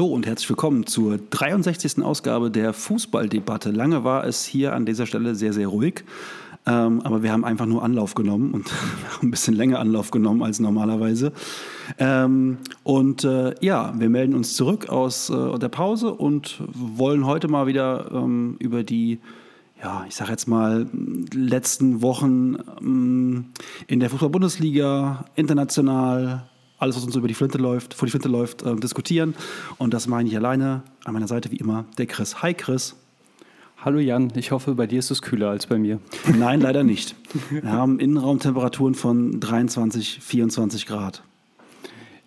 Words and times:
Hallo 0.00 0.14
und 0.14 0.26
herzlich 0.26 0.48
willkommen 0.48 0.86
zur 0.86 1.18
63. 1.18 2.02
Ausgabe 2.02 2.50
der 2.50 2.72
Fußballdebatte. 2.72 3.70
Lange 3.70 4.02
war 4.02 4.24
es 4.24 4.46
hier 4.46 4.72
an 4.72 4.86
dieser 4.86 5.04
Stelle 5.04 5.34
sehr, 5.34 5.52
sehr 5.52 5.68
ruhig, 5.68 6.04
ähm, 6.64 7.02
aber 7.04 7.22
wir 7.22 7.30
haben 7.32 7.44
einfach 7.44 7.66
nur 7.66 7.82
Anlauf 7.82 8.14
genommen 8.14 8.52
und 8.52 8.70
ein 9.22 9.30
bisschen 9.30 9.54
länger 9.54 9.78
Anlauf 9.78 10.10
genommen 10.10 10.42
als 10.42 10.58
normalerweise. 10.58 11.32
Ähm, 11.98 12.56
und 12.82 13.24
äh, 13.24 13.54
ja, 13.60 13.92
wir 13.94 14.08
melden 14.08 14.34
uns 14.34 14.56
zurück 14.56 14.88
aus 14.88 15.28
äh, 15.28 15.58
der 15.58 15.68
Pause 15.68 16.14
und 16.14 16.62
wollen 16.72 17.26
heute 17.26 17.48
mal 17.48 17.66
wieder 17.66 18.10
ähm, 18.10 18.56
über 18.58 18.82
die 18.84 19.18
ja, 19.82 20.06
ich 20.08 20.14
sage 20.14 20.30
jetzt 20.30 20.48
mal, 20.48 20.86
letzten 21.34 22.00
Wochen 22.00 22.56
ähm, 22.80 23.50
in 23.86 24.00
der 24.00 24.08
Fußball-Bundesliga, 24.08 25.26
international, 25.34 26.48
alles, 26.80 26.96
was 26.96 27.04
uns 27.04 27.14
über 27.14 27.28
die 27.28 27.34
Flinte 27.34 27.58
läuft, 27.58 27.94
vor 27.94 28.06
die 28.06 28.10
Flinte 28.10 28.28
läuft, 28.28 28.62
äh, 28.62 28.74
diskutieren. 28.74 29.34
Und 29.78 29.94
das 29.94 30.08
meine 30.08 30.28
ich 30.28 30.36
alleine. 30.36 30.82
An 31.04 31.12
meiner 31.12 31.28
Seite 31.28 31.50
wie 31.52 31.56
immer 31.56 31.84
der 31.98 32.06
Chris. 32.06 32.42
Hi 32.42 32.54
Chris. 32.54 32.96
Hallo 33.82 33.98
Jan, 33.98 34.32
ich 34.34 34.50
hoffe, 34.50 34.74
bei 34.74 34.86
dir 34.86 34.98
ist 34.98 35.10
es 35.10 35.22
kühler 35.22 35.48
als 35.48 35.66
bei 35.66 35.78
mir. 35.78 36.00
Nein, 36.36 36.60
leider 36.60 36.84
nicht. 36.84 37.14
Wir 37.50 37.72
haben 37.72 37.98
Innenraumtemperaturen 37.98 38.94
von 38.94 39.40
23, 39.40 40.18
24 40.20 40.84
Grad. 40.84 41.22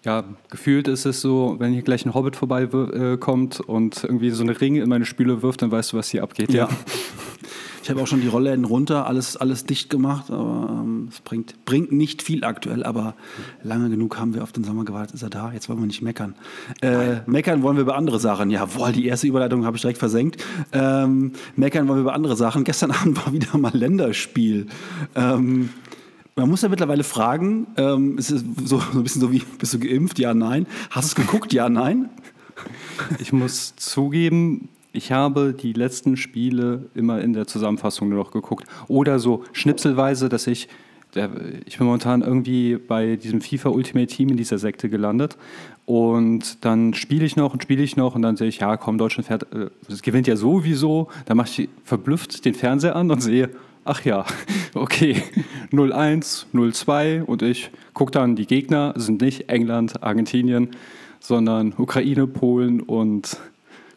Ja, 0.04 0.24
gefühlt 0.50 0.88
ist 0.88 1.06
es 1.06 1.22
so, 1.22 1.56
wenn 1.60 1.72
hier 1.72 1.84
gleich 1.84 2.06
ein 2.06 2.14
Hobbit 2.14 2.36
vorbeikommt 2.36 3.60
äh, 3.60 3.64
und 3.64 4.04
irgendwie 4.04 4.32
so 4.32 4.44
eine 4.44 4.60
Ringe 4.60 4.82
in 4.82 4.90
meine 4.90 5.06
Spüle 5.06 5.44
wirft, 5.44 5.62
dann 5.62 5.72
weißt 5.72 5.94
du, 5.94 5.98
was 5.98 6.10
hier 6.10 6.24
abgeht. 6.24 6.52
Ja. 6.52 6.68
Ich 7.84 7.90
habe 7.90 8.02
auch 8.02 8.08
schon 8.08 8.22
die 8.22 8.30
Rollläden 8.30 8.64
runter, 8.64 9.08
alles, 9.08 9.36
alles 9.36 9.66
dicht 9.66 9.90
gemacht, 9.90 10.32
aber 10.32 10.70
ähm, 10.72 11.10
es 11.12 11.20
bringt, 11.20 11.66
bringt 11.66 11.92
nicht 11.92 12.22
viel 12.22 12.46
aktuell, 12.46 12.82
aber 12.82 13.14
lange 13.62 13.90
genug 13.90 14.18
haben 14.18 14.34
wir 14.34 14.42
auf 14.42 14.54
den 14.54 14.64
Sommer 14.64 14.86
gewartet, 14.86 15.16
ist 15.16 15.22
er 15.22 15.30
da, 15.30 15.52
jetzt 15.52 15.68
wollen 15.68 15.80
wir 15.80 15.88
nicht 15.88 16.02
meckern. 16.02 16.34
Äh, 16.82 17.18
meckern 17.26 17.62
wollen 17.62 17.76
wir 17.76 17.82
über 17.82 17.98
andere 17.98 18.22
Sachen. 18.22 18.50
Jawohl, 18.52 18.94
die 18.94 19.06
erste 19.06 19.28
Überleitung 19.28 19.66
habe 19.66 19.76
ich 19.76 19.82
direkt 19.82 20.00
versenkt. 20.00 20.42
Ähm, 20.72 21.34
meckern 21.58 21.90
wollen 21.90 21.98
wir 21.98 22.04
über 22.04 22.14
andere 22.14 22.38
Sachen. 22.38 22.64
Gestern 22.64 22.92
Abend 23.02 23.18
war 23.26 23.34
wieder 23.34 23.58
mal 23.58 23.76
Länderspiel. 23.76 24.68
Ähm, 25.16 25.70
man 26.38 26.50
muss 26.50 26.62
ja 26.62 26.70
mittlerweile 26.70 27.04
fragen, 27.04 27.68
ähm, 27.76 28.16
es 28.18 28.32
ist 28.32 28.46
so, 28.64 28.80
so 28.80 28.98
ein 28.98 29.04
bisschen 29.04 29.20
so 29.20 29.34
wie, 29.34 29.42
bist 29.60 29.74
du 29.74 29.80
geimpft? 29.80 30.20
Ja, 30.20 30.34
nein. 30.34 30.68
Hast 30.90 31.18
du 31.18 31.22
es 31.22 31.28
geguckt? 31.28 31.52
Ja, 31.52 31.68
nein. 31.68 32.10
Ich 33.20 33.34
muss 33.34 33.76
zugeben, 33.76 34.70
ich 34.94 35.12
habe 35.12 35.54
die 35.54 35.74
letzten 35.74 36.16
Spiele 36.16 36.86
immer 36.94 37.20
in 37.20 37.34
der 37.34 37.48
Zusammenfassung 37.48 38.10
nur 38.10 38.20
noch 38.20 38.32
geguckt. 38.32 38.66
Oder 38.88 39.18
so 39.18 39.44
schnipselweise, 39.52 40.30
dass 40.30 40.46
ich, 40.46 40.70
ich 41.66 41.78
bin 41.78 41.88
momentan 41.88 42.22
irgendwie 42.22 42.78
bei 42.78 43.16
diesem 43.16 43.42
FIFA 43.42 43.70
Ultimate 43.70 44.08
Team 44.08 44.30
in 44.30 44.38
dieser 44.38 44.60
Sekte 44.60 44.90
gelandet. 44.90 45.36
Und 45.86 46.64
dann 46.64 46.94
spiele 46.94 47.26
ich 47.26 47.36
noch 47.36 47.54
und 47.54 47.64
spiele 47.64 47.82
ich 47.82 47.98
noch 47.98 48.14
und 48.16 48.22
dann 48.22 48.38
sehe 48.38 48.48
ich, 48.48 48.60
ja, 48.60 48.78
komm, 48.78 49.00
Deutschland 49.00 49.28
fährt, 49.28 49.52
äh, 49.52 49.70
es 49.90 50.04
gewinnt 50.04 50.28
ja 50.28 50.36
sowieso. 50.36 51.10
Dann 51.26 51.38
mache 51.38 51.50
ich 51.50 51.70
verblüfft 51.84 52.46
den 52.46 52.54
Fernseher 52.54 52.96
an 52.96 53.10
und 53.10 53.20
sehe, 53.20 53.50
ach 53.84 54.06
ja, 54.06 54.26
okay, 54.76 55.24
0-1, 55.72 56.46
0-2 56.54 57.24
und 57.24 57.42
ich 57.42 57.72
gucke 57.94 58.12
dann, 58.12 58.36
die 58.36 58.46
Gegner 58.46 58.94
sind 58.96 59.22
nicht 59.22 59.50
England, 59.50 60.04
Argentinien, 60.04 60.70
sondern 61.20 61.74
Ukraine, 61.78 62.28
Polen 62.28 62.80
und 62.80 63.38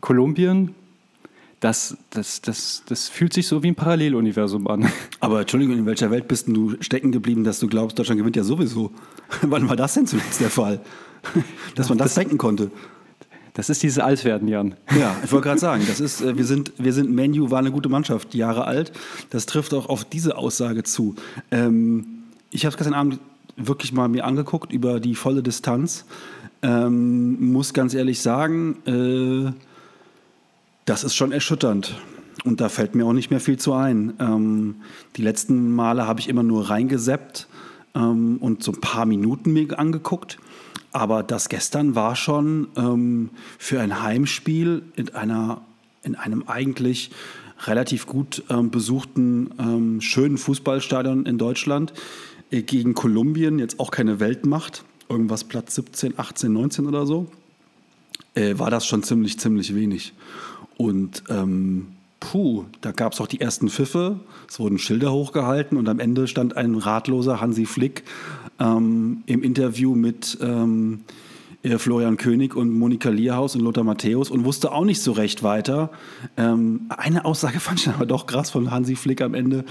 Kolumbien 0.00 0.75
das, 1.60 1.96
das, 2.10 2.42
das, 2.42 2.82
das 2.86 3.08
fühlt 3.08 3.32
sich 3.32 3.47
so 3.47 3.62
wie 3.62 3.69
ein 3.69 3.75
Paralleluniversum 3.75 4.66
an. 4.66 4.91
Aber 5.20 5.41
Entschuldigung, 5.41 5.78
in 5.78 5.86
welcher 5.86 6.10
Welt 6.10 6.28
bist 6.28 6.48
du 6.48 6.75
stecken 6.81 7.12
geblieben, 7.12 7.44
dass 7.44 7.60
du 7.60 7.66
glaubst, 7.66 7.98
Deutschland 7.98 8.19
gewinnt 8.19 8.36
ja 8.36 8.44
sowieso? 8.44 8.92
Wann 9.42 9.69
war 9.69 9.76
das 9.76 9.94
denn 9.94 10.06
zuletzt 10.06 10.41
der 10.41 10.50
Fall? 10.50 10.81
Dass 11.75 11.88
man 11.88 11.98
das, 11.98 12.08
das 12.08 12.14
denken 12.14 12.38
konnte. 12.38 12.70
Das 13.54 13.69
ist 13.70 13.82
dieses 13.82 13.98
Altwerden, 13.98 14.47
Jan. 14.47 14.75
Ja, 14.97 15.16
ich 15.25 15.32
wollte 15.32 15.48
gerade 15.48 15.58
sagen, 15.58 15.82
das 15.88 15.98
ist, 15.98 16.20
äh, 16.20 16.36
wir 16.36 16.44
sind, 16.44 16.72
wir 16.78 16.92
sind 16.92 17.10
Menu, 17.10 17.50
war 17.50 17.58
eine 17.58 17.72
gute 17.72 17.88
Mannschaft, 17.88 18.34
Jahre 18.34 18.66
alt. 18.66 18.92
Das 19.31 19.47
trifft 19.47 19.75
auch 19.75 19.88
auf 19.88 20.04
diese 20.04 20.36
Aussage 20.36 20.84
zu. 20.84 21.16
Ähm, 21.50 22.06
ich 22.50 22.64
habe 22.64 22.70
es 22.70 22.76
gestern 22.76 22.94
Abend 22.94 23.19
wirklich 23.56 23.92
mal 23.92 24.08
mir 24.08 24.25
angeguckt 24.25 24.72
über 24.72 25.00
die 25.00 25.14
volle 25.14 25.42
Distanz. 25.42 26.04
Ähm, 26.62 27.52
muss 27.52 27.72
ganz 27.72 27.94
ehrlich 27.94 28.20
sagen, 28.20 28.76
äh, 28.86 29.52
das 30.86 31.04
ist 31.04 31.14
schon 31.14 31.32
erschütternd. 31.32 31.97
Und 32.44 32.60
da 32.60 32.69
fällt 32.69 32.94
mir 32.94 33.04
auch 33.04 33.12
nicht 33.12 33.30
mehr 33.30 33.41
viel 33.41 33.58
zu 33.58 33.72
ein. 33.74 34.14
Ähm, 34.20 34.76
die 35.16 35.22
letzten 35.22 35.74
Male 35.74 36.06
habe 36.06 36.20
ich 36.20 36.28
immer 36.28 36.44
nur 36.44 36.70
reingeseppt 36.70 37.48
ähm, 37.94 38.38
und 38.38 38.62
so 38.62 38.72
ein 38.72 38.80
paar 38.80 39.04
Minuten 39.04 39.52
mir 39.52 39.78
angeguckt. 39.78 40.38
Aber 40.92 41.22
das 41.22 41.48
gestern 41.48 41.94
war 41.94 42.14
schon 42.14 42.69
ähm, 42.76 43.30
für 43.58 43.80
ein 43.80 44.02
Heimspiel 44.02 44.82
in, 44.94 45.14
einer, 45.14 45.60
in 46.02 46.14
einem 46.14 46.44
eigentlich 46.46 47.10
relativ 47.66 48.06
gut 48.06 48.44
ähm, 48.48 48.70
besuchten, 48.70 49.50
ähm, 49.58 50.00
schönen 50.00 50.38
Fußballstadion 50.38 51.26
in 51.26 51.36
Deutschland 51.36 51.92
äh, 52.50 52.62
gegen 52.62 52.94
Kolumbien, 52.94 53.58
jetzt 53.58 53.80
auch 53.80 53.91
keine 53.91 54.20
Weltmacht, 54.20 54.84
irgendwas 55.08 55.44
Platz 55.44 55.75
17, 55.75 56.14
18, 56.19 56.52
19 56.52 56.86
oder 56.86 57.06
so, 57.06 57.26
äh, 58.36 58.58
war 58.58 58.70
das 58.70 58.86
schon 58.86 59.02
ziemlich, 59.02 59.38
ziemlich 59.38 59.74
wenig. 59.74 60.12
Und 60.76 61.24
ähm, 61.28 61.88
puh, 62.20 62.64
da 62.80 62.92
gab 62.92 63.12
es 63.12 63.20
auch 63.20 63.26
die 63.26 63.41
ersten 63.41 63.69
Pfiffe, 63.69 64.20
es 64.48 64.60
wurden 64.60 64.78
Schilder 64.78 65.12
hochgehalten 65.12 65.76
und 65.76 65.88
am 65.88 65.98
Ende 65.98 66.28
stand 66.28 66.56
ein 66.56 66.75
ratloser 66.76 67.41
Hansi 67.41 67.66
Flick 67.66 68.04
ähm, 68.60 69.22
im 69.26 69.42
Interview 69.42 69.94
mit 69.94 70.38
ähm, 70.41 71.00
äh, 71.10 71.12
Florian 71.78 72.16
König 72.16 72.54
und 72.54 72.71
Monika 72.71 73.10
Lierhaus 73.10 73.54
und 73.54 73.62
Lothar 73.62 73.84
Matthäus 73.84 74.31
und 74.31 74.44
wusste 74.44 74.72
auch 74.72 74.84
nicht 74.84 75.03
so 75.03 75.12
recht 75.12 75.43
weiter. 75.43 75.91
Ähm, 76.37 76.82
eine 76.88 77.25
Aussage 77.25 77.60
fand 77.66 77.81
ich 77.81 77.88
aber 77.88 78.06
doch 78.06 78.27
krass 78.27 78.50
von 78.50 78.71
Hansi 78.71 78.97
Flick 78.97 79.21
am 79.21 79.34
Ende. 79.34 79.65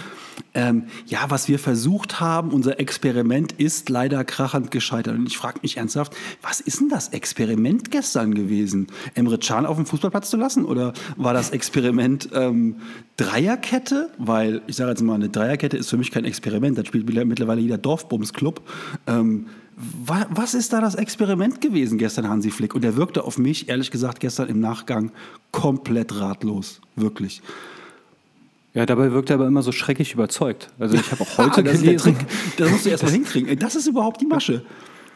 Ähm, 0.54 0.84
ja, 1.06 1.26
was 1.30 1.48
wir 1.48 1.60
versucht 1.60 2.20
haben, 2.20 2.52
unser 2.52 2.80
Experiment 2.80 3.54
ist 3.54 3.90
leider 3.90 4.24
krachend 4.24 4.72
gescheitert. 4.72 5.18
Und 5.18 5.28
ich 5.28 5.38
frage 5.38 5.60
mich 5.62 5.78
ernsthaft, 5.78 6.16
was 6.42 6.60
ist 6.60 6.82
denn 6.82 6.90
das 6.90 7.10
Experiment 7.10 7.92
gestern 7.92 8.34
gewesen? 8.34 8.88
Emre 9.14 9.38
Can 9.38 9.66
auf 9.66 9.78
dem 9.78 9.86
Fußballplatz 9.86 10.30
zu 10.30 10.38
lassen? 10.38 10.66
Oder 10.66 10.94
war 11.16 11.34
das 11.34 11.52
Experiment 11.52 12.30
ähm, 12.34 12.78
Dreierkette? 13.18 14.10
Weil 14.18 14.62
ich 14.68 14.76
sage 14.76 14.92
jetzt 14.92 15.02
mal, 15.02 15.16
eine 15.16 15.30
Dreierkette 15.30 15.78
ist 15.78 15.90
für 15.90 15.98
mich 15.98 16.12
kein 16.12 16.26
Experiment. 16.26 16.78
Das 16.78 16.88
spielt 16.88 17.06
mittlerweile 17.26 17.62
jeder 17.62 17.78
Dorfbumsclub. 17.78 18.62
Was 19.78 20.54
ist 20.54 20.72
da 20.72 20.80
das 20.80 20.96
Experiment 20.96 21.60
gewesen 21.60 21.98
gestern, 21.98 22.30
Hansi 22.30 22.50
Flick? 22.50 22.74
Und 22.76 22.86
er 22.86 22.96
wirkte 22.96 23.26
auf 23.26 23.38
mich, 23.38 23.68
ehrlich 23.68 23.92
gesagt, 23.92 24.22
gestern 24.22 24.48
im 24.48 24.62
Nachgang 24.62 25.12
komplett 25.52 26.18
ratlos. 26.18 26.80
Wirklich. 26.96 27.42
Ja, 28.74 28.86
dabei 28.86 29.12
wirkt 29.12 29.30
er 29.30 29.36
aber 29.36 29.48
immer 29.48 29.62
so 29.62 29.72
schrecklich 29.72 30.14
überzeugt. 30.14 30.70
Also 30.80 30.96
ich 30.96 31.12
habe 31.12 31.24
auch 31.24 31.38
heute 31.38 31.64
das 31.64 31.82
gelesen. 31.82 32.16
Das 32.58 32.72
musst 32.72 32.86
du 32.86 32.90
erstmal 32.90 33.12
hinkriegen. 33.12 33.58
Das 33.60 33.76
ist 33.76 33.88
überhaupt 33.88 34.22
die 34.22 34.28
Masche. 34.28 34.64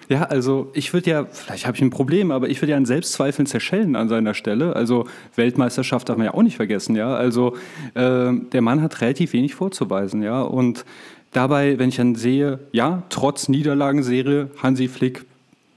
Ja, 0.09 0.23
also 0.23 0.71
ich 0.73 0.91
würde 0.91 1.09
ja, 1.09 1.25
vielleicht 1.25 1.67
habe 1.67 1.77
ich 1.77 1.83
ein 1.83 1.91
Problem, 1.91 2.31
aber 2.31 2.49
ich 2.49 2.59
würde 2.61 2.71
ja 2.71 2.77
an 2.77 2.85
Selbstzweifeln 2.85 3.45
zerschellen 3.45 3.95
an 3.95 4.09
seiner 4.09 4.33
Stelle. 4.33 4.75
Also 4.75 5.05
Weltmeisterschaft 5.35 6.09
darf 6.09 6.17
man 6.17 6.25
ja 6.25 6.33
auch 6.33 6.41
nicht 6.41 6.55
vergessen, 6.55 6.95
ja. 6.95 7.15
Also 7.15 7.55
äh, 7.93 8.31
der 8.33 8.61
Mann 8.61 8.81
hat 8.81 9.01
relativ 9.01 9.33
wenig 9.33 9.53
vorzuweisen, 9.53 10.23
ja. 10.23 10.41
Und 10.41 10.83
Dabei, 11.31 11.78
wenn 11.78 11.90
ich 11.90 11.97
dann 11.97 12.16
sehe, 12.16 12.59
ja, 12.72 13.03
trotz 13.09 13.50
Niederlagenserie, 13.50 14.50
Hansi 14.62 14.88
Flick 14.88 15.25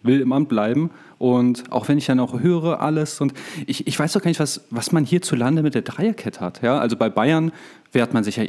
will 0.02 0.20
im 0.20 0.32
Amt 0.32 0.48
bleiben. 0.48 0.90
Und 1.18 1.70
auch 1.70 1.86
wenn 1.86 1.98
ich 1.98 2.06
dann 2.06 2.18
auch 2.18 2.40
höre 2.40 2.80
alles 2.80 3.20
und 3.20 3.32
ich, 3.66 3.86
ich 3.86 3.96
weiß 3.96 4.12
doch 4.14 4.22
gar 4.22 4.28
nicht, 4.28 4.40
was, 4.40 4.62
was 4.70 4.90
man 4.90 5.04
hierzulande 5.04 5.62
mit 5.62 5.76
der 5.76 5.82
Dreierkette 5.82 6.40
hat. 6.40 6.62
Ja? 6.62 6.78
Also 6.78 6.96
bei 6.96 7.08
Bayern 7.10 7.52
wehrt 7.92 8.12
man 8.12 8.24
sich 8.24 8.36
ja 8.36 8.44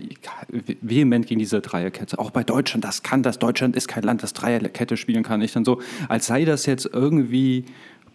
vehement 0.81 1.27
gegen 1.27 1.37
diese 1.37 1.61
Dreierkette. 1.61 2.17
Auch 2.17 2.31
bei 2.31 2.43
Deutschland, 2.43 2.83
das 2.83 3.03
kann 3.03 3.21
das. 3.21 3.37
Deutschland 3.37 3.75
ist 3.75 3.87
kein 3.87 4.01
Land, 4.01 4.23
das 4.23 4.33
Dreierkette 4.33 4.97
spielen 4.97 5.21
kann. 5.21 5.41
Ich 5.43 5.51
dann 5.53 5.65
so, 5.65 5.81
als 6.07 6.25
sei 6.25 6.45
das 6.45 6.65
jetzt 6.65 6.89
irgendwie 6.91 7.65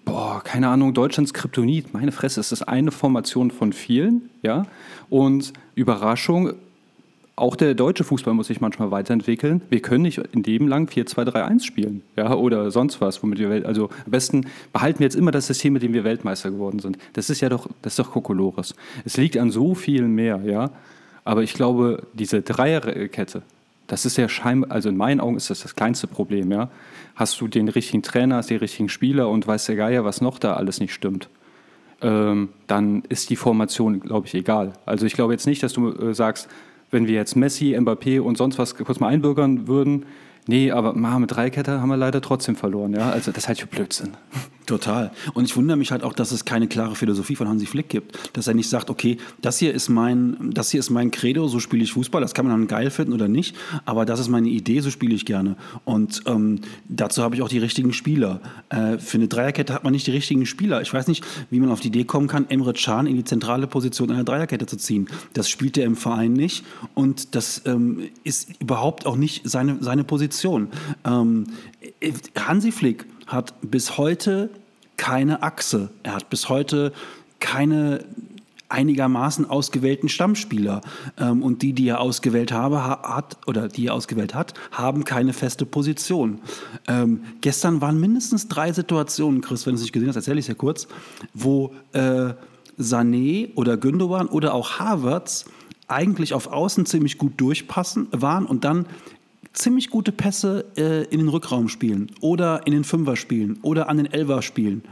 boah, 0.08 0.42
keine 0.42 0.68
Ahnung, 0.68 0.94
Deutschlands 0.94 1.34
Kryptonit, 1.34 1.92
meine 1.92 2.12
Fresse, 2.12 2.40
ist 2.40 2.50
das 2.50 2.62
eine 2.62 2.90
Formation 2.90 3.50
von 3.50 3.72
vielen, 3.74 4.30
ja. 4.42 4.64
Und 5.10 5.52
Überraschung, 5.74 6.54
auch 7.38 7.56
der 7.56 7.74
deutsche 7.74 8.04
Fußball 8.04 8.34
muss 8.34 8.48
sich 8.48 8.60
manchmal 8.60 8.90
weiterentwickeln. 8.90 9.62
Wir 9.70 9.80
können 9.80 10.02
nicht 10.02 10.18
in 10.32 10.42
dem 10.42 10.68
lang 10.68 10.88
4-2-3-1 10.88 11.64
spielen, 11.64 12.02
ja, 12.16 12.34
oder 12.34 12.70
sonst 12.70 13.00
was, 13.00 13.22
womit 13.22 13.38
wir 13.38 13.50
Welt, 13.50 13.64
also 13.64 13.90
am 14.04 14.10
besten 14.10 14.46
behalten 14.72 15.00
wir 15.00 15.06
jetzt 15.06 15.16
immer 15.16 15.30
das 15.30 15.46
System, 15.46 15.72
mit 15.72 15.82
dem 15.82 15.92
wir 15.92 16.04
Weltmeister 16.04 16.50
geworden 16.50 16.78
sind. 16.78 16.98
Das 17.14 17.30
ist 17.30 17.40
ja 17.40 17.48
doch, 17.48 17.68
das 17.82 17.92
ist 17.92 17.98
doch 17.98 18.12
Kokolores. 18.12 18.74
Es 19.04 19.16
liegt 19.16 19.36
an 19.36 19.50
so 19.50 19.74
viel 19.74 20.02
mehr, 20.02 20.40
ja. 20.44 20.70
Aber 21.24 21.42
ich 21.42 21.54
glaube, 21.54 22.04
diese 22.14 22.42
Dreierkette, 22.42 23.42
das 23.86 24.04
ist 24.04 24.16
ja 24.16 24.28
scheinbar, 24.28 24.70
also 24.70 24.88
in 24.88 24.96
meinen 24.96 25.20
Augen 25.20 25.36
ist 25.36 25.50
das 25.50 25.60
das 25.60 25.74
kleinste 25.74 26.06
Problem, 26.06 26.50
ja. 26.50 26.70
Hast 27.14 27.40
du 27.40 27.48
den 27.48 27.68
richtigen 27.68 28.02
Trainer, 28.02 28.36
hast 28.36 28.50
den 28.50 28.58
richtigen 28.58 28.88
Spieler 28.88 29.28
und 29.28 29.46
weiß 29.46 29.66
der 29.66 29.76
Geier, 29.76 30.04
was 30.04 30.20
noch 30.20 30.38
da 30.38 30.54
alles 30.54 30.80
nicht 30.80 30.94
stimmt. 30.94 31.28
Ähm, 32.00 32.50
dann 32.68 33.02
ist 33.08 33.28
die 33.28 33.36
Formation, 33.36 34.00
glaube 34.00 34.26
ich, 34.26 34.34
egal. 34.34 34.74
Also 34.86 35.04
ich 35.04 35.14
glaube 35.14 35.32
jetzt 35.32 35.46
nicht, 35.46 35.62
dass 35.62 35.72
du 35.72 35.90
äh, 35.90 36.14
sagst, 36.14 36.48
wenn 36.90 37.06
wir 37.06 37.14
jetzt 37.14 37.36
Messi, 37.36 37.76
Mbappé 37.76 38.20
und 38.20 38.38
sonst 38.38 38.58
was 38.58 38.74
kurz 38.74 39.00
mal 39.00 39.08
einbürgern 39.08 39.68
würden, 39.68 40.06
nee, 40.46 40.70
aber 40.70 40.94
mit 41.18 41.30
Dreikette 41.30 41.80
haben 41.80 41.88
wir 41.88 41.96
leider 41.96 42.20
trotzdem 42.20 42.56
verloren. 42.56 42.92
Ja? 42.94 43.10
Also 43.10 43.32
das 43.32 43.48
halte 43.48 43.62
ich 43.62 43.68
für 43.68 43.76
Blödsinn. 43.76 44.16
Total. 44.68 45.10
Und 45.32 45.46
ich 45.46 45.56
wundere 45.56 45.78
mich 45.78 45.92
halt 45.92 46.02
auch, 46.02 46.12
dass 46.12 46.30
es 46.30 46.44
keine 46.44 46.68
klare 46.68 46.94
Philosophie 46.94 47.34
von 47.36 47.48
Hansi 47.48 47.64
Flick 47.64 47.88
gibt. 47.88 48.36
Dass 48.36 48.48
er 48.48 48.52
nicht 48.52 48.68
sagt, 48.68 48.90
okay, 48.90 49.16
das 49.40 49.58
hier 49.58 49.72
ist 49.72 49.88
mein, 49.88 50.50
das 50.52 50.70
hier 50.70 50.80
ist 50.80 50.90
mein 50.90 51.10
Credo, 51.10 51.48
so 51.48 51.58
spiele 51.58 51.82
ich 51.82 51.92
Fußball. 51.94 52.20
Das 52.20 52.34
kann 52.34 52.46
man 52.46 52.54
dann 52.54 52.68
geil 52.68 52.90
finden 52.90 53.14
oder 53.14 53.28
nicht. 53.28 53.56
Aber 53.86 54.04
das 54.04 54.20
ist 54.20 54.28
meine 54.28 54.50
Idee, 54.50 54.80
so 54.80 54.90
spiele 54.90 55.14
ich 55.14 55.24
gerne. 55.24 55.56
Und 55.86 56.20
ähm, 56.26 56.60
dazu 56.86 57.22
habe 57.22 57.34
ich 57.34 57.40
auch 57.40 57.48
die 57.48 57.56
richtigen 57.56 57.94
Spieler. 57.94 58.42
Äh, 58.68 58.98
für 58.98 59.16
eine 59.16 59.26
Dreierkette 59.26 59.72
hat 59.72 59.84
man 59.84 59.94
nicht 59.94 60.06
die 60.06 60.10
richtigen 60.10 60.44
Spieler. 60.44 60.82
Ich 60.82 60.92
weiß 60.92 61.08
nicht, 61.08 61.24
wie 61.48 61.60
man 61.60 61.70
auf 61.70 61.80
die 61.80 61.88
Idee 61.88 62.04
kommen 62.04 62.28
kann, 62.28 62.44
Emre 62.50 62.74
Can 62.74 63.06
in 63.06 63.16
die 63.16 63.24
zentrale 63.24 63.68
Position 63.68 64.10
einer 64.10 64.24
Dreierkette 64.24 64.66
zu 64.66 64.76
ziehen. 64.76 65.08
Das 65.32 65.48
spielt 65.48 65.78
er 65.78 65.86
im 65.86 65.96
Verein 65.96 66.34
nicht. 66.34 66.62
Und 66.92 67.34
das 67.34 67.62
ähm, 67.64 68.02
ist 68.22 68.50
überhaupt 68.60 69.06
auch 69.06 69.16
nicht 69.16 69.48
seine, 69.48 69.78
seine 69.80 70.04
Position. 70.04 70.68
Ähm, 71.06 71.46
Hansi 72.36 72.70
Flick 72.70 73.06
hat 73.28 73.54
bis 73.62 73.96
heute 73.96 74.50
keine 74.96 75.42
Achse. 75.42 75.90
Er 76.02 76.14
hat 76.14 76.28
bis 76.28 76.48
heute 76.48 76.92
keine 77.38 78.04
einigermaßen 78.68 79.48
ausgewählten 79.48 80.08
Stammspieler. 80.08 80.80
Ähm, 81.18 81.42
und 81.42 81.62
die, 81.62 81.72
die 81.72 81.88
er 81.88 82.00
ausgewählt 82.00 82.52
habe, 82.52 82.82
hat, 82.82 83.38
oder 83.46 83.68
die 83.68 83.86
er 83.86 83.94
ausgewählt 83.94 84.34
hat, 84.34 84.54
haben 84.72 85.04
keine 85.04 85.32
feste 85.32 85.64
Position. 85.64 86.40
Ähm, 86.86 87.22
gestern 87.40 87.80
waren 87.80 87.98
mindestens 87.98 88.48
drei 88.48 88.72
Situationen, 88.72 89.40
Chris, 89.40 89.64
wenn 89.66 89.72
du 89.72 89.76
es 89.76 89.82
nicht 89.82 89.92
gesehen 89.92 90.08
hast, 90.08 90.16
erzähle 90.16 90.38
ich 90.38 90.44
es 90.44 90.48
ja 90.48 90.54
kurz, 90.54 90.86
wo 91.32 91.72
äh, 91.92 92.34
Sané 92.78 93.54
oder 93.54 93.76
Gündogan 93.76 94.26
oder 94.26 94.54
auch 94.54 94.78
Havertz 94.78 95.46
eigentlich 95.88 96.34
auf 96.34 96.48
Außen 96.48 96.84
ziemlich 96.84 97.16
gut 97.16 97.40
durchpassen 97.40 98.08
waren 98.10 98.44
und 98.44 98.64
dann 98.64 98.86
ziemlich 99.58 99.90
gute 99.90 100.12
Pässe 100.12 100.64
äh, 100.76 101.04
in 101.04 101.18
den 101.18 101.28
Rückraum 101.28 101.68
spielen 101.68 102.10
oder 102.20 102.66
in 102.66 102.72
den 102.72 102.84
Fünfer 102.84 103.16
spielen 103.16 103.58
oder 103.62 103.88
an 103.88 103.96
den 103.96 104.06
Elfer 104.06 104.40
spielen. 104.42 104.82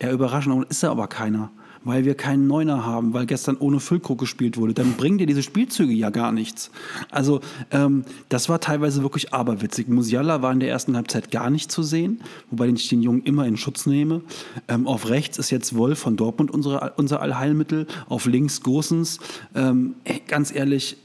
Ja, 0.00 0.10
überraschend 0.10 0.66
ist 0.70 0.82
er 0.82 0.90
aber 0.90 1.06
keiner, 1.06 1.50
weil 1.84 2.04
wir 2.04 2.14
keinen 2.14 2.46
Neuner 2.46 2.84
haben, 2.84 3.14
weil 3.14 3.26
gestern 3.26 3.56
ohne 3.56 3.78
Füllkrug 3.78 4.18
gespielt 4.18 4.56
wurde. 4.56 4.74
Dann 4.74 4.94
bringen 4.94 5.18
dir 5.18 5.26
diese 5.26 5.42
Spielzüge 5.42 5.92
ja 5.92 6.10
gar 6.10 6.32
nichts. 6.32 6.70
Also 7.10 7.40
ähm, 7.70 8.04
das 8.28 8.48
war 8.48 8.60
teilweise 8.60 9.02
wirklich 9.02 9.32
aberwitzig. 9.32 9.88
Musiala 9.88 10.42
war 10.42 10.52
in 10.52 10.60
der 10.60 10.70
ersten 10.70 10.96
Halbzeit 10.96 11.30
gar 11.30 11.50
nicht 11.50 11.70
zu 11.70 11.82
sehen, 11.82 12.20
wobei 12.50 12.68
ich 12.68 12.88
den 12.88 13.02
Jungen 13.02 13.22
immer 13.22 13.46
in 13.46 13.56
Schutz 13.56 13.86
nehme. 13.86 14.22
Ähm, 14.68 14.86
auf 14.86 15.08
rechts 15.10 15.38
ist 15.38 15.50
jetzt 15.50 15.76
Wolf 15.76 15.98
von 15.98 16.16
Dortmund 16.16 16.50
unsere, 16.50 16.94
unser 16.96 17.20
Allheilmittel, 17.20 17.86
auf 18.08 18.26
links 18.26 18.62
Gosens. 18.62 19.18
Ähm, 19.54 19.94
ganz 20.26 20.54
ehrlich, 20.54 20.96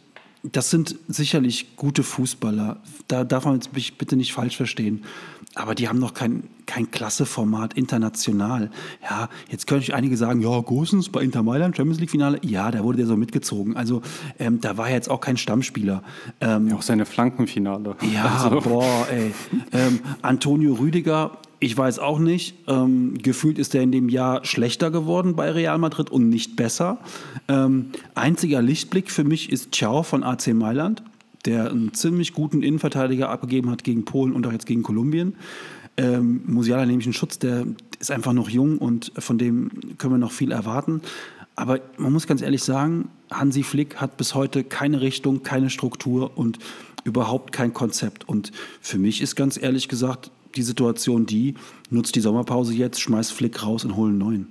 das 0.44 0.70
sind 0.70 0.96
sicherlich 1.08 1.76
gute 1.76 2.04
Fußballer. 2.04 2.82
Da 3.08 3.24
darf 3.24 3.46
man 3.46 3.60
mich 3.74 3.98
bitte 3.98 4.16
nicht 4.16 4.34
falsch 4.34 4.58
verstehen. 4.58 5.04
Aber 5.54 5.76
die 5.76 5.90
haben 5.90 6.00
noch 6.00 6.14
kein, 6.14 6.44
kein 6.66 6.92
Klasseformat 6.92 7.74
international. 7.74 8.72
Ja, 9.04 9.28
jetzt 9.50 9.68
können 9.68 9.82
euch 9.82 9.94
einige 9.94 10.16
sagen, 10.16 10.42
ja, 10.42 10.62
Gosens 10.62 11.10
bei 11.10 11.22
Inter 11.22 11.44
Mailand, 11.44 11.76
Champions 11.76 12.00
League-Finale, 12.00 12.40
ja, 12.44 12.72
da 12.72 12.84
wurde 12.84 13.00
der 13.00 13.08
so 13.08 13.18
mitgezogen. 13.18 13.76
Also 13.76 14.02
ähm, 14.40 14.62
da 14.62 14.78
war 14.78 14.88
er 14.88 14.96
jetzt 14.96 15.10
auch 15.10 15.20
kein 15.20 15.36
Stammspieler. 15.36 16.04
Ähm, 16.40 16.70
ja, 16.70 16.76
auch 16.76 16.82
seine 16.82 17.06
Flankenfinale. 17.06 17.98
Ja, 18.14 18.44
also. 18.44 18.62
boah, 18.62 19.08
ey. 19.12 19.34
Ähm, 19.74 20.00
Antonio 20.22 20.74
Rüdiger, 20.76 21.38
ich 21.62 21.78
weiß 21.78 22.00
auch 22.00 22.18
nicht. 22.20 22.56
Ähm, 22.68 23.14
gefühlt 23.22 23.60
ist 23.60 23.76
er 23.76 23.84
in 23.84 23.92
dem 23.92 24.10
Jahr 24.10 24.44
schlechter 24.44 24.90
geworden 24.90 25.36
bei 25.36 25.52
Real 25.52 25.78
Madrid 25.78 26.10
und 26.10 26.28
nicht 26.28 26.56
besser. 26.56 26.98
Ähm, 27.48 27.92
einziger 28.16 28.64
Lichtblick 28.64 29.12
für 29.12 29.24
mich 29.24 29.52
ist 29.52 29.74
Ciao 29.74 30.02
von 30.02 30.24
AC 30.24 30.48
Mailand, 30.56 31.04
der 31.46 31.70
einen 31.70 31.94
ziemlich 31.94 32.34
guten 32.34 32.64
Innenverteidiger 32.64 33.30
abgegeben 33.30 33.70
hat 33.70 33.84
gegen 33.84 34.06
Polen 34.06 34.34
und 34.34 34.46
auch 34.48 34.52
jetzt 34.52 34.66
gegen 34.66 34.82
Kolumbien. 34.82 35.36
Ähm, 35.98 36.42
Musiala 36.48 36.88
nehme 36.88 37.00
ich 37.00 37.06
einen 37.06 37.14
Schutz, 37.14 37.38
der 37.38 37.68
ist 38.00 38.10
einfach 38.10 38.34
noch 38.34 38.50
jung 38.50 38.80
und 38.80 39.12
von 39.20 39.38
dem 39.38 39.70
können 40.00 40.16
wir 40.16 40.18
noch 40.18 40.32
viel 40.32 40.52
erwarten. 40.52 41.02
Aber 41.56 41.80
man 41.98 42.12
muss 42.12 42.26
ganz 42.26 42.42
ehrlich 42.42 42.64
sagen, 42.64 43.10
Hansi 43.30 43.62
Flick 43.62 43.98
hat 43.98 44.18
bis 44.18 44.34
heute 44.34 44.64
keine 44.64 45.02
Richtung, 45.02 45.44
keine 45.44 45.70
Struktur 45.70 46.36
und 46.36 46.58
überhaupt 47.04 47.52
kein 47.52 47.72
Konzept. 47.72 48.28
Und 48.28 48.52
für 48.82 48.98
mich 48.98 49.22
ist 49.22 49.36
ganz 49.36 49.62
ehrlich 49.62 49.88
gesagt 49.88 50.32
die 50.56 50.64
Situation 50.64 51.26
die, 51.26 51.56
nutzt 51.90 52.16
die 52.16 52.22
Sommerpause 52.22 52.74
jetzt, 52.74 53.02
schmeißt 53.02 53.32
Flick 53.34 53.66
raus 53.66 53.86
und 53.86 53.96
holen 53.96 54.18
neuen. 54.18 54.48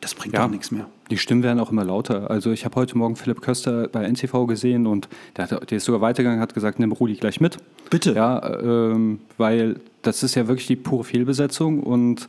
Das 0.00 0.14
bringt 0.14 0.34
ja, 0.34 0.40
gar 0.40 0.48
nichts 0.48 0.72
mehr. 0.72 0.88
Die 1.10 1.16
Stimmen 1.16 1.44
werden 1.44 1.60
auch 1.60 1.70
immer 1.70 1.84
lauter. 1.84 2.28
Also 2.28 2.50
ich 2.50 2.64
habe 2.64 2.74
heute 2.74 2.98
Morgen 2.98 3.14
Philipp 3.14 3.40
Köster 3.40 3.86
bei 3.86 4.04
NTV 4.10 4.46
gesehen 4.46 4.88
und 4.88 5.08
der, 5.36 5.48
hat, 5.48 5.70
der 5.70 5.76
ist 5.76 5.84
sogar 5.84 6.00
weitergegangen, 6.00 6.40
hat 6.40 6.54
gesagt, 6.54 6.80
nimm 6.80 6.90
Rudi 6.90 7.14
gleich 7.14 7.40
mit. 7.40 7.58
Bitte. 7.88 8.12
Ja, 8.12 8.60
ähm, 8.60 9.20
weil 9.38 9.80
das 10.02 10.24
ist 10.24 10.34
ja 10.34 10.48
wirklich 10.48 10.66
die 10.66 10.74
pure 10.76 11.04
Fehlbesetzung 11.04 11.80
und 11.80 12.26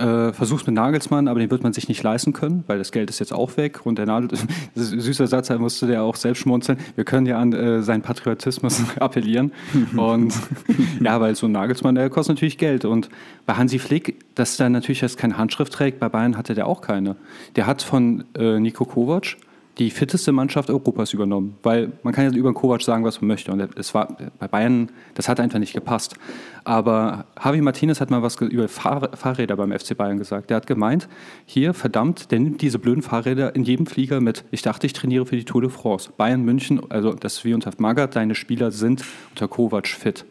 äh, 0.00 0.32
versucht 0.32 0.66
mit 0.66 0.74
Nagelsmann, 0.74 1.28
aber 1.28 1.38
den 1.38 1.50
wird 1.50 1.62
man 1.62 1.72
sich 1.72 1.88
nicht 1.88 2.02
leisten 2.02 2.32
können, 2.32 2.64
weil 2.66 2.78
das 2.78 2.90
Geld 2.90 3.10
ist 3.10 3.18
jetzt 3.18 3.32
auch 3.32 3.56
weg. 3.56 3.84
Und 3.84 3.98
der 3.98 4.06
Nagel, 4.06 4.28
das 4.74 4.84
ist 4.84 4.92
ein 4.92 5.00
süßer 5.00 5.26
Satz, 5.26 5.48
da 5.48 5.58
musste 5.58 5.86
der 5.86 6.02
auch 6.02 6.16
selbst 6.16 6.40
schmunzeln. 6.40 6.78
Wir 6.96 7.04
können 7.04 7.26
ja 7.26 7.38
an 7.38 7.52
äh, 7.52 7.82
seinen 7.82 8.02
Patriotismus 8.02 8.82
appellieren. 8.98 9.52
und 9.96 10.34
ja, 11.00 11.20
weil 11.20 11.36
so 11.36 11.46
ein 11.46 11.52
Nagelsmann, 11.52 11.94
der 11.94 12.10
kostet 12.10 12.36
natürlich 12.36 12.58
Geld. 12.58 12.84
Und 12.84 13.08
bei 13.46 13.54
Hansi 13.54 13.78
Flick, 13.78 14.16
dass 14.34 14.56
der 14.56 14.70
natürlich 14.70 15.00
jetzt 15.02 15.18
keine 15.18 15.36
Handschrift 15.36 15.72
trägt, 15.72 16.00
bei 16.00 16.08
Bayern 16.08 16.36
hatte 16.36 16.54
der 16.54 16.66
auch 16.66 16.80
keine. 16.80 17.16
Der 17.56 17.66
hat 17.66 17.82
von 17.82 18.24
äh, 18.34 18.58
Nico 18.58 18.84
Kovac 18.84 19.36
die 19.78 19.90
fitteste 19.90 20.32
Mannschaft 20.32 20.68
Europas 20.68 21.12
übernommen. 21.12 21.56
Weil 21.62 21.92
man 22.02 22.12
kann 22.12 22.24
ja 22.24 22.36
über 22.36 22.52
Kovac 22.52 22.82
sagen, 22.82 23.04
was 23.04 23.20
man 23.20 23.28
möchte. 23.28 23.52
Und 23.52 23.60
es 23.76 23.94
war 23.94 24.16
bei 24.38 24.48
Bayern, 24.48 24.90
das 25.14 25.28
hat 25.28 25.40
einfach 25.40 25.58
nicht 25.58 25.72
gepasst. 25.72 26.16
Aber 26.64 27.24
Javi 27.42 27.60
Martinez 27.62 28.00
hat 28.00 28.10
mal 28.10 28.22
was 28.22 28.36
über 28.36 28.68
Fahr 28.68 29.08
Fahrräder 29.14 29.56
beim 29.56 29.72
FC 29.72 29.96
Bayern 29.96 30.18
gesagt. 30.18 30.50
Der 30.50 30.58
hat 30.58 30.66
gemeint, 30.66 31.08
hier, 31.46 31.72
verdammt, 31.72 32.30
der 32.30 32.40
nimmt 32.40 32.60
diese 32.60 32.78
blöden 32.78 33.02
Fahrräder 33.02 33.54
in 33.54 33.64
jedem 33.64 33.86
Flieger 33.86 34.20
mit. 34.20 34.44
Ich 34.50 34.62
dachte, 34.62 34.86
ich 34.86 34.92
trainiere 34.92 35.24
für 35.24 35.36
die 35.36 35.44
Tour 35.44 35.62
de 35.62 35.70
France. 35.70 36.10
Bayern 36.16 36.42
München, 36.42 36.80
also 36.90 37.12
das 37.12 37.44
wie 37.44 37.54
unter 37.54 37.70
Magath, 37.78 38.16
deine 38.16 38.34
Spieler 38.34 38.70
sind 38.72 39.04
unter 39.30 39.48
Kovac 39.48 39.88
fit. 39.88 40.26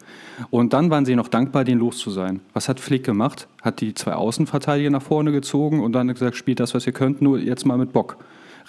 Und 0.50 0.72
dann 0.72 0.90
waren 0.90 1.04
sie 1.04 1.16
noch 1.16 1.28
dankbar, 1.28 1.64
den 1.64 1.78
los 1.78 1.98
zu 1.98 2.10
sein. 2.10 2.40
Was 2.52 2.68
hat 2.68 2.78
Flick 2.78 3.04
gemacht? 3.04 3.48
Hat 3.62 3.80
die 3.80 3.94
zwei 3.94 4.14
Außenverteidiger 4.14 4.90
nach 4.90 5.02
vorne 5.02 5.32
gezogen 5.32 5.80
und 5.80 5.92
dann 5.92 6.08
gesagt, 6.08 6.36
spielt 6.36 6.60
das, 6.60 6.74
was 6.74 6.86
ihr 6.86 6.92
könnt, 6.92 7.20
nur 7.20 7.38
jetzt 7.38 7.66
mal 7.66 7.76
mit 7.76 7.92
Bock 7.92 8.16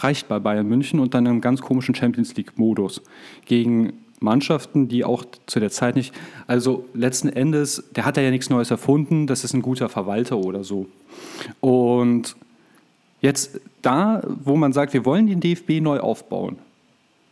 reicht 0.03 0.27
bei 0.27 0.39
Bayern 0.39 0.67
München 0.67 1.00
und 1.00 1.13
dann 1.13 1.25
im 1.25 1.41
ganz 1.41 1.62
komischen 1.62 1.96
Champions 1.96 2.36
League-Modus 2.36 3.01
gegen 3.46 3.93
Mannschaften, 4.22 4.88
die 4.88 5.03
auch 5.03 5.25
zu 5.48 5.60
der 5.60 5.72
Zeit 5.72 5.96
nicht, 5.96 6.13
also 6.48 6.86
letzten 6.93 7.29
Endes, 7.29 7.84
der 7.96 8.05
hat 8.05 8.17
ja 8.17 8.29
nichts 8.29 8.50
Neues 8.50 8.70
erfunden, 8.70 9.25
das 9.25 9.43
ist 9.43 9.53
ein 9.53 9.62
guter 9.62 9.89
Verwalter 9.89 10.38
oder 10.38 10.63
so. 10.63 10.86
Und 11.60 12.36
jetzt 13.22 13.60
da, 13.81 14.22
wo 14.43 14.55
man 14.55 14.74
sagt, 14.74 14.93
wir 14.93 15.05
wollen 15.05 15.27
den 15.27 15.39
DFB 15.39 15.81
neu 15.81 16.00
aufbauen, 16.00 16.58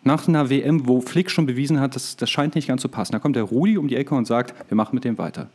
nach 0.03 0.27
einer 0.27 0.49
WM, 0.49 0.88
wo 0.88 1.01
Flick 1.01 1.29
schon 1.29 1.45
bewiesen 1.45 1.79
hat, 1.79 1.95
das, 1.95 2.15
das 2.15 2.29
scheint 2.29 2.55
nicht 2.55 2.67
ganz 2.67 2.81
zu 2.81 2.89
passen, 2.89 3.11
da 3.11 3.19
kommt 3.19 3.35
der 3.35 3.43
Rudi 3.43 3.77
um 3.77 3.88
die 3.88 3.95
Ecke 3.95 4.15
und 4.15 4.25
sagt, 4.25 4.55
wir 4.69 4.75
machen 4.75 4.95
mit 4.95 5.03
dem 5.03 5.17
weiter. 5.17 5.49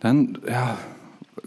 Dann, 0.00 0.38
ja, 0.48 0.76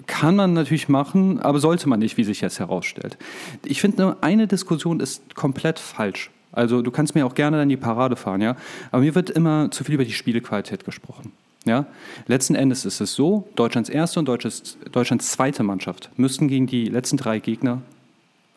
kann 0.08 0.36
man 0.36 0.54
natürlich 0.54 0.90
machen, 0.90 1.40
aber 1.40 1.60
sollte 1.60 1.88
man 1.90 2.00
nicht, 2.00 2.18
wie 2.18 2.24
sich 2.24 2.42
jetzt 2.42 2.60
herausstellt. 2.60 3.18
Ich 3.66 3.82
finde, 3.82 4.18
eine 4.22 4.48
Diskussion 4.48 5.00
ist 5.00 5.36
komplett 5.36 5.80
falsch. 5.80 6.32
Also 6.52 6.82
du 6.82 6.92
kannst 6.92 7.16
mir 7.16 7.26
auch 7.26 7.36
gerne 7.36 7.58
dann 7.58 7.70
die 7.70 7.78
Parade 7.78 8.16
fahren, 8.16 8.42
ja. 8.42 8.56
Aber 8.92 9.02
mir 9.02 9.16
wird 9.16 9.30
immer 9.30 9.72
zu 9.72 9.84
viel 9.84 9.96
über 9.96 10.06
die 10.06 10.12
Spielqualität 10.12 10.84
gesprochen. 10.84 11.32
Ja? 11.66 11.86
Letzten 12.28 12.56
Endes 12.56 12.86
ist 12.86 13.02
es 13.02 13.14
so, 13.14 13.48
Deutschlands 13.56 13.90
erste 13.90 14.20
und 14.20 14.28
Deutschlands, 14.28 14.78
Deutschlands 14.92 15.32
zweite 15.32 15.64
Mannschaft 15.64 16.10
müssten 16.18 16.48
gegen 16.48 16.68
die 16.68 16.86
letzten 16.86 17.18
drei 17.18 17.40
Gegner, 17.40 17.82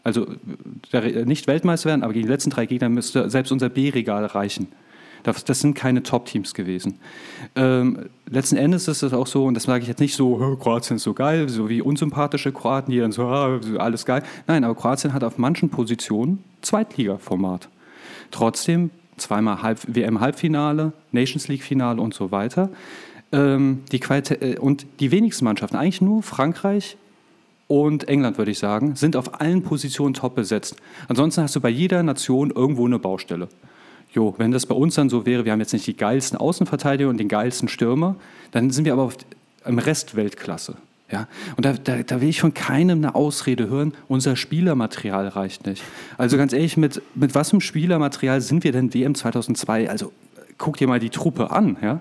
also 0.02 0.26
nicht 1.24 1.46
Weltmeister 1.46 1.88
werden, 1.88 2.02
aber 2.02 2.12
gegen 2.12 2.26
die 2.26 2.32
letzten 2.32 2.50
drei 2.50 2.66
Gegner 2.66 2.88
müsste 2.88 3.30
selbst 3.30 3.52
unser 3.52 3.68
B-Regal 3.68 4.26
reichen. 4.26 4.68
Das, 5.24 5.42
das 5.42 5.60
sind 5.60 5.74
keine 5.74 6.02
Top-Teams 6.02 6.54
gewesen. 6.54 6.98
Ähm, 7.56 8.10
letzten 8.30 8.56
Endes 8.56 8.86
ist 8.88 9.02
es 9.02 9.12
auch 9.12 9.26
so, 9.26 9.46
und 9.46 9.54
das 9.54 9.64
sage 9.64 9.82
ich 9.82 9.88
jetzt 9.88 10.00
nicht 10.00 10.14
so, 10.14 10.56
Kroatien 10.60 10.96
ist 10.96 11.02
so 11.02 11.14
geil, 11.14 11.48
so 11.48 11.68
wie 11.68 11.80
unsympathische 11.80 12.52
Kroaten, 12.52 12.92
die 12.92 13.00
dann 13.00 13.10
so, 13.10 13.26
ah, 13.26 13.58
alles 13.78 14.04
geil. 14.04 14.22
Nein, 14.46 14.64
aber 14.64 14.74
Kroatien 14.74 15.14
hat 15.14 15.24
auf 15.24 15.38
manchen 15.38 15.70
Positionen 15.70 16.44
Zweitliga-Format. 16.60 17.68
Trotzdem 18.30 18.90
zweimal 19.16 19.62
Halb 19.62 19.80
WM-Halbfinale, 19.86 20.92
Nations 21.10 21.48
League-Finale 21.48 22.00
und 22.00 22.12
so 22.12 22.30
weiter. 22.30 22.68
Ähm, 23.32 23.82
die 23.92 24.00
äh, 24.00 24.58
und 24.58 24.86
die 25.00 25.10
wenigsten 25.10 25.46
Mannschaften, 25.46 25.76
eigentlich 25.76 26.02
nur 26.02 26.22
Frankreich 26.22 26.98
und 27.66 28.08
England, 28.08 28.36
würde 28.36 28.50
ich 28.50 28.58
sagen, 28.58 28.94
sind 28.94 29.16
auf 29.16 29.40
allen 29.40 29.62
Positionen 29.62 30.12
top 30.12 30.34
besetzt. 30.34 30.76
Ansonsten 31.08 31.42
hast 31.42 31.56
du 31.56 31.60
bei 31.60 31.70
jeder 31.70 32.02
Nation 32.02 32.50
irgendwo 32.50 32.84
eine 32.84 32.98
Baustelle 32.98 33.48
jo, 34.14 34.34
wenn 34.38 34.52
das 34.52 34.66
bei 34.66 34.74
uns 34.74 34.94
dann 34.94 35.10
so 35.10 35.26
wäre, 35.26 35.44
wir 35.44 35.52
haben 35.52 35.60
jetzt 35.60 35.72
nicht 35.72 35.86
die 35.86 35.96
geilsten 35.96 36.38
Außenverteidiger 36.38 37.10
und 37.10 37.18
den 37.18 37.28
geilsten 37.28 37.68
Stürmer, 37.68 38.16
dann 38.52 38.70
sind 38.70 38.84
wir 38.84 38.92
aber 38.92 39.02
auf, 39.02 39.16
im 39.66 39.78
Rest 39.78 40.14
Weltklasse. 40.14 40.76
Ja, 41.10 41.28
und 41.56 41.66
da, 41.66 41.74
da, 41.74 42.02
da, 42.02 42.20
will 42.20 42.28
ich 42.28 42.40
von 42.40 42.54
keinem 42.54 42.98
eine 42.98 43.14
Ausrede 43.14 43.68
hören, 43.68 43.92
unser 44.08 44.36
Spielermaterial 44.36 45.28
reicht 45.28 45.66
nicht. 45.66 45.82
Also 46.16 46.38
ganz 46.38 46.52
ehrlich, 46.52 46.76
mit, 46.76 47.02
mit 47.14 47.34
was 47.34 47.50
für 47.50 47.60
Spielermaterial 47.60 48.40
sind 48.40 48.64
wir 48.64 48.72
denn 48.72 48.94
WM 48.94 49.14
2002? 49.14 49.90
Also 49.90 50.12
guck 50.56 50.78
dir 50.78 50.88
mal 50.88 51.00
die 51.00 51.10
Truppe 51.10 51.50
an, 51.50 51.76
ja? 51.82 52.00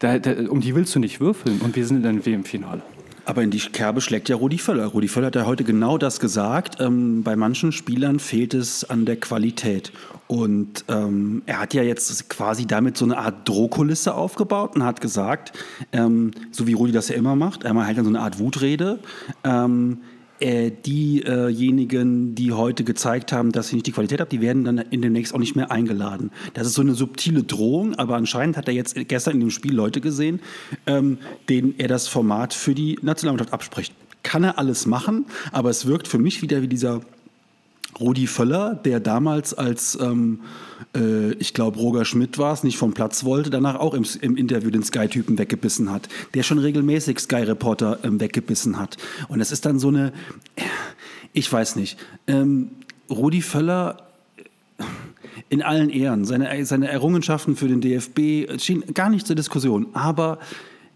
Da, 0.00 0.18
da, 0.18 0.32
um 0.50 0.60
die 0.60 0.74
willst 0.74 0.94
du 0.94 0.98
nicht 0.98 1.20
würfeln 1.20 1.60
und 1.60 1.76
wir 1.76 1.86
sind 1.86 1.98
in 1.98 2.06
einem 2.06 2.26
WM-Finale. 2.26 2.82
Aber 3.26 3.42
in 3.42 3.50
die 3.50 3.58
Kerbe 3.58 4.00
schlägt 4.00 4.28
ja 4.28 4.36
Rudi 4.36 4.58
Völler. 4.58 4.86
Rudi 4.86 5.08
Völler 5.08 5.28
hat 5.28 5.36
ja 5.36 5.46
heute 5.46 5.64
genau 5.64 5.98
das 5.98 6.20
gesagt. 6.20 6.80
Ähm, 6.80 7.22
bei 7.22 7.36
manchen 7.36 7.72
Spielern 7.72 8.18
fehlt 8.18 8.54
es 8.54 8.88
an 8.88 9.06
der 9.06 9.16
Qualität. 9.16 9.92
Und 10.26 10.84
ähm, 10.88 11.42
er 11.46 11.60
hat 11.60 11.74
ja 11.74 11.82
jetzt 11.82 12.28
quasi 12.28 12.66
damit 12.66 12.96
so 12.96 13.04
eine 13.04 13.18
Art 13.18 13.48
Drohkulisse 13.48 14.14
aufgebaut 14.14 14.76
und 14.76 14.84
hat 14.84 15.00
gesagt, 15.00 15.52
ähm, 15.92 16.32
so 16.50 16.66
wie 16.66 16.74
Rudi 16.74 16.92
das 16.92 17.08
ja 17.08 17.16
immer 17.16 17.36
macht, 17.36 17.64
er 17.64 17.74
hält 17.84 17.98
dann 17.98 18.04
so 18.04 18.10
eine 18.10 18.20
Art 18.20 18.38
Wutrede. 18.38 18.98
Ähm, 19.42 19.98
äh, 20.40 20.70
diejenigen, 20.70 22.34
die 22.34 22.52
heute 22.52 22.84
gezeigt 22.84 23.32
haben, 23.32 23.52
dass 23.52 23.68
sie 23.68 23.76
nicht 23.76 23.86
die 23.86 23.92
Qualität 23.92 24.20
haben, 24.20 24.28
die 24.28 24.40
werden 24.40 24.64
dann 24.64 24.78
in 24.78 25.02
demnächst 25.02 25.34
auch 25.34 25.38
nicht 25.38 25.56
mehr 25.56 25.70
eingeladen. 25.70 26.30
Das 26.54 26.66
ist 26.66 26.74
so 26.74 26.82
eine 26.82 26.94
subtile 26.94 27.42
Drohung, 27.42 27.94
aber 27.94 28.16
anscheinend 28.16 28.56
hat 28.56 28.68
er 28.68 28.74
jetzt 28.74 28.96
gestern 29.08 29.34
in 29.34 29.40
dem 29.40 29.50
Spiel 29.50 29.74
Leute 29.74 30.00
gesehen, 30.00 30.40
ähm, 30.86 31.18
denen 31.48 31.74
er 31.78 31.88
das 31.88 32.08
Format 32.08 32.54
für 32.54 32.74
die 32.74 32.98
Nationalmannschaft 33.02 33.52
abspricht. 33.52 33.94
Kann 34.22 34.44
er 34.44 34.58
alles 34.58 34.86
machen, 34.86 35.26
aber 35.52 35.70
es 35.70 35.86
wirkt 35.86 36.08
für 36.08 36.18
mich 36.18 36.42
wieder 36.42 36.62
wie 36.62 36.68
dieser 36.68 37.00
Rudi 38.00 38.26
Völler, 38.26 38.74
der 38.74 39.00
damals 39.00 39.54
als, 39.54 39.98
ähm, 40.00 40.40
äh, 40.96 41.32
ich 41.34 41.54
glaube, 41.54 41.78
Roger 41.78 42.04
Schmidt 42.04 42.38
war 42.38 42.52
es, 42.52 42.64
nicht 42.64 42.76
vom 42.76 42.92
Platz 42.92 43.24
wollte, 43.24 43.50
danach 43.50 43.76
auch 43.76 43.94
im, 43.94 44.04
im 44.20 44.36
Interview 44.36 44.70
den 44.70 44.82
Sky-Typen 44.82 45.38
weggebissen 45.38 45.90
hat, 45.90 46.08
der 46.34 46.42
schon 46.42 46.58
regelmäßig 46.58 47.18
Sky-Reporter 47.18 48.00
ähm, 48.02 48.20
weggebissen 48.20 48.78
hat. 48.78 48.96
Und 49.28 49.40
es 49.40 49.52
ist 49.52 49.64
dann 49.66 49.78
so 49.78 49.88
eine, 49.88 50.12
ich 51.32 51.50
weiß 51.52 51.76
nicht, 51.76 51.98
ähm, 52.26 52.70
Rudi 53.10 53.42
Völler 53.42 53.98
äh, 54.78 54.84
in 55.50 55.62
allen 55.62 55.90
Ehren, 55.90 56.24
seine, 56.24 56.64
seine 56.64 56.88
Errungenschaften 56.88 57.54
für 57.56 57.68
den 57.68 57.80
DFB 57.80 58.60
stehen 58.60 58.82
gar 58.94 59.10
nicht 59.10 59.26
zur 59.26 59.36
Diskussion, 59.36 59.86
aber 59.92 60.38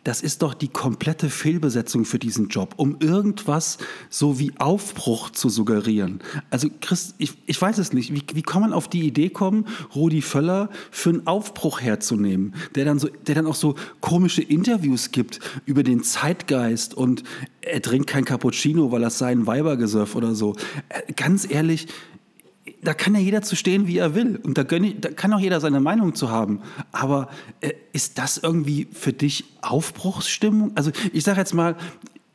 das 0.04 0.22
ist 0.22 0.42
doch 0.42 0.54
die 0.54 0.68
komplette 0.68 1.28
Fehlbesetzung 1.28 2.04
für 2.04 2.18
diesen 2.18 2.48
Job, 2.48 2.74
um 2.76 2.96
irgendwas 3.00 3.78
so 4.08 4.38
wie 4.38 4.52
Aufbruch 4.58 5.30
zu 5.30 5.48
suggerieren. 5.48 6.20
Also 6.50 6.68
Chris, 6.80 7.14
ich, 7.18 7.34
ich 7.46 7.60
weiß 7.60 7.78
es 7.78 7.92
nicht, 7.92 8.14
wie, 8.14 8.22
wie 8.32 8.42
kann 8.42 8.62
man 8.62 8.72
auf 8.72 8.88
die 8.88 9.06
Idee 9.06 9.28
kommen, 9.28 9.66
Rudi 9.94 10.22
Völler 10.22 10.70
für 10.90 11.10
einen 11.10 11.26
Aufbruch 11.26 11.80
herzunehmen, 11.80 12.54
der 12.74 12.84
dann, 12.84 12.98
so, 12.98 13.08
der 13.26 13.34
dann 13.34 13.46
auch 13.46 13.54
so 13.54 13.74
komische 14.00 14.42
Interviews 14.42 15.10
gibt 15.10 15.40
über 15.66 15.82
den 15.82 16.02
Zeitgeist 16.02 16.94
und 16.94 17.22
er 17.60 17.82
trinkt 17.82 18.08
kein 18.08 18.24
Cappuccino, 18.24 18.90
weil 18.92 19.02
er 19.02 19.10
seinen 19.10 19.46
Weiber 19.46 19.76
gesöfft 19.76 20.16
oder 20.16 20.34
so. 20.34 20.54
Äh, 20.88 21.12
ganz 21.12 21.48
ehrlich, 21.50 21.88
da 22.82 22.94
kann 22.94 23.14
ja 23.14 23.20
jeder 23.20 23.42
zu 23.42 23.56
stehen, 23.56 23.86
wie 23.86 23.98
er 23.98 24.14
will. 24.14 24.40
Und 24.42 24.58
da, 24.58 24.62
ich, 24.70 25.00
da 25.00 25.10
kann 25.10 25.32
auch 25.32 25.40
jeder 25.40 25.60
seine 25.60 25.80
Meinung 25.80 26.14
zu 26.14 26.30
haben. 26.30 26.60
Aber 26.92 27.28
äh, 27.60 27.72
ist 27.92 28.18
das 28.18 28.38
irgendwie 28.38 28.88
für 28.92 29.12
dich 29.12 29.44
Aufbruchsstimmung? 29.62 30.72
Also 30.74 30.90
ich 31.12 31.24
sage 31.24 31.38
jetzt 31.38 31.54
mal, 31.54 31.76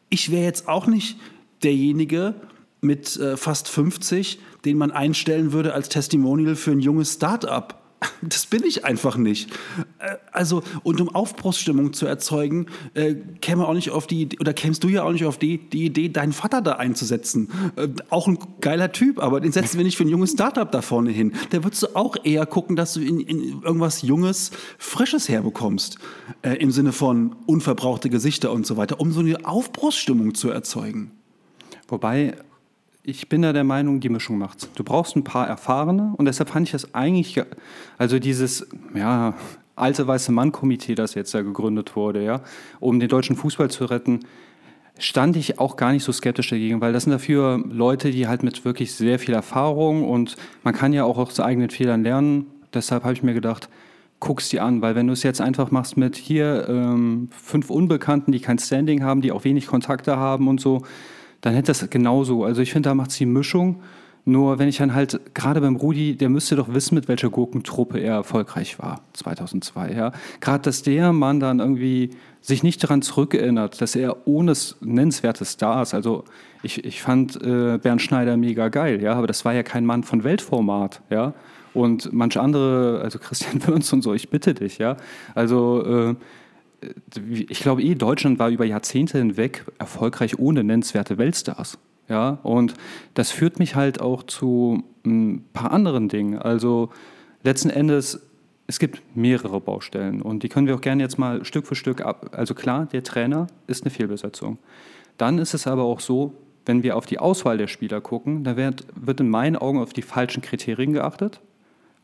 ich 0.09 0.31
wäre 0.31 0.43
jetzt 0.43 0.67
auch 0.67 0.87
nicht 0.87 1.19
derjenige 1.63 2.35
mit 2.81 3.15
äh, 3.17 3.37
fast 3.37 3.69
50, 3.69 4.39
den 4.65 4.77
man 4.77 4.91
einstellen 4.91 5.53
würde 5.53 5.73
als 5.73 5.89
Testimonial 5.89 6.55
für 6.55 6.71
ein 6.71 6.79
junges 6.79 7.13
Start-up. 7.13 7.82
Das 8.21 8.45
bin 8.45 8.63
ich 8.63 8.85
einfach 8.85 9.17
nicht. 9.17 9.51
Äh, 9.99 10.15
also, 10.31 10.63
und 10.83 11.01
um 11.01 11.13
Aufbruchsstimmung 11.13 11.93
zu 11.93 12.05
erzeugen, 12.05 12.67
äh, 12.93 13.15
käme 13.41 13.67
auch 13.67 13.73
nicht 13.73 13.91
auf 13.91 14.07
die 14.07 14.29
oder 14.39 14.53
kämst 14.53 14.83
du 14.83 14.89
ja 14.89 15.03
auch 15.03 15.11
nicht 15.11 15.25
auf 15.25 15.37
die, 15.37 15.57
die 15.57 15.85
Idee, 15.85 16.09
deinen 16.09 16.33
Vater 16.33 16.61
da 16.61 16.73
einzusetzen. 16.73 17.49
Äh, 17.75 17.89
auch 18.09 18.27
ein 18.27 18.37
geiler 18.61 18.91
Typ, 18.91 19.19
aber 19.19 19.41
den 19.41 19.51
setzen 19.51 19.77
wir 19.77 19.83
nicht 19.83 19.97
für 19.97 20.03
ein 20.03 20.09
junges 20.09 20.31
Startup 20.31 20.71
da 20.71 20.81
vorne 20.81 21.11
hin. 21.11 21.33
Da 21.51 21.63
würdest 21.63 21.83
du 21.83 21.95
auch 21.95 22.15
eher 22.23 22.45
gucken, 22.45 22.75
dass 22.75 22.93
du 22.93 23.01
in, 23.01 23.19
in 23.19 23.61
irgendwas 23.61 24.01
Junges, 24.01 24.51
Frisches 24.77 25.29
herbekommst. 25.29 25.97
Äh, 26.41 26.55
Im 26.55 26.71
Sinne 26.71 26.91
von 26.91 27.35
unverbrauchte 27.45 28.09
Gesichter 28.09 28.51
und 28.51 28.65
so 28.65 28.77
weiter, 28.77 28.99
um 28.99 29.11
so 29.11 29.19
eine 29.19 29.45
Aufbruchsstimmung 29.45 30.35
zu 30.35 30.49
erzeugen. 30.49 31.11
Wobei 31.87 32.35
ich 33.03 33.27
bin 33.27 33.41
da 33.41 33.51
der 33.51 33.65
Meinung, 33.65 33.99
die 33.99 34.09
Mischung 34.09 34.37
macht's. 34.37 34.69
Du 34.75 34.83
brauchst 34.83 35.15
ein 35.15 35.25
paar 35.25 35.47
Erfahrene 35.47 36.13
und 36.17 36.25
deshalb 36.25 36.49
fand 36.49 36.67
ich 36.67 36.71
das 36.71 36.95
eigentlich, 36.95 37.41
also 37.97 38.17
dieses, 38.17 38.67
ja, 38.95 39.33
alte 39.75 40.07
weiße 40.07 40.31
Mann-Komitee, 40.31 40.95
das 40.95 41.13
jetzt 41.15 41.33
da 41.33 41.41
gegründet 41.41 41.95
wurde, 41.95 42.23
ja, 42.23 42.41
um 42.79 42.99
den 42.99 43.09
deutschen 43.09 43.35
Fußball 43.35 43.69
zu 43.69 43.85
retten, 43.85 44.21
stand 44.99 45.35
ich 45.35 45.59
auch 45.59 45.75
gar 45.75 45.91
nicht 45.91 46.03
so 46.03 46.11
skeptisch 46.11 46.49
dagegen, 46.49 46.79
weil 46.79 46.93
das 46.93 47.03
sind 47.03 47.11
dafür 47.11 47.61
Leute, 47.67 48.11
die 48.11 48.27
halt 48.27 48.43
mit 48.43 48.63
wirklich 48.63 48.93
sehr 48.93 49.19
viel 49.19 49.33
Erfahrung 49.33 50.07
und 50.07 50.35
man 50.63 50.73
kann 50.73 50.93
ja 50.93 51.03
auch 51.03 51.17
aus 51.17 51.39
eigenen 51.39 51.71
Fehlern 51.71 52.03
lernen. 52.03 52.45
Deshalb 52.73 53.03
habe 53.03 53.13
ich 53.13 53.23
mir 53.23 53.33
gedacht, 53.33 53.69
guck's 54.19 54.49
dir 54.49 54.63
an, 54.63 54.81
weil 54.81 54.95
wenn 54.95 55.07
du 55.07 55.13
es 55.13 55.23
jetzt 55.23 55.41
einfach 55.41 55.71
machst 55.71 55.97
mit 55.97 56.15
hier 56.15 56.67
ähm, 56.69 57.29
fünf 57.31 57.69
Unbekannten, 57.69 58.31
die 58.31 58.39
kein 58.39 58.59
Standing 58.59 59.03
haben, 59.03 59.21
die 59.21 59.31
auch 59.31 59.43
wenig 59.43 59.67
Kontakte 59.67 60.15
haben 60.15 60.47
und 60.47 60.61
so, 60.61 60.83
dann 61.43 61.53
hätte 61.53 61.67
das 61.67 61.89
genauso. 61.89 62.45
Also 62.45 62.61
ich 62.61 62.71
finde, 62.71 62.87
da 62.89 62.95
macht 62.95 63.11
es 63.11 63.17
die 63.17 63.25
Mischung. 63.25 63.81
Nur 64.25 64.57
wenn 64.57 64.69
ich 64.69 64.77
dann 64.77 64.95
halt, 64.95 65.19
gerade 65.33 65.59
beim 65.59 65.75
Rudi, 65.75 66.15
der 66.15 66.29
müsste 66.29 66.55
doch 66.55 66.73
wissen, 66.73 66.95
mit 66.95 67.09
welcher 67.09 67.29
Gurkentruppe 67.29 67.99
er 67.99 68.13
erfolgreich 68.13 68.79
war, 68.79 69.01
2002. 69.11 69.91
Ja? 69.91 70.13
Gerade, 70.39 70.63
dass 70.63 70.81
der 70.83 71.11
Mann 71.11 71.41
dann 71.41 71.59
irgendwie 71.59 72.11
sich 72.39 72.63
nicht 72.63 72.81
daran 72.81 73.01
zurückerinnert, 73.01 73.81
dass 73.81 73.97
er 73.97 74.25
ohne 74.25 74.53
nennenswerte 74.79 75.43
Stars, 75.43 75.93
also 75.93 76.23
ich, 76.61 76.85
ich 76.85 77.01
fand 77.01 77.35
äh, 77.41 77.77
Bernd 77.77 78.01
Schneider 78.01 78.37
mega 78.37 78.69
geil, 78.69 79.01
ja, 79.01 79.13
aber 79.15 79.27
das 79.27 79.43
war 79.43 79.53
ja 79.53 79.63
kein 79.63 79.85
Mann 79.85 80.03
von 80.03 80.23
Weltformat, 80.23 81.01
ja. 81.09 81.33
Und 81.73 82.13
manche 82.13 82.39
andere, 82.39 83.01
also 83.03 83.19
Christian 83.19 83.67
Wörns 83.67 83.91
und 83.91 84.03
so, 84.03 84.13
ich 84.13 84.29
bitte 84.29 84.53
dich, 84.53 84.77
ja. 84.77 84.95
Also 85.35 85.83
äh, 85.85 86.15
ich 87.29 87.59
glaube 87.59 87.83
eh, 87.83 87.95
Deutschland 87.95 88.39
war 88.39 88.49
über 88.49 88.65
Jahrzehnte 88.65 89.17
hinweg 89.17 89.65
erfolgreich 89.79 90.39
ohne 90.39 90.63
nennenswerte 90.63 91.17
Weltstars. 91.17 91.77
Ja, 92.09 92.39
und 92.43 92.73
das 93.13 93.31
führt 93.31 93.59
mich 93.59 93.75
halt 93.75 94.01
auch 94.01 94.23
zu 94.23 94.83
ein 95.05 95.45
paar 95.53 95.71
anderen 95.71 96.09
Dingen. 96.09 96.37
Also 96.37 96.89
letzten 97.43 97.69
Endes, 97.69 98.19
es 98.67 98.79
gibt 98.79 99.01
mehrere 99.15 99.61
Baustellen 99.61 100.21
und 100.21 100.43
die 100.43 100.49
können 100.49 100.67
wir 100.67 100.75
auch 100.75 100.81
gerne 100.81 101.03
jetzt 101.03 101.17
mal 101.17 101.45
Stück 101.45 101.65
für 101.65 101.75
Stück 101.75 102.01
ab. 102.01 102.31
Also 102.33 102.53
klar, 102.53 102.87
der 102.91 103.03
Trainer 103.03 103.47
ist 103.67 103.83
eine 103.83 103.91
Fehlbesetzung. 103.91 104.57
Dann 105.17 105.37
ist 105.37 105.53
es 105.53 105.67
aber 105.67 105.83
auch 105.83 105.99
so, 105.99 106.33
wenn 106.65 106.83
wir 106.83 106.95
auf 106.97 107.05
die 107.05 107.19
Auswahl 107.19 107.57
der 107.57 107.67
Spieler 107.67 108.01
gucken, 108.01 108.43
da 108.43 108.57
wird, 108.57 108.85
wird 108.95 109.19
in 109.19 109.29
meinen 109.29 109.55
Augen 109.55 109.79
auf 109.79 109.93
die 109.93 110.01
falschen 110.01 110.41
Kriterien 110.41 110.93
geachtet. 110.93 111.41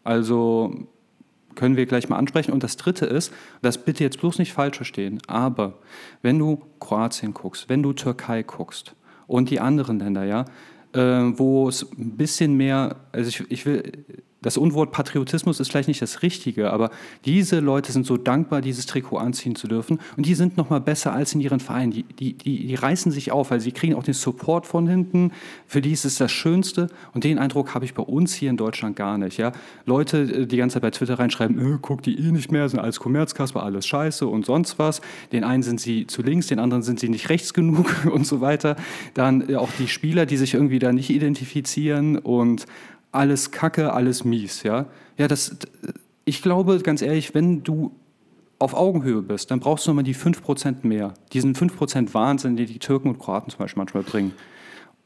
Also 0.04 0.88
können 1.60 1.76
wir 1.76 1.86
gleich 1.86 2.08
mal 2.08 2.18
ansprechen. 2.18 2.54
Und 2.54 2.64
das 2.64 2.78
Dritte 2.78 3.06
ist, 3.06 3.34
das 3.62 3.84
bitte 3.84 4.04
jetzt 4.04 4.20
bloß 4.20 4.40
nicht 4.40 4.54
falsch 4.54 4.78
verstehen, 4.78 5.20
aber 5.28 5.74
wenn 6.22 6.40
du 6.40 6.64
Kroatien 6.80 7.34
guckst, 7.34 7.68
wenn 7.68 7.84
du 7.84 7.92
Türkei 7.92 8.44
guckst 8.44 8.96
und 9.28 9.50
die 9.50 9.60
anderen 9.60 10.00
Länder, 10.00 10.24
ja, 10.24 10.46
äh, 10.94 11.38
wo 11.38 11.68
es 11.68 11.84
ein 11.92 12.16
bisschen 12.16 12.56
mehr, 12.56 12.96
also 13.12 13.28
ich, 13.28 13.52
ich 13.52 13.66
will 13.66 14.06
das 14.42 14.56
Unwort 14.56 14.92
Patriotismus 14.94 15.60
ist 15.60 15.70
vielleicht 15.70 15.90
nicht 15.90 16.02
das 16.02 16.22
Richtige, 16.22 16.72
aber 16.72 16.92
diese 17.26 17.60
Leute 17.60 17.92
sind 17.92 18.06
so 18.06 18.16
dankbar, 18.16 18.62
dieses 18.62 18.86
Trikot 18.86 19.18
anziehen 19.18 19.56
zu 19.56 19.68
dürfen. 19.68 20.00
Und 20.16 20.26
die 20.26 20.34
sind 20.34 20.56
noch 20.56 20.70
mal 20.70 20.80
besser 20.80 21.12
als 21.12 21.34
in 21.34 21.42
ihren 21.42 21.60
Vereinen. 21.60 21.92
Die, 21.92 22.04
die, 22.04 22.34
die, 22.34 22.68
die 22.68 22.76
reißen 22.76 23.12
sich 23.12 23.32
auf, 23.34 23.52
weil 23.52 23.60
sie 23.60 23.74
kriegen 23.74 23.96
auch 23.96 24.04
den 24.04 24.14
Support 24.14 24.66
von 24.66 24.88
hinten. 24.88 25.32
Für 25.68 25.82
die 25.82 25.92
ist 25.92 26.06
es 26.06 26.18
das 26.18 26.32
Schönste. 26.32 26.88
Und 27.14 27.26
den 27.26 27.38
Eindruck 27.38 27.76
habe 27.76 27.84
ich 27.84 27.94
bei 27.94 28.04
uns 28.04 28.34
hier 28.34 28.50
in 28.50 28.56
Deutschland 28.56 28.96
gar 28.96 29.18
nicht. 29.18 29.38
Ja? 29.38 29.52
Leute, 29.86 30.20
äh, 30.20 30.46
die 30.48 30.56
ganze 30.56 30.76
Zeit 30.76 30.84
bei 30.84 30.92
Twitter 30.92 31.20
reinschreiben, 31.20 31.76
äh, 31.76 31.78
guck 31.82 32.02
die 32.02 32.18
eh 32.18 32.32
nicht 32.32 32.50
mehr, 32.50 32.70
sind 32.70 32.80
alles 32.80 33.02
Kommerzkasper, 33.02 33.62
alles 33.62 33.86
scheiße 33.88 34.26
und 34.26 34.46
sonst 34.46 34.80
was. 34.80 35.02
Den 35.34 35.44
einen 35.44 35.64
sind 35.64 35.82
sie 35.82 36.08
zu 36.08 36.22
links, 36.22 36.48
den 36.48 36.60
anderen 36.60 36.84
sind 36.84 37.02
sie 37.02 37.10
nicht 37.10 37.28
rechts 37.28 37.54
genug 37.54 37.94
und 38.12 38.26
so 38.26 38.40
weiter. 38.40 38.78
Dann 39.16 39.50
äh, 39.50 39.58
auch 39.58 39.70
die 39.78 39.90
Spieler, 39.90 40.26
die 40.26 40.38
sich 40.38 40.54
irgendwie 40.54 40.80
da 40.80 40.94
nicht 40.94 41.10
identifizieren 41.10 42.18
und 42.18 42.66
alles 43.12 43.52
Kacke, 43.52 43.94
alles 43.94 44.24
mies, 44.24 44.64
ja. 44.64 44.86
Ja, 45.18 45.28
das, 45.28 45.58
ich 46.26 46.42
glaube, 46.42 46.80
ganz 46.80 47.02
ehrlich, 47.02 47.34
wenn 47.34 47.64
du 47.64 47.92
auf 48.60 48.74
Augenhöhe 48.74 49.22
bist, 49.22 49.52
dann 49.52 49.60
brauchst 49.60 49.86
du 49.86 49.92
nochmal 49.92 50.04
die 50.04 50.16
5% 50.16 50.86
mehr. 50.86 51.14
Diesen 51.34 51.56
5% 51.56 52.14
Wahnsinn, 52.14 52.58
den 52.58 52.68
die 52.68 52.80
Türken 52.80 53.10
und 53.10 53.20
Kroaten 53.20 53.50
zum 53.50 53.60
Beispiel 53.60 53.80
manchmal 53.80 54.04
bringen. 54.04 54.34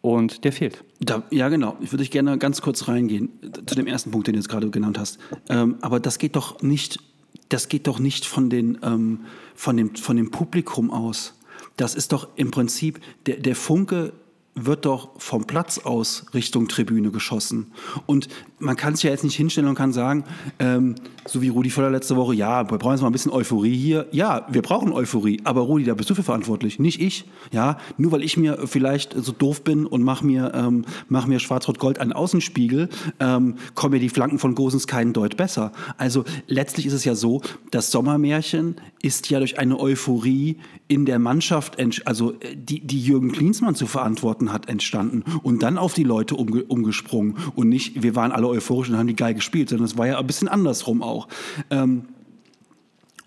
Und 0.01 0.43
der 0.43 0.51
fehlt. 0.51 0.83
Da, 0.99 1.23
ja, 1.29 1.47
genau. 1.47 1.77
Ich 1.79 1.93
würde 1.93 2.03
gerne 2.03 2.37
ganz 2.37 2.61
kurz 2.61 2.89
reingehen 2.89 3.29
zu 3.65 3.75
dem 3.75 3.87
ersten 3.87 4.11
Punkt, 4.11 4.27
den 4.27 4.33
du 4.33 4.39
jetzt 4.39 4.49
gerade 4.49 4.69
genannt 4.69 4.97
hast. 4.99 5.17
Ähm, 5.47 5.77
aber 5.81 5.99
das 5.99 6.17
geht 6.17 6.35
doch 6.35 6.61
nicht, 6.61 6.99
das 7.47 7.69
geht 7.69 7.87
doch 7.87 7.99
nicht 7.99 8.25
von, 8.25 8.49
den, 8.49 8.79
ähm, 8.83 9.21
von, 9.55 9.77
dem, 9.77 9.95
von 9.95 10.17
dem 10.17 10.29
Publikum 10.29 10.91
aus. 10.91 11.35
Das 11.77 11.95
ist 11.95 12.11
doch 12.11 12.27
im 12.35 12.51
Prinzip 12.51 12.99
der, 13.27 13.37
der 13.37 13.55
Funke 13.55 14.13
wird 14.55 14.85
doch 14.85 15.09
vom 15.17 15.45
Platz 15.45 15.79
aus 15.79 16.25
Richtung 16.33 16.67
Tribüne 16.67 17.11
geschossen. 17.11 17.71
Und 18.05 18.27
man 18.59 18.75
kann 18.75 18.95
sich 18.95 19.03
ja 19.03 19.09
jetzt 19.09 19.23
nicht 19.23 19.35
hinstellen 19.35 19.67
und 19.67 19.75
kann 19.75 19.93
sagen, 19.93 20.25
ähm, 20.59 20.95
so 21.25 21.41
wie 21.41 21.49
Rudi 21.49 21.69
Völler 21.69 21.89
letzte 21.89 22.15
Woche, 22.15 22.35
ja, 22.35 22.69
wir 22.69 22.77
brauchen 22.77 22.93
jetzt 22.93 23.01
mal 23.01 23.09
ein 23.09 23.13
bisschen 23.13 23.31
Euphorie 23.31 23.75
hier. 23.75 24.07
Ja, 24.11 24.47
wir 24.49 24.61
brauchen 24.61 24.93
Euphorie, 24.93 25.41
aber 25.43 25.61
Rudi, 25.61 25.85
da 25.85 25.95
bist 25.95 26.09
du 26.09 26.15
für 26.15 26.23
verantwortlich, 26.23 26.79
nicht 26.79 27.01
ich. 27.01 27.25
Ja, 27.51 27.77
nur 27.97 28.11
weil 28.11 28.23
ich 28.23 28.37
mir 28.37 28.67
vielleicht 28.67 29.15
so 29.17 29.31
doof 29.31 29.63
bin 29.63 29.85
und 29.85 30.03
mach 30.03 30.21
mir, 30.21 30.51
ähm, 30.53 30.85
mach 31.09 31.25
mir 31.25 31.39
Schwarz-Rot-Gold 31.39 31.99
an 31.99 32.13
Außenspiegel, 32.13 32.89
ähm, 33.19 33.55
kommen 33.73 33.93
mir 33.93 33.99
die 33.99 34.09
Flanken 34.09 34.39
von 34.39 34.55
Gosens 34.55 34.87
keinen 34.87 35.13
Deut 35.13 35.35
besser. 35.35 35.71
Also 35.97 36.25
letztlich 36.47 36.85
ist 36.85 36.93
es 36.93 37.05
ja 37.05 37.15
so, 37.15 37.41
das 37.71 37.91
Sommermärchen 37.91 38.75
ist 39.01 39.29
ja 39.29 39.39
durch 39.39 39.59
eine 39.59 39.79
Euphorie 39.79 40.57
in 40.87 41.05
der 41.05 41.19
Mannschaft, 41.19 41.77
also 42.05 42.33
äh, 42.33 42.55
die, 42.55 42.81
die 42.81 43.01
Jürgen 43.01 43.31
Klinsmann 43.31 43.75
zu 43.75 43.87
verantworten 43.87 44.42
hat, 44.51 44.67
entstanden 44.67 45.23
und 45.43 45.63
dann 45.63 45.77
auf 45.77 45.93
die 45.93 46.03
Leute 46.03 46.35
umge 46.35 46.63
umgesprungen 46.63 47.37
und 47.55 47.69
nicht, 47.69 48.03
wir 48.03 48.15
waren 48.15 48.31
alle 48.31 48.47
euphorisch 48.47 48.89
und 48.89 48.97
haben 48.97 49.07
die 49.07 49.15
geil 49.15 49.33
gespielt, 49.33 49.69
sondern 49.69 49.85
es 49.85 49.97
war 49.97 50.07
ja 50.07 50.19
ein 50.19 50.27
bisschen 50.27 50.47
andersrum 50.47 51.01
auch. 51.01 51.27
Ähm, 51.69 52.05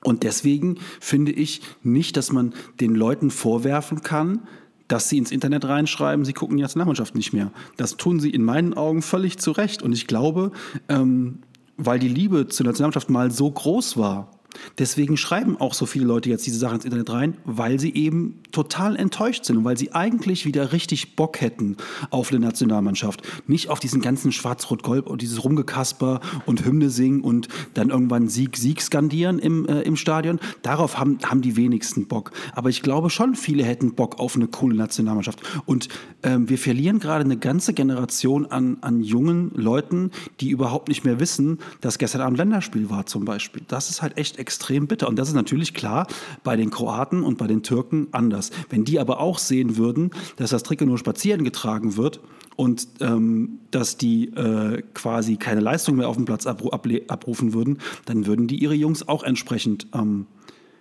und 0.03 0.23
deswegen 0.23 0.79
finde 1.01 1.33
ich 1.33 1.63
nicht, 1.83 2.17
dass 2.17 2.33
man 2.33 2.55
den 2.81 2.95
Leuten 2.95 3.31
vorwerfen 3.31 4.03
kann, 4.03 4.43
dass 4.89 5.09
sie 5.09 5.19
ins 5.19 5.33
Internet 5.33 5.65
reinschreiben, 5.65 6.25
sie 6.25 6.33
gucken 6.33 6.57
die 6.57 6.63
Nationalmannschaft 6.63 7.15
nicht 7.15 7.33
mehr. 7.33 7.51
Das 7.77 7.97
tun 7.97 8.21
sie 8.21 8.31
in 8.31 8.45
meinen 8.45 8.75
Augen 8.75 9.03
völlig 9.03 9.39
zu 9.39 9.51
Recht. 9.51 9.83
Und 9.83 9.93
ich 9.93 10.07
glaube, 10.07 10.53
ähm, 10.89 11.41
weil 11.77 11.99
die 11.99 12.09
Liebe 12.09 12.47
zur 12.49 12.67
Nationalmannschaft 12.67 13.11
mal 13.11 13.31
so 13.31 13.51
groß 13.51 13.97
war, 13.97 14.31
Deswegen 14.79 15.17
schreiben 15.17 15.57
auch 15.59 15.75
so 15.75 15.87
viele 15.87 16.05
Leute 16.05 16.31
jetzt 16.31 16.47
diese 16.47 16.59
Sachen 16.59 16.77
ins 16.77 16.85
Internet 16.85 17.11
rein, 17.11 17.37
weil 17.45 17.79
sie 17.79 17.95
eben 17.95 18.41
total 18.53 18.97
enttäuscht 18.97 19.45
sind 19.45 19.59
und 19.59 19.65
weil 19.65 19.77
sie 19.77 19.93
eigentlich 19.93 20.47
wieder 20.47 20.73
richtig 20.73 21.17
Bock 21.17 21.41
hätten 21.41 21.77
auf 22.11 22.31
eine 22.31 22.41
Nationalmannschaft. 22.41 23.23
Nicht 23.47 23.69
auf 23.69 23.81
diesen 23.81 24.01
ganzen 24.01 24.33
Schwarz-Rot-Gold 24.33 25.07
und 25.07 25.23
dieses 25.23 25.45
Rumgekasper 25.45 26.21
und 26.47 26.65
Hymne 26.65 26.91
singen 26.91 27.21
und 27.21 27.49
dann 27.75 27.91
irgendwann 27.91 28.29
Sieg, 28.29 28.57
Sieg 28.57 28.81
skandieren 28.81 29.39
im, 29.39 29.67
äh, 29.67 29.83
im 29.83 29.97
Stadion. 29.97 30.41
Darauf 30.63 30.99
haben, 30.99 31.19
haben 31.25 31.43
die 31.43 31.57
wenigsten 31.57 32.07
Bock. 32.07 32.33
Aber 32.55 32.71
ich 32.71 32.83
glaube 32.83 33.11
schon, 33.11 33.35
viele 33.35 33.65
hätten 33.65 33.95
Bock 33.95 34.19
auf 34.19 34.37
eine 34.37 34.47
coole 34.47 34.77
Nationalmannschaft. 34.77 35.41
Und 35.67 35.89
ähm, 36.23 36.49
wir 36.49 36.59
verlieren 36.59 36.99
gerade 36.99 37.25
eine 37.25 37.37
ganze 37.37 37.75
Generation 37.75 38.47
an, 38.47 38.79
an 38.81 39.03
jungen 39.03 39.51
Leuten, 39.55 40.11
die 40.41 40.51
überhaupt 40.51 40.89
nicht 40.89 41.05
mehr 41.05 41.21
wissen, 41.21 41.59
dass 41.81 41.99
gestern 41.99 42.21
Abend 42.23 42.39
Länderspiel 42.39 42.91
war 42.91 43.07
zum 43.07 43.25
Beispiel. 43.25 43.63
Das 43.69 43.91
ist 43.91 44.03
halt 44.03 44.17
echt 44.17 44.39
extrem 44.47 44.87
bitter. 44.87 45.09
Und 45.09 45.17
das 45.19 45.27
ist 45.27 45.35
natürlich 45.35 45.75
klar 45.75 46.07
bei 46.45 46.55
den 46.57 46.71
Kroaten 46.71 47.25
und 47.25 47.37
bei 47.37 47.49
den 47.49 47.65
Türken 47.65 48.07
anders. 48.13 48.53
Wenn 48.71 48.85
die 48.85 49.01
aber 49.01 49.19
auch 49.19 49.41
sehen 49.41 49.77
würden, 49.77 50.11
dass 50.37 50.51
das 50.51 50.63
Trikot 50.63 50.85
nur 50.85 50.99
spazieren 50.99 51.43
getragen 51.43 51.97
wird 51.97 52.21
und 52.55 52.87
ähm, 53.01 53.59
dass 53.73 53.97
die 53.97 54.29
äh, 54.29 54.83
quasi 54.95 55.37
keine 55.37 55.61
Leistung 55.61 55.97
mehr 55.97 56.09
auf 56.09 56.15
dem 56.15 56.27
Platz 56.27 56.47
abru 56.47 56.71
abrufen 56.71 57.55
würden, 57.55 57.79
dann 58.05 58.27
würden 58.27 58.47
die 58.47 58.63
ihre 58.63 58.75
Jungs 58.75 59.09
auch 59.09 59.25
entsprechend 59.25 59.89
ähm, 59.93 60.27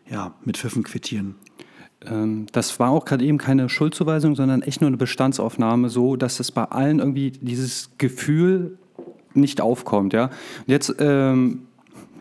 ja, 0.08 0.36
mit 0.46 0.58
Pfiffen 0.58 0.84
quittieren 0.84 1.36
ähm, 2.06 2.46
das 2.52 2.80
war 2.80 2.92
auch 2.92 3.06
gerade 3.06 3.26
eben 3.26 3.40
keine 3.40 3.68
Schuldzuweisung, 3.68 4.36
sondern 4.36 4.62
echt 4.62 4.82
nur 4.82 4.90
eine 4.90 4.98
Bestandsaufnahme, 4.98 5.90
so 5.90 6.18
dass 6.18 6.40
es 6.40 6.52
bei 6.52 6.66
allen 6.66 7.00
irgendwie 7.00 7.32
dieses 7.32 7.90
Gefühl 7.98 8.78
nicht 9.34 9.60
aufkommt. 9.60 10.14
Ja? 10.14 10.26
Und 10.26 10.68
jetzt 10.68 10.94
ähm, 11.00 11.62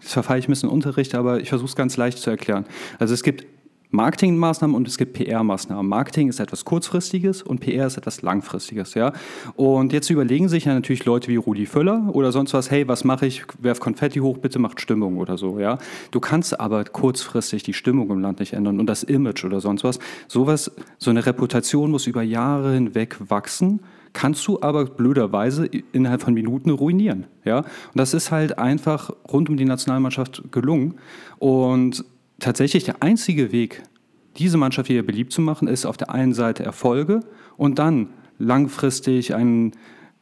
Jetzt 0.04 0.12
verfalle 0.12 0.38
ich 0.38 0.46
ein 0.48 0.52
bisschen 0.52 0.68
Unterricht, 0.68 1.14
aber 1.14 1.40
ich 1.40 1.48
versuche 1.48 1.70
es 1.70 1.76
ganz 1.76 1.96
leicht 1.96 2.18
zu 2.18 2.28
erklären. 2.28 2.66
Also 2.98 3.14
es 3.14 3.22
gibt 3.22 3.46
Marketingmaßnahmen 3.90 4.76
und 4.76 4.86
es 4.86 4.98
gibt 4.98 5.16
PR-Maßnahmen. 5.16 5.88
Marketing 5.88 6.28
ist 6.28 6.40
etwas 6.40 6.66
kurzfristiges 6.66 7.42
und 7.42 7.60
PR 7.60 7.86
ist 7.86 7.96
etwas 7.96 8.20
langfristiges, 8.20 8.92
ja. 8.92 9.14
Und 9.56 9.94
jetzt 9.94 10.10
überlegen 10.10 10.50
sich 10.50 10.66
ja 10.66 10.74
natürlich 10.74 11.06
Leute 11.06 11.28
wie 11.28 11.36
Rudi 11.36 11.64
Völler 11.64 12.10
oder 12.12 12.32
sonst 12.32 12.52
was, 12.52 12.70
hey, 12.70 12.86
was 12.86 13.04
mache 13.04 13.24
ich? 13.24 13.44
Werf 13.60 13.80
Konfetti 13.80 14.18
hoch, 14.18 14.36
bitte 14.36 14.58
macht 14.58 14.82
Stimmung 14.82 15.16
oder 15.16 15.38
so, 15.38 15.58
ja. 15.58 15.78
Du 16.10 16.20
kannst 16.20 16.60
aber 16.60 16.84
kurzfristig 16.84 17.62
die 17.62 17.72
Stimmung 17.72 18.10
im 18.10 18.20
Land 18.20 18.40
nicht 18.40 18.52
ändern 18.52 18.80
und 18.80 18.86
das 18.86 19.04
Image 19.04 19.42
oder 19.42 19.62
sonst 19.62 19.84
was. 19.84 19.98
Sowas, 20.28 20.70
so 20.98 21.08
eine 21.08 21.24
Reputation 21.24 21.90
muss 21.90 22.06
über 22.06 22.22
Jahre 22.22 22.74
hinweg 22.74 23.16
wachsen 23.30 23.80
kannst 24.14 24.46
du 24.46 24.62
aber 24.62 24.86
blöderweise 24.86 25.66
innerhalb 25.92 26.22
von 26.22 26.32
Minuten 26.32 26.70
ruinieren. 26.70 27.26
Ja? 27.44 27.58
Und 27.58 27.66
das 27.94 28.14
ist 28.14 28.30
halt 28.30 28.58
einfach 28.58 29.10
rund 29.30 29.50
um 29.50 29.58
die 29.58 29.66
Nationalmannschaft 29.66 30.44
gelungen. 30.50 30.94
Und 31.38 32.04
tatsächlich 32.38 32.84
der 32.84 33.02
einzige 33.02 33.52
Weg, 33.52 33.82
diese 34.38 34.56
Mannschaft 34.56 34.88
wieder 34.88 35.02
beliebt 35.02 35.32
zu 35.32 35.42
machen, 35.42 35.68
ist 35.68 35.84
auf 35.84 35.98
der 35.98 36.10
einen 36.10 36.32
Seite 36.32 36.64
Erfolge 36.64 37.20
und 37.56 37.78
dann 37.78 38.08
langfristig 38.38 39.34
ein 39.34 39.72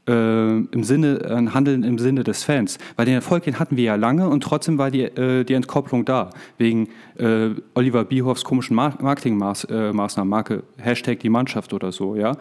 äh, 0.08 0.58
im 0.58 0.84
Sinne, 0.84 1.30
ein 1.30 1.54
Handeln 1.54 1.84
im 1.84 1.98
Sinne 1.98 2.24
des 2.24 2.44
Fans. 2.44 2.78
Weil 2.96 3.06
den 3.06 3.14
Erfolg, 3.14 3.44
den 3.44 3.58
hatten 3.58 3.76
wir 3.76 3.84
ja 3.84 3.94
lange 3.94 4.28
und 4.28 4.42
trotzdem 4.42 4.78
war 4.78 4.90
die, 4.90 5.02
äh, 5.02 5.44
die 5.44 5.54
Entkopplung 5.54 6.04
da. 6.04 6.30
Wegen 6.58 6.88
äh, 7.18 7.50
Oliver 7.74 8.04
Bierhoffs 8.04 8.42
komischen 8.42 8.74
Marketingmaßnahmen, 8.74 9.92
äh, 9.92 10.24
Marke, 10.24 10.62
Hashtag 10.78 11.20
die 11.20 11.28
Mannschaft 11.28 11.72
oder 11.72 11.92
so, 11.92 12.16
ja. 12.16 12.36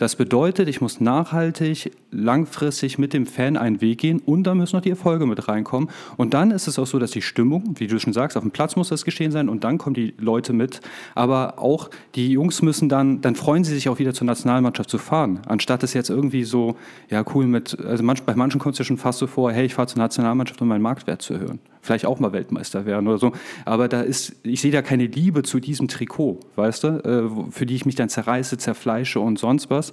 Das 0.00 0.16
bedeutet, 0.16 0.66
ich 0.66 0.80
muss 0.80 0.98
nachhaltig, 0.98 1.92
langfristig 2.10 2.96
mit 2.96 3.12
dem 3.12 3.26
Fan 3.26 3.58
einen 3.58 3.82
Weg 3.82 3.98
gehen 3.98 4.22
und 4.24 4.44
da 4.44 4.54
müssen 4.54 4.74
noch 4.76 4.82
die 4.82 4.88
Erfolge 4.88 5.26
mit 5.26 5.46
reinkommen. 5.46 5.90
Und 6.16 6.32
dann 6.32 6.52
ist 6.52 6.66
es 6.68 6.78
auch 6.78 6.86
so, 6.86 6.98
dass 6.98 7.10
die 7.10 7.20
Stimmung, 7.20 7.74
wie 7.76 7.86
du 7.86 8.00
schon 8.00 8.14
sagst, 8.14 8.34
auf 8.38 8.42
dem 8.42 8.50
Platz 8.50 8.76
muss 8.76 8.88
das 8.88 9.04
geschehen 9.04 9.30
sein 9.30 9.50
und 9.50 9.62
dann 9.62 9.76
kommen 9.76 9.92
die 9.92 10.14
Leute 10.16 10.54
mit. 10.54 10.80
Aber 11.14 11.58
auch 11.58 11.90
die 12.14 12.30
Jungs 12.30 12.62
müssen 12.62 12.88
dann, 12.88 13.20
dann 13.20 13.34
freuen 13.34 13.62
sie 13.62 13.74
sich 13.74 13.90
auch 13.90 13.98
wieder 13.98 14.14
zur 14.14 14.26
Nationalmannschaft 14.26 14.88
zu 14.88 14.96
fahren. 14.96 15.40
Anstatt 15.46 15.82
es 15.82 15.92
jetzt 15.92 16.08
irgendwie 16.08 16.44
so, 16.44 16.76
ja 17.10 17.22
cool 17.34 17.44
mit, 17.44 17.78
also 17.84 18.02
manch, 18.02 18.22
bei 18.22 18.34
manchen 18.34 18.58
kommt 18.58 18.76
es 18.76 18.78
ja 18.78 18.86
schon 18.86 18.96
fast 18.96 19.18
so 19.18 19.26
vor, 19.26 19.52
hey, 19.52 19.66
ich 19.66 19.74
fahre 19.74 19.88
zur 19.88 19.98
Nationalmannschaft, 19.98 20.62
um 20.62 20.68
meinen 20.68 20.80
Marktwert 20.80 21.20
zu 21.20 21.34
erhöhen 21.34 21.60
vielleicht 21.80 22.06
auch 22.06 22.20
mal 22.20 22.32
Weltmeister 22.32 22.86
werden 22.86 23.08
oder 23.08 23.18
so. 23.18 23.32
Aber 23.64 23.88
da 23.88 24.02
ist, 24.02 24.36
ich 24.42 24.60
sehe 24.60 24.72
da 24.72 24.82
keine 24.82 25.06
Liebe 25.06 25.42
zu 25.42 25.60
diesem 25.60 25.88
Trikot, 25.88 26.40
weißt 26.56 26.84
du, 26.84 26.88
äh, 26.88 27.50
für 27.50 27.66
die 27.66 27.74
ich 27.74 27.86
mich 27.86 27.94
dann 27.94 28.08
zerreiße, 28.08 28.58
zerfleische 28.58 29.20
und 29.20 29.38
sonst 29.38 29.70
was. 29.70 29.92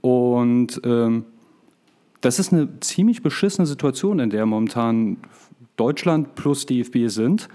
Und 0.00 0.80
ähm, 0.84 1.24
das 2.20 2.38
ist 2.38 2.52
eine 2.52 2.80
ziemlich 2.80 3.22
beschissene 3.22 3.66
Situation, 3.66 4.18
in 4.18 4.30
der 4.30 4.46
momentan 4.46 5.18
Deutschland 5.76 6.34
plus 6.34 6.66
DFB 6.66 7.08
sind. 7.08 7.48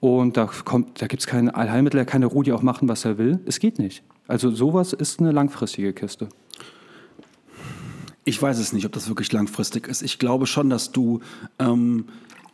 Und 0.00 0.36
da, 0.36 0.48
da 0.94 1.06
gibt 1.06 1.20
es 1.20 1.26
kein 1.26 1.50
Allheilmittel, 1.50 2.04
kann 2.04 2.20
der 2.20 2.30
Rudi 2.30 2.52
auch 2.52 2.62
machen, 2.62 2.88
was 2.88 3.04
er 3.04 3.18
will. 3.18 3.40
Es 3.46 3.58
geht 3.58 3.78
nicht. 3.78 4.02
Also 4.26 4.50
sowas 4.50 4.92
ist 4.92 5.20
eine 5.20 5.32
langfristige 5.32 5.92
Kiste. 5.92 6.28
Ich 8.24 8.40
weiß 8.40 8.58
es 8.58 8.72
nicht, 8.72 8.84
ob 8.84 8.92
das 8.92 9.08
wirklich 9.08 9.32
langfristig 9.32 9.88
ist. 9.88 10.02
Ich 10.02 10.18
glaube 10.18 10.46
schon, 10.46 10.68
dass 10.68 10.92
du 10.92 11.20
ähm, 11.58 12.04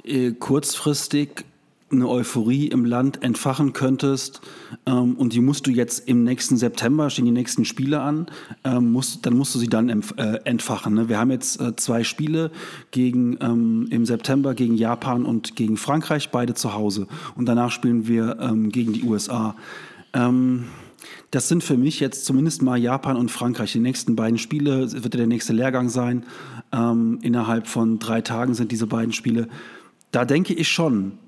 äh, 0.05 0.33
kurzfristig 0.33 1.45
eine 1.91 2.09
Euphorie 2.09 2.67
im 2.67 2.85
Land 2.85 3.23
entfachen 3.23 3.73
könntest 3.73 4.41
ähm, 4.87 5.15
und 5.15 5.33
die 5.33 5.41
musst 5.41 5.67
du 5.67 5.71
jetzt 5.71 6.09
im 6.09 6.25
nächsten 6.25 6.57
September, 6.57 7.09
stehen 7.11 7.25
die 7.25 7.31
nächsten 7.31 7.65
Spiele 7.65 8.01
an, 8.01 8.27
ähm, 8.65 8.93
musst, 8.93 9.25
dann 9.27 9.37
musst 9.37 9.55
du 9.55 9.59
sie 9.59 9.69
dann 9.69 9.89
äh, 9.89 10.41
entfachen. 10.45 10.95
Ne? 10.95 11.09
Wir 11.09 11.19
haben 11.19 11.31
jetzt 11.31 11.61
äh, 11.61 11.77
zwei 11.77 12.05
Spiele 12.05 12.51
gegen, 12.91 13.39
ähm, 13.41 13.87
im 13.91 14.05
September 14.05 14.55
gegen 14.55 14.75
Japan 14.75 15.25
und 15.25 15.57
gegen 15.57 15.77
Frankreich, 15.77 16.31
beide 16.31 16.55
zu 16.55 16.75
Hause. 16.75 17.07
Und 17.37 17.47
danach 17.47 17.71
spielen 17.71 18.09
wir 18.09 18.39
ähm, 18.41 18.71
gegen 18.71 18.93
die 18.93 19.05
USA. 19.05 19.55
Ähm, 20.13 20.65
das 21.31 21.49
sind 21.49 21.63
für 21.63 21.77
mich 21.77 22.01
jetzt 22.01 22.25
zumindest 22.25 22.63
mal 22.63 22.79
Japan 22.79 23.17
und 23.17 23.31
Frankreich. 23.31 23.73
Die 23.73 23.81
nächsten 23.81 24.17
beiden 24.17 24.39
Spiele 24.39 24.93
wird 24.93 25.15
ja 25.15 25.19
der 25.19 25.27
nächste 25.27 25.53
Lehrgang 25.53 25.89
sein. 25.89 26.25
Ähm, 26.73 27.19
innerhalb 27.23 27.67
von 27.67 27.99
drei 27.99 28.21
Tagen 28.21 28.55
sind 28.55 28.73
diese 28.73 28.87
beiden 28.87 29.13
Spiele 29.13 29.49
da 30.15 30.25
denke 30.25 30.55
ich 30.55 30.69
schon, 30.69 31.19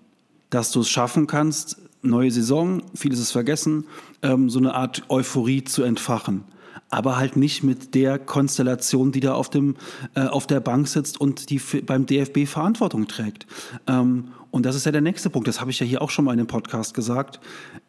dass 0.51 0.71
du 0.71 0.81
es 0.81 0.89
schaffen 0.89 1.27
kannst, 1.27 1.79
neue 2.03 2.31
Saison, 2.31 2.83
vieles 2.95 3.19
ist 3.19 3.33
vergessen, 3.33 3.87
ähm, 4.23 4.49
so 4.49 4.61
eine 4.61 4.75
Art 4.75 5.03
Euphorie 5.09 5.65
zu 5.65 5.83
entfachen. 5.83 6.45
Aber 6.89 7.17
halt 7.17 7.37
nicht 7.37 7.65
mit 7.65 7.97
der 7.97 8.21
Konstellation, 8.21 9.11
die 9.11 9.19
da 9.19 9.35
auf, 9.35 9.51
dem, 9.51 9.75
äh, 10.15 10.21
auf 10.21 10.47
der 10.47 10.61
Bank 10.61 10.87
sitzt 10.87 11.21
und 11.21 11.51
die 11.51 11.61
beim 11.85 12.07
DFB 12.07 12.47
Verantwortung 12.47 13.09
trägt. 13.09 13.47
Ähm, 13.89 14.29
und 14.53 14.65
das 14.65 14.77
ist 14.77 14.87
ja 14.87 14.93
der 14.93 15.01
nächste 15.01 15.31
Punkt, 15.31 15.49
das 15.49 15.61
habe 15.61 15.73
ich 15.73 15.81
ja 15.81 15.87
hier 15.87 16.01
auch 16.01 16.11
schon 16.11 16.25
mal 16.25 16.33
in 16.33 16.39
dem 16.39 16.47
Podcast 16.47 16.95
gesagt. 16.95 17.41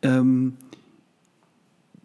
Ähm, 0.02 0.58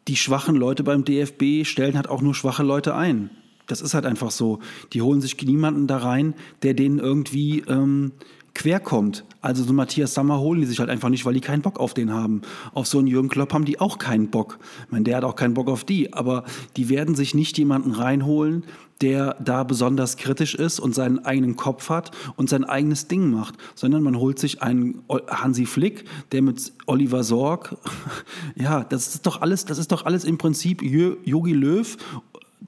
die 0.06 0.16
schwachen 0.16 0.54
Leute 0.54 0.82
beim 0.82 1.04
DFB 1.04 1.64
stellen 1.64 1.96
halt 1.96 2.10
auch 2.10 2.20
nur 2.20 2.34
schwache 2.34 2.62
Leute 2.62 2.94
ein. 2.94 3.30
Das 3.68 3.80
ist 3.80 3.94
halt 3.94 4.04
einfach 4.04 4.30
so. 4.30 4.58
Die 4.92 5.00
holen 5.00 5.22
sich 5.22 5.40
niemanden 5.40 5.86
da 5.86 5.98
rein, 5.98 6.34
der 6.62 6.74
denen 6.74 6.98
irgendwie 6.98 7.60
ähm, 7.60 8.12
quer 8.54 8.80
kommt. 8.80 9.24
Also 9.40 9.64
so 9.64 9.72
Matthias 9.72 10.14
Sammer 10.14 10.38
holen 10.38 10.60
die 10.60 10.66
sich 10.66 10.78
halt 10.78 10.90
einfach 10.90 11.08
nicht, 11.08 11.24
weil 11.24 11.34
die 11.34 11.40
keinen 11.40 11.62
Bock 11.62 11.80
auf 11.80 11.94
den 11.94 12.12
haben. 12.12 12.42
Auf 12.74 12.86
so 12.86 12.98
einen 12.98 13.08
Jürgen 13.08 13.28
Klopp 13.28 13.52
haben 13.52 13.64
die 13.64 13.80
auch 13.80 13.98
keinen 13.98 14.30
Bock. 14.30 14.58
Ich 14.86 14.92
meine, 14.92 15.04
der 15.04 15.16
hat 15.16 15.24
auch 15.24 15.36
keinen 15.36 15.54
Bock 15.54 15.68
auf 15.68 15.84
die, 15.84 16.12
aber 16.12 16.44
die 16.76 16.88
werden 16.88 17.14
sich 17.14 17.34
nicht 17.34 17.58
jemanden 17.58 17.92
reinholen, 17.92 18.64
der 19.00 19.36
da 19.44 19.64
besonders 19.64 20.16
kritisch 20.16 20.54
ist 20.54 20.78
und 20.78 20.94
seinen 20.94 21.24
eigenen 21.24 21.56
Kopf 21.56 21.88
hat 21.88 22.12
und 22.36 22.48
sein 22.48 22.64
eigenes 22.64 23.08
Ding 23.08 23.30
macht, 23.30 23.56
sondern 23.74 24.02
man 24.02 24.16
holt 24.16 24.38
sich 24.38 24.62
einen 24.62 25.02
Hansi 25.28 25.66
Flick, 25.66 26.04
der 26.30 26.42
mit 26.42 26.72
Oliver 26.86 27.24
Sorg, 27.24 27.76
ja, 28.54 28.84
das 28.84 29.14
ist 29.14 29.26
doch 29.26 29.42
alles, 29.42 29.64
das 29.64 29.78
ist 29.78 29.90
doch 29.90 30.04
alles 30.06 30.24
im 30.24 30.38
Prinzip 30.38 30.82
Jogi 30.82 31.52
Löw 31.52 31.96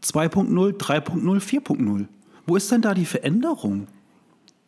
2.0, 0.03 0.77
3.0, 0.77 1.41
4.0. 1.41 2.07
Wo 2.47 2.57
ist 2.57 2.71
denn 2.71 2.83
da 2.83 2.95
die 2.95 3.07
Veränderung? 3.07 3.87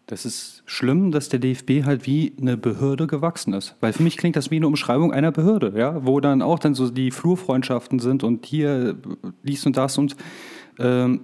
Das 0.07 0.25
ist 0.25 0.63
schlimm, 0.67 1.11
dass 1.11 1.29
der 1.29 1.41
DFB 1.41 1.85
halt 1.85 2.07
wie 2.07 2.33
eine 2.41 2.57
Behörde 2.57 3.09
gewachsen 3.09 3.53
ist. 3.53 3.75
Weil 3.81 3.93
für 3.93 4.05
mich 4.05 4.17
klingt 4.17 4.37
das 4.37 4.53
wie 4.53 4.57
eine 4.57 4.69
Umschreibung 4.69 5.13
einer 5.13 5.33
Behörde, 5.33 5.73
ja, 5.77 6.07
wo 6.07 6.21
dann 6.21 6.43
auch 6.43 6.61
dann 6.61 6.75
so 6.75 6.91
die 6.91 7.11
Flurfreundschaften 7.11 7.99
sind 7.99 8.23
und 8.23 8.47
hier 8.47 8.97
dies 9.43 9.67
und 9.67 9.77
das 9.77 9.99
und 9.99 10.17
ähm, 10.79 11.23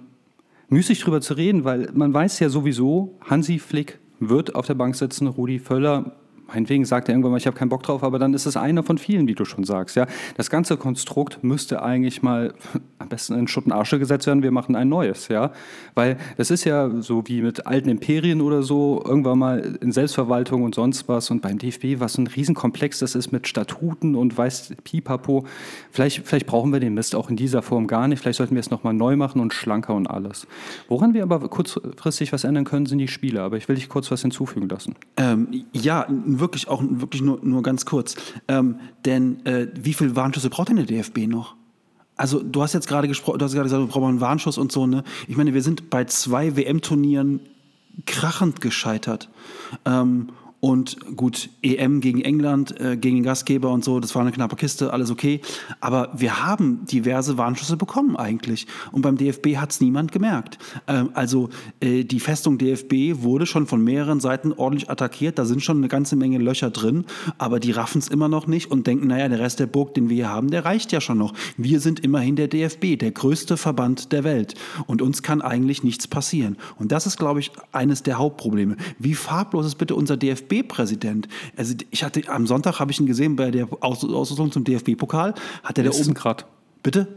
müßig 0.67 0.99
drüber 0.99 1.21
zu 1.21 1.35
reden, 1.35 1.63
weil 1.63 1.91
man 1.93 2.13
weiß 2.13 2.39
ja 2.39 2.49
sowieso, 2.49 3.17
Hansi 3.21 3.57
Flick 3.57 3.99
wird 4.19 4.53
auf 4.55 4.65
der 4.65 4.75
Bank 4.75 4.95
sitzen, 4.95 5.27
Rudi 5.27 5.59
Völler 5.59 6.17
meinetwegen 6.47 6.85
sagt 6.85 7.07
er 7.09 7.13
irgendwann 7.13 7.31
mal, 7.31 7.37
ich 7.37 7.47
habe 7.47 7.57
keinen 7.57 7.69
Bock 7.69 7.83
drauf, 7.83 8.03
aber 8.03 8.19
dann 8.19 8.33
ist 8.33 8.45
es 8.45 8.57
einer 8.57 8.83
von 8.83 8.97
vielen, 8.97 9.27
wie 9.27 9.35
du 9.35 9.45
schon 9.45 9.63
sagst. 9.63 9.95
Ja? 9.95 10.07
Das 10.35 10.49
ganze 10.49 10.77
Konstrukt 10.77 11.43
müsste 11.43 11.81
eigentlich 11.81 12.21
mal 12.21 12.53
am 12.99 13.09
besten 13.09 13.37
in 13.37 13.47
Schutt 13.47 13.65
und 13.65 13.71
Asche 13.71 13.99
gesetzt 13.99 14.27
werden, 14.27 14.43
wir 14.43 14.51
machen 14.51 14.75
ein 14.75 14.89
neues. 14.89 15.27
Ja? 15.27 15.51
Weil 15.95 16.17
das 16.37 16.51
ist 16.51 16.63
ja 16.63 16.89
so 17.01 17.23
wie 17.27 17.41
mit 17.41 17.67
alten 17.67 17.89
Imperien 17.89 18.41
oder 18.41 18.63
so, 18.63 19.03
irgendwann 19.05 19.39
mal 19.39 19.77
in 19.81 19.91
Selbstverwaltung 19.91 20.63
und 20.63 20.75
sonst 20.75 21.07
was 21.07 21.29
und 21.31 21.41
beim 21.41 21.57
DFB, 21.57 21.99
was 21.99 22.17
ein 22.17 22.27
Riesenkomplex 22.27 22.99
das 22.99 23.15
ist 23.15 23.31
mit 23.31 23.47
Statuten 23.47 24.15
und 24.15 24.37
weiß 24.37 24.75
Pipapo. 24.83 25.45
Vielleicht, 25.91 26.25
vielleicht 26.27 26.45
brauchen 26.45 26.71
wir 26.71 26.79
den 26.79 26.93
Mist 26.93 27.15
auch 27.15 27.29
in 27.29 27.35
dieser 27.35 27.61
Form 27.61 27.87
gar 27.87 28.07
nicht, 28.07 28.21
vielleicht 28.21 28.37
sollten 28.37 28.55
wir 28.55 28.59
es 28.59 28.69
nochmal 28.69 28.93
neu 28.93 29.15
machen 29.15 29.41
und 29.41 29.53
schlanker 29.53 29.93
und 29.93 30.07
alles. 30.07 30.47
Woran 30.87 31.13
wir 31.13 31.23
aber 31.23 31.39
kurzfristig 31.47 32.33
was 32.33 32.43
ändern 32.43 32.65
können, 32.65 32.85
sind 32.85 32.99
die 32.99 33.07
Spiele, 33.07 33.41
aber 33.41 33.57
ich 33.57 33.67
will 33.67 33.75
dich 33.75 33.89
kurz 33.89 34.11
was 34.11 34.21
hinzufügen 34.21 34.69
lassen. 34.69 34.95
Ähm, 35.17 35.65
ja, 35.71 36.07
auch 36.67 36.81
wirklich 36.83 37.21
nur, 37.21 37.39
nur 37.41 37.63
ganz 37.63 37.85
kurz. 37.85 38.15
Ähm, 38.47 38.79
denn 39.05 39.45
äh, 39.45 39.67
wie 39.75 39.93
viel 39.93 40.15
Warnschüsse 40.15 40.49
braucht 40.49 40.69
denn 40.69 40.77
der 40.77 40.85
DFB 40.85 41.27
noch? 41.27 41.55
Also 42.15 42.41
du 42.41 42.61
hast 42.61 42.73
jetzt 42.73 42.87
gerade 42.87 43.07
gesprochen, 43.07 43.39
du 43.39 43.45
hast 43.45 43.53
gerade 43.53 43.65
gesagt, 43.65 43.81
wir 43.81 43.87
brauchen 43.87 44.09
einen 44.09 44.21
Warnschuss 44.21 44.57
und 44.57 44.71
so, 44.71 44.85
ne? 44.85 45.03
Ich 45.27 45.35
meine, 45.35 45.53
wir 45.53 45.61
sind 45.63 45.89
bei 45.89 46.05
zwei 46.05 46.55
WM-Turnieren 46.55 47.39
krachend 48.05 48.61
gescheitert. 48.61 49.29
Ähm, 49.85 50.29
und 50.63 51.17
gut, 51.17 51.49
EM 51.61 51.99
gegen 51.99 52.21
England, 52.21 52.79
äh, 52.79 52.95
gegen 52.95 53.17
den 53.17 53.23
Gastgeber 53.23 53.69
und 53.71 53.83
so, 53.83 53.99
das 53.99 54.15
war 54.15 54.21
eine 54.21 54.31
knappe 54.31 54.55
Kiste, 54.55 54.93
alles 54.93 55.11
okay. 55.11 55.41
Aber 55.81 56.13
wir 56.15 56.45
haben 56.45 56.85
diverse 56.85 57.37
Warnschüsse 57.37 57.75
bekommen 57.75 58.15
eigentlich. 58.15 58.65
Und 58.93 59.01
beim 59.01 59.17
DFB 59.17 59.57
hat 59.57 59.71
es 59.71 59.81
niemand 59.81 60.13
gemerkt. 60.13 60.59
Ähm, 60.87 61.09
also 61.15 61.49
äh, 61.81 62.05
die 62.05 62.21
Festung 62.21 62.57
DFB 62.57 63.21
wurde 63.23 63.45
schon 63.45 63.67
von 63.67 63.83
mehreren 63.83 64.21
Seiten 64.21 64.53
ordentlich 64.53 64.89
attackiert. 64.89 65.37
Da 65.37 65.43
sind 65.43 65.61
schon 65.61 65.79
eine 65.79 65.89
ganze 65.89 66.15
Menge 66.15 66.37
Löcher 66.37 66.69
drin, 66.69 67.03
aber 67.37 67.59
die 67.59 67.71
raffen 67.71 67.99
es 67.99 68.07
immer 68.07 68.29
noch 68.29 68.47
nicht 68.47 68.71
und 68.71 68.87
denken, 68.87 69.07
naja, 69.07 69.27
der 69.27 69.39
Rest 69.39 69.59
der 69.59 69.67
Burg, 69.67 69.93
den 69.95 70.07
wir 70.07 70.15
hier 70.15 70.29
haben, 70.29 70.49
der 70.49 70.63
reicht 70.63 70.93
ja 70.93 71.01
schon 71.01 71.17
noch. 71.17 71.33
Wir 71.57 71.81
sind 71.81 71.99
immerhin 71.99 72.37
der 72.37 72.47
DFB, 72.47 72.97
der 72.97 73.11
größte 73.11 73.57
Verband 73.57 74.13
der 74.13 74.23
Welt. 74.23 74.53
Und 74.87 75.01
uns 75.01 75.23
kann 75.23 75.41
eigentlich 75.41 75.83
nichts 75.83 76.07
passieren. 76.07 76.55
Und 76.79 76.93
das 76.93 77.05
ist, 77.05 77.17
glaube 77.17 77.41
ich, 77.41 77.51
eines 77.73 78.01
der 78.03 78.17
Hauptprobleme. 78.17 78.77
Wie 78.97 79.13
farblos 79.13 79.65
ist 79.65 79.75
bitte 79.75 79.95
unser 79.95 80.15
DFB? 80.15 80.52
DFB-Präsident. 80.53 81.27
Also 81.57 81.75
ich 81.89 82.03
hatte 82.03 82.21
am 82.27 82.47
Sonntag 82.47 82.79
habe 82.79 82.91
ich 82.91 82.99
ihn 82.99 83.05
gesehen 83.05 83.35
bei 83.35 83.51
der 83.51 83.67
Auslosung 83.81 84.51
zum 84.51 84.63
DFB-Pokal. 84.63 85.33
Hat 85.63 85.77
er 85.77 85.83
da 85.83 85.91
oben 85.91 86.13
gerade? 86.13 86.45
Bitte? 86.83 87.07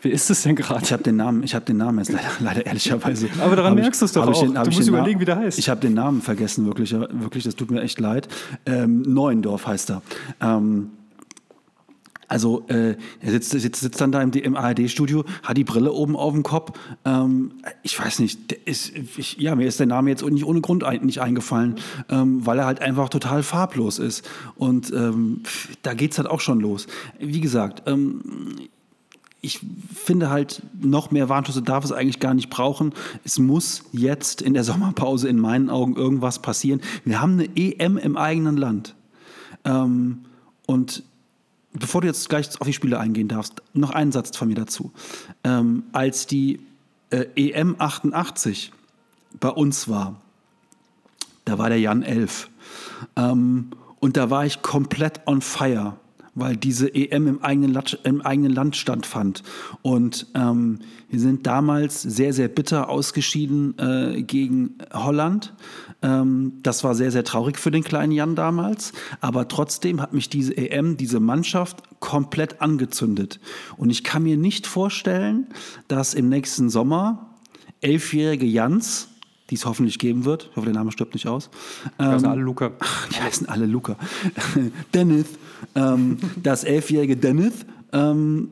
Wie 0.00 0.08
ist 0.08 0.30
es 0.30 0.42
denn 0.44 0.56
gerade? 0.56 0.82
Ich 0.82 0.92
habe 0.94 1.02
den 1.02 1.16
Namen, 1.16 1.42
ich 1.42 1.54
habe 1.54 1.66
den 1.66 1.76
Namen 1.76 1.98
jetzt 1.98 2.10
leider, 2.10 2.30
leider 2.40 2.64
ehrlicherweise. 2.64 3.28
Aber 3.40 3.54
daran 3.54 3.74
merkst 3.74 4.00
du 4.00 4.06
es 4.06 4.12
doch 4.12 4.26
auch. 4.26 4.40
Den, 4.40 4.54
du 4.54 4.70
musst 4.70 4.88
überlegen, 4.88 5.20
wie 5.20 5.26
der 5.26 5.36
heißt. 5.36 5.58
Ich 5.58 5.68
habe 5.68 5.80
den 5.80 5.92
Namen 5.92 6.22
vergessen, 6.22 6.64
wirklich, 6.64 6.92
wirklich. 6.92 7.44
Das 7.44 7.54
tut 7.54 7.70
mir 7.70 7.82
echt 7.82 8.00
leid. 8.00 8.28
Ähm, 8.64 9.02
Neuendorf 9.02 9.66
heißt 9.66 9.90
er. 9.90 10.02
Ähm, 10.40 10.92
also 12.30 12.64
äh, 12.68 12.94
er 13.20 13.30
sitzt, 13.32 13.50
sitzt, 13.50 13.80
sitzt 13.80 14.00
dann 14.00 14.12
da 14.12 14.22
im, 14.22 14.30
im 14.30 14.56
ARD-Studio, 14.56 15.24
hat 15.42 15.56
die 15.56 15.64
Brille 15.64 15.92
oben 15.92 16.14
auf 16.14 16.32
dem 16.32 16.44
Kopf. 16.44 16.78
Ähm, 17.04 17.54
ich 17.82 17.98
weiß 17.98 18.20
nicht, 18.20 18.52
ist, 18.52 18.92
ich, 18.96 19.36
ja, 19.36 19.56
mir 19.56 19.66
ist 19.66 19.80
der 19.80 19.88
Name 19.88 20.10
jetzt 20.10 20.24
nicht 20.24 20.44
ohne 20.44 20.60
Grund 20.60 20.84
ein, 20.84 21.04
nicht 21.04 21.20
eingefallen, 21.20 21.74
ähm, 22.08 22.46
weil 22.46 22.60
er 22.60 22.66
halt 22.66 22.82
einfach 22.82 23.08
total 23.08 23.42
farblos 23.42 23.98
ist. 23.98 24.28
Und 24.54 24.92
ähm, 24.92 25.42
da 25.82 25.92
geht 25.94 26.12
es 26.12 26.18
halt 26.18 26.30
auch 26.30 26.38
schon 26.38 26.60
los. 26.60 26.86
Wie 27.18 27.40
gesagt, 27.40 27.82
ähm, 27.86 28.20
ich 29.40 29.58
finde 29.92 30.30
halt, 30.30 30.62
noch 30.80 31.10
mehr 31.10 31.28
Warnschüsse 31.28 31.62
darf 31.62 31.84
es 31.84 31.90
eigentlich 31.90 32.20
gar 32.20 32.34
nicht 32.34 32.48
brauchen. 32.48 32.92
Es 33.24 33.40
muss 33.40 33.86
jetzt 33.90 34.40
in 34.40 34.54
der 34.54 34.62
Sommerpause 34.62 35.28
in 35.28 35.40
meinen 35.40 35.68
Augen 35.68 35.96
irgendwas 35.96 36.40
passieren. 36.40 36.80
Wir 37.04 37.20
haben 37.20 37.32
eine 37.32 37.48
EM 37.56 37.96
im 37.96 38.16
eigenen 38.16 38.56
Land. 38.56 38.94
Ähm, 39.64 40.20
und 40.66 41.02
bevor 41.72 42.00
du 42.00 42.06
jetzt 42.06 42.28
gleich 42.28 42.48
auf 42.60 42.66
die 42.66 42.72
Spiele 42.72 42.98
eingehen 42.98 43.28
darfst, 43.28 43.62
noch 43.72 43.90
einen 43.90 44.12
Satz 44.12 44.36
von 44.36 44.48
mir 44.48 44.54
dazu. 44.54 44.92
Ähm, 45.44 45.84
als 45.92 46.26
die 46.26 46.60
äh, 47.10 47.26
EM 47.36 47.76
88 47.78 48.72
bei 49.38 49.48
uns 49.48 49.88
war, 49.88 50.20
da 51.44 51.58
war 51.58 51.68
der 51.68 51.80
Jan 51.80 52.02
11. 52.02 52.50
Ähm, 53.16 53.70
und 54.00 54.16
da 54.16 54.30
war 54.30 54.46
ich 54.46 54.62
komplett 54.62 55.20
on 55.26 55.40
fire 55.40 55.96
weil 56.40 56.56
diese 56.56 56.94
EM 56.94 57.26
im 57.26 57.42
eigenen, 57.42 57.72
Land, 57.72 57.98
im 58.04 58.22
eigenen 58.22 58.52
Land 58.52 58.76
stattfand. 58.76 59.42
Und 59.82 60.26
ähm, 60.34 60.80
wir 61.08 61.20
sind 61.20 61.46
damals 61.46 62.02
sehr, 62.02 62.32
sehr 62.32 62.48
bitter 62.48 62.88
ausgeschieden 62.88 63.78
äh, 63.78 64.22
gegen 64.22 64.78
Holland. 64.92 65.52
Ähm, 66.02 66.54
das 66.62 66.82
war 66.82 66.94
sehr, 66.94 67.10
sehr 67.10 67.24
traurig 67.24 67.58
für 67.58 67.70
den 67.70 67.84
kleinen 67.84 68.12
Jan 68.12 68.34
damals. 68.34 68.92
Aber 69.20 69.48
trotzdem 69.48 70.00
hat 70.00 70.12
mich 70.12 70.28
diese 70.28 70.56
EM, 70.56 70.96
diese 70.96 71.20
Mannschaft 71.20 71.82
komplett 72.00 72.60
angezündet. 72.60 73.40
Und 73.76 73.90
ich 73.90 74.04
kann 74.04 74.22
mir 74.22 74.36
nicht 74.36 74.66
vorstellen, 74.66 75.48
dass 75.88 76.14
im 76.14 76.28
nächsten 76.28 76.70
Sommer 76.70 77.36
elfjährige 77.80 78.46
Jans 78.46 79.09
die 79.50 79.56
es 79.56 79.66
hoffentlich 79.66 79.98
geben 79.98 80.24
wird. 80.24 80.48
Ich 80.50 80.56
hoffe, 80.56 80.66
der 80.66 80.74
Name 80.74 80.92
stirbt 80.92 81.14
nicht 81.14 81.26
aus. 81.26 81.50
Die 81.98 82.04
heißen 82.04 82.24
ähm, 82.24 82.30
alle 82.30 82.42
Luca. 82.42 82.72
Die 83.10 83.20
heißen 83.20 83.48
alle 83.48 83.66
Luca. 83.66 83.96
Dennis, 84.94 85.26
ähm, 85.74 86.18
das 86.42 86.64
elfjährige 86.64 87.16
Dennis, 87.16 87.66
ähm, 87.92 88.50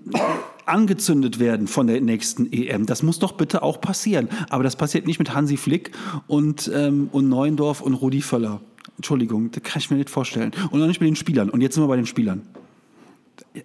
angezündet 0.66 1.38
werden 1.38 1.66
von 1.66 1.86
der 1.86 2.00
nächsten 2.00 2.52
EM. 2.52 2.84
Das 2.84 3.02
muss 3.02 3.18
doch 3.18 3.32
bitte 3.32 3.62
auch 3.62 3.80
passieren. 3.80 4.28
Aber 4.50 4.64
das 4.64 4.76
passiert 4.76 5.06
nicht 5.06 5.18
mit 5.18 5.34
Hansi 5.34 5.56
Flick 5.56 5.92
und, 6.26 6.70
ähm, 6.74 7.08
und 7.12 7.28
Neuendorf 7.28 7.80
und 7.80 7.94
Rudi 7.94 8.20
Völler. 8.20 8.60
Entschuldigung, 8.96 9.50
das 9.52 9.62
kann 9.62 9.78
ich 9.78 9.90
mir 9.90 9.96
nicht 9.96 10.10
vorstellen. 10.10 10.50
Und 10.70 10.82
auch 10.82 10.86
nicht 10.86 11.00
mit 11.00 11.08
den 11.08 11.16
Spielern. 11.16 11.48
Und 11.48 11.60
jetzt 11.60 11.74
sind 11.74 11.84
wir 11.84 11.88
bei 11.88 11.96
den 11.96 12.06
Spielern 12.06 12.42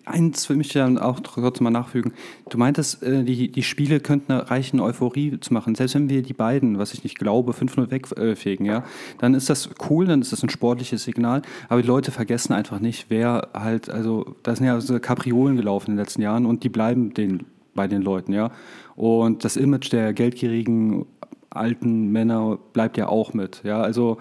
eins 0.05 0.49
will 0.49 0.61
ich 0.61 0.73
dann 0.73 0.97
auch 0.97 1.19
trotzdem 1.19 1.65
mal 1.65 1.71
nachfügen. 1.71 2.13
Du 2.49 2.57
meintest, 2.57 3.03
äh, 3.03 3.23
die, 3.23 3.51
die 3.51 3.63
Spiele 3.63 3.99
könnten 3.99 4.31
reichen, 4.31 4.79
Euphorie 4.79 5.39
zu 5.39 5.53
machen. 5.53 5.75
Selbst 5.75 5.95
wenn 5.95 6.09
wir 6.09 6.21
die 6.21 6.33
beiden, 6.33 6.77
was 6.77 6.93
ich 6.93 7.03
nicht 7.03 7.19
glaube, 7.19 7.53
5-0 7.53 7.91
wegfegen, 7.91 8.65
ja, 8.65 8.83
dann 9.19 9.33
ist 9.33 9.49
das 9.49 9.69
cool, 9.89 10.05
dann 10.05 10.21
ist 10.21 10.31
das 10.31 10.43
ein 10.43 10.49
sportliches 10.49 11.03
Signal. 11.03 11.41
Aber 11.69 11.81
die 11.81 11.87
Leute 11.87 12.11
vergessen 12.11 12.53
einfach 12.53 12.79
nicht, 12.79 13.05
wer 13.09 13.49
halt, 13.53 13.89
also 13.89 14.35
da 14.43 14.55
sind 14.55 14.65
ja 14.65 14.79
so 14.81 14.99
Kapriolen 14.99 15.57
gelaufen 15.57 15.91
in 15.91 15.97
den 15.97 16.03
letzten 16.03 16.21
Jahren 16.21 16.45
und 16.45 16.63
die 16.63 16.69
bleiben 16.69 17.13
den, 17.13 17.45
bei 17.75 17.87
den 17.87 18.01
Leuten, 18.01 18.33
ja. 18.33 18.51
Und 18.95 19.43
das 19.43 19.57
Image 19.57 19.91
der 19.91 20.13
geldgierigen 20.13 21.05
alten 21.49 22.11
Männer 22.11 22.59
bleibt 22.73 22.97
ja 22.97 23.07
auch 23.07 23.33
mit, 23.33 23.61
ja. 23.63 23.81
Also 23.81 24.17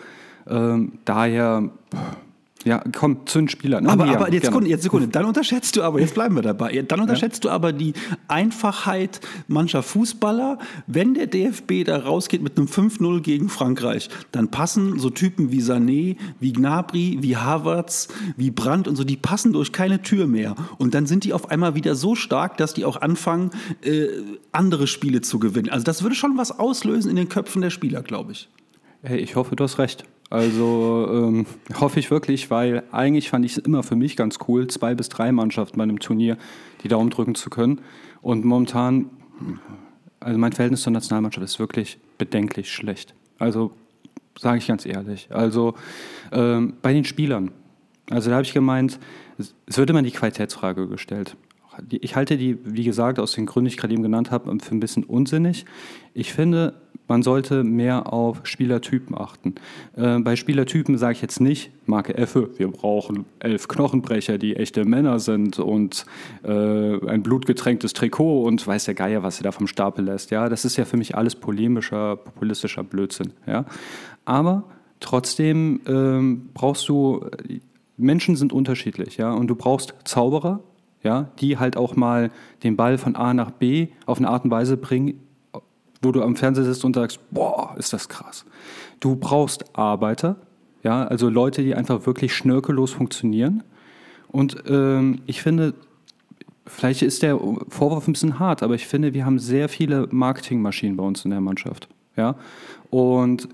ähm, 0.49 0.99
daher. 1.05 1.71
Pff, 1.95 2.17
ja, 2.65 2.83
komm, 2.95 3.27
zu 3.27 3.39
den 3.39 3.49
Spielern. 3.49 3.87
Aber, 3.87 4.05
aber 4.07 4.33
jetzt, 4.33 4.47
Sekunde, 4.47 4.69
jetzt 4.69 4.83
Sekunde, 4.83 5.09
dann 5.09 5.25
unterschätzt 5.25 5.77
du 5.77 5.83
aber, 5.83 6.01
jetzt 6.01 6.15
bleiben 6.15 6.35
wir 6.35 6.43
dabei, 6.43 6.83
dann 6.83 7.01
unterschätzt 7.01 7.45
ja. 7.45 7.51
du 7.51 7.55
aber 7.55 7.73
die 7.73 7.93
Einfachheit 8.29 9.21
mancher 9.49 9.83
Fußballer. 9.83 10.59
Wenn 10.87 11.15
der 11.15 11.27
DFB 11.27 11.85
da 11.85 11.99
rausgeht 11.99 12.43
mit 12.43 12.57
einem 12.57 12.69
5-0 12.69 13.21
gegen 13.21 13.49
Frankreich, 13.49 14.09
dann 14.31 14.51
passen 14.51 14.99
so 14.99 15.11
Typen 15.11 15.51
wie 15.51 15.61
Sané, 15.61 16.17
wie 16.41 16.53
Gnabry, 16.53 17.19
wie 17.21 17.37
Havertz, 17.37 18.09
wie 18.37 18.51
Brandt 18.51 18.87
und 18.89 18.97
so, 18.97 19.05
die 19.05 19.17
passen 19.17 19.53
durch 19.53 19.73
keine 19.73 20.03
Tür 20.03 20.27
mehr. 20.27 20.55
Und 20.79 20.95
dann 20.95 21.07
sind 21.07 21.25
die 21.25 21.33
auf 21.33 21.51
einmal 21.51 21.75
wieder 21.75 21.95
so 21.95 22.15
stark, 22.15 22.57
dass 22.57 22.75
die 22.75 22.85
auch 22.85 23.01
anfangen, 23.01 23.51
äh, 23.83 24.07
andere 24.53 24.87
Spiele 24.87 25.21
zu 25.21 25.39
gewinnen. 25.39 25.69
Also 25.69 25.85
das 25.85 26.03
würde 26.03 26.15
schon 26.15 26.37
was 26.37 26.59
auslösen 26.59 27.11
in 27.11 27.17
den 27.17 27.29
Köpfen 27.29 27.63
der 27.63 27.71
Spieler, 27.71 28.03
glaube 28.03 28.33
ich. 28.33 28.49
Hey, 29.03 29.19
ich 29.19 29.35
hoffe, 29.35 29.57
du 29.57 29.65
hast 29.65 29.79
recht. 29.79 30.05
Also 30.33 31.11
ähm, 31.13 31.45
hoffe 31.79 32.01
ich 32.01 32.11
wirklich, 32.11 32.51
weil 32.51 32.85
eigentlich 32.91 33.29
fand 33.29 33.45
ich 33.45 33.53
es 33.53 33.59
immer 33.59 33.83
für 33.83 33.97
mich 33.97 34.17
ganz 34.17 34.39
cool, 34.49 34.67
zwei 34.67 34.95
bis 34.95 35.11
drei 35.11 35.31
Mannschaften 35.31 35.77
bei 35.77 35.83
einem 35.83 35.99
Turnier 35.99 36.39
die 36.83 36.89
Daumen 36.89 37.11
drücken 37.11 37.35
zu 37.35 37.51
können. 37.51 37.83
Und 38.23 38.43
momentan, 38.43 39.11
also 40.21 40.39
mein 40.39 40.53
Verhältnis 40.53 40.81
zur 40.81 40.95
Nationalmannschaft 40.95 41.45
ist 41.45 41.59
wirklich 41.59 41.99
bedenklich 42.17 42.73
schlecht. 42.73 43.15
Also 43.39 43.73
sage 44.39 44.57
ich 44.57 44.67
ganz 44.67 44.87
ehrlich. 44.87 45.29
Also 45.31 45.75
ähm, 46.33 46.79
bei 46.81 46.95
den 46.95 47.05
Spielern. 47.05 47.51
Also 48.09 48.31
da 48.31 48.37
habe 48.37 48.47
ich 48.47 48.55
gemeint, 48.55 48.99
es 49.37 49.77
wird 49.77 49.91
immer 49.91 50.01
die 50.01 50.13
Qualitätsfrage 50.13 50.89
gestellt. 50.89 51.37
Ich 51.91 52.17
halte 52.17 52.37
die, 52.37 52.59
wie 52.65 52.85
gesagt, 52.85 53.19
aus 53.19 53.33
den 53.33 53.47
Gründen, 53.47 53.69
die 53.69 53.75
ich 53.75 53.79
gerade 53.79 53.95
eben 53.95 54.03
genannt 54.03 54.31
habe, 54.31 54.51
für 54.61 54.75
ein 54.75 54.81
bisschen 54.81 55.05
unsinnig. 55.05 55.65
Ich 56.15 56.33
finde, 56.33 56.75
man 57.09 57.23
sollte 57.23 57.65
mehr 57.65 58.13
auf 58.13 58.41
Spielertypen 58.45 59.17
achten. 59.17 59.55
Äh, 59.97 60.19
bei 60.21 60.37
Spielertypen 60.37 60.97
sage 60.99 61.15
ich 61.15 61.23
jetzt 61.23 61.41
nicht, 61.41 61.71
Marke 61.87 62.17
F, 62.17 62.37
wir 62.57 62.69
brauchen 62.69 63.25
elf 63.39 63.69
Knochenbrecher, 63.69 64.39
die 64.39 64.57
echte 64.57 64.85
Männer 64.85 65.19
sind 65.19 65.59
und 65.59 66.07
äh, 66.45 66.49
ein 67.07 67.23
blutgetränktes 67.23 67.93
Trikot 67.93 68.45
und 68.45 68.67
weiß 68.67 68.85
der 68.85 68.95
Geier, 68.95 69.23
was 69.23 69.39
er 69.39 69.45
da 69.45 69.53
vom 69.53 69.67
Stapel 69.67 70.05
lässt. 70.05 70.31
Ja, 70.31 70.49
das 70.49 70.65
ist 70.65 70.77
ja 70.77 70.85
für 70.85 70.97
mich 70.97 71.17
alles 71.17 71.35
polemischer, 71.35 72.17
populistischer 72.17 72.85
Blödsinn. 72.85 73.33
Ja, 73.47 73.65
aber 74.25 74.65
trotzdem 75.01 75.81
ähm, 75.87 76.51
brauchst 76.55 76.89
du 76.89 77.27
Menschen 77.97 78.37
sind 78.37 78.53
unterschiedlich, 78.53 79.17
ja, 79.17 79.33
und 79.33 79.49
du 79.49 79.55
brauchst 79.55 79.95
Zauberer, 80.05 80.61
ja, 81.03 81.31
die 81.41 81.59
halt 81.59 81.77
auch 81.77 81.97
mal 81.97 82.31
den 82.63 82.77
Ball 82.77 82.99
von 82.99 83.17
A 83.17 83.35
nach 83.35 83.51
B 83.51 83.89
auf 84.07 84.19
eine 84.19 84.29
Art 84.29 84.45
und 84.45 84.51
Weise 84.51 84.77
bringen, 84.77 85.21
wo 86.01 86.13
du 86.13 86.23
am 86.23 86.37
Fernseher 86.37 86.65
sitzt 86.65 86.85
und 86.85 86.95
sagst, 86.95 87.21
boah, 87.31 87.75
ist 87.79 87.93
das 87.93 88.09
krass. 88.09 88.45
Du 89.01 89.17
brauchst 89.17 89.77
Arbeiter, 89.77 90.37
ja, 90.83 91.05
also 91.05 91.29
Leute, 91.29 91.63
die 91.63 91.75
einfach 91.75 92.07
wirklich 92.07 92.35
schnörkellos 92.35 92.93
funktionieren. 92.93 93.63
Und 94.29 94.65
ähm, 94.67 95.21
ich 95.27 95.43
finde, 95.43 95.75
vielleicht 96.67 97.03
ist 97.03 97.23
der 97.23 97.39
Vorwurf 97.69 98.09
ein 98.09 98.13
bisschen 98.13 98.39
hart, 98.39 98.63
aber 98.63 98.75
ich 98.75 98.87
finde, 98.87 99.15
wir 99.15 99.25
haben 99.25 99.39
sehr 99.39 99.69
viele 99.69 100.09
Marketingmaschinen 100.11 100.97
bei 100.97 101.05
uns 101.05 101.25
in 101.25 101.31
der 101.31 101.41
Mannschaft, 101.41 101.89
ja. 102.17 102.37
Und 102.91 103.49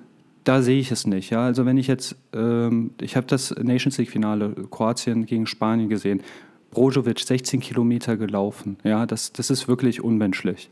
da 0.48 0.62
sehe 0.62 0.80
ich 0.80 0.90
es 0.90 1.06
nicht. 1.06 1.28
Ja? 1.28 1.44
Also 1.44 1.66
wenn 1.66 1.76
ich 1.76 1.88
jetzt, 1.88 2.16
ähm, 2.32 2.92
ich 3.02 3.16
habe 3.16 3.26
das 3.26 3.54
Nations 3.54 3.98
League 3.98 4.10
Finale 4.10 4.54
Kroatien 4.70 5.26
gegen 5.26 5.46
Spanien 5.46 5.90
gesehen. 5.90 6.22
Brozovic 6.70 7.20
16 7.20 7.60
Kilometer 7.60 8.16
gelaufen. 8.16 8.76
Ja, 8.84 9.06
das, 9.06 9.32
das 9.32 9.50
ist 9.50 9.68
wirklich 9.68 10.02
unmenschlich. 10.02 10.70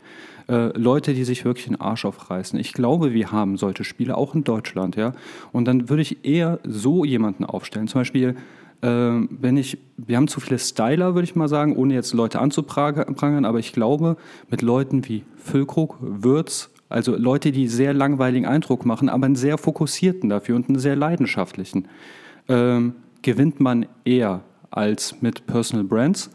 Äh, 0.48 0.76
Leute, 0.78 1.14
die 1.14 1.24
sich 1.24 1.44
wirklich 1.44 1.66
den 1.66 1.80
Arsch 1.80 2.04
aufreißen. 2.04 2.58
Ich 2.58 2.72
glaube, 2.72 3.12
wir 3.12 3.32
haben 3.32 3.56
solche 3.56 3.84
Spiele 3.84 4.16
auch 4.16 4.34
in 4.34 4.44
Deutschland. 4.44 4.96
Ja, 4.96 5.12
und 5.52 5.64
dann 5.66 5.88
würde 5.88 6.02
ich 6.02 6.24
eher 6.24 6.60
so 6.64 7.04
jemanden 7.04 7.44
aufstellen. 7.44 7.88
Zum 7.88 8.02
Beispiel, 8.02 8.36
äh, 8.82 8.86
wenn 8.86 9.56
ich, 9.56 9.78
wir 9.96 10.16
haben 10.16 10.28
zu 10.28 10.40
viele 10.40 10.58
Styler, 10.58 11.14
würde 11.14 11.24
ich 11.24 11.34
mal 11.34 11.48
sagen, 11.48 11.74
ohne 11.76 11.94
jetzt 11.94 12.12
Leute 12.12 12.40
anzuprangern, 12.40 13.44
aber 13.44 13.58
ich 13.58 13.72
glaube, 13.72 14.16
mit 14.50 14.62
Leuten 14.62 15.08
wie 15.08 15.24
Füllkrug, 15.36 15.96
Würz, 16.00 16.70
also 16.88 17.16
Leute, 17.16 17.50
die 17.50 17.68
sehr 17.68 17.94
langweiligen 17.94 18.46
Eindruck 18.46 18.86
machen, 18.86 19.08
aber 19.08 19.26
einen 19.26 19.34
sehr 19.34 19.58
fokussierten 19.58 20.28
dafür 20.28 20.56
und 20.56 20.68
einen 20.68 20.78
sehr 20.78 20.94
leidenschaftlichen, 20.94 21.88
ähm, 22.48 22.94
gewinnt 23.22 23.58
man 23.58 23.86
eher 24.04 24.42
als 24.70 25.20
mit 25.20 25.46
Personal 25.46 25.84
Brands. 25.84 26.30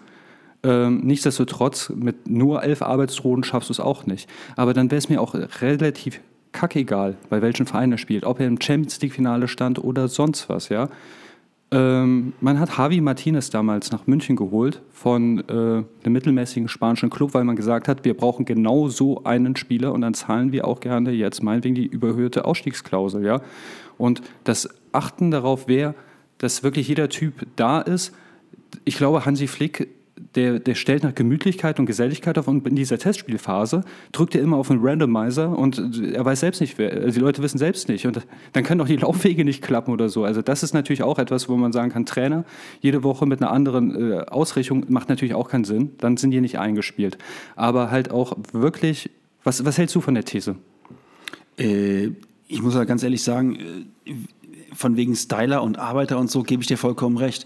Ähm, 0.63 1.02
nichtsdestotrotz, 1.04 1.89
mit 1.96 2.30
nur 2.30 2.63
elf 2.63 2.82
Arbeitsruhen 2.82 3.44
schaffst 3.44 3.70
du 3.70 3.74
es 3.74 3.80
auch 3.80 4.06
nicht. 4.06 4.30
Aber 4.56 4.74
dann 4.74 4.91
wäre 4.91 5.00
es 5.00 5.10
mir 5.10 5.22
auch 5.22 5.34
relativ 5.62 6.20
kackegal, 6.52 7.17
bei 7.30 7.41
welchem 7.41 7.65
Verein 7.65 7.91
er 7.91 7.98
spielt, 7.98 8.26
ob 8.26 8.39
er 8.39 8.48
im 8.48 8.62
Champions 8.62 9.02
League-Finale 9.02 9.48
stand 9.48 9.84
oder 9.84 10.08
sonst 10.08 10.50
was, 10.50 10.70
ja. 10.70 10.89
Ähm, 11.74 12.34
man 12.41 12.60
hat 12.60 12.78
Javi 12.78 13.00
Martinez 13.00 13.50
damals 13.50 13.94
nach 13.94 14.06
München 14.06 14.36
geholt 14.36 14.82
von 14.91 15.39
äh, 15.48 15.52
einem 15.54 15.86
mittelmäßigen 16.04 16.67
spanischen 16.67 17.10
Club, 17.10 17.34
weil 17.34 17.46
man 17.46 17.56
gesagt 17.56 17.88
hat, 17.88 18.04
wir 18.04 18.13
brauchen 18.13 18.44
genau 18.44 18.89
so 18.89 19.24
einen 19.24 19.56
Spieler 19.56 19.94
und 19.94 20.02
dann 20.02 20.13
zahlen 20.13 20.52
wir 20.52 20.67
auch 20.67 20.82
gerne 20.82 21.12
jetzt 21.12 21.41
meinetwegen 21.41 21.76
die 21.76 21.86
überhöhte 21.86 22.44
Ausstiegsklausel. 22.44 23.26
Ja? 23.26 23.41
Und 23.98 24.22
das 24.44 24.67
Achten 24.91 25.32
darauf, 25.32 25.70
wer, 25.70 25.96
dass 26.39 26.62
wirklich 26.62 26.89
jeder 26.89 27.08
Typ 27.08 27.48
da 27.56 27.80
ist, 27.80 28.13
ich 28.86 28.97
glaube, 28.97 29.25
Hansi 29.25 29.47
Flick 29.47 29.88
der, 30.36 30.60
der 30.60 30.75
stellt 30.75 31.03
nach 31.03 31.15
Gemütlichkeit 31.15 31.79
und 31.79 31.86
Geselligkeit 31.86 32.38
auf 32.38 32.47
und 32.47 32.67
in 32.67 32.75
dieser 32.75 32.97
Testspielphase 32.97 33.84
drückt 34.12 34.36
er 34.36 34.41
immer 34.41 34.57
auf 34.57 34.71
einen 34.71 34.81
Randomizer 34.81 35.57
und 35.57 36.01
er 36.13 36.23
weiß 36.23 36.39
selbst 36.39 36.62
nicht, 36.62 36.77
wer, 36.77 36.91
also 36.93 37.15
die 37.15 37.19
Leute 37.19 37.41
wissen 37.41 37.57
selbst 37.57 37.89
nicht 37.89 38.05
und 38.05 38.21
dann 38.53 38.63
können 38.63 38.81
auch 38.81 38.88
die 38.88 38.95
Laufwege 38.97 39.43
nicht 39.43 39.62
klappen 39.62 39.91
oder 39.91 40.10
so. 40.10 40.23
Also 40.23 40.41
das 40.41 40.63
ist 40.63 40.73
natürlich 40.73 41.03
auch 41.03 41.19
etwas, 41.19 41.49
wo 41.49 41.57
man 41.57 41.71
sagen 41.71 41.91
kann, 41.91 42.05
Trainer 42.05 42.45
jede 42.79 43.03
Woche 43.03 43.25
mit 43.25 43.41
einer 43.41 43.51
anderen 43.51 44.12
äh, 44.12 44.19
Ausrichtung 44.27 44.86
macht 44.89 45.10
natürlich 45.10 45.34
auch 45.34 45.49
keinen 45.49 45.65
Sinn, 45.65 45.91
dann 45.97 46.17
sind 46.17 46.31
die 46.31 46.41
nicht 46.41 46.60
eingespielt. 46.60 47.17
Aber 47.55 47.91
halt 47.91 48.12
auch 48.12 48.38
wirklich, 48.53 49.10
was, 49.43 49.65
was 49.65 49.77
hältst 49.77 49.95
du 49.95 50.01
von 50.01 50.13
der 50.13 50.23
These? 50.23 50.55
Äh, 51.57 52.12
ich 52.47 52.62
muss 52.62 52.75
ja 52.75 52.84
ganz 52.84 53.03
ehrlich 53.03 53.23
sagen, 53.23 53.57
äh, 54.05 54.13
von 54.73 54.95
wegen 54.95 55.15
Styler 55.15 55.63
und 55.63 55.79
Arbeiter 55.79 56.17
und 56.17 56.31
so 56.31 56.43
gebe 56.43 56.62
ich 56.62 56.67
dir 56.67 56.77
vollkommen 56.77 57.17
recht. 57.17 57.45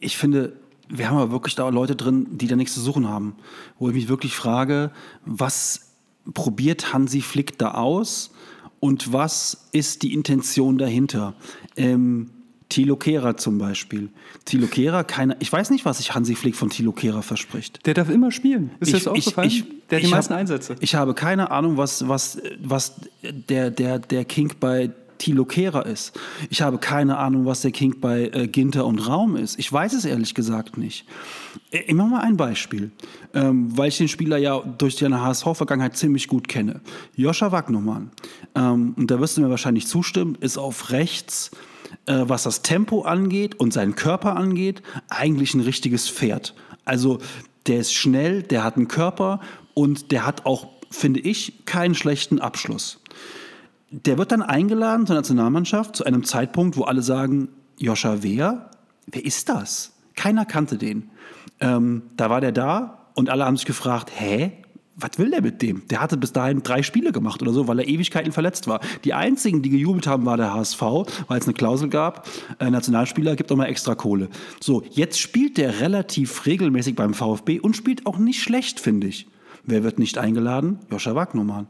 Ich 0.00 0.16
finde, 0.16 0.52
wir 0.88 1.08
haben 1.08 1.18
aber 1.18 1.32
wirklich 1.32 1.54
da 1.54 1.68
Leute 1.68 1.96
drin, 1.96 2.26
die 2.30 2.46
da 2.46 2.56
nichts 2.56 2.74
zu 2.74 2.80
suchen 2.80 3.08
haben. 3.08 3.36
Wo 3.78 3.88
ich 3.88 3.94
mich 3.94 4.08
wirklich 4.08 4.34
frage, 4.34 4.90
was 5.24 5.92
probiert 6.34 6.92
Hansi 6.92 7.20
Flick 7.20 7.58
da 7.58 7.72
aus 7.72 8.32
und 8.80 9.12
was 9.12 9.68
ist 9.72 10.02
die 10.02 10.12
Intention 10.12 10.78
dahinter? 10.78 11.34
Ähm, 11.76 12.30
Thilo 12.68 12.96
Kehrer 12.96 13.36
zum 13.36 13.58
Beispiel. 13.58 14.08
Thilo 14.44 14.66
Kehrer, 14.66 15.04
keine, 15.04 15.36
ich 15.38 15.52
weiß 15.52 15.70
nicht, 15.70 15.84
was 15.84 15.98
sich 15.98 16.14
Hansi 16.14 16.34
Flick 16.34 16.56
von 16.56 16.68
Thilo 16.68 16.92
Kehrer 16.92 17.22
verspricht. 17.22 17.86
Der 17.86 17.94
darf 17.94 18.10
immer 18.10 18.32
spielen. 18.32 18.72
Ist 18.80 18.88
ich, 18.88 18.94
das 18.94 19.06
aufgefallen? 19.06 19.48
Ich, 19.48 19.60
ich, 19.60 19.88
der 19.88 19.98
hat 19.98 20.06
die 20.06 20.10
meisten 20.10 20.34
hab, 20.34 20.40
Einsätze. 20.40 20.74
Ich 20.80 20.94
habe 20.96 21.14
keine 21.14 21.50
Ahnung, 21.52 21.76
was, 21.76 22.08
was, 22.08 22.40
was 22.60 22.94
der, 23.22 23.70
der, 23.70 24.00
der 24.00 24.24
King 24.24 24.52
bei 24.58 24.90
Thilo 25.18 25.44
Kehrer 25.44 25.86
ist. 25.86 26.18
Ich 26.50 26.62
habe 26.62 26.78
keine 26.78 27.18
Ahnung, 27.18 27.46
was 27.46 27.62
der 27.62 27.70
King 27.70 28.00
bei 28.00 28.30
äh, 28.32 28.48
Ginter 28.48 28.86
und 28.86 28.98
Raum 29.06 29.36
ist. 29.36 29.58
Ich 29.58 29.72
weiß 29.72 29.92
es 29.92 30.04
ehrlich 30.04 30.34
gesagt 30.34 30.78
nicht. 30.78 31.06
Äh, 31.70 31.92
mache 31.94 32.08
mal 32.08 32.20
ein 32.20 32.36
Beispiel, 32.36 32.90
ähm, 33.34 33.76
weil 33.76 33.88
ich 33.88 33.98
den 33.98 34.08
Spieler 34.08 34.36
ja 34.36 34.60
durch 34.60 34.96
seine 34.96 35.22
HSV-Vergangenheit 35.22 35.96
ziemlich 35.96 36.28
gut 36.28 36.48
kenne. 36.48 36.80
Joscha 37.14 37.52
Wagnumann, 37.52 38.10
ähm, 38.54 38.94
und 38.96 39.10
da 39.10 39.20
wirst 39.20 39.36
du 39.36 39.42
mir 39.42 39.50
wahrscheinlich 39.50 39.86
zustimmen, 39.86 40.36
ist 40.40 40.58
auf 40.58 40.90
rechts, 40.90 41.50
äh, 42.06 42.24
was 42.26 42.44
das 42.44 42.62
Tempo 42.62 43.02
angeht 43.02 43.58
und 43.58 43.72
seinen 43.72 43.96
Körper 43.96 44.36
angeht, 44.36 44.82
eigentlich 45.08 45.54
ein 45.54 45.60
richtiges 45.60 46.08
Pferd. 46.08 46.54
Also 46.84 47.18
der 47.66 47.80
ist 47.80 47.92
schnell, 47.92 48.42
der 48.42 48.64
hat 48.64 48.76
einen 48.76 48.88
Körper 48.88 49.40
und 49.74 50.12
der 50.12 50.26
hat 50.26 50.46
auch, 50.46 50.68
finde 50.90 51.20
ich, 51.20 51.66
keinen 51.66 51.94
schlechten 51.94 52.40
Abschluss. 52.40 53.00
Der 53.90 54.18
wird 54.18 54.32
dann 54.32 54.42
eingeladen 54.42 55.06
zur 55.06 55.16
Nationalmannschaft 55.16 55.96
zu 55.96 56.04
einem 56.04 56.24
Zeitpunkt, 56.24 56.76
wo 56.76 56.82
alle 56.84 57.02
sagen, 57.02 57.48
Joscha 57.78 58.22
wer? 58.22 58.70
Wer 59.06 59.24
ist 59.24 59.48
das? 59.48 59.92
Keiner 60.16 60.44
kannte 60.44 60.76
den. 60.76 61.10
Ähm, 61.60 62.02
da 62.16 62.28
war 62.28 62.40
der 62.40 62.52
da 62.52 63.06
und 63.14 63.30
alle 63.30 63.44
haben 63.44 63.56
sich 63.56 63.66
gefragt, 63.66 64.10
hä? 64.14 64.52
Was 64.98 65.18
will 65.18 65.30
der 65.30 65.42
mit 65.42 65.60
dem? 65.60 65.86
Der 65.88 66.00
hatte 66.00 66.16
bis 66.16 66.32
dahin 66.32 66.62
drei 66.62 66.82
Spiele 66.82 67.12
gemacht 67.12 67.42
oder 67.42 67.52
so, 67.52 67.68
weil 67.68 67.80
er 67.80 67.86
Ewigkeiten 67.86 68.32
verletzt 68.32 68.66
war. 68.66 68.80
Die 69.04 69.12
einzigen, 69.12 69.60
die 69.60 69.68
gejubelt 69.68 70.06
haben, 70.06 70.24
war 70.24 70.38
der 70.38 70.54
HSV, 70.54 70.80
weil 71.28 71.38
es 71.38 71.44
eine 71.44 71.52
Klausel 71.52 71.90
gab. 71.90 72.26
Äh, 72.58 72.70
Nationalspieler 72.70 73.36
gibt 73.36 73.52
auch 73.52 73.56
mal 73.56 73.66
extra 73.66 73.94
Kohle. 73.94 74.30
So, 74.58 74.82
jetzt 74.90 75.20
spielt 75.20 75.58
der 75.58 75.80
relativ 75.80 76.46
regelmäßig 76.46 76.96
beim 76.96 77.12
VfB 77.12 77.60
und 77.60 77.76
spielt 77.76 78.06
auch 78.06 78.16
nicht 78.16 78.42
schlecht, 78.42 78.80
finde 78.80 79.06
ich. 79.06 79.28
Wer 79.64 79.84
wird 79.84 79.98
nicht 79.98 80.16
eingeladen? 80.16 80.78
Joscha 80.90 81.14
Wagnumann. 81.14 81.66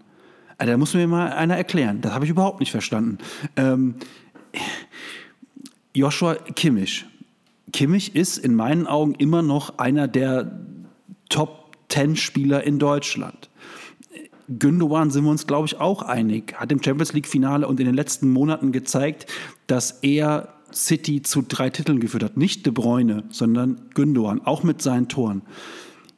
Also, 0.58 0.72
da 0.72 0.78
muss 0.78 0.94
mir 0.94 1.06
mal 1.06 1.32
einer 1.32 1.56
erklären. 1.56 2.00
Das 2.00 2.12
habe 2.12 2.24
ich 2.24 2.30
überhaupt 2.30 2.60
nicht 2.60 2.70
verstanden. 2.70 3.18
Ähm, 3.56 3.96
Joshua 5.94 6.34
Kimmich. 6.34 7.04
Kimmich 7.72 8.14
ist 8.14 8.38
in 8.38 8.54
meinen 8.54 8.86
Augen 8.86 9.14
immer 9.14 9.42
noch 9.42 9.78
einer 9.78 10.08
der 10.08 10.60
Top 11.28 11.66
Ten 11.88 12.16
Spieler 12.16 12.64
in 12.64 12.78
Deutschland. 12.78 13.50
Gündogan 14.48 15.10
sind 15.10 15.24
wir 15.24 15.30
uns, 15.30 15.46
glaube 15.46 15.66
ich, 15.66 15.78
auch 15.80 16.02
einig. 16.02 16.54
Hat 16.58 16.70
im 16.72 16.82
Champions 16.82 17.12
League-Finale 17.12 17.66
und 17.66 17.80
in 17.80 17.86
den 17.86 17.94
letzten 17.94 18.30
Monaten 18.30 18.72
gezeigt, 18.72 19.26
dass 19.66 19.98
er 20.02 20.54
City 20.72 21.22
zu 21.22 21.42
drei 21.42 21.70
Titeln 21.70 22.00
geführt 22.00 22.22
hat. 22.22 22.36
Nicht 22.36 22.64
De 22.66 22.72
Bruyne, 22.72 23.24
sondern 23.30 23.80
Gündogan, 23.94 24.40
auch 24.44 24.62
mit 24.62 24.82
seinen 24.82 25.08
Toren 25.08 25.42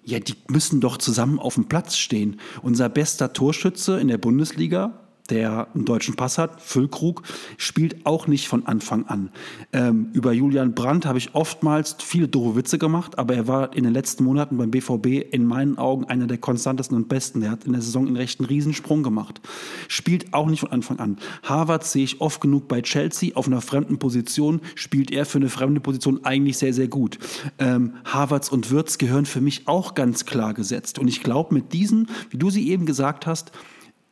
ja, 0.08 0.20
die 0.20 0.34
müssen 0.48 0.80
doch 0.80 0.96
zusammen 0.96 1.38
auf 1.38 1.54
dem 1.54 1.68
Platz 1.68 1.96
stehen. 1.96 2.40
Unser 2.62 2.88
bester 2.88 3.32
Torschütze 3.34 4.00
in 4.00 4.08
der 4.08 4.18
Bundesliga, 4.18 5.07
der 5.30 5.68
einen 5.74 5.84
deutschen 5.84 6.16
Pass 6.16 6.38
hat, 6.38 6.60
Füllkrug, 6.60 7.22
spielt 7.56 8.06
auch 8.06 8.26
nicht 8.26 8.48
von 8.48 8.66
Anfang 8.66 9.06
an. 9.06 9.30
Ähm, 9.72 10.08
über 10.12 10.32
Julian 10.32 10.74
Brandt 10.74 11.06
habe 11.06 11.18
ich 11.18 11.34
oftmals 11.34 11.96
viele 12.00 12.28
doofe 12.28 12.56
Witze 12.56 12.78
gemacht, 12.78 13.18
aber 13.18 13.34
er 13.34 13.46
war 13.46 13.76
in 13.76 13.84
den 13.84 13.92
letzten 13.92 14.24
Monaten 14.24 14.56
beim 14.56 14.70
BVB 14.70 15.32
in 15.32 15.44
meinen 15.44 15.78
Augen 15.78 16.04
einer 16.04 16.26
der 16.26 16.38
konstantesten 16.38 16.96
und 16.96 17.08
besten. 17.08 17.42
Er 17.42 17.50
hat 17.50 17.64
in 17.64 17.72
der 17.72 17.82
Saison 17.82 18.06
einen 18.06 18.16
rechten 18.16 18.44
Riesensprung 18.44 19.02
gemacht. 19.02 19.40
Spielt 19.88 20.32
auch 20.32 20.46
nicht 20.46 20.60
von 20.60 20.70
Anfang 20.70 20.98
an. 20.98 21.18
Harvard 21.42 21.84
sehe 21.84 22.04
ich 22.04 22.20
oft 22.20 22.40
genug 22.40 22.68
bei 22.68 22.82
Chelsea 22.82 23.34
auf 23.34 23.46
einer 23.46 23.60
fremden 23.60 23.98
Position, 23.98 24.60
spielt 24.74 25.10
er 25.10 25.26
für 25.26 25.38
eine 25.38 25.48
fremde 25.48 25.80
Position 25.80 26.24
eigentlich 26.24 26.58
sehr, 26.58 26.72
sehr 26.72 26.88
gut. 26.88 27.18
Ähm, 27.58 27.94
Harvards 28.04 28.50
und 28.50 28.70
Würz 28.70 28.98
gehören 28.98 29.26
für 29.26 29.40
mich 29.40 29.68
auch 29.68 29.94
ganz 29.94 30.24
klar 30.24 30.54
gesetzt. 30.54 30.98
Und 30.98 31.08
ich 31.08 31.22
glaube, 31.22 31.54
mit 31.54 31.72
diesen, 31.72 32.08
wie 32.30 32.38
du 32.38 32.50
sie 32.50 32.68
eben 32.70 32.86
gesagt 32.86 33.26
hast, 33.26 33.52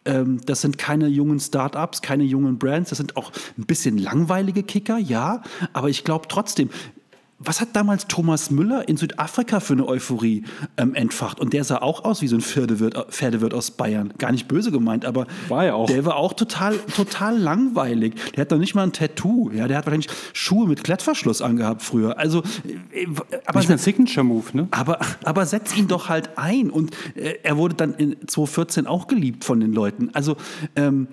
ähm, 0.07 0.41
das 0.47 0.61
sind 0.61 0.79
keine 0.79 1.09
jungen 1.09 1.41
Startups, 1.41 2.03
keine 2.03 2.25
jungen 2.25 2.59
Brands. 2.59 2.91
Das 2.91 2.99
sind 2.99 3.17
auch 3.17 3.33
ein 3.59 3.67
bisschen 3.67 3.99
langweilige 3.99 4.63
Kicker, 4.63 4.99
ja. 4.99 5.43
Aber 5.73 5.89
ich 5.89 6.05
glaube 6.05 6.27
trotzdem, 6.29 6.71
was 7.39 7.61
hat 7.61 7.77
damals 7.77 8.07
Thomas 8.07 8.51
Müller 8.51 8.89
in 8.89 8.97
Südafrika 8.97 9.61
für 9.61 9.75
eine 9.75 9.87
Euphorie 9.87 10.45
ähm, 10.79 10.95
entfacht? 10.95 11.39
Und 11.39 11.53
der 11.53 11.65
sah 11.65 11.79
auch 11.79 12.05
aus 12.05 12.23
wie 12.23 12.29
so 12.29 12.37
ein 12.37 12.41
Pferdewirt, 12.41 12.97
Pferdewirt 13.11 13.53
aus 13.53 13.71
Bayern. 13.73 14.15
Gar 14.17 14.33
nicht 14.33 14.49
böse 14.49 14.73
gemeint, 14.73 15.05
aber 15.05 15.27
war 15.49 15.75
auch. 15.75 15.87
der 15.87 16.05
war 16.07 16.17
auch 16.17 16.33
total, 16.33 16.79
total 16.97 17.39
langweilig. 17.39 18.15
Der 18.35 18.43
hat 18.43 18.51
noch 18.51 18.59
nicht 18.59 18.75
mal 18.75 18.85
ein 18.85 18.93
Tattoo. 18.93 19.51
Ja, 19.51 19.69
der 19.69 19.79
hat 19.79 19.87
wahrscheinlich 19.87 20.09
Schuhe 20.33 20.67
mit 20.67 20.83
Klettverschluss 20.83 21.43
angehabt 21.43 21.83
früher. 21.83 22.19
Also, 22.19 22.43
äh, 22.93 23.07
aber 23.45 23.61
nicht 23.61 23.71
ein 23.71 23.79
Signature-Move, 23.79 24.57
ne? 24.57 24.69
Aber, 24.71 24.99
aber 25.25 25.45
setz 25.45 25.77
ihn 25.77 25.89
doch 25.89 26.09
halt 26.09 26.31
ein. 26.37 26.71
Und 26.71 26.97
äh, 27.17 27.35
er 27.43 27.59
wurde 27.59 27.75
dann 27.75 27.95
in 27.95 28.17
2014 28.27 28.87
auch 28.87 29.09
geliebt 29.09 29.45
von 29.45 29.61
den 29.61 29.75
Leuten. 29.75 30.09
Also, 30.15 30.37
ähm, 30.75 31.09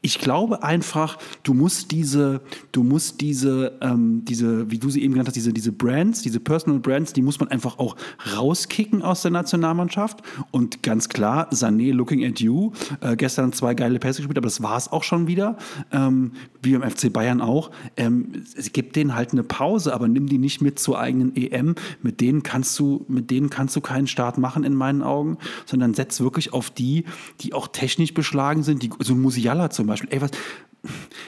ich 0.00 0.20
glaube 0.20 0.62
einfach, 0.62 1.18
du 1.42 1.54
musst 1.54 1.90
diese, 1.90 2.40
du 2.70 2.82
musst 2.84 3.20
diese, 3.20 3.78
ähm, 3.80 4.24
diese, 4.24 4.70
wie 4.70 4.78
du 4.78 4.90
sie 4.90 5.02
eben 5.02 5.14
genannt 5.14 5.28
hast, 5.28 5.34
diese, 5.34 5.52
diese 5.52 5.72
Brands, 5.72 6.22
diese 6.22 6.38
Personal 6.38 6.78
Brands, 6.78 7.12
die 7.12 7.22
muss 7.22 7.40
man 7.40 7.48
einfach 7.48 7.78
auch 7.78 7.96
rauskicken 8.36 9.02
aus 9.02 9.22
der 9.22 9.32
Nationalmannschaft. 9.32 10.22
Und 10.52 10.82
ganz 10.82 11.08
klar, 11.08 11.50
Sané 11.50 11.92
looking 11.92 12.24
at 12.24 12.40
you. 12.40 12.72
Äh, 13.00 13.16
gestern 13.16 13.52
zwei 13.52 13.74
geile 13.74 13.98
Pässe 13.98 14.18
gespielt, 14.18 14.38
aber 14.38 14.46
das 14.46 14.62
war 14.62 14.76
es 14.76 14.90
auch 14.90 15.02
schon 15.02 15.26
wieder. 15.26 15.56
Ähm, 15.90 16.32
wie 16.62 16.76
beim 16.76 16.88
FC 16.88 17.12
Bayern 17.12 17.40
auch. 17.40 17.70
Ähm, 17.96 18.44
es 18.56 18.72
gibt 18.72 18.96
denen 18.96 19.14
halt 19.14 19.32
eine 19.32 19.42
Pause, 19.42 19.94
aber 19.94 20.06
nimm 20.08 20.28
die 20.28 20.38
nicht 20.38 20.60
mit 20.60 20.78
zur 20.78 20.98
eigenen 20.98 21.34
EM. 21.34 21.74
Mit 22.02 22.20
denen 22.20 22.42
kannst 22.42 22.78
du, 22.78 23.04
mit 23.08 23.30
denen 23.30 23.50
kannst 23.50 23.74
du 23.74 23.80
keinen 23.80 24.06
Start 24.06 24.38
machen 24.38 24.64
in 24.64 24.74
meinen 24.74 25.02
Augen, 25.02 25.38
sondern 25.66 25.94
setz 25.94 26.20
wirklich 26.20 26.52
auf 26.52 26.70
die, 26.70 27.04
die 27.40 27.52
auch 27.52 27.68
technisch 27.68 28.14
beschlagen 28.14 28.62
sind, 28.62 28.82
die, 28.82 28.90
so 29.00 29.14
Musiala 29.14 29.70
zum 29.70 29.86
Beispiel. 29.86 29.97
Ey, 30.10 30.20
was, 30.20 30.30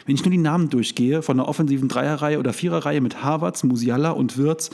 wenn 0.06 0.14
ich 0.14 0.24
nur 0.24 0.30
die 0.30 0.38
Namen 0.38 0.68
durchgehe 0.68 1.22
von 1.22 1.36
der 1.36 1.48
offensiven 1.48 1.88
Dreierreihe 1.88 2.38
oder 2.38 2.52
Viererreihe 2.52 3.00
mit 3.00 3.22
Harvards, 3.22 3.64
Musiala 3.64 4.10
und 4.10 4.36
Wirtz, 4.38 4.70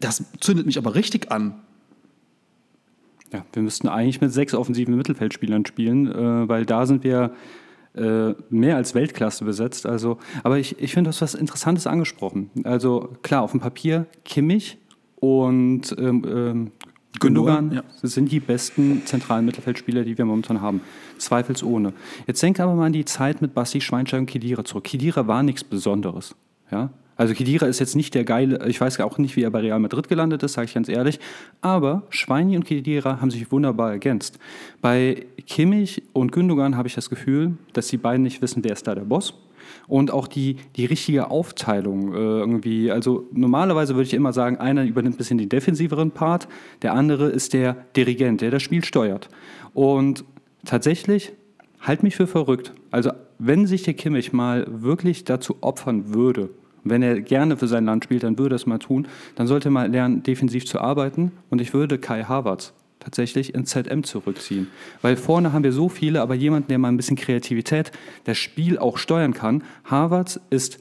das 0.00 0.24
zündet 0.40 0.66
mich 0.66 0.78
aber 0.78 0.94
richtig 0.94 1.30
an. 1.30 1.54
Ja, 3.32 3.44
wir 3.52 3.62
müssten 3.62 3.88
eigentlich 3.88 4.20
mit 4.20 4.32
sechs 4.32 4.54
offensiven 4.54 4.96
Mittelfeldspielern 4.96 5.64
spielen, 5.66 6.10
äh, 6.10 6.48
weil 6.48 6.66
da 6.66 6.86
sind 6.86 7.04
wir 7.04 7.32
äh, 7.94 8.34
mehr 8.50 8.76
als 8.76 8.94
Weltklasse 8.94 9.44
besetzt. 9.44 9.86
Also, 9.86 10.18
aber 10.42 10.58
ich, 10.58 10.78
ich 10.80 10.92
finde, 10.92 11.08
du 11.08 11.12
hast 11.14 11.22
was 11.22 11.34
Interessantes 11.34 11.86
angesprochen. 11.86 12.50
Also 12.64 13.12
klar, 13.22 13.42
auf 13.42 13.52
dem 13.52 13.60
Papier 13.60 14.06
Kimmich 14.24 14.78
und 15.16 15.94
ähm, 15.98 16.24
ähm, 16.26 16.70
Gündogan 17.20 17.72
ja. 17.72 17.82
sind 18.02 18.32
die 18.32 18.40
besten 18.40 19.02
zentralen 19.04 19.44
Mittelfeldspieler, 19.44 20.04
die 20.04 20.18
wir 20.18 20.24
momentan 20.24 20.60
haben. 20.60 20.80
Zweifelsohne. 21.18 21.92
Jetzt 22.26 22.42
denk 22.42 22.58
aber 22.58 22.74
mal 22.74 22.86
an 22.86 22.92
die 22.92 23.04
Zeit 23.04 23.42
mit 23.42 23.54
Basti 23.54 23.80
Schweinsteiger 23.80 24.20
und 24.20 24.26
Kedira 24.26 24.64
zurück. 24.64 24.84
Kedira 24.84 25.26
war 25.26 25.42
nichts 25.42 25.62
Besonderes. 25.62 26.34
Ja? 26.72 26.90
Also 27.16 27.34
Kedira 27.34 27.66
ist 27.66 27.78
jetzt 27.80 27.96
nicht 27.96 28.14
der 28.14 28.24
geile, 28.24 28.66
ich 28.66 28.80
weiß 28.80 28.98
auch 29.00 29.18
nicht, 29.18 29.36
wie 29.36 29.42
er 29.42 29.50
bei 29.50 29.60
Real 29.60 29.78
Madrid 29.78 30.08
gelandet 30.08 30.42
ist, 30.42 30.54
sage 30.54 30.64
ich 30.64 30.74
ganz 30.74 30.88
ehrlich. 30.88 31.20
Aber 31.60 32.02
Schweini 32.08 32.56
und 32.56 32.64
Kedira 32.64 33.20
haben 33.20 33.30
sich 33.30 33.52
wunderbar 33.52 33.90
ergänzt. 33.90 34.38
Bei 34.80 35.26
Kimmich 35.46 36.02
und 36.14 36.32
Gündogan 36.32 36.78
habe 36.78 36.88
ich 36.88 36.94
das 36.94 37.10
Gefühl, 37.10 37.58
dass 37.74 37.88
die 37.88 37.98
beiden 37.98 38.22
nicht 38.22 38.40
wissen, 38.40 38.64
wer 38.64 38.72
ist 38.72 38.86
da 38.86 38.94
der 38.94 39.02
Boss 39.02 39.34
und 39.90 40.12
auch 40.12 40.28
die, 40.28 40.56
die 40.76 40.86
richtige 40.86 41.30
Aufteilung 41.30 42.14
äh, 42.14 42.16
irgendwie. 42.16 42.90
Also 42.90 43.26
normalerweise 43.32 43.94
würde 43.94 44.06
ich 44.06 44.14
immer 44.14 44.32
sagen, 44.32 44.56
einer 44.56 44.84
übernimmt 44.84 45.16
ein 45.16 45.18
bisschen 45.18 45.38
den 45.38 45.48
defensiveren 45.48 46.12
Part, 46.12 46.48
der 46.82 46.94
andere 46.94 47.28
ist 47.28 47.52
der 47.52 47.76
Dirigent, 47.96 48.40
der 48.40 48.50
das 48.50 48.62
Spiel 48.62 48.84
steuert. 48.84 49.28
Und 49.74 50.24
tatsächlich, 50.64 51.32
halt 51.80 52.02
mich 52.02 52.16
für 52.16 52.26
verrückt. 52.26 52.72
Also 52.90 53.10
wenn 53.38 53.66
sich 53.66 53.82
der 53.82 53.94
Kimmich 53.94 54.32
mal 54.32 54.66
wirklich 54.68 55.24
dazu 55.24 55.56
opfern 55.60 56.14
würde, 56.14 56.50
wenn 56.84 57.02
er 57.02 57.20
gerne 57.20 57.56
für 57.56 57.66
sein 57.66 57.84
Land 57.84 58.04
spielt, 58.04 58.22
dann 58.22 58.38
würde 58.38 58.54
er 58.54 58.56
es 58.56 58.66
mal 58.66 58.78
tun. 58.78 59.06
Dann 59.34 59.46
sollte 59.46 59.68
er 59.68 59.72
mal 59.72 59.90
lernen, 59.90 60.22
defensiv 60.22 60.66
zu 60.66 60.80
arbeiten. 60.80 61.32
Und 61.50 61.60
ich 61.60 61.74
würde 61.74 61.98
Kai 61.98 62.22
Havertz 62.22 62.72
tatsächlich 63.00 63.54
ins 63.54 63.70
ZM 63.70 64.04
zurückziehen. 64.04 64.68
Weil 65.02 65.16
vorne 65.16 65.52
haben 65.52 65.64
wir 65.64 65.72
so 65.72 65.88
viele, 65.88 66.20
aber 66.20 66.34
jemanden, 66.34 66.68
der 66.68 66.78
mal 66.78 66.88
ein 66.88 66.96
bisschen 66.96 67.16
Kreativität, 67.16 67.90
das 68.24 68.38
Spiel 68.38 68.78
auch 68.78 68.98
steuern 68.98 69.34
kann. 69.34 69.64
Harvards 69.84 70.40
ist 70.50 70.78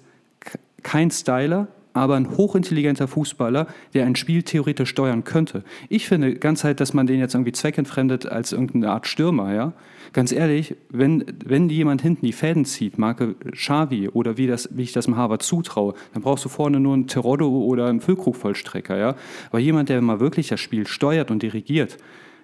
kein 0.83 1.11
Styler, 1.11 1.67
aber 1.99 2.15
ein 2.15 2.37
hochintelligenter 2.37 3.07
Fußballer, 3.07 3.67
der 3.93 4.05
ein 4.05 4.15
Spiel 4.15 4.43
theoretisch 4.43 4.89
steuern 4.89 5.23
könnte. 5.23 5.63
Ich 5.89 6.07
finde 6.07 6.35
ganz 6.35 6.63
halt, 6.63 6.79
dass 6.79 6.93
man 6.93 7.07
den 7.07 7.19
jetzt 7.19 7.35
irgendwie 7.35 7.51
zweckentfremdet 7.51 8.25
als 8.25 8.51
irgendeine 8.51 8.89
Art 8.89 9.07
Stürmer, 9.07 9.53
ja. 9.53 9.73
Ganz 10.13 10.31
ehrlich, 10.31 10.75
wenn, 10.89 11.25
wenn 11.45 11.69
jemand 11.69 12.01
hinten 12.01 12.25
die 12.25 12.33
Fäden 12.33 12.65
zieht, 12.65 12.97
Marke 12.97 13.35
Xavi 13.51 14.09
oder 14.09 14.37
wie, 14.37 14.47
das, 14.47 14.69
wie 14.71 14.83
ich 14.83 14.93
das 14.93 15.05
dem 15.05 15.17
Harvard 15.17 15.43
zutraue, 15.43 15.93
dann 16.13 16.23
brauchst 16.23 16.45
du 16.45 16.49
vorne 16.49 16.79
nur 16.79 16.93
einen 16.93 17.07
Teroddo 17.07 17.49
oder 17.49 17.87
einen 17.87 18.01
Füllkrug-Vollstrecker, 18.01 18.97
ja. 18.97 19.15
Aber 19.49 19.59
jemand, 19.59 19.89
der 19.89 20.01
mal 20.01 20.19
wirklich 20.19 20.47
das 20.47 20.59
Spiel 20.59 20.87
steuert 20.87 21.29
und 21.29 21.43
dirigiert, 21.43 21.97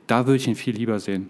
da 0.08 0.28
würde 0.28 0.38
ich 0.38 0.48
ihn 0.48 0.56
viel 0.56 0.76
lieber 0.76 1.00
sehen. 1.00 1.30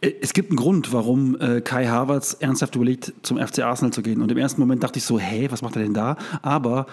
Äh, 0.00 0.12
es 0.20 0.32
gibt 0.32 0.50
einen 0.50 0.56
Grund, 0.56 0.92
warum 0.92 1.38
äh, 1.40 1.60
Kai 1.60 1.86
Havertz 1.86 2.36
ernsthaft 2.40 2.76
überlegt, 2.76 3.12
zum 3.22 3.38
FC 3.38 3.60
Arsenal 3.60 3.92
zu 3.92 4.02
gehen. 4.02 4.22
Und 4.22 4.30
im 4.30 4.38
ersten 4.38 4.60
Moment 4.60 4.82
dachte 4.82 4.98
ich 4.98 5.04
so, 5.04 5.18
hä, 5.18 5.48
was 5.50 5.62
macht 5.62 5.76
er 5.76 5.82
denn 5.82 5.94
da? 5.94 6.16
Aber 6.42 6.86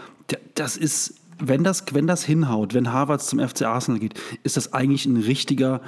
das 0.55 0.77
ist, 0.77 1.15
wenn 1.39 1.63
das, 1.63 1.83
wenn 1.91 2.07
das 2.07 2.23
hinhaut, 2.23 2.73
wenn 2.73 2.91
Havertz 2.91 3.27
zum 3.27 3.39
FC 3.39 3.63
Arsenal 3.63 3.99
geht, 3.99 4.13
ist 4.43 4.57
das 4.57 4.73
eigentlich 4.73 5.05
ein 5.05 5.17
richtiger, 5.17 5.81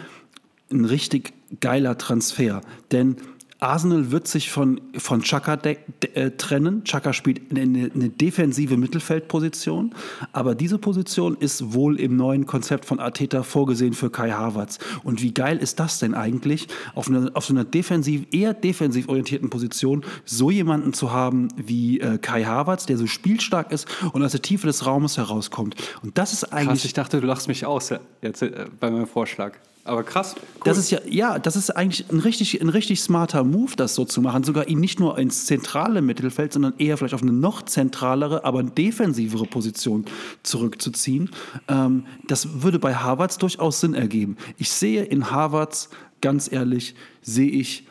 ein 0.72 0.86
richtig 0.86 1.34
geiler 1.60 1.98
Transfer. 1.98 2.62
Denn 2.92 3.18
Arsenal 3.60 4.12
wird 4.12 4.28
sich 4.28 4.50
von, 4.52 4.80
von 4.98 5.22
Chaka 5.22 5.58
de, 5.58 5.78
de, 6.02 6.14
äh, 6.14 6.32
trennen. 6.32 6.84
Chaka 6.86 7.12
spielt 7.12 7.52
eine, 7.52 7.92
eine, 7.94 8.10
defensive 8.10 8.78
Mittelfeldposition, 8.78 9.94
aber 10.32 10.56
diese 10.56 10.78
Position 10.78 11.36
ist 11.38 11.74
wohl 11.74 12.00
im 12.00 12.16
neuen 12.16 12.46
Konzept 12.46 12.86
von 12.86 13.00
Arteta 13.00 13.44
vorgesehen 13.44 13.94
für 13.94 14.10
Kai 14.10 14.32
Havertz. 14.32 14.80
Und 15.04 15.22
wie 15.22 15.34
geil 15.34 15.58
ist 15.58 15.80
das 15.80 16.00
denn 16.00 16.14
eigentlich, 16.14 16.68
auf, 16.96 17.10
eine, 17.10 17.32
auf 17.34 17.46
so 17.46 17.54
einer 17.54 17.66
defensiv, 17.66 18.28
eher 18.32 18.54
defensiv 18.54 19.10
orientierten 19.10 19.50
Position 19.50 20.06
so 20.24 20.52
jemanden 20.52 20.94
zu 20.94 21.12
haben 21.12 21.50
wie 21.58 22.00
äh, 22.00 22.18
Kai 22.18 22.46
Havertz, 22.46 22.86
der 22.86 22.98
so 22.98 23.08
spielstark 23.08 23.74
ist 23.74 23.88
und 24.14 24.24
aus 24.24 24.32
der 24.32 24.42
Tiefe 24.42 24.68
des 24.68 24.86
Raumes 24.86 25.18
herauskommt. 25.18 25.76
Und 26.02 26.18
das 26.18 26.32
ist 26.32 26.46
eigentlich. 26.46 26.70
Krass, 26.70 26.86
ich 26.86 26.94
dachte, 26.94 27.20
du 27.20 27.28
lachst 27.28 27.50
mich 27.50 27.66
aus 27.66 27.94
jetzt 28.22 28.42
äh, 28.42 28.68
bei 28.80 28.90
meinem 28.90 29.08
Vorschlag. 29.08 29.58
Aber 29.90 30.04
krass. 30.04 30.36
Cool. 30.38 30.44
Das 30.66 30.78
ist 30.78 30.92
ja, 30.92 31.00
ja, 31.10 31.40
das 31.40 31.56
ist 31.56 31.72
eigentlich 31.72 32.12
ein 32.12 32.20
richtig, 32.20 32.62
ein 32.62 32.70
richtig 32.70 33.02
smarter 33.02 33.44
Move, 33.44 33.72
das 33.76 33.96
so 33.96 34.06
zu 34.06 34.22
machen. 34.22 34.44
Sogar 34.44 34.68
ihn 34.68 34.80
nicht 34.80 35.00
nur 35.00 35.18
ins 35.18 35.48
zentrale 35.48 36.04
Mittelfeld, 36.04 36.54
sondern 36.54 36.76
eher 36.78 36.96
vielleicht 36.96 37.16
auf 37.16 37.24
eine 37.24 37.32
noch 37.32 37.64
zentralere, 37.64 38.46
aber 38.46 38.62
defensivere 38.62 39.46
Position 39.46 40.06
zurückzuziehen. 40.44 41.32
Ähm, 41.68 42.06
das 42.28 42.62
würde 42.62 42.78
bei 42.78 42.94
Harvards 42.94 43.40
durchaus 43.40 43.80
Sinn 43.80 43.96
ergeben. 43.96 44.38
Ich 44.58 44.70
sehe 44.70 45.04
in 45.04 45.32
Harvards, 45.32 45.90
ganz 46.22 46.52
ehrlich, 46.52 46.94
sehe 47.24 47.50
ich 47.50 47.88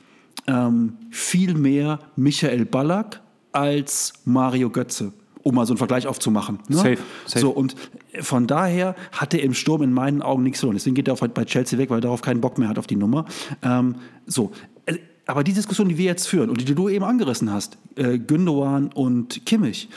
ähm, 0.47 0.99
viel 1.11 1.55
mehr 1.55 1.99
Michael 2.15 2.65
Ballack 2.65 3.21
als 3.51 4.13
Mario 4.25 4.71
Götze 4.71 5.13
um 5.43 5.55
mal 5.55 5.67
so 5.67 5.73
einen 5.73 5.79
Vergleich 5.79 6.07
aufzumachen. 6.07 6.59
Ne? 6.69 6.77
Safe, 6.77 6.99
safe. 7.27 7.41
So, 7.41 7.51
und 7.51 7.75
von 8.21 8.47
daher 8.47 8.95
hat 9.13 9.35
er 9.35 9.43
im 9.43 9.55
Sturm 9.55 9.83
in 9.83 9.93
meinen 9.93 10.23
Augen 10.23 10.43
nichts 10.43 10.61
verloren. 10.61 10.77
Deswegen 10.77 10.95
geht 10.95 11.09
er 11.09 11.15
auch 11.15 11.27
bei 11.29 11.45
Chelsea 11.45 11.79
weg, 11.79 11.91
weil 11.91 11.99
er 11.99 12.03
darauf 12.03 12.23
keinen 12.23 12.41
Bock 12.41 12.59
mehr 12.59 12.69
hat 12.69 12.79
auf 12.79 12.87
die 12.87 12.97
Nummer. 12.97 13.25
Ähm, 13.63 13.97
so, 14.27 14.53
äh, 14.87 14.97
aber 15.27 15.45
die 15.45 15.53
Diskussion, 15.53 15.89
die 15.89 15.99
wir 15.99 16.07
jetzt 16.07 16.27
führen 16.27 16.51
und 16.51 16.67
die 16.67 16.75
du 16.75 16.89
eben 16.89 17.05
angerissen 17.05 17.53
hast, 17.53 17.79
äh, 17.97 18.19
Gündogan 18.19 18.91
und 18.93 19.45
Kimmich, 19.47 19.89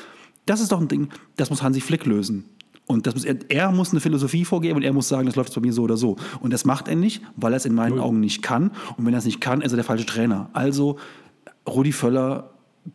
das 0.46 0.62
ist 0.62 0.72
doch 0.72 0.82
ein 0.82 0.88
Ding, 0.88 1.10
das 1.38 1.50
muss 1.50 1.62
Hansi 1.62 1.82
Flick 1.82 2.06
lösen. 2.06 2.46
Und 2.88 3.08
das 3.08 3.14
muss, 3.14 3.24
er, 3.24 3.38
er, 3.48 3.72
muss 3.72 3.92
eine 3.92 4.02
Philosophie 4.02 4.44
vorgeben 4.44 4.76
und 4.76 4.84
er 4.84 4.92
muss 4.92 5.08
sagen, 5.08 5.26
das 5.26 5.38
läuft 5.38 5.56
bei 5.56 5.62
mir 5.62 5.72
so 5.72 5.84
oder 5.84 5.96
so. 5.96 6.18
Und 6.42 6.52
das 6.52 6.66
macht 6.66 6.90
er 6.90 6.96
nicht, 6.96 7.22
weil 7.38 7.54
er 7.54 7.58
es 7.58 7.66
in 7.66 7.74
meinen 7.74 8.00
Augen 8.00 8.20
nicht 8.20 8.42
kann. 8.42 8.72
Und 8.98 9.06
wenn 9.06 9.14
er 9.14 9.20
es 9.20 9.26
nicht 9.26 9.40
kann, 9.40 9.62
ist 9.62 9.72
er 9.72 9.78
der 9.78 9.86
falsche 9.86 10.06
Trainer. 10.06 10.50
Also 10.52 10.98
Rudi 11.68 11.94
Völler 11.94 12.51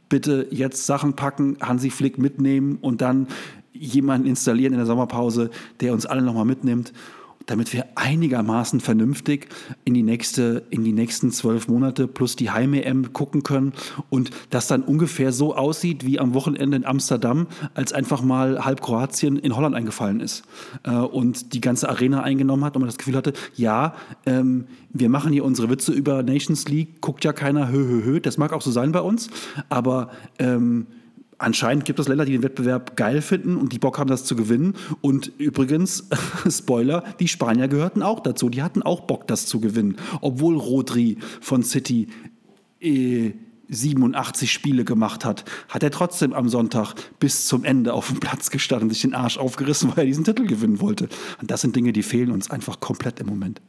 bitte 0.09 0.46
jetzt 0.51 0.87
Sachen 0.87 1.14
packen, 1.14 1.57
Hansi 1.61 1.90
Flick 1.90 2.18
mitnehmen 2.18 2.79
und 2.81 3.01
dann 3.01 3.29
jemanden 3.72 4.27
installieren 4.27 4.72
in 4.72 4.79
der 4.79 4.87
Sommerpause, 4.87 5.51
der 5.81 5.92
uns 5.92 6.07
alle 6.07 6.22
nochmal 6.22 6.44
mitnimmt 6.44 6.92
damit 7.47 7.73
wir 7.73 7.87
einigermaßen 7.95 8.81
vernünftig 8.81 9.49
in 9.85 9.95
die, 9.95 10.03
nächste, 10.03 10.65
in 10.71 10.85
die 10.85 10.93
nächsten 10.93 11.31
zwölf 11.31 11.69
Monate 11.69 12.09
plus 12.09 12.37
die 12.37 12.51
Heim-EM 12.51 13.13
gucken 13.13 13.43
können. 13.43 13.73
Und 14.11 14.31
das 14.51 14.67
dann 14.67 14.83
ungefähr 14.83 15.33
so 15.33 15.55
aussieht 15.55 16.05
wie 16.05 16.19
am 16.19 16.35
Wochenende 16.35 16.77
in 16.77 16.85
Amsterdam, 16.85 17.47
als 17.75 17.93
einfach 17.93 18.23
mal 18.23 18.65
halb 18.65 18.81
Kroatien 18.81 19.39
in 19.39 19.57
Holland 19.57 19.75
eingefallen 19.75 20.21
ist 20.21 20.45
äh, 20.83 20.91
und 20.91 21.55
die 21.55 21.61
ganze 21.61 21.89
Arena 21.89 22.23
eingenommen 22.23 22.65
hat 22.65 22.77
und 22.77 22.83
man 22.83 22.89
das 22.89 22.99
Gefühl 22.99 23.17
hatte, 23.17 23.33
ja, 23.55 23.95
ähm, 24.27 24.67
wir 24.93 25.09
machen 25.09 25.33
hier 25.33 25.45
unsere 25.45 25.71
Witze 25.71 25.93
über 25.93 26.23
Nations 26.23 26.69
League, 26.69 27.01
guckt 27.01 27.25
ja 27.25 27.33
keiner, 27.33 27.71
hö, 27.71 27.87
hö, 27.87 28.05
hö, 28.05 28.21
das 28.21 28.39
mag 28.39 28.53
auch 28.53 28.63
so 28.63 28.71
sein 28.71 28.93
bei 28.93 29.01
uns, 29.01 29.29
aber 29.69 30.11
ähm, 30.39 30.87
Anscheinend 31.38 31.85
gibt 31.85 31.99
es 31.99 32.09
Länder, 32.09 32.25
die 32.25 32.33
den 32.33 32.42
Wettbewerb 32.42 32.97
geil 32.97 33.20
finden 33.20 33.57
und 33.57 33.72
die 33.72 33.78
Bock 33.78 33.99
haben, 33.99 34.09
das 34.09 34.24
zu 34.24 34.37
gewinnen. 34.37 34.74
Und 35.03 35.32
übrigens, 35.39 36.09
Spoiler, 36.51 37.05
die 37.20 37.28
Spanier 37.28 37.68
gehörten 37.68 38.03
auch 38.03 38.20
dazu. 38.20 38.49
Die 38.49 38.62
hatten 38.62 38.82
auch 38.82 39.03
Bock, 39.03 39.26
das 39.26 39.47
zu 39.47 39.61
gewinnen. 39.61 39.97
Obwohl 40.22 40.57
Rodri 40.57 41.18
von 41.43 41.62
City 41.62 42.09
äh, 42.80 43.32
87 43.68 44.51
Spiele 44.51 44.84
gemacht 44.84 45.24
hat, 45.24 45.45
hat 45.68 45.82
er 45.82 45.91
trotzdem 45.91 46.32
am 46.32 46.49
Sonntag 46.49 46.95
bis 47.18 47.47
zum 47.47 47.64
Ende 47.64 47.93
auf 47.93 48.09
dem 48.09 48.20
Platz 48.20 48.51
gestanden 48.51 48.89
und 48.89 48.95
sich 48.95 49.03
den 49.03 49.14
Arsch 49.14 49.37
aufgerissen, 49.37 49.91
weil 49.91 50.05
er 50.05 50.07
diesen 50.07 50.24
Titel 50.24 50.47
gewinnen 50.47 50.80
wollte. 50.80 51.09
Und 51.41 51.51
das 51.51 51.61
sind 51.61 51.76
Dinge, 51.76 51.93
die 51.93 52.03
fehlen 52.03 52.30
uns 52.30 52.51
einfach 52.51 52.80
komplett 52.80 53.20
im 53.20 53.26
Moment. 53.26 53.61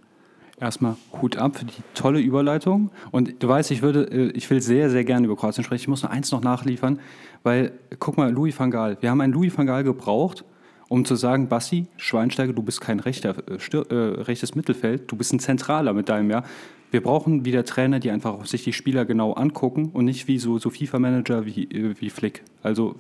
Erstmal 0.60 0.96
Hut 1.22 1.38
ab 1.38 1.58
für 1.58 1.66
die 1.66 1.84
tolle 1.94 2.20
Überleitung. 2.20 2.90
Und 3.12 3.44
du 3.44 3.48
weißt, 3.48 3.70
ich 3.70 3.84
würde, 3.84 4.06
äh, 4.12 4.32
ich 4.32 4.50
will 4.50 4.60
sehr, 4.60 4.90
sehr 4.90 5.04
gerne 5.04 5.26
über 5.28 5.36
Kroatien 5.36 5.64
sprechen. 5.64 5.84
Ich 5.84 5.88
muss 5.88 6.02
nur 6.02 6.12
eins 6.12 6.32
noch 6.32 6.42
nachliefern, 6.42 7.00
weil, 7.44 7.74
guck 8.00 8.18
mal, 8.18 8.32
Louis 8.32 8.60
van 8.60 8.72
Gaal. 8.72 8.98
Wir 9.00 9.12
haben 9.12 9.22
einen 9.22 9.34
Louis 9.34 9.56
van 9.56 9.68
Gaal 9.68 9.84
gebraucht, 9.84 10.44
um 10.90 11.06
zu 11.06 11.16
sagen, 11.16 11.48
Bassi, 11.48 11.86
Schweinsteiger, 11.98 12.54
du 12.54 12.64
bist 12.64 12.82
kein 12.82 13.00
rechter, 13.00 13.36
äh, 13.48 13.78
äh, 13.78 14.22
rechtes 14.22 14.56
Mittelfeld, 14.56 15.12
du 15.12 15.16
bist 15.16 15.32
ein 15.32 15.40
Zentraler 15.40 15.94
mit 15.94 16.10
deinem, 16.10 16.32
ja. 16.32 16.44
Wir 16.90 17.04
brauchen 17.04 17.44
wieder 17.46 17.66
Trainer, 17.66 18.00
die 18.00 18.10
einfach 18.10 18.46
sich 18.46 18.64
die 18.64 18.74
Spieler 18.74 19.06
genau 19.06 19.34
angucken 19.34 19.92
und 19.94 20.06
nicht 20.06 20.28
wie 20.28 20.40
so, 20.40 20.58
so 20.58 20.70
FIFA-Manager 20.70 21.46
wie, 21.46 21.66
äh, 21.66 21.94
wie 22.00 22.10
Flick. 22.10 22.44
Also 22.64 22.96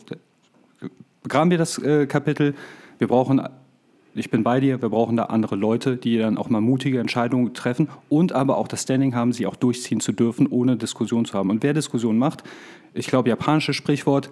begraben 1.23 1.49
wir 1.49 1.57
das 1.57 1.79
äh, 1.79 2.05
Kapitel. 2.05 2.53
Wir 2.99 3.07
brauchen 3.07 3.41
ich 4.17 4.31
bin 4.31 4.43
bei 4.43 4.59
dir, 4.59 4.81
wir 4.81 4.89
brauchen 4.89 5.17
da 5.17 5.23
andere 5.25 5.55
Leute, 5.55 5.97
die 5.97 6.17
dann 6.17 6.37
auch 6.37 6.49
mal 6.49 6.61
mutige 6.61 6.99
Entscheidungen 6.99 7.53
treffen 7.53 7.89
und 8.09 8.33
aber 8.33 8.57
auch 8.57 8.67
das 8.67 8.83
Standing 8.83 9.15
haben, 9.15 9.33
sie 9.33 9.45
auch 9.45 9.55
durchziehen 9.55 9.99
zu 9.99 10.11
dürfen, 10.11 10.47
ohne 10.47 10.77
Diskussion 10.77 11.25
zu 11.25 11.33
haben. 11.33 11.49
Und 11.49 11.63
wer 11.63 11.73
Diskussion 11.73 12.17
macht, 12.17 12.43
ich 12.93 13.07
glaube, 13.07 13.29
japanisches 13.29 13.75
Sprichwort, 13.75 14.29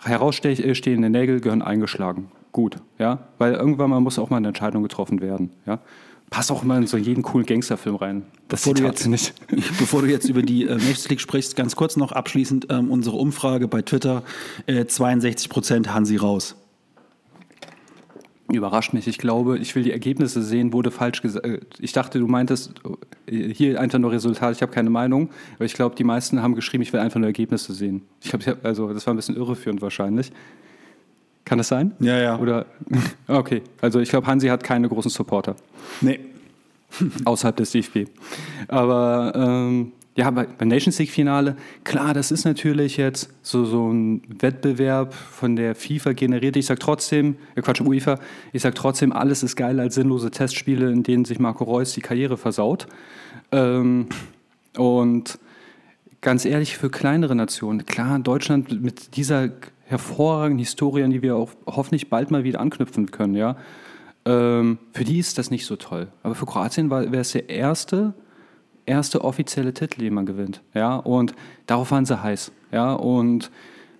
herausstehende 0.00 1.10
Nägel 1.10 1.40
gehören 1.40 1.62
eingeschlagen. 1.62 2.28
Gut, 2.50 2.76
ja, 2.98 3.20
weil 3.38 3.54
irgendwann 3.54 3.90
mal 3.90 4.00
muss 4.00 4.18
auch 4.18 4.30
mal 4.30 4.36
eine 4.38 4.48
Entscheidung 4.48 4.82
getroffen 4.82 5.20
werden, 5.20 5.50
ja. 5.66 5.78
Passt 6.30 6.50
auch 6.50 6.62
immer 6.62 6.78
in 6.78 6.86
so 6.86 6.96
jeden 6.96 7.22
coolen 7.22 7.44
Gangsterfilm 7.44 7.96
rein. 7.96 8.22
Das 8.48 8.62
bevor 8.62 8.72
du, 8.72 8.84
jetzt, 8.84 9.06
nicht. 9.06 9.34
bevor 9.78 10.00
du 10.00 10.08
jetzt 10.08 10.30
über 10.30 10.40
die 10.40 10.62
äh, 10.62 10.76
Nations 10.76 11.10
League 11.10 11.20
sprichst, 11.20 11.56
ganz 11.56 11.76
kurz 11.76 11.98
noch 11.98 12.10
abschließend 12.10 12.68
ähm, 12.70 12.90
unsere 12.90 13.16
Umfrage 13.16 13.68
bei 13.68 13.82
Twitter: 13.82 14.22
äh, 14.64 14.86
62 14.86 15.50
Prozent 15.50 15.92
Hansi 15.92 16.16
raus 16.16 16.56
überrascht 18.54 18.92
mich. 18.92 19.06
Ich 19.06 19.18
glaube, 19.18 19.58
ich 19.58 19.74
will 19.74 19.82
die 19.82 19.92
Ergebnisse 19.92 20.42
sehen, 20.42 20.72
wurde 20.72 20.90
falsch 20.90 21.22
gesagt. 21.22 21.46
Äh, 21.46 21.60
ich 21.78 21.92
dachte, 21.92 22.18
du 22.18 22.26
meintest 22.26 22.74
äh, 23.26 23.52
hier 23.52 23.80
einfach 23.80 23.98
nur 23.98 24.12
Resultat, 24.12 24.54
ich 24.56 24.62
habe 24.62 24.72
keine 24.72 24.90
Meinung. 24.90 25.30
Aber 25.56 25.64
ich 25.64 25.74
glaube, 25.74 25.94
die 25.96 26.04
meisten 26.04 26.42
haben 26.42 26.54
geschrieben, 26.54 26.82
ich 26.82 26.92
will 26.92 27.00
einfach 27.00 27.18
nur 27.18 27.28
Ergebnisse 27.28 27.74
sehen. 27.74 28.02
Ich 28.20 28.30
glaube, 28.30 28.58
also 28.62 28.92
das 28.92 29.06
war 29.06 29.14
ein 29.14 29.16
bisschen 29.16 29.36
irreführend 29.36 29.82
wahrscheinlich. 29.82 30.32
Kann 31.44 31.58
das 31.58 31.68
sein? 31.68 31.92
Ja, 31.98 32.18
ja. 32.18 32.38
Oder 32.38 32.66
okay, 33.28 33.62
also 33.80 34.00
ich 34.00 34.08
glaube, 34.08 34.26
Hansi 34.26 34.48
hat 34.48 34.62
keine 34.62 34.88
großen 34.88 35.10
Supporter. 35.10 35.56
Nee. 36.00 36.20
Außerhalb 37.24 37.56
des 37.56 37.72
DFB. 37.72 38.08
Aber 38.68 39.32
ähm, 39.34 39.92
ja, 40.14 40.30
bei, 40.30 40.44
beim 40.44 40.68
Nations 40.68 40.98
League-Finale, 40.98 41.56
klar, 41.84 42.12
das 42.12 42.30
ist 42.30 42.44
natürlich 42.44 42.98
jetzt 42.98 43.30
so, 43.42 43.64
so 43.64 43.90
ein 43.90 44.22
Wettbewerb 44.28 45.14
von 45.14 45.56
der 45.56 45.74
FIFA 45.74 46.12
generiert. 46.12 46.56
Ich 46.56 46.66
sage 46.66 46.80
trotzdem, 46.80 47.36
äh 47.54 47.62
Quatsch, 47.62 47.80
UEFA, 47.80 48.18
ich 48.52 48.62
sage 48.62 48.74
trotzdem, 48.74 49.12
alles 49.12 49.42
ist 49.42 49.56
geiler 49.56 49.84
als 49.84 49.94
sinnlose 49.94 50.30
Testspiele, 50.30 50.90
in 50.90 51.02
denen 51.02 51.24
sich 51.24 51.38
Marco 51.38 51.64
Reus 51.64 51.92
die 51.92 52.02
Karriere 52.02 52.36
versaut. 52.36 52.86
Ähm, 53.52 54.08
und 54.76 55.38
ganz 56.20 56.44
ehrlich, 56.44 56.76
für 56.76 56.90
kleinere 56.90 57.34
Nationen, 57.34 57.86
klar, 57.86 58.18
Deutschland 58.18 58.82
mit 58.82 59.16
dieser 59.16 59.50
hervorragenden 59.86 60.58
Historie, 60.58 61.04
an 61.04 61.10
die 61.10 61.22
wir 61.22 61.36
auch 61.36 61.50
hoffentlich 61.66 62.10
bald 62.10 62.30
mal 62.30 62.44
wieder 62.44 62.60
anknüpfen 62.60 63.10
können, 63.10 63.34
ja, 63.34 63.56
ähm, 64.24 64.78
für 64.92 65.04
die 65.04 65.18
ist 65.18 65.38
das 65.38 65.50
nicht 65.50 65.64
so 65.64 65.76
toll. 65.76 66.08
Aber 66.22 66.34
für 66.34 66.46
Kroatien 66.46 66.90
wäre 66.90 67.16
es 67.16 67.32
der 67.32 67.48
erste 67.48 68.14
erste 68.86 69.24
offizielle 69.24 69.74
Titel, 69.74 70.00
den 70.00 70.14
man 70.14 70.26
gewinnt. 70.26 70.62
Ja, 70.74 70.96
und 70.96 71.34
darauf 71.66 71.90
waren 71.90 72.04
sie 72.04 72.22
heiß. 72.22 72.52
Ja, 72.72 72.94
und 72.94 73.50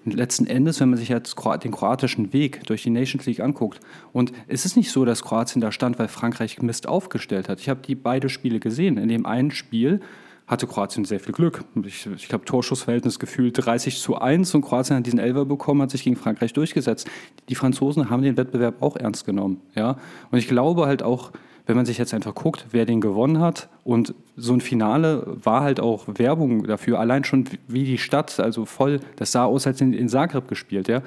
letzten 0.04 0.46
Endes, 0.46 0.80
wenn 0.80 0.90
man 0.90 0.98
sich 0.98 1.08
jetzt 1.08 1.36
den 1.62 1.70
kroatischen 1.70 2.32
Weg 2.32 2.64
durch 2.66 2.82
die 2.82 2.90
Nations 2.90 3.26
League 3.26 3.40
anguckt, 3.40 3.80
und 4.12 4.32
es 4.48 4.64
ist 4.64 4.76
nicht 4.76 4.90
so, 4.90 5.04
dass 5.04 5.22
Kroatien 5.22 5.60
da 5.60 5.72
stand, 5.72 5.98
weil 5.98 6.08
Frankreich 6.08 6.60
Mist 6.62 6.88
aufgestellt 6.88 7.48
hat. 7.48 7.60
Ich 7.60 7.68
habe 7.68 7.80
die 7.86 7.94
beide 7.94 8.28
Spiele 8.28 8.60
gesehen. 8.60 8.98
In 8.98 9.08
dem 9.08 9.26
einen 9.26 9.50
Spiel 9.50 10.00
hatte 10.46 10.66
Kroatien 10.66 11.04
sehr 11.04 11.20
viel 11.20 11.32
Glück. 11.32 11.64
Ich, 11.84 12.06
ich 12.06 12.28
glaube, 12.28 12.44
Torschussverhältnis 12.44 13.18
gefühlt 13.18 13.64
30 13.64 14.00
zu 14.00 14.18
1 14.18 14.54
und 14.54 14.62
Kroatien 14.62 14.96
hat 14.96 15.06
diesen 15.06 15.18
Elfer 15.18 15.44
bekommen, 15.44 15.82
hat 15.82 15.90
sich 15.90 16.04
gegen 16.04 16.16
Frankreich 16.16 16.52
durchgesetzt. 16.52 17.08
Die 17.48 17.54
Franzosen 17.54 18.10
haben 18.10 18.22
den 18.22 18.36
Wettbewerb 18.36 18.82
auch 18.82 18.96
ernst 18.96 19.24
genommen. 19.24 19.60
Ja? 19.74 19.96
Und 20.30 20.38
ich 20.38 20.48
glaube 20.48 20.86
halt 20.86 21.02
auch, 21.02 21.32
wenn 21.66 21.76
man 21.76 21.86
sich 21.86 21.98
jetzt 21.98 22.12
einfach 22.12 22.34
guckt, 22.34 22.66
wer 22.72 22.84
den 22.84 23.00
gewonnen 23.00 23.38
hat 23.38 23.68
und 23.84 24.14
so 24.36 24.52
ein 24.52 24.60
Finale 24.60 25.24
war 25.42 25.62
halt 25.62 25.80
auch 25.80 26.06
Werbung 26.06 26.66
dafür, 26.66 26.98
allein 26.98 27.24
schon 27.24 27.44
wie 27.68 27.84
die 27.84 27.98
Stadt, 27.98 28.40
also 28.40 28.64
voll, 28.64 29.00
das 29.16 29.32
sah 29.32 29.44
aus, 29.44 29.66
als 29.66 29.80
in, 29.80 29.92
in 29.92 30.08
Zagreb 30.08 30.48
gespielt, 30.48 30.88
ja. 30.88 31.02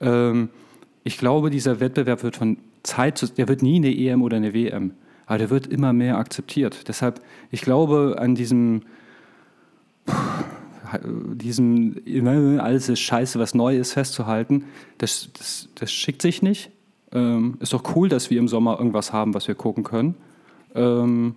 Ähm, 0.00 0.50
ich 1.02 1.18
glaube, 1.18 1.50
dieser 1.50 1.80
Wettbewerb 1.80 2.22
wird 2.22 2.36
von 2.36 2.58
Zeit 2.82 3.18
zu, 3.18 3.28
der 3.28 3.48
wird 3.48 3.62
nie 3.62 3.76
eine 3.76 3.96
EM 3.96 4.22
oder 4.22 4.36
eine 4.36 4.54
WM, 4.54 4.92
aber 5.26 5.38
der 5.38 5.50
wird 5.50 5.66
immer 5.66 5.92
mehr 5.92 6.18
akzeptiert. 6.18 6.88
Deshalb, 6.88 7.20
ich 7.50 7.60
glaube, 7.60 8.16
an 8.18 8.34
diesem, 8.34 8.82
diesem, 11.34 12.60
alles 12.60 12.88
ist 12.88 13.00
scheiße, 13.00 13.38
was 13.38 13.54
neu 13.54 13.76
ist, 13.76 13.92
festzuhalten, 13.92 14.64
das, 14.98 15.30
das, 15.36 15.68
das 15.74 15.92
schickt 15.92 16.22
sich 16.22 16.42
nicht. 16.42 16.70
Ähm, 17.12 17.56
ist 17.60 17.72
doch 17.72 17.96
cool, 17.96 18.08
dass 18.08 18.30
wir 18.30 18.38
im 18.38 18.48
Sommer 18.48 18.78
irgendwas 18.78 19.12
haben, 19.12 19.34
was 19.34 19.48
wir 19.48 19.54
gucken 19.54 19.84
können. 19.84 20.14
Ähm, 20.74 21.36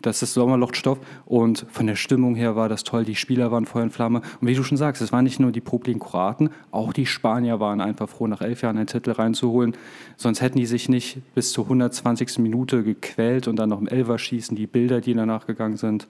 das 0.00 0.22
ist 0.22 0.34
Sommerlochstoff 0.34 0.98
und 1.26 1.66
von 1.70 1.88
der 1.88 1.96
Stimmung 1.96 2.36
her 2.36 2.54
war 2.54 2.68
das 2.68 2.84
toll. 2.84 3.04
Die 3.04 3.16
Spieler 3.16 3.50
waren 3.50 3.66
Feuer 3.66 3.82
und 3.82 3.90
Flamme. 3.90 4.22
Und 4.40 4.46
wie 4.46 4.54
du 4.54 4.62
schon 4.62 4.76
sagst, 4.76 5.02
es 5.02 5.10
waren 5.10 5.24
nicht 5.24 5.40
nur 5.40 5.50
die 5.50 5.60
Publiken 5.60 6.00
Kroaten, 6.00 6.50
auch 6.70 6.92
die 6.92 7.06
Spanier 7.06 7.58
waren 7.58 7.80
einfach 7.80 8.08
froh, 8.08 8.28
nach 8.28 8.40
elf 8.40 8.62
Jahren 8.62 8.76
einen 8.76 8.86
Titel 8.86 9.10
reinzuholen. 9.10 9.76
Sonst 10.16 10.40
hätten 10.40 10.58
die 10.58 10.66
sich 10.66 10.88
nicht 10.88 11.18
bis 11.34 11.52
zur 11.52 11.64
120. 11.64 12.38
Minute 12.38 12.84
gequält 12.84 13.48
und 13.48 13.56
dann 13.56 13.70
noch 13.70 13.80
im 13.80 13.88
Elfer 13.88 14.18
schießen, 14.18 14.56
die 14.56 14.68
Bilder, 14.68 15.00
die 15.00 15.14
danach 15.14 15.46
gegangen 15.46 15.76
sind. 15.76 16.06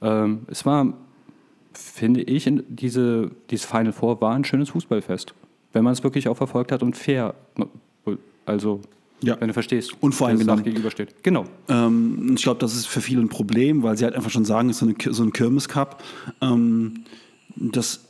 Ähm, 0.00 0.46
es 0.50 0.64
war, 0.64 0.94
finde 1.74 2.22
ich, 2.22 2.50
diese, 2.68 3.30
dieses 3.50 3.66
Final 3.66 3.92
Four 3.92 4.18
war 4.22 4.34
ein 4.34 4.44
schönes 4.44 4.70
Fußballfest, 4.70 5.34
wenn 5.74 5.84
man 5.84 5.92
es 5.92 6.02
wirklich 6.02 6.28
auch 6.28 6.38
verfolgt 6.38 6.72
hat 6.72 6.82
und 6.82 6.96
fair 6.96 7.34
also, 8.46 8.80
ja. 9.22 9.36
wenn 9.38 9.48
du 9.48 9.54
verstehst, 9.54 9.92
und 10.00 10.14
vor 10.14 10.28
allem 10.28 10.38
genau. 10.38 10.56
gegenübersteht. 10.56 11.22
Genau. 11.22 11.44
Ähm, 11.68 12.34
ich 12.36 12.42
glaube, 12.42 12.60
das 12.60 12.74
ist 12.74 12.86
für 12.86 13.00
viele 13.00 13.20
ein 13.20 13.28
Problem, 13.28 13.82
weil 13.82 13.96
sie 13.96 14.04
halt 14.04 14.14
einfach 14.14 14.30
schon 14.30 14.44
sagen, 14.44 14.70
es 14.70 14.76
ist 14.76 14.80
so, 14.80 14.86
eine, 14.86 15.14
so 15.14 15.22
ein 15.22 15.32
Kirmes-Cup. 15.32 16.02
Ähm, 16.40 17.04
das 17.56 18.06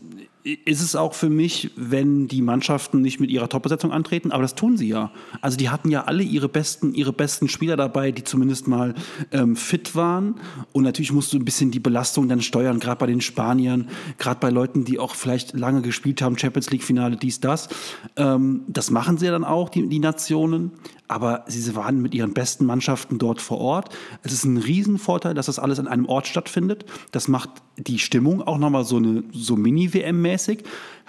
ist 0.47 0.81
es 0.81 0.95
auch 0.95 1.13
für 1.13 1.29
mich, 1.29 1.71
wenn 1.75 2.29
die 2.29 2.41
Mannschaften 2.41 3.03
nicht 3.03 3.19
mit 3.19 3.31
ihrer 3.31 3.49
Top-Besetzung 3.49 3.91
antreten, 3.91 4.31
aber 4.31 4.43
das 4.43 4.55
tun 4.55 4.77
sie 4.77 4.89
ja. 4.89 5.11
Also 5.41 5.57
die 5.57 5.71
hatten 5.71 5.91
ja 5.91 6.05
alle 6.05 6.23
ihre 6.23 6.49
besten, 6.49 6.95
ihre 6.95 7.13
besten 7.13 7.49
Spieler 7.49 7.77
dabei, 7.77 8.13
die 8.13 8.23
zumindest 8.23 8.69
mal 8.69 8.95
ähm, 9.33 9.57
fit 9.57 9.97
waren. 9.97 10.37
Und 10.73 10.85
natürlich 10.85 11.13
musst 11.13 11.33
du 11.33 11.39
ein 11.39 11.45
bisschen 11.45 11.73
die 11.73 11.81
Belastung 11.81 12.29
dann 12.29 12.41
steuern, 12.43 12.79
gerade 12.79 12.99
bei 12.99 13.07
den 13.07 13.21
Spaniern, 13.21 13.89
gerade 14.19 14.39
bei 14.39 14.51
Leuten, 14.51 14.85
die 14.85 15.01
auch 15.01 15.17
vielleicht 15.17 15.55
lange 15.55 15.83
gespielt 15.83 16.23
haben, 16.23 16.39
Champions 16.39 16.71
League-Finale, 16.71 17.17
dies, 17.17 17.41
das. 17.41 17.69
Ähm, 18.17 18.63
das 18.69 18.91
machen 18.93 19.19
sie 19.19 19.27
ja 19.27 19.33
dann 19.33 19.45
auch, 19.45 19.69
die, 19.69 19.89
die 19.89 19.99
Nationen 19.99 20.71
aber 21.09 21.45
sie 21.47 21.75
waren 21.77 22.03
mit 22.03 22.15
ihren 22.15 22.35
besten 22.35 22.67
Mannschaften 22.67 23.19
dort 23.19 23.41
vor 23.41 23.59
Ort. 23.59 23.97
Es 24.23 24.33
ist 24.33 24.45
ein 24.45 24.57
Riesenvorteil, 24.57 25.35
dass 25.35 25.47
das 25.47 25.59
alles 25.59 25.79
an 25.79 25.89
einem 25.89 26.07
Ort 26.07 26.27
stattfindet. 26.27 26.85
Das 27.13 27.29
macht 27.29 27.51
die 27.77 27.99
Stimmung 27.99 28.43
auch 28.43 28.59
nochmal 28.59 28.85
so, 28.85 29.01
so 29.33 29.57
Mini-WM-mäßig. 29.57 30.65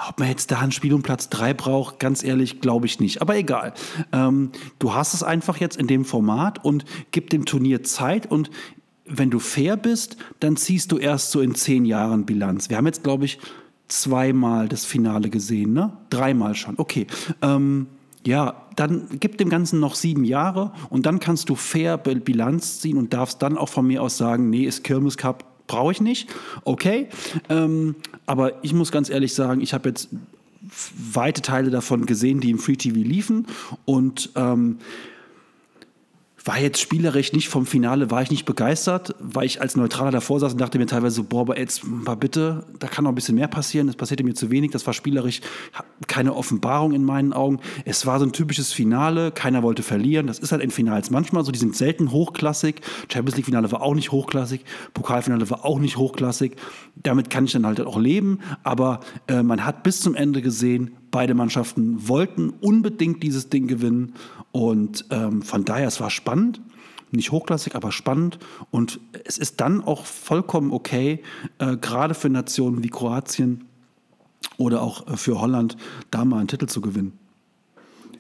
Ob 0.08 0.20
man 0.20 0.30
jetzt 0.30 0.52
da 0.52 0.60
ein 0.60 0.72
Spiel 0.72 0.94
um 0.94 1.02
Platz 1.02 1.30
3 1.30 1.54
braucht, 1.54 2.00
ganz 2.00 2.24
ehrlich, 2.24 2.62
glaube 2.62 2.86
ich 2.86 3.00
nicht. 3.00 3.22
Aber 3.22 3.36
egal. 3.36 3.74
Ähm, 4.12 4.52
du 4.80 4.94
hast 4.94 5.14
es 5.14 5.24
einfach 5.24 5.58
jetzt 5.58 5.78
in 5.78 5.88
dem 5.88 6.06
Format 6.06 6.64
und 6.64 6.86
gib 7.12 7.30
dem 7.30 7.46
Turnier 7.46 7.84
Zeit 7.84 8.30
und 8.30 8.52
wenn 9.10 9.30
du 9.30 9.40
fair 9.40 9.78
bist, 9.78 10.18
dann 10.40 10.58
ziehst 10.58 10.92
du 10.92 10.98
erst 10.98 11.32
so 11.32 11.42
in 11.42 11.56
zehn 11.56 11.86
Jahren 11.86 12.26
Bilanz. 12.26 12.70
Wir 12.70 12.78
haben 12.78 12.86
jetzt, 12.86 13.04
glaube 13.04 13.26
ich, 13.26 13.40
zweimal 13.88 14.68
das 14.68 14.86
Finale 14.86 15.30
gesehen, 15.30 15.74
ne? 15.74 15.94
Dreimal 16.10 16.56
schon. 16.56 16.76
Okay. 16.78 17.08
Ähm, 17.42 17.88
ja, 18.28 18.68
dann 18.76 19.08
gib 19.22 19.38
dem 19.38 19.50
Ganzen 19.50 19.80
noch 19.80 19.96
sieben 19.96 20.26
Jahre 20.26 20.74
und 20.90 21.06
dann 21.06 21.20
kannst 21.20 21.48
du 21.48 21.56
fair 21.56 21.98
Bilanz 21.98 22.82
ziehen 22.82 22.98
und 22.98 23.14
darfst 23.14 23.42
dann 23.42 23.58
auch 23.58 23.70
von 23.70 23.88
mir 23.88 24.04
aus 24.04 24.18
sagen, 24.18 24.50
nee, 24.50 24.66
ist 24.66 24.84
Kirmes 24.84 25.16
Cup, 25.16 25.46
brauche 25.66 25.94
ich 25.94 26.02
nicht. 26.02 26.30
Okay, 26.66 27.08
ähm, 27.48 27.96
aber 28.26 28.64
ich 28.66 28.74
muss 28.74 28.92
ganz 28.92 29.10
ehrlich 29.10 29.34
sagen, 29.34 29.62
ich 29.62 29.74
habe 29.74 29.88
jetzt 29.88 30.10
weite 31.14 31.42
Teile 31.42 31.70
davon 31.70 32.06
gesehen, 32.06 32.42
die 32.42 32.50
im 32.50 32.60
Free 32.60 32.76
TV 32.76 32.98
liefen 32.98 33.48
und 33.86 34.32
ähm, 34.36 34.80
war 36.48 36.60
jetzt 36.60 36.80
spielerisch 36.80 37.34
nicht 37.34 37.50
vom 37.50 37.66
Finale, 37.66 38.10
war 38.10 38.22
ich 38.22 38.32
nicht 38.32 38.46
begeistert, 38.46 39.14
weil 39.20 39.46
ich 39.46 39.60
als 39.60 39.76
Neutraler 39.76 40.12
davor 40.12 40.40
saß 40.40 40.54
und 40.54 40.62
dachte 40.62 40.80
mir 40.80 40.86
teilweise 40.86 41.22
boah, 41.24 41.42
aber 41.42 41.60
jetzt 41.60 41.86
mal 41.86 42.16
bitte, 42.16 42.66
da 42.80 42.88
kann 42.88 43.04
noch 43.04 43.12
ein 43.12 43.16
bisschen 43.16 43.36
mehr 43.36 43.50
passieren, 43.50 43.88
das 43.88 43.98
passierte 43.98 44.24
mir 44.24 44.34
zu 44.34 44.50
wenig, 44.50 44.72
das 44.72 44.88
war 44.88 44.94
spielerisch 44.94 45.42
keine 46.08 46.34
Offenbarung 46.34 46.94
in 46.94 47.04
meinen 47.04 47.34
Augen. 47.34 47.60
Es 47.84 48.06
war 48.06 48.20
so 48.20 48.26
ein 48.26 48.32
typisches 48.32 48.72
Finale, 48.72 49.32
keiner 49.32 49.62
wollte 49.62 49.84
verlieren, 49.84 50.28
das 50.28 50.40
ist 50.40 50.54
halt 50.54 50.64
in 50.64 50.72
Finals 50.72 51.10
manchmal 51.10 51.44
so, 51.44 51.52
die 51.52 51.60
sind 51.60 51.76
selten 51.76 52.12
hochklassig, 52.12 52.80
Champions 53.12 53.36
League 53.36 53.46
Finale 53.46 53.70
war 53.72 53.82
auch 53.82 53.96
nicht 53.96 54.14
hochklassig, 54.14 54.62
Pokalfinale 54.94 55.50
war 55.50 55.66
auch 55.66 55.80
nicht 55.80 55.98
hochklassig, 55.98 56.54
damit 56.96 57.30
kann 57.30 57.44
ich 57.44 57.52
dann 57.52 57.66
halt 57.66 57.82
auch 57.82 58.00
leben, 58.00 58.40
aber 58.64 59.02
äh, 59.28 59.44
man 59.44 59.66
hat 59.66 59.84
bis 59.84 60.00
zum 60.00 60.16
Ende 60.16 60.42
gesehen, 60.42 60.96
beide 61.12 61.34
Mannschaften 61.34 62.08
wollten 62.08 62.50
unbedingt 62.50 63.24
dieses 63.24 63.50
Ding 63.50 63.68
gewinnen 63.68 64.14
und 64.52 65.06
ähm, 65.12 65.42
von 65.42 65.66
daher, 65.66 65.88
es 65.88 66.00
war 66.00 66.10
spannend. 66.10 66.62
Nicht 67.12 67.32
hochklassig, 67.32 67.76
aber 67.76 67.94
spannend. 67.94 68.38
Und 68.70 69.00
es 69.24 69.38
ist 69.38 69.62
dann 69.62 69.82
auch 69.82 70.06
vollkommen 70.06 70.72
okay, 70.72 71.22
äh, 71.58 71.78
gerade 71.78 72.14
für 72.14 72.30
Nationen 72.30 72.84
wie 72.84 72.90
Kroatien 72.90 73.64
oder 74.58 74.82
auch 74.82 75.08
äh, 75.08 75.16
für 75.16 75.40
Holland, 75.40 75.78
da 76.12 76.26
mal 76.26 76.40
einen 76.40 76.50
Titel 76.50 76.66
zu 76.66 76.82
gewinnen. 76.82 77.18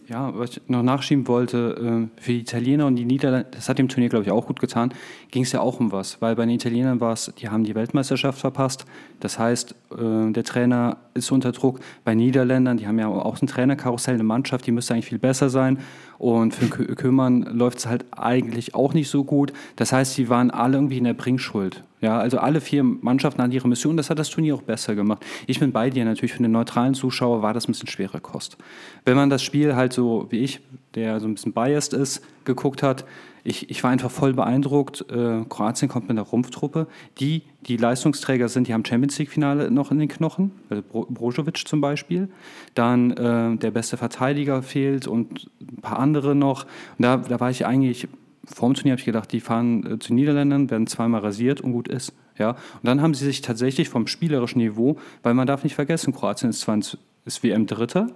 Ja, 0.10 0.32
was 0.38 0.52
ich 0.52 0.62
noch 0.70 0.84
nachschieben 0.84 1.28
wollte, 1.28 2.08
äh, 2.18 2.22
für 2.22 2.32
die 2.32 2.40
Italiener 2.40 2.86
und 2.86 2.96
die 2.96 3.04
Niederländer, 3.04 3.50
das 3.52 3.68
hat 3.68 3.78
dem 3.78 3.90
Turnier, 3.90 4.08
glaube 4.08 4.24
ich, 4.24 4.32
auch 4.32 4.48
gut 4.48 4.62
getan, 4.62 4.94
ging 5.32 5.44
es 5.44 5.52
ja 5.52 5.60
auch 5.60 5.82
um 5.82 5.92
was. 5.92 6.22
Weil 6.22 6.38
bei 6.38 6.46
den 6.46 6.56
Italienern 6.56 7.02
war 7.02 7.12
es, 7.12 7.34
die 7.38 7.50
haben 7.50 7.66
die 7.66 7.76
Weltmeisterschaft 7.76 8.40
verpasst. 8.40 8.86
Das 9.20 9.38
heißt, 9.38 9.76
äh, 9.92 10.32
der 10.32 10.44
Trainer 10.46 10.96
ist 11.14 11.30
unter 11.32 11.52
Druck. 11.52 11.82
Bei 12.06 12.16
Niederländern, 12.16 12.78
die 12.78 12.88
haben 12.88 13.00
ja 13.00 13.10
auch 13.10 13.42
ein 13.42 13.48
Trainerkarussell, 13.48 14.14
eine 14.14 14.24
Mannschaft, 14.24 14.66
die 14.66 14.72
müsste 14.72 14.94
eigentlich 14.94 15.08
viel 15.08 15.20
besser 15.20 15.50
sein. 15.50 15.80
Und 16.18 16.56
für 16.56 16.68
Kümmern 16.68 17.44
läuft 17.44 17.80
es 17.80 17.88
halt 17.88 18.06
eigentlich 18.12 18.74
auch 18.74 18.94
nicht 18.94 19.10
so 19.10 19.24
gut. 19.24 19.54
Das 19.76 19.92
heißt, 19.92 20.16
sie 20.16 20.30
waren 20.30 20.50
alle 20.50 20.78
irgendwie 20.78 20.98
in 20.98 21.04
der 21.04 21.14
Bringschuld. 21.14 21.84
Ja, 22.00 22.20
also 22.20 22.38
alle 22.38 22.62
vier 22.62 22.84
Mannschaften 22.84 23.42
hatten 23.42 23.52
ihre 23.52 23.68
Mission. 23.68 23.98
Das 23.98 24.10
hat 24.10 24.20
das 24.20 24.30
Turnier 24.30 24.56
auch 24.56 24.62
besser 24.62 24.94
gemacht. 24.96 25.26
Ich 25.48 25.60
bin 25.60 25.72
bei 25.72 25.90
dir 25.90 26.06
natürlich. 26.06 26.34
Für 26.34 26.44
den 26.44 26.52
neutralen 26.52 26.94
Zuschauer 26.94 27.42
war 27.42 27.54
das 27.54 27.68
ein 27.68 27.72
bisschen 27.72 27.90
schwere 27.90 28.20
Kost. 28.20 28.58
Wenn 29.06 29.16
man 29.16 29.30
das 29.30 29.42
Spiel 29.42 29.76
halt 29.76 29.94
so 29.94 30.28
wie 30.30 30.40
ich, 30.40 30.60
der 30.96 31.20
so 31.20 31.28
ein 31.28 31.34
bisschen 31.34 31.54
biased 31.54 31.94
ist, 31.94 32.24
geguckt 32.46 32.84
hat, 32.84 33.06
ich, 33.48 33.70
ich 33.70 33.82
war 33.82 33.92
einfach 33.92 34.12
voll 34.12 34.34
beeindruckt. 34.34 35.06
Äh, 35.10 35.46
Kroatien 35.48 35.88
kommt 35.88 36.10
mit 36.10 36.18
einer 36.18 36.28
Rumpftruppe, 36.28 36.86
die 37.18 37.44
die 37.62 37.78
Leistungsträger 37.78 38.50
sind, 38.50 38.68
die 38.68 38.74
haben 38.74 38.84
Champions 38.84 39.18
League-Finale 39.18 39.72
noch 39.72 39.90
in 39.90 40.00
den 40.00 40.10
Knochen, 40.10 40.52
also 40.70 40.84
Bro 40.84 41.08
Brozovic 41.10 41.66
zum 41.66 41.80
Beispiel. 41.80 42.28
Dann 42.74 43.12
äh, 43.12 43.56
der 43.56 43.72
beste 43.72 43.96
Verteidiger 43.96 44.62
fehlt 44.62 45.08
und 45.08 45.50
ein 45.62 45.82
paar 45.82 45.98
andere 45.98 46.36
noch. 46.36 46.66
Und 46.98 47.04
da, 47.04 47.18
da 47.18 47.40
war 47.40 47.50
ich 47.50 47.66
eigentlich, 47.66 48.10
vor 48.44 48.68
dem 48.68 48.76
Turnier 48.76 48.92
habe 48.92 49.00
ich 49.00 49.06
gedacht, 49.06 49.32
die 49.32 49.40
fahren 49.40 49.94
äh, 49.94 50.00
zu 50.00 50.14
Niederländern, 50.14 50.70
werden 50.70 50.86
zweimal 50.86 51.22
rasiert 51.22 51.62
und 51.62 51.72
gut 51.72 51.88
ist. 51.88 52.14
Ja? 52.38 52.50
Und 52.50 52.84
dann 52.84 53.02
haben 53.02 53.14
sie 53.14 53.24
sich 53.24 53.40
tatsächlich 53.40 53.88
vom 53.88 54.08
spielerischen 54.08 54.60
Niveau, 54.60 54.98
weil 55.24 55.34
man 55.34 55.48
darf 55.48 55.64
nicht 55.64 55.76
vergessen, 55.76 56.14
Kroatien 56.14 56.50
ist 56.50 56.60
zwar 56.60 56.78
ist 56.78 57.44
WM 57.44 57.66
Dritter, 57.66 58.08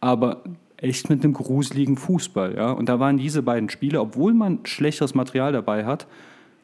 aber 0.00 0.42
echt 0.84 1.10
mit 1.10 1.24
einem 1.24 1.32
gruseligen 1.32 1.96
Fußball. 1.96 2.54
Ja? 2.56 2.70
Und 2.70 2.88
da 2.88 3.00
waren 3.00 3.16
diese 3.16 3.42
beiden 3.42 3.68
Spiele, 3.70 4.00
obwohl 4.00 4.34
man 4.34 4.60
schlechteres 4.64 5.14
Material 5.14 5.52
dabei 5.52 5.84
hat, 5.84 6.06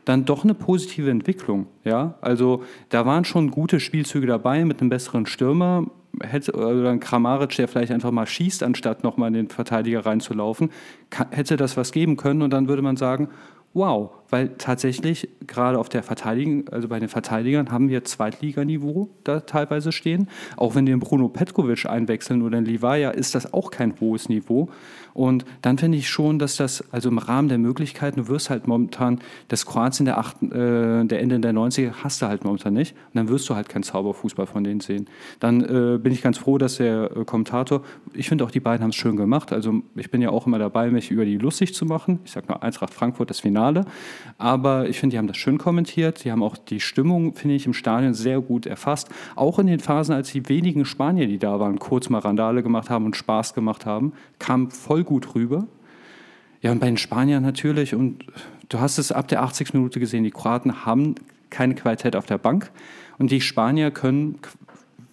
dann 0.05 0.25
doch 0.25 0.45
eine 0.45 0.55
positive 0.55 1.11
Entwicklung. 1.11 1.67
Ja? 1.85 2.15
Also 2.21 2.63
da 2.89 3.07
waren 3.07 3.25
schon 3.25 3.51
gute 3.51 3.81
Spielzüge 3.81 4.27
dabei 4.27 4.65
mit 4.65 4.81
einem 4.81 4.91
besseren 4.91 5.27
Stürmer. 5.27 5.87
Hätte, 6.23 6.53
oder 6.55 6.91
ein 6.91 6.99
Kramaric, 6.99 7.55
der 7.57 7.69
vielleicht 7.69 7.93
einfach 7.93 8.11
mal 8.11 8.27
schießt, 8.27 8.65
anstatt 8.65 9.05
nochmal 9.05 9.29
in 9.29 9.35
den 9.35 9.49
Verteidiger 9.49 10.05
reinzulaufen, 10.05 10.71
hätte 11.31 11.57
das 11.57 11.77
was 11.77 11.93
geben 11.93 12.17
können 12.17 12.43
und 12.43 12.51
dann 12.51 12.67
würde 12.67 12.83
man 12.83 12.97
sagen, 12.97 13.29
wow, 13.73 14.11
weil 14.31 14.51
tatsächlich 14.59 15.29
gerade 15.47 15.79
auf 15.79 15.89
der 15.89 16.03
Verteidigung, 16.03 16.69
also 16.69 16.89
bei 16.89 16.99
den 16.99 17.09
Verteidigern 17.09 17.71
haben 17.71 17.89
wir 17.89 18.05
Zweitliganiveau 18.05 19.11
da 19.25 19.41
teilweise 19.41 19.93
stehen. 19.93 20.29
Auch 20.57 20.75
wenn 20.75 20.87
wir 20.87 20.99
Bruno 20.99 21.29
Petkovic 21.29 21.87
einwechseln 21.87 22.43
oder 22.43 22.59
den 22.59 22.65
Livaya, 22.65 23.11
ist 23.11 23.35
das 23.35 23.53
auch 23.53 23.71
kein 23.71 23.99
hohes 24.01 24.29
Niveau. 24.29 24.69
Und 25.15 25.45
dann 25.63 25.79
finde 25.79 25.99
ich 25.99 26.09
schon, 26.09 26.39
dass 26.39 26.57
das, 26.57 26.85
also 26.93 27.09
im 27.09 27.19
Rahmen 27.19 27.49
der 27.49 27.59
Möglichkeiten, 27.59 28.21
du 28.21 28.29
wirst 28.29 28.51
halt 28.51 28.67
momentan, 28.67 29.21
das 29.49 29.67
Kroatien 29.67 30.07
der, 30.07 30.19
acht, 30.19 30.43
äh, 30.43 31.05
der 31.05 31.21
Ende 31.21 31.41
der 31.41 31.53
90er 31.53 31.93
hast 32.03 32.23
du 32.23 32.27
halt 32.27 32.45
momentan 32.45 32.75
nicht. 32.75 32.95
Und 32.95 33.17
dann 33.17 33.29
wirst 33.29 33.49
du 33.49 33.55
halt 33.55 33.69
keinen 33.69 33.83
Zauberfußball 33.83 34.47
von 34.47 34.65
denen 34.65 34.81
sehen. 34.81 35.09
Dann 35.41 35.61
äh, 35.63 35.99
bin 35.99 36.13
ich 36.13 36.23
ganz 36.23 36.39
froh, 36.39 36.59
dass 36.59 36.77
der 36.77 37.17
äh, 37.17 37.25
Kommentator, 37.25 37.83
ich 38.15 38.29
finde 38.29 38.45
auch 38.45 38.51
die 38.51 38.61
beiden 38.61 38.83
haben 38.83 38.91
es 38.91 38.97
schön 38.97 39.17
gemacht. 39.17 39.53
Also 39.53 39.83
ich 39.97 40.11
bin 40.11 40.23
ja 40.23 40.31
auch 40.31 40.47
immer 40.47 40.59
dabei, 40.59 40.91
mich 40.91 41.11
über 41.11 41.25
die 41.25 41.37
lustig 41.39 41.75
zu 41.75 41.85
machen. 41.85 42.21
Ich 42.25 42.33
sage 42.33 42.47
mal 42.49 42.57
Eintracht 42.57 42.95
Frankfurt, 42.95 43.31
das 43.31 43.41
Finale. 43.41 43.85
Aber 44.39 44.89
ich 44.89 44.99
finde, 44.99 45.15
die 45.15 45.19
haben 45.19 45.27
das 45.27 45.37
schön 45.37 45.59
kommentiert. 45.59 46.25
Die 46.25 46.33
haben 46.33 46.43
auch 46.43 46.57
die 46.57 46.81
Stimmung, 46.81 47.35
finde 47.35 47.57
ich, 47.57 47.67
im 47.67 47.75
Stadion 47.75 48.15
sehr 48.15 48.41
gut 48.41 48.67
erfasst. 48.67 49.09
Auch 49.37 49.59
in 49.59 49.67
den 49.67 49.81
Phasen, 49.81 50.15
als 50.15 50.33
die 50.33 50.49
wenigen 50.49 50.85
Spanier, 50.85 51.27
die 51.27 51.39
da 51.39 51.61
waren, 51.61 51.79
kurz 51.79 52.09
mal 52.09 52.19
Randale 52.19 52.63
gemacht 52.63 52.91
haben 52.91 53.05
und 53.05 53.17
Spaß 53.17 53.55
gemacht 53.55 53.87
haben, 53.87 54.13
kam 54.39 54.71
voll 54.71 55.00
gut 55.05 55.35
rüber. 55.35 55.67
Ja, 56.63 56.73
und 56.73 56.81
bei 56.81 56.87
den 56.87 56.99
Spaniern 56.99 57.43
natürlich. 57.43 57.95
Und 57.95 58.25
du 58.69 58.81
hast 58.81 58.99
es 58.99 59.13
ab 59.13 59.29
der 59.29 59.43
80. 59.43 59.75
Minute 59.75 60.01
gesehen, 60.01 60.25
die 60.25 60.31
Kroaten 60.31 60.85
haben 60.85 61.15
keine 61.49 61.75
Qualität 61.75 62.17
auf 62.17 62.27
der 62.27 62.39
Bank. 62.39 62.71
Und 63.19 63.31
die 63.31 63.41
Spanier 63.41 63.91
können 63.91 64.39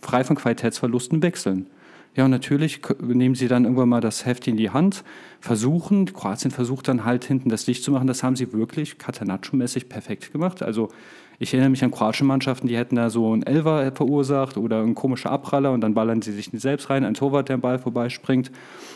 frei 0.01 0.23
von 0.23 0.35
Qualitätsverlusten 0.35 1.21
wechseln. 1.21 1.67
Ja, 2.15 2.25
und 2.25 2.31
natürlich 2.31 2.81
nehmen 2.99 3.35
sie 3.35 3.47
dann 3.47 3.65
irgendwann 3.65 3.89
mal 3.89 4.01
das 4.01 4.25
Heft 4.25 4.47
in 4.47 4.57
die 4.57 4.71
Hand, 4.71 5.03
versuchen, 5.39 6.11
Kroatien 6.13 6.49
versucht 6.49 6.87
dann 6.87 7.05
halt 7.05 7.25
hinten 7.25 7.49
das 7.49 7.67
Licht 7.67 7.83
zu 7.83 7.91
machen. 7.91 8.07
Das 8.07 8.23
haben 8.23 8.35
sie 8.35 8.51
wirklich 8.53 8.97
Catanaccio-mäßig 8.97 9.87
perfekt 9.87 10.31
gemacht. 10.31 10.63
Also 10.63 10.89
ich 11.39 11.53
erinnere 11.53 11.69
mich 11.69 11.83
an 11.83 11.91
kroatische 11.91 12.23
Mannschaften, 12.23 12.67
die 12.67 12.77
hätten 12.77 12.95
da 12.95 13.09
so 13.09 13.31
einen 13.31 13.43
Elfer 13.43 13.91
verursacht 13.91 14.57
oder 14.57 14.81
ein 14.81 14.95
komischer 14.95 15.31
Abpraller 15.31 15.71
und 15.71 15.81
dann 15.81 15.93
ballern 15.93 16.21
sie 16.21 16.31
sich 16.31 16.49
selbst 16.53 16.89
rein, 16.89 17.03
ein 17.03 17.13
Torwart, 17.13 17.49
der 17.49 17.55
am 17.55 17.61
Ball 17.61 17.77
vorbeispringt. 17.77 18.51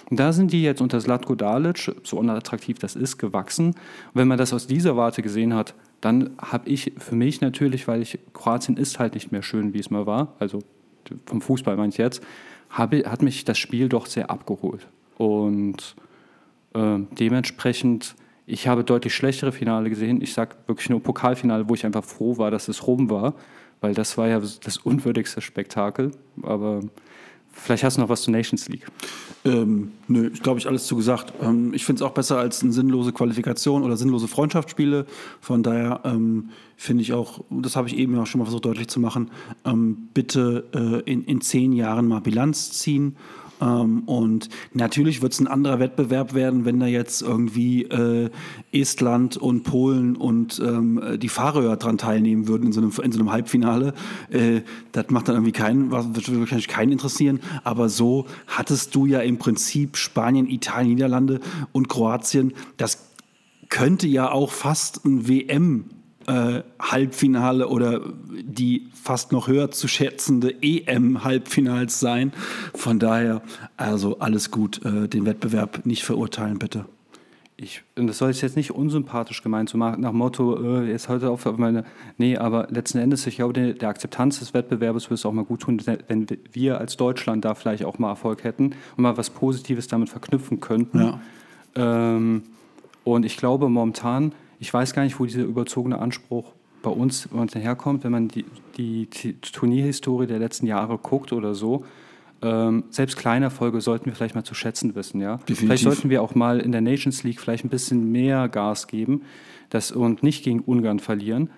Und 0.10 0.20
da 0.20 0.34
sind 0.34 0.52
die 0.52 0.64
jetzt 0.64 0.82
unter 0.82 1.00
Slatko 1.00 1.36
Dalic, 1.36 1.92
so 2.04 2.18
unattraktiv 2.18 2.80
das 2.80 2.96
ist, 2.96 3.18
gewachsen. 3.18 3.68
Und 3.68 3.76
wenn 4.16 4.28
man 4.28 4.40
das 4.40 4.54
aus 4.54 4.66
dieser 4.66 4.98
Warte 4.98 5.22
gesehen 5.22 5.54
hat, 5.54 5.76
dann 6.02 6.32
habe 6.40 6.68
ich 6.68 6.94
für 6.98 7.16
mich 7.16 7.42
natürlich, 7.42 7.88
weil 7.88 8.02
ich 8.02 8.18
Kroatien 8.34 8.76
ist 8.76 8.98
halt 8.98 9.14
nicht 9.14 9.32
mehr 9.32 9.44
schön, 9.44 9.74
wie 9.76 9.80
es 9.80 9.92
mal 9.92 10.08
war, 10.08 10.34
also 10.40 10.60
vom 11.26 11.42
Fußball 11.42 11.78
meine 11.78 11.90
ich 11.90 11.98
jetzt, 11.98 12.24
habe, 12.72 13.04
hat 13.06 13.22
mich 13.22 13.46
das 13.46 13.58
Spiel 13.58 13.88
doch 13.88 14.08
sehr 14.08 14.32
abgeholt. 14.32 14.88
Und 15.18 15.96
äh, 16.74 17.00
dementsprechend, 17.20 18.16
ich 18.46 18.68
habe 18.68 18.84
deutlich 18.84 19.14
schlechtere 19.16 19.52
Finale 19.52 19.90
gesehen. 19.90 20.22
Ich 20.22 20.34
sage 20.34 20.56
wirklich 20.68 20.90
nur 20.90 21.02
Pokalfinale, 21.02 21.70
wo 21.70 21.74
ich 21.74 21.86
einfach 21.86 22.04
froh 22.04 22.38
war, 22.38 22.52
dass 22.52 22.68
es 22.68 22.88
rum 22.88 23.10
war, 23.10 23.36
weil 23.80 23.94
das 23.94 24.18
war 24.18 24.28
ja 24.28 24.40
das 24.40 24.78
unwürdigste 24.78 25.42
Spektakel. 25.42 26.12
Aber 26.44 26.82
Vielleicht 27.54 27.84
hast 27.84 27.98
du 27.98 28.02
noch 28.02 28.10
was 28.10 28.22
zur 28.22 28.32
Nations 28.32 28.70
League. 28.70 28.88
Ähm, 29.44 29.92
nö, 30.08 30.30
ich 30.34 30.42
glaube, 30.42 30.60
ich 30.60 30.68
alles 30.68 30.88
zu 30.88 30.96
gesagt. 30.96 31.34
Ähm, 31.42 31.74
ich 31.74 31.84
finde 31.84 32.02
es 32.02 32.10
auch 32.10 32.14
besser 32.14 32.38
als 32.38 32.64
eine 32.64 32.72
sinnlose 32.72 33.12
Qualifikation 33.12 33.84
oder 33.84 33.98
sinnlose 33.98 34.28
Freundschaftsspiele. 34.28 35.06
Von 35.42 35.62
daher 35.62 36.00
ähm, 36.06 36.50
finde 36.78 37.02
ich 37.04 37.12
auch, 37.12 37.44
das 37.50 37.76
habe 37.76 37.90
ich 37.90 37.98
eben 37.98 38.16
ja 38.16 38.26
schon 38.26 38.40
mal 38.40 38.46
versucht 38.46 38.66
deutlich 38.66 38.88
zu 38.88 39.00
machen, 39.00 39.32
ähm, 39.66 40.08
bitte 40.14 40.64
äh, 40.74 41.12
in, 41.12 41.26
in 41.26 41.42
zehn 41.42 41.74
Jahren 41.74 42.08
mal 42.08 42.22
Bilanz 42.22 42.72
ziehen 42.72 43.18
ähm, 43.62 44.04
und 44.06 44.50
natürlich 44.74 45.22
wird 45.22 45.34
es 45.34 45.40
ein 45.40 45.48
anderer 45.48 45.80
Wettbewerb 45.80 46.34
werden, 46.34 46.66
wenn 46.66 46.80
da 46.80 46.88
jetzt 46.88 47.22
irgendwie 47.22 47.84
äh, 47.84 48.30
Estland 48.72 49.38
und 49.38 49.64
Polen 49.64 50.16
und 50.16 50.60
ähm, 50.60 51.02
die 51.18 51.30
Fahrer 51.30 51.78
dran 51.78 51.98
teilnehmen 51.98 52.48
würden 52.48 52.68
in 52.68 52.74
so 52.74 52.82
einem, 52.82 52.92
in 53.04 53.12
so 53.12 53.20
einem 53.20 53.32
Halbfinale. 53.32 53.94
Äh, 54.30 54.62
das 54.92 55.10
macht 55.10 55.28
dann 55.28 55.36
irgendwie 55.36 55.52
keinen, 55.52 55.92
wird 55.92 56.40
wahrscheinlich 56.40 56.68
keinen 56.68 56.92
interessieren. 56.92 57.40
Aber 57.64 57.90
so 57.90 58.26
hattest 58.48 58.96
du 58.96 59.06
ja 59.06 59.20
im 59.20 59.38
Prinzip 59.38 59.98
Spanien, 59.98 60.48
Italien, 60.50 60.96
Niederlande 60.96 61.40
und 61.72 61.88
Kroatien. 61.88 62.54
Das 62.78 63.12
könnte 63.70 64.08
ja 64.08 64.32
auch 64.32 64.52
fast 64.52 65.06
ein 65.06 65.28
WM 65.28 65.86
äh, 66.32 66.64
Halbfinale 66.80 67.68
oder 67.68 68.02
die 68.30 68.88
fast 68.94 69.32
noch 69.32 69.48
höher 69.48 69.72
zu 69.72 69.88
schätzende 69.88 70.56
EM-Halbfinals 70.62 72.00
sein. 72.00 72.32
Von 72.74 73.00
daher, 73.00 73.42
also 73.76 74.20
alles 74.20 74.50
gut, 74.50 74.84
äh, 74.86 75.10
den 75.10 75.26
Wettbewerb 75.26 75.86
nicht 75.86 76.04
verurteilen, 76.04 76.58
bitte. 76.58 76.86
Ich, 77.58 77.84
und 77.96 78.08
das 78.08 78.18
soll 78.18 78.32
jetzt 78.32 78.56
nicht 78.56 78.72
unsympathisch 78.72 79.44
gemeint 79.44 79.70
zu 79.70 79.78
machen, 79.78 80.02
nach 80.02 80.14
Motto, 80.14 80.80
äh, 80.80 80.90
jetzt 80.90 81.10
heute 81.10 81.30
auf 81.30 81.46
meine. 81.58 81.84
Nee, 82.18 82.38
aber 82.38 82.68
letzten 82.72 82.98
Endes, 82.98 83.28
ich 83.28 83.36
glaube, 83.36 83.54
der, 83.54 83.74
der 83.74 83.90
Akzeptanz 83.90 84.40
des 84.40 84.54
Wettbewerbes 84.54 85.08
würde 85.08 85.16
es 85.16 85.26
auch 85.26 85.34
mal 85.34 85.46
gut 85.46 85.62
tun, 85.62 85.82
wenn 86.08 86.28
wir 86.54 86.80
als 86.80 86.98
Deutschland 86.98 87.46
da 87.46 87.54
vielleicht 87.54 87.84
auch 87.84 88.00
mal 88.00 88.10
Erfolg 88.10 88.44
hätten 88.44 88.74
und 88.96 89.04
mal 89.04 89.18
was 89.18 89.30
Positives 89.30 89.88
damit 89.88 90.10
verknüpfen 90.10 90.60
könnten. 90.60 91.00
Ja. 91.00 91.20
Ähm, 91.76 92.44
und 93.04 93.26
ich 93.26 93.38
glaube, 93.38 93.70
momentan 93.70 94.32
ich 94.62 94.72
weiß 94.72 94.94
gar 94.94 95.04
nicht, 95.04 95.20
wo 95.20 95.26
dieser 95.26 95.42
überzogene 95.42 95.98
Anspruch 95.98 96.54
bei 96.84 96.92
uns, 96.92 97.28
bei 97.32 97.60
herkommt, 97.60 98.04
wenn 98.04 98.12
man 98.12 98.28
die, 98.28 98.46
die, 98.78 99.08
Turnierhistorie 99.42 100.28
der 100.28 100.38
letzten 100.38 100.68
Jahre 100.68 101.00
guckt 101.00 101.34
oder 101.34 101.56
so. 101.56 101.84
ähm, 102.44 102.84
selbst 102.92 103.18
kleine 103.18 103.46
Erfolge 103.46 103.82
sollten 103.82 104.06
wir 104.06 104.14
vielleicht 104.14 104.36
mal 104.36 104.44
zu 104.44 104.54
schätzen 104.54 104.94
wissen. 104.94 105.20
Ja? 105.20 105.38
Definitiv. 105.38 105.60
Vielleicht 105.60 105.84
sollten 105.84 106.10
wir 106.12 106.22
auch 106.22 106.36
mal 106.36 106.60
in 106.60 106.72
der 106.72 106.82
Nations 106.82 107.24
League 107.24 107.40
vielleicht 107.40 107.66
ein 107.66 107.70
bisschen 107.70 108.12
mehr 108.12 108.48
Gas 108.50 108.86
geben 108.86 109.24
das, 109.70 109.92
und 109.92 110.22
nicht 110.22 110.44
gegen 110.44 110.60
Ungarn 110.60 111.00
verlieren, 111.00 111.50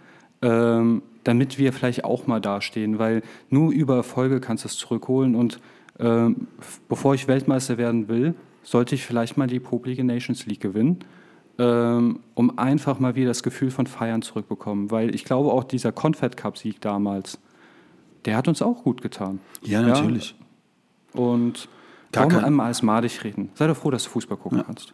ähm, 0.41 1.04
damit 1.26 1.58
wir 1.58 1.74
vielleicht 1.74 2.06
auch 2.06 2.26
mal 2.26 2.39
dastehen, 2.39 2.99
weil 2.99 3.22
nur 3.49 3.74
über 3.74 3.97
Erfolge 3.97 4.39
kannst 4.39 4.64
du 4.64 4.70
es 4.70 4.78
zurückholen. 4.78 5.36
Und 5.36 5.60
ähm, 5.99 6.47
bevor 6.88 7.16
ich 7.16 7.28
Weltmeister 7.28 7.78
werden 7.78 8.08
will, 8.08 8.34
sollte 8.62 8.95
ich 8.95 9.06
vielleicht 9.06 9.36
mal 9.36 9.47
die 9.47 9.60
Popelige 9.60 10.06
Nations 10.06 10.45
League 10.45 10.62
gewinnen. 10.62 10.99
Ähm, 11.60 12.22
um 12.34 12.58
einfach 12.58 12.99
mal 12.99 13.16
wieder 13.16 13.28
das 13.28 13.43
Gefühl 13.43 13.70
von 13.70 13.86
Feiern 13.86 14.22
zurückbekommen. 14.22 14.89
Weil 14.89 15.14
ich 15.14 15.24
glaube 15.24 15.51
auch 15.51 15.64
dieser 15.64 15.91
Confed 15.91 16.36
Cup-Sieg 16.36 16.82
damals, 16.82 17.38
der 18.26 18.38
hat 18.38 18.47
uns 18.47 18.62
auch 18.62 18.84
gut 18.84 19.01
getan. 19.01 19.39
Ja, 19.62 19.82
natürlich. 19.82 20.36
Ja? 21.14 21.20
Und 21.20 21.70
Gar 22.12 22.32
warum 22.32 22.43
einmal 22.43 22.68
als 22.68 22.82
madig 22.82 23.24
reden? 23.24 23.49
Sei 23.54 23.68
doch 23.68 23.78
froh, 23.78 23.91
dass 23.91 24.04
du 24.04 24.10
Fußball 24.10 24.38
gucken 24.38 24.64
kannst. 24.66 24.93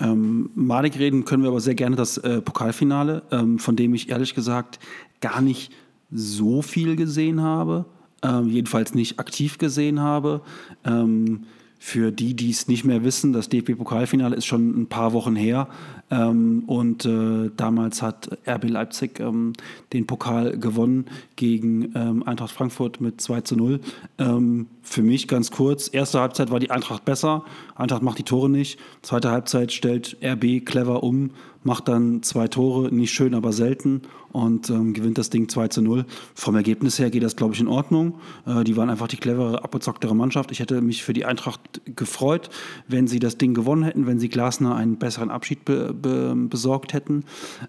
Ähm, 0.00 0.50
madig 0.54 0.98
reden 0.98 1.24
können 1.24 1.42
wir 1.42 1.50
aber 1.50 1.60
sehr 1.60 1.74
gerne 1.74 1.94
das 1.94 2.16
äh, 2.18 2.40
Pokalfinale, 2.40 3.22
ähm, 3.30 3.58
von 3.58 3.76
dem 3.76 3.94
ich 3.94 4.08
ehrlich 4.08 4.34
gesagt 4.34 4.78
gar 5.20 5.40
nicht 5.40 5.72
so 6.10 6.62
viel 6.62 6.96
gesehen 6.96 7.42
habe, 7.42 7.84
ähm, 8.22 8.48
jedenfalls 8.48 8.94
nicht 8.94 9.20
aktiv 9.20 9.58
gesehen 9.58 10.00
habe. 10.00 10.40
Ähm, 10.84 11.44
für 11.82 12.12
die, 12.12 12.34
die 12.34 12.50
es 12.50 12.68
nicht 12.68 12.84
mehr 12.84 13.04
wissen, 13.04 13.32
das 13.32 13.48
DFB-Pokalfinale 13.48 14.36
ist 14.36 14.44
schon 14.44 14.82
ein 14.82 14.86
paar 14.88 15.14
Wochen 15.14 15.34
her. 15.34 15.66
Ähm, 16.10 16.64
und 16.66 17.06
äh, 17.06 17.50
damals 17.56 18.02
hat 18.02 18.28
RB 18.46 18.68
Leipzig 18.68 19.18
ähm, 19.18 19.54
den 19.94 20.06
Pokal 20.06 20.58
gewonnen 20.58 21.06
gegen 21.36 21.90
ähm, 21.94 22.22
Eintracht 22.24 22.50
Frankfurt 22.50 23.00
mit 23.00 23.22
2 23.22 23.40
zu 23.40 23.56
0. 23.56 23.80
Ähm, 24.18 24.66
für 24.82 25.02
mich 25.02 25.26
ganz 25.26 25.50
kurz, 25.50 25.88
erste 25.90 26.20
Halbzeit 26.20 26.50
war 26.50 26.60
die 26.60 26.70
Eintracht 26.70 27.06
besser. 27.06 27.44
Eintracht 27.76 28.02
macht 28.02 28.18
die 28.18 28.24
Tore 28.24 28.50
nicht. 28.50 28.78
Zweite 29.00 29.30
Halbzeit 29.30 29.72
stellt 29.72 30.18
RB 30.22 30.62
clever 30.66 31.02
um, 31.02 31.30
macht 31.62 31.88
dann 31.88 32.22
zwei 32.22 32.48
Tore, 32.48 32.94
nicht 32.94 33.12
schön, 33.12 33.34
aber 33.34 33.52
selten 33.52 34.02
und 34.32 34.70
ähm, 34.70 34.92
gewinnt 34.92 35.18
das 35.18 35.30
Ding 35.30 35.48
2 35.48 35.68
zu 35.68 35.82
0. 35.82 36.06
Vom 36.34 36.54
Ergebnis 36.54 36.98
her 36.98 37.10
geht 37.10 37.22
das, 37.22 37.36
glaube 37.36 37.54
ich, 37.54 37.60
in 37.60 37.68
Ordnung. 37.68 38.20
Äh, 38.46 38.64
die 38.64 38.76
waren 38.76 38.90
einfach 38.90 39.08
die 39.08 39.16
clevere, 39.16 39.62
abgezocktere 39.64 40.14
Mannschaft. 40.14 40.50
Ich 40.52 40.60
hätte 40.60 40.80
mich 40.80 41.02
für 41.02 41.12
die 41.12 41.24
Eintracht 41.24 41.80
gefreut, 41.84 42.50
wenn 42.88 43.06
sie 43.06 43.18
das 43.18 43.38
Ding 43.38 43.54
gewonnen 43.54 43.82
hätten, 43.82 44.06
wenn 44.06 44.18
sie 44.18 44.28
Glasner 44.28 44.74
einen 44.74 44.98
besseren 44.98 45.30
Abschied 45.30 45.64
be 45.64 45.92
be 45.92 46.34
besorgt 46.36 46.92
hätten. 46.92 47.24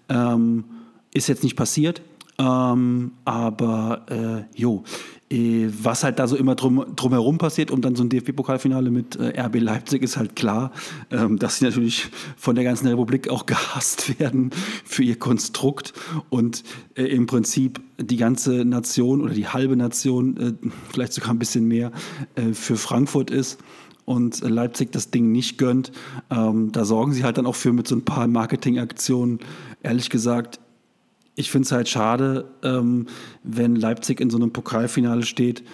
Ähm, 0.08 0.64
ist 1.12 1.28
jetzt 1.28 1.42
nicht 1.42 1.56
passiert. 1.56 2.02
Ähm, 2.38 3.12
aber 3.24 4.06
äh, 4.08 4.58
jo, 4.58 4.84
was 5.32 6.04
halt 6.04 6.18
da 6.18 6.26
so 6.26 6.36
immer 6.36 6.54
drum, 6.54 6.84
drumherum 6.94 7.38
passiert 7.38 7.70
und 7.70 7.84
dann 7.84 7.94
so 7.94 8.04
ein 8.04 8.08
DFB-Pokalfinale 8.08 8.90
mit 8.90 9.16
äh, 9.16 9.40
RB 9.40 9.60
Leipzig 9.60 10.02
ist 10.02 10.16
halt 10.16 10.36
klar, 10.36 10.72
ähm, 11.10 11.38
dass 11.38 11.58
sie 11.58 11.64
natürlich 11.64 12.08
von 12.36 12.54
der 12.54 12.64
ganzen 12.64 12.86
Republik 12.88 13.28
auch 13.28 13.46
gehasst 13.46 14.18
werden 14.20 14.50
für 14.84 15.02
ihr 15.02 15.18
Konstrukt 15.18 15.94
und 16.28 16.64
äh, 16.94 17.04
im 17.04 17.26
Prinzip 17.26 17.80
die 17.98 18.16
ganze 18.16 18.64
Nation 18.64 19.22
oder 19.22 19.32
die 19.32 19.48
halbe 19.48 19.76
Nation, 19.76 20.36
äh, 20.36 20.52
vielleicht 20.90 21.14
sogar 21.14 21.30
ein 21.30 21.38
bisschen 21.38 21.66
mehr, 21.66 21.92
äh, 22.34 22.52
für 22.52 22.76
Frankfurt 22.76 23.30
ist 23.30 23.58
und 24.04 24.40
Leipzig 24.42 24.92
das 24.92 25.10
Ding 25.10 25.32
nicht 25.32 25.58
gönnt. 25.58 25.92
Ähm, 26.30 26.72
da 26.72 26.84
sorgen 26.84 27.12
sie 27.12 27.24
halt 27.24 27.38
dann 27.38 27.46
auch 27.46 27.54
für 27.54 27.72
mit 27.72 27.86
so 27.86 27.94
ein 27.94 28.04
paar 28.04 28.26
Marketingaktionen. 28.26 29.38
Ehrlich 29.82 30.10
gesagt, 30.10 30.58
ich 31.34 31.50
finde 31.50 31.66
es 31.66 31.72
halt 31.72 31.88
schade, 31.88 32.50
ähm, 32.62 33.06
wenn 33.42 33.76
Leipzig 33.76 34.20
in 34.20 34.30
so 34.30 34.36
einem 34.36 34.52
Pokalfinale 34.52 35.24
steht. 35.24 35.64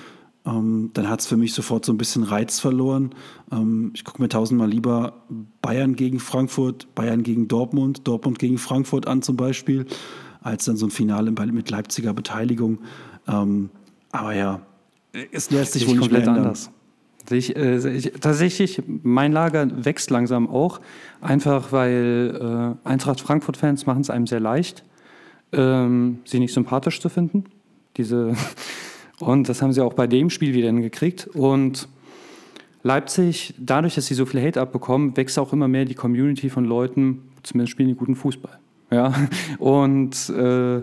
Ähm, 0.47 0.91
dann 0.95 1.09
hat 1.09 1.21
es 1.21 1.27
für 1.27 1.37
mich 1.37 1.53
sofort 1.53 1.85
so 1.85 1.93
ein 1.93 1.99
bisschen 1.99 2.23
Reiz 2.23 2.61
verloren. 2.61 3.11
Ähm, 3.51 3.91
ich 3.95 4.05
gucke 4.05 4.23
mir 4.23 4.29
tausendmal 4.29 4.69
lieber 4.69 5.25
Bayern 5.61 5.97
gegen 5.97 6.21
Frankfurt, 6.21 6.95
Bayern 6.95 7.23
gegen 7.23 7.49
Dortmund, 7.49 8.07
Dortmund 8.07 8.39
gegen 8.39 8.59
Frankfurt 8.59 9.07
an 9.07 9.21
zum 9.23 9.37
Beispiel, 9.37 9.87
als 10.41 10.65
dann 10.65 10.77
so 10.77 10.87
ein 10.87 10.91
Finale 10.91 11.31
mit 11.31 11.71
Leipziger 11.71 12.15
Beteiligung. 12.15 12.79
Ähm, 13.27 13.71
aber 14.13 14.35
ja, 14.35 14.63
es 15.33 15.51
lässt 15.51 15.73
sich 15.73 15.87
wohl 15.87 15.95
ich 15.95 16.01
nicht 16.01 16.11
komplett 16.11 16.29
anders. 16.29 16.71
Ich, 17.31 17.57
äh, 17.57 17.97
ich, 17.97 18.13
tatsächlich, 18.21 18.83
mein 19.03 19.33
Lager 19.33 19.85
wächst 19.85 20.11
langsam 20.11 20.49
auch, 20.49 20.81
einfach 21.21 21.73
weil 21.73 22.77
äh, 22.85 22.89
Eintracht 22.89 23.21
Frankfurt-Fans 23.21 23.87
machen 23.87 24.01
es 24.01 24.09
einem 24.09 24.27
sehr 24.27 24.41
leicht, 24.41 24.85
ähm, 25.53 26.19
sie 26.25 26.39
nicht 26.39 26.53
sympathisch 26.55 27.01
zu 27.01 27.09
finden. 27.09 27.45
Diese 27.97 28.35
und 29.21 29.49
das 29.49 29.63
haben 29.63 29.73
sie 29.73 29.83
auch 29.83 29.95
bei 29.95 30.07
dem 30.07 30.31
Spiel 30.31 30.55
wieder 30.55 30.69
hingekriegt. 30.69 31.27
Und 31.29 31.89
Leipzig, 32.83 33.55
dadurch, 33.59 33.97
dass 33.97 34.07
sie 34.07 34.15
so 34.15 34.27
viel 34.27 34.41
Hate 34.41 34.61
abbekommen, 34.61 35.17
wächst 35.17 35.39
auch 35.39 35.53
immer 35.53 35.69
mehr 35.69 35.85
die 35.85 35.95
Community 35.95 36.49
von 36.49 36.65
Leuten, 36.65 37.23
zumindest 37.43 37.73
spielen 37.73 37.89
die 37.89 37.95
guten 37.97 38.15
Fußball. 38.15 38.59
Ja, 38.91 39.13
und 39.59 40.31
äh, 40.31 40.79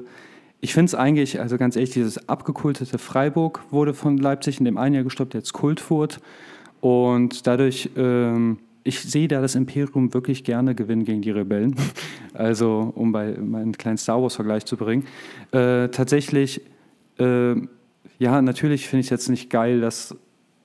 ich 0.62 0.74
finde 0.74 0.86
es 0.86 0.96
eigentlich, 0.96 1.40
also 1.40 1.58
ganz 1.58 1.76
ehrlich, 1.76 1.92
dieses 1.92 2.30
abgekultete 2.30 2.98
Freiburg 2.98 3.62
wurde 3.72 3.94
von 3.94 4.18
Leipzig 4.18 4.60
in 4.60 4.66
dem 4.66 4.78
einen 4.78 4.96
Jahr 4.96 5.04
gestoppt, 5.04 5.34
jetzt 5.34 5.54
Kultfurt. 5.54 6.20
Und 6.82 7.48
dadurch, 7.48 7.90
ähm, 7.96 8.60
ich 8.88 9.02
sehe 9.02 9.28
da 9.28 9.42
das 9.42 9.56
Imperium 9.56 10.14
wirklich 10.14 10.44
gerne 10.44 10.76
gewinnen 10.76 11.04
gegen 11.04 11.22
die 11.22 11.32
Rebellen. 11.32 11.76
Also, 12.34 12.92
um 12.96 13.14
bei 13.14 13.38
meinen 13.38 13.72
kleinen 13.78 13.96
Star 13.96 14.22
Wars-Vergleich 14.22 14.66
zu 14.66 14.76
bringen. 14.76 15.06
Äh, 15.52 15.88
tatsächlich, 15.88 16.60
äh, 17.18 17.56
ja, 18.20 18.42
natürlich 18.42 18.90
finde 18.90 19.00
ich 19.00 19.06
es 19.06 19.10
jetzt 19.10 19.30
nicht 19.30 19.50
geil, 19.50 19.80
dass 19.80 20.18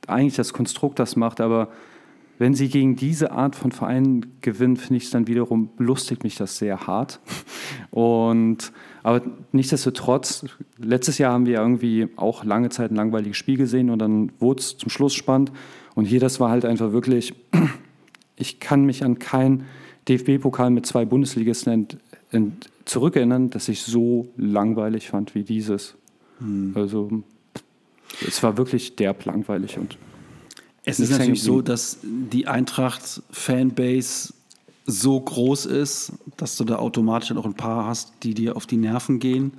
eigentlich 0.09 0.35
das 0.35 0.53
Konstrukt 0.53 0.99
das 0.99 1.15
macht, 1.15 1.41
aber 1.41 1.69
wenn 2.39 2.55
sie 2.55 2.69
gegen 2.69 2.97
diese 2.97 3.31
Art 3.31 3.55
von 3.55 3.71
Vereinen 3.71 4.33
gewinnen, 4.41 4.77
finde 4.79 4.97
ich 4.97 5.05
es 5.05 5.11
dann 5.11 5.29
wiederum, 5.29 5.71
lustigt 5.79 6.25
mich 6.25 6.35
das 6.35 6.59
sehr 6.59 6.89
hart. 6.89 7.21
Und, 7.93 8.73
aber 9.05 9.23
nichtsdestotrotz, 9.53 10.45
letztes 10.77 11.19
Jahr 11.19 11.35
haben 11.35 11.47
wir 11.47 11.59
irgendwie 11.59 12.09
auch 12.17 12.43
lange 12.43 12.71
Zeit 12.71 12.91
ein 12.91 12.97
langweiliges 12.97 13.37
Spiel 13.37 13.59
gesehen 13.59 13.91
und 13.91 14.01
dann 14.01 14.33
wurde 14.41 14.61
es 14.61 14.77
zum 14.77 14.91
Schluss 14.91 15.15
spannend. 15.15 15.53
Und 15.95 16.07
hier, 16.07 16.19
das 16.19 16.41
war 16.41 16.51
halt 16.51 16.65
einfach 16.65 16.93
wirklich, 16.93 17.35
ich 18.41 18.61
kann 18.61 18.85
mich 18.85 19.05
an 19.05 19.19
kein 19.19 19.65
DFB-Pokal 20.09 20.71
mit 20.71 20.87
zwei 20.87 21.05
Bundesligisten 21.05 21.73
ent, 21.73 21.97
ent, 22.31 22.71
zurückerinnern, 22.85 23.51
das 23.51 23.69
ich 23.69 23.83
so 23.83 24.29
langweilig 24.37 25.09
fand 25.09 25.35
wie 25.35 25.45
dieses. 25.45 25.95
Also, 26.75 27.23
es 28.27 28.43
war 28.43 28.57
wirklich 28.57 28.97
derb 28.97 29.25
langweilig 29.27 29.79
und 29.79 29.99
Es 30.85 30.99
ist 30.99 31.11
natürlich 31.11 31.43
so, 31.43 31.61
dass 31.61 31.99
die 32.03 32.49
Eintracht-Fanbase 32.49 34.33
so 34.87 35.21
groß 35.21 35.67
ist, 35.67 36.13
dass 36.37 36.57
du 36.57 36.65
da 36.65 36.77
automatisch 36.77 37.33
auch 37.33 37.45
ein 37.45 37.55
paar 37.55 37.87
hast, 37.87 38.13
die 38.23 38.35
dir 38.35 38.57
auf 38.57 38.67
die 38.67 38.79
Nerven 38.79 39.19
gehen. 39.19 39.53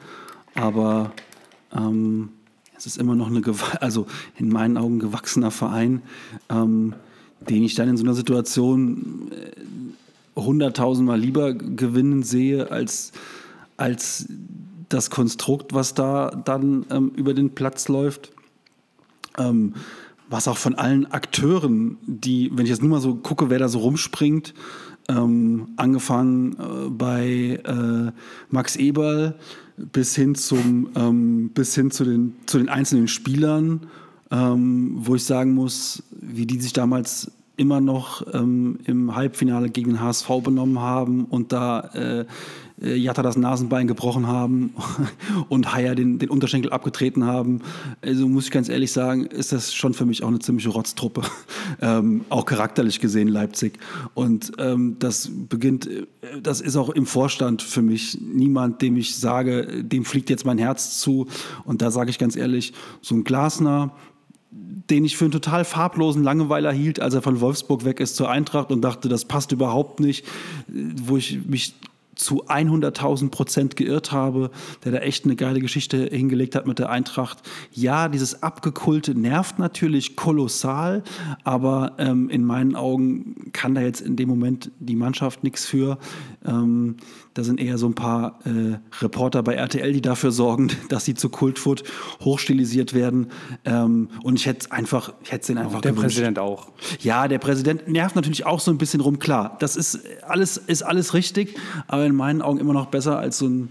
Aber 0.56 1.14
ähm, 1.74 2.30
es 2.76 2.88
ist 2.88 2.98
immer 2.98 3.16
noch 3.16 3.28
eine, 3.28 3.42
also 3.80 4.08
in 4.38 4.50
meinen 4.50 4.78
Augen 4.78 5.00
gewachsener 5.00 5.52
Verein, 5.52 6.02
ähm, 6.50 6.96
den 7.50 7.64
ich 7.64 7.76
dann 7.76 7.90
in 7.90 7.98
so 7.98 8.04
einer 8.04 8.14
Situation 8.14 9.32
äh, 9.32 10.40
hunderttausendmal 10.40 11.20
lieber 11.20 11.54
gewinnen 11.54 12.24
sehe, 12.24 12.72
als, 12.72 13.12
als 13.78 14.28
das 14.90 15.10
Konstrukt, 15.10 15.74
was 15.74 15.94
da 15.94 16.32
dann 16.46 16.86
ähm, 16.90 17.12
über 17.16 17.34
den 17.34 17.52
Platz 17.52 17.88
läuft. 17.88 18.32
Ähm, 19.38 19.74
was 20.30 20.48
auch 20.48 20.58
von 20.58 20.76
allen 20.76 21.12
Akteuren, 21.12 21.98
die, 22.08 22.52
wenn 22.54 22.66
ich 22.66 22.70
jetzt 22.70 22.82
nur 22.82 22.90
mal 22.90 23.02
so 23.02 23.16
gucke, 23.16 23.50
wer 23.50 23.60
da 23.60 23.68
so 23.68 23.80
rumspringt, 23.80 24.54
ähm, 25.10 25.68
angefangen 25.76 26.54
äh, 26.54 26.90
bei 26.90 27.60
äh, 27.66 28.12
Max 28.50 28.78
Eberl 28.78 29.36
bis 29.76 30.16
hin 30.16 30.36
zum 30.36 30.90
ähm, 30.96 31.50
bis 31.50 31.76
hin 31.76 31.92
zu 31.92 32.06
den 32.06 32.36
zu 32.46 32.60
den 32.60 32.70
einzelnen 32.70 33.08
Spielern, 33.08 33.88
ähm, 34.32 34.94
wo 34.96 35.16
ich 35.16 35.24
sagen 35.24 35.54
muss, 35.54 36.04
wie 36.12 36.46
die 36.46 36.60
sich 36.60 36.74
damals 36.74 37.32
immer 37.58 37.82
noch 37.82 38.26
ähm, 38.34 38.80
im 38.86 39.16
Halbfinale 39.16 39.70
gegen 39.70 39.92
den 39.92 40.02
HSV 40.02 40.28
benommen 40.44 40.80
haben 40.80 41.26
und 41.26 41.52
da 41.52 41.82
äh, 41.94 42.26
äh, 42.82 42.96
Jatta 42.96 43.22
das 43.22 43.38
Nasenbein 43.38 43.88
gebrochen 43.88 44.28
haben 44.28 44.74
und 45.50 45.74
Haier 45.74 45.96
den, 45.96 46.20
den 46.20 46.30
Unterschenkel 46.30 46.72
abgetreten 46.72 47.26
haben. 47.26 47.62
Also 48.02 48.28
muss 48.28 48.46
ich 48.46 48.52
ganz 48.52 48.70
ehrlich 48.70 48.92
sagen, 48.92 49.26
ist 49.26 49.52
das 49.52 49.74
schon 49.74 49.94
für 49.94 50.06
mich 50.06 50.24
auch 50.24 50.28
eine 50.28 50.40
ziemliche 50.40 50.70
Rotztruppe. 50.70 51.22
ähm, 51.82 52.26
auch 52.30 52.46
charakterlich 52.46 53.00
gesehen 53.00 53.28
Leipzig. 53.28 53.80
Und 54.14 54.54
ähm, 54.58 54.98
das 55.00 55.30
beginnt, 55.32 55.88
äh, 55.88 56.08
das 56.42 56.62
ist 56.62 56.76
auch 56.76 56.90
im 56.90 57.06
Vorstand 57.06 57.62
für 57.62 57.82
mich 57.82 58.18
niemand, 58.20 58.82
dem 58.82 58.98
ich 58.98 59.16
sage, 59.16 59.84
dem 59.84 60.06
fliegt 60.06 60.30
jetzt 60.30 60.46
mein 60.46 60.58
Herz 60.58 61.00
zu. 61.00 61.28
Und 61.66 61.82
da 61.82 61.92
sage 61.92 62.10
ich 62.10 62.18
ganz 62.18 62.36
ehrlich, 62.36 62.74
so 63.02 63.16
ein 63.16 63.24
Glasner, 63.24 63.92
den 64.52 65.06
ich 65.06 65.16
für 65.16 65.26
einen 65.26 65.32
total 65.32 65.64
farblosen 65.64 66.24
Langeweiler 66.24 66.72
hielt, 66.72 67.00
als 67.00 67.14
er 67.14 67.22
von 67.22 67.40
Wolfsburg 67.40 67.86
weg 67.86 68.00
ist 68.00 68.16
zur 68.16 68.30
Eintracht 68.30 68.72
und 68.72 68.82
dachte, 68.82 69.08
das 69.08 69.26
passt 69.26 69.52
überhaupt 69.54 70.00
nicht, 70.00 70.26
wo 70.68 71.16
ich 71.18 71.46
mich 71.46 71.76
zu 72.16 72.46
100.000 72.46 73.30
Prozent 73.30 73.76
geirrt 73.76 74.12
habe, 74.12 74.52
der 74.84 74.92
da 74.92 74.98
echt 75.00 75.26
eine 75.26 75.36
geile 75.36 75.60
Geschichte 75.60 76.10
hingelegt 76.12 76.56
hat 76.56 76.68
mit 76.68 76.78
der 76.78 76.90
Eintracht. 76.90 77.40
Ja, 77.72 78.10
dieses 78.10 78.44
Abgekulte 78.44 79.16
nervt 79.16 79.60
natürlich 79.60 80.16
kolossal, 80.16 81.04
aber 81.44 81.94
ähm, 81.98 82.30
in 82.30 82.44
meinen 82.44 82.76
Augen 82.76 83.52
kann 83.54 83.76
da 83.76 83.82
jetzt 83.82 84.02
in 84.02 84.18
dem 84.18 84.30
Moment 84.30 84.72
die 84.80 84.96
Mannschaft 84.96 85.44
nichts 85.44 85.66
für. 85.66 85.98
Ähm, 86.46 86.98
da 87.34 87.44
sind 87.44 87.62
eher 87.62 87.78
so 87.78 87.88
ein 87.88 87.96
paar 87.96 88.40
äh, 88.46 88.78
Reporter 89.02 89.42
bei 89.42 89.54
RTL, 89.54 89.94
die 89.94 90.02
dafür 90.02 90.32
sorgen, 90.32 90.70
dass 90.90 91.06
sie 91.06 91.14
zu 91.14 91.30
Kultfoot 91.30 91.84
hochstilisiert 92.20 92.94
werden. 92.94 93.32
Ähm, 93.64 94.10
und 94.24 94.36
ich 94.38 94.46
hätte 94.46 94.72
einfach, 94.72 95.14
ich 95.24 95.32
hätte 95.32 95.48
den 95.48 95.58
einfach 95.58 95.82
Der 95.82 95.92
gewünscht. 95.92 96.16
Präsident 96.16 96.40
auch. 96.40 96.72
Ja, 97.00 97.28
der 97.28 97.40
Präsident 97.40 97.88
nervt 97.88 98.16
natürlich 98.16 98.46
auch 98.46 98.60
so 98.60 98.72
ein 98.72 98.78
bisschen 98.78 99.00
rum. 99.02 99.20
Klar, 99.20 99.56
das 99.60 99.76
ist 99.76 100.00
alles, 100.24 100.58
ist 100.58 100.84
alles 100.84 101.14
richtig, 101.14 101.58
aber 101.88 102.06
in 102.06 102.16
meinen 102.16 102.42
Augen 102.42 102.60
immer 102.60 102.74
noch 102.74 102.88
besser 102.88 103.18
als 103.18 103.38
so 103.38 103.48
ein, 103.48 103.70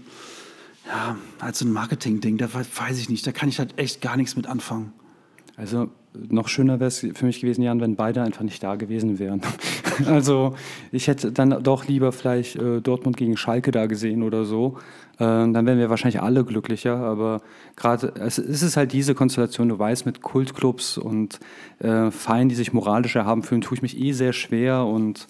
ja, 0.87 1.17
als 1.39 1.59
so 1.59 1.65
ein 1.65 1.71
Marketing-Ding. 1.71 2.37
Da 2.37 2.49
weiß 2.53 2.97
ich 2.97 3.09
nicht, 3.09 3.25
da 3.27 3.31
kann 3.31 3.47
ich 3.47 3.59
halt 3.59 3.77
echt 3.77 4.01
gar 4.01 4.17
nichts 4.17 4.35
mit 4.35 4.47
anfangen. 4.47 4.93
Also 5.55 5.89
noch 6.13 6.47
schöner 6.47 6.79
wäre 6.79 6.87
es 6.87 6.99
für 6.99 7.25
mich 7.25 7.41
gewesen, 7.41 7.61
Jan, 7.61 7.81
wenn 7.81 7.95
beide 7.95 8.21
einfach 8.21 8.43
nicht 8.43 8.61
da 8.63 8.75
gewesen 8.75 9.19
wären. 9.19 9.41
also 10.07 10.55
ich 10.91 11.07
hätte 11.07 11.31
dann 11.31 11.63
doch 11.63 11.87
lieber 11.87 12.11
vielleicht 12.11 12.55
äh, 12.57 12.81
Dortmund 12.81 13.17
gegen 13.17 13.37
Schalke 13.37 13.71
da 13.71 13.85
gesehen 13.85 14.23
oder 14.23 14.45
so. 14.45 14.77
Äh, 15.15 15.19
dann 15.19 15.65
wären 15.65 15.79
wir 15.79 15.89
wahrscheinlich 15.89 16.21
alle 16.21 16.43
glücklicher. 16.43 16.97
Aber 16.97 17.41
gerade 17.75 18.13
es, 18.19 18.37
es 18.37 18.61
ist 18.61 18.77
halt 18.77 18.93
diese 18.93 19.15
Konstellation, 19.15 19.69
du 19.69 19.79
weißt, 19.79 20.05
mit 20.05 20.21
Kultclubs 20.21 20.97
und 20.97 21.39
äh, 21.79 22.11
Vereinen, 22.11 22.49
die 22.49 22.55
sich 22.55 22.73
moralisch 22.73 23.15
erhaben 23.15 23.43
fühlen, 23.43 23.61
tue 23.61 23.75
ich 23.75 23.81
mich 23.81 23.97
eh 23.99 24.11
sehr 24.11 24.33
schwer 24.33 24.85
und 24.85 25.27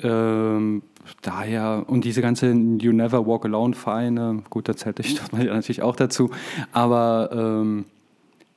ähm, 0.00 0.82
daher, 1.22 1.84
und 1.86 2.04
diese 2.04 2.22
ganze 2.22 2.50
You 2.50 2.92
Never 2.92 3.26
Walk 3.26 3.44
Alone 3.44 3.74
Vereine, 3.74 4.42
gut, 4.50 4.68
da 4.68 4.76
zählt 4.76 5.00
ich 5.00 5.20
natürlich 5.32 5.82
auch 5.82 5.96
dazu, 5.96 6.30
aber 6.72 7.30
ähm, 7.32 7.86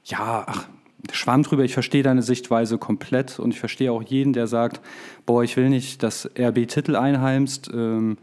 ja, 0.03 0.43
ach, 0.47 0.67
Schwamm 1.12 1.43
drüber, 1.43 1.64
ich 1.64 1.74
verstehe 1.74 2.04
deine 2.04 2.22
Sichtweise 2.22 2.78
komplett 2.78 3.39
und 3.39 3.52
ich 3.52 3.60
verstehe 3.60 3.91
auch 3.91 4.04
jeden, 4.04 4.34
der 4.34 4.47
sagt, 4.47 4.82
boah, 5.26 5.43
ich 5.43 5.58
will 5.58 5.70
nicht, 5.70 6.04
dass 6.04 6.30
RB 6.38 6.68
Titel 6.68 6.95
einheimst. 6.95 7.70
Ähm, 7.74 8.18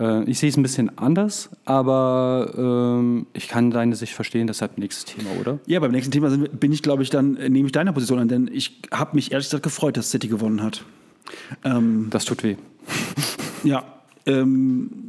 äh, 0.00 0.24
ich 0.24 0.38
sehe 0.38 0.48
es 0.48 0.56
ein 0.56 0.62
bisschen 0.62 0.98
anders, 0.98 1.50
aber 1.64 2.52
ähm, 2.56 3.26
ich 3.32 3.48
kann 3.48 3.70
deine 3.70 3.94
Sicht 3.96 4.12
verstehen, 4.12 4.46
deshalb 4.46 4.78
nächstes 4.78 5.04
Thema, 5.04 5.30
oder? 5.40 5.58
Ja, 5.66 5.80
beim 5.80 5.92
nächsten 5.92 6.10
Thema 6.10 6.36
bin 6.36 6.72
ich, 6.72 6.82
glaube 6.82 7.02
ich, 7.02 7.10
dann 7.10 7.36
äh, 7.36 7.48
nehme 7.48 7.66
ich 7.66 7.72
deine 7.72 7.92
Position 7.92 8.18
an, 8.18 8.28
denn 8.28 8.50
ich 8.52 8.80
habe 8.92 9.14
mich 9.14 9.32
ehrlich 9.32 9.46
gesagt 9.46 9.62
gefreut, 9.62 9.96
dass 9.96 10.10
City 10.10 10.28
gewonnen 10.28 10.62
hat. 10.62 10.84
Ähm, 11.64 12.08
Das 12.10 12.24
tut 12.24 12.42
weh. 12.42 12.56
Ja, 13.64 13.82
ähm, 14.26 15.08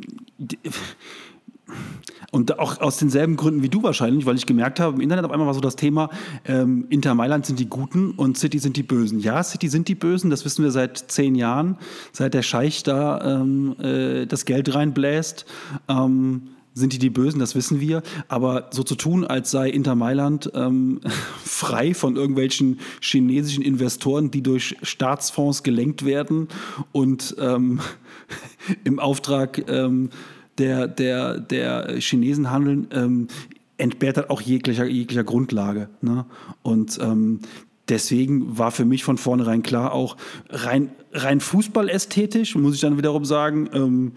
und 2.32 2.60
auch 2.60 2.82
aus 2.82 2.98
denselben 2.98 3.36
Gründen 3.36 3.64
wie 3.64 3.70
du 3.70 3.84
wahrscheinlich, 3.84 4.26
weil 4.26 4.36
ich 4.36 4.46
gemerkt 4.46 4.80
habe, 4.80 4.96
im 4.96 5.02
Internet 5.02 5.26
auf 5.26 5.32
einmal 5.32 5.48
war 5.48 5.54
so 5.54 5.62
das 5.62 5.76
Thema, 5.76 6.10
ähm, 6.46 6.86
Inter 6.90 7.16
Mailand 7.16 7.46
sind 7.46 7.60
die 7.60 7.70
Guten 7.70 8.12
und 8.12 8.38
City 8.38 8.60
sind 8.60 8.78
die 8.78 8.84
Bösen. 8.84 9.20
Ja, 9.20 9.44
City 9.44 9.68
sind 9.68 9.88
die 9.88 9.96
Bösen, 9.96 10.30
das 10.30 10.46
wissen 10.46 10.64
wir 10.64 10.72
seit 10.72 10.98
zehn 10.98 11.36
Jahren, 11.36 11.78
seit 12.12 12.34
der 12.34 12.42
Scheich 12.42 12.84
da 12.84 13.42
ähm, 13.42 13.76
äh, 13.80 14.26
das 14.26 14.46
Geld 14.46 14.74
reinbläst. 14.74 15.46
Ähm, 15.88 16.50
sind 16.76 16.92
die 16.92 17.00
die 17.00 17.10
Bösen, 17.10 17.40
das 17.40 17.56
wissen 17.56 17.80
wir. 17.80 18.04
Aber 18.28 18.68
so 18.72 18.84
zu 18.84 18.96
tun, 18.96 19.26
als 19.26 19.50
sei 19.50 19.70
Inter 19.70 19.96
Mailand 19.96 20.52
ähm, 20.54 21.00
frei 21.44 21.94
von 21.94 22.18
irgendwelchen 22.18 22.80
chinesischen 23.02 23.64
Investoren, 23.64 24.30
die 24.30 24.44
durch 24.44 24.76
Staatsfonds 24.84 25.64
gelenkt 25.64 26.06
werden 26.06 26.50
und 26.92 27.36
ähm, 27.40 27.80
im 28.84 29.00
Auftrag 29.00 29.64
ähm, 29.70 30.10
der, 30.58 30.88
der, 30.88 31.40
der 31.40 32.00
Chinesen 32.00 32.52
handeln, 32.52 32.88
ähm, 32.92 33.28
entbehrt 33.78 34.18
das 34.18 34.30
auch 34.30 34.42
jeglicher, 34.42 34.86
jeglicher 34.86 35.24
Grundlage. 35.24 35.90
Ne? 36.02 36.26
Und 36.64 36.98
ähm, 37.02 37.40
deswegen 37.90 38.58
war 38.58 38.72
für 38.72 38.86
mich 38.86 39.04
von 39.04 39.18
vornherein 39.18 39.64
klar, 39.64 39.94
auch 39.94 40.18
rein, 40.50 40.92
rein 41.12 41.40
fußballästhetisch, 41.40 42.56
muss 42.56 42.76
ich 42.76 42.82
dann 42.82 42.98
wiederum 42.98 43.26
sagen, 43.26 43.70
ähm, 43.74 44.12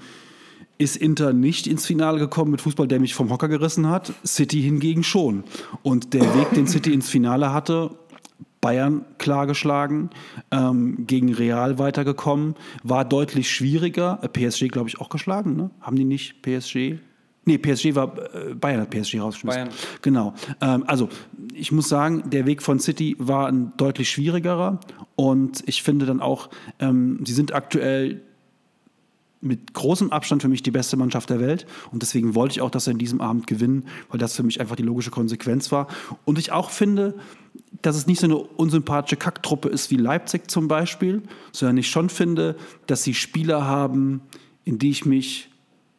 ist 0.78 0.97
Inter 0.97 1.32
nicht 1.32 1.66
ins 1.66 1.86
Finale 1.86 2.20
gekommen 2.20 2.53
mit 2.53 2.61
Fußball, 2.61 2.86
der 2.86 3.01
mich 3.01 3.14
vom 3.14 3.30
Hocker 3.30 3.49
gerissen 3.49 3.89
hat. 3.89 4.12
City 4.24 4.62
hingegen 4.62 5.03
schon. 5.03 5.43
Und 5.82 6.14
der 6.14 6.22
Weg, 6.36 6.51
den 6.55 6.68
City 6.68 6.93
ins 6.93 7.09
Finale 7.09 7.53
hatte, 7.53 7.91
Bayern 8.61 9.04
klar 9.18 9.46
geschlagen, 9.46 10.11
ähm, 10.50 11.06
gegen 11.06 11.32
Real 11.32 11.78
weitergekommen, 11.78 12.54
war 12.82 13.04
deutlich 13.04 13.50
schwieriger. 13.50 14.18
Äh, 14.22 14.28
PSG, 14.28 14.68
glaube 14.68 14.88
ich, 14.88 15.00
auch 15.00 15.09
geschlagen, 15.09 15.56
ne? 15.56 15.70
Haben 15.80 15.96
die 15.96 16.04
nicht 16.04 16.42
PSG? 16.42 16.98
Nee, 17.44 17.56
PSG 17.56 17.94
war, 17.94 18.12
äh, 18.34 18.54
Bayern 18.54 18.82
hat 18.82 18.90
PSG 18.90 19.20
rausgeschmissen. 19.20 19.64
Bayern. 19.64 19.74
Genau. 20.02 20.34
Ähm, 20.61 20.84
also, 20.86 21.09
ich 21.54 21.72
muss 21.72 21.88
sagen, 21.88 22.24
der 22.26 22.44
Weg 22.44 22.62
von 22.62 22.78
City 22.78 23.16
war 23.18 23.46
ein 23.46 23.72
deutlich 23.78 24.11
schwierigerer. 24.11 24.80
Und 25.16 25.62
ich 25.66 25.82
finde 25.82 26.04
dann 26.04 26.20
auch, 26.20 26.50
ähm, 26.78 27.20
sie 27.24 27.32
sind 27.32 27.54
aktuell 27.54 28.20
mit 29.40 29.72
großem 29.72 30.11
Abstand 30.12 30.42
für 30.42 30.48
mich 30.48 30.62
die 30.62 30.70
beste 30.70 30.96
Mannschaft 30.96 31.30
der 31.30 31.40
Welt. 31.40 31.66
Und 31.90 32.02
deswegen 32.02 32.34
wollte 32.34 32.52
ich 32.52 32.61
auch, 32.61 32.70
dass 32.70 32.84
sie 32.84 32.90
in 32.90 32.98
diesem 32.98 33.20
Abend 33.20 33.46
gewinnen, 33.46 33.86
weil 34.11 34.18
das 34.18 34.34
für 34.34 34.42
mich 34.42 34.61
einfach 34.61 34.76
die 34.76 34.82
logische 34.82 35.11
Konsequenz 35.11 35.72
war. 35.72 35.86
Und 36.24 36.38
ich 36.38 36.52
auch 36.52 36.70
finde, 36.70 37.14
dass 37.82 37.96
es 37.96 38.06
nicht 38.06 38.20
so 38.20 38.26
eine 38.26 38.36
unsympathische 38.36 39.16
Kacktruppe 39.16 39.68
ist 39.68 39.90
wie 39.90 39.96
Leipzig 39.96 40.50
zum 40.50 40.68
Beispiel, 40.68 41.22
sondern 41.52 41.78
ich 41.78 41.88
schon 41.88 42.09
finde, 42.09 42.56
dass 42.86 43.04
sie 43.04 43.14
Spieler 43.14 43.66
haben, 43.66 44.20
in 44.64 44.78
die 44.78 44.90
ich 44.90 45.04
mich 45.04 45.50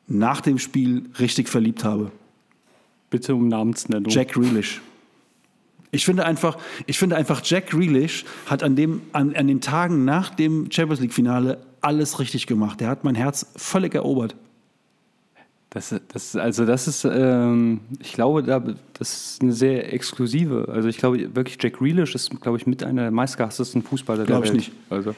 nach 0.07 0.41
dem 0.41 0.59
Spiel 0.59 1.03
richtig 1.19 1.49
verliebt 1.49 1.83
habe. 1.83 2.11
Bitte 3.09 3.35
um 3.35 3.47
Namensnennung. 3.47 4.11
Jack 4.11 4.33
Grealish. 4.33 4.81
Ich 5.91 6.05
finde 6.05 6.25
einfach, 6.25 6.57
ich 6.85 6.99
finde 6.99 7.15
einfach, 7.15 7.41
Jack 7.43 7.67
Grealish 7.67 8.25
hat 8.45 8.61
an, 8.61 8.75
dem, 8.75 9.01
an, 9.11 9.35
an 9.35 9.47
den 9.47 9.61
Tagen 9.61 10.05
nach 10.05 10.29
dem 10.29 10.71
Champions 10.71 11.01
League-Finale 11.01 11.59
alles 11.81 12.19
richtig 12.19 12.45
gemacht. 12.45 12.79
Der 12.79 12.89
hat 12.89 13.03
mein 13.03 13.15
Herz 13.15 13.47
völlig 13.55 13.95
erobert. 13.95 14.35
Das, 15.71 15.93
das, 16.11 16.35
also 16.35 16.65
das 16.65 16.87
ist, 16.87 17.05
ähm, 17.05 17.81
ich 17.99 18.13
glaube, 18.13 18.41
da, 18.41 18.59
das 18.93 19.33
ist 19.33 19.41
eine 19.41 19.53
sehr 19.53 19.93
exklusive. 19.93 20.67
Also 20.67 20.89
ich 20.89 20.97
glaube 20.97 21.35
wirklich, 21.35 21.57
Jack 21.61 21.77
Grealish 21.77 22.15
ist, 22.15 22.31
glaube 22.41 22.57
ich, 22.57 22.65
mit 22.65 22.83
einer 22.83 23.03
der 23.03 23.11
meistgehasstesten 23.11 23.83
Fußballer 23.83 24.25
Glaub 24.25 24.43
der 24.43 24.53
ich 24.55 24.67
Welt. 24.67 24.71
nicht. 24.71 24.71
Also 24.89 25.13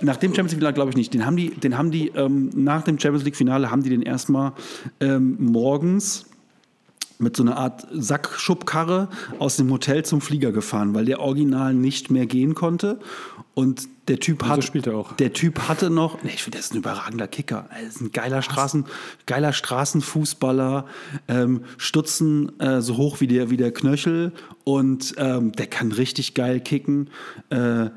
Nach 0.00 0.16
dem 0.16 0.30
Champions 0.30 0.52
League-Finale 0.52 0.72
glaube 0.72 0.90
ich 0.90 0.96
nicht. 0.96 1.12
Den 1.12 1.26
haben 1.26 1.36
die, 1.36 1.50
den 1.50 1.76
haben 1.76 1.90
die 1.90 2.08
ähm, 2.16 2.50
nach 2.54 2.82
dem 2.82 2.98
Champions 2.98 3.24
League-Finale 3.24 3.70
haben 3.70 3.82
die 3.82 3.90
den 3.90 4.00
erstmal 4.00 4.52
ähm, 5.00 5.36
morgens 5.38 6.30
mit 7.18 7.36
so 7.36 7.42
einer 7.42 7.56
Art 7.56 7.86
Sackschubkarre 7.92 9.08
aus 9.38 9.56
dem 9.56 9.70
Hotel 9.70 10.04
zum 10.04 10.20
Flieger 10.20 10.52
gefahren, 10.52 10.94
weil 10.94 11.04
der 11.04 11.20
Original 11.20 11.74
nicht 11.74 12.10
mehr 12.10 12.26
gehen 12.26 12.54
konnte. 12.54 12.98
Und 13.54 13.88
der 14.08 14.18
Typ 14.18 14.42
so 14.42 14.48
hat, 14.48 14.64
spielt 14.64 14.86
er 14.88 14.96
auch. 14.96 15.12
Der 15.12 15.32
Typ 15.32 15.68
hatte 15.68 15.88
noch, 15.88 16.22
nee, 16.24 16.32
ich 16.34 16.42
finde, 16.42 16.58
das 16.58 16.66
ist 16.66 16.74
ein 16.74 16.78
überragender 16.78 17.28
Kicker. 17.28 17.68
Er 17.70 17.86
ist 17.86 18.00
ein 18.00 18.10
geiler, 18.10 18.42
Straßen, 18.42 18.84
geiler 19.26 19.52
Straßenfußballer, 19.52 20.86
ähm, 21.28 21.64
Stutzen 21.78 22.58
äh, 22.58 22.80
so 22.80 22.96
hoch 22.96 23.20
wie 23.20 23.28
der, 23.28 23.50
wie 23.50 23.56
der 23.56 23.72
Knöchel 23.72 24.32
und 24.64 25.14
ähm, 25.18 25.52
der 25.52 25.68
kann 25.68 25.92
richtig 25.92 26.34
geil 26.34 26.60
kicken. 26.60 27.10
Äh, 27.50 27.90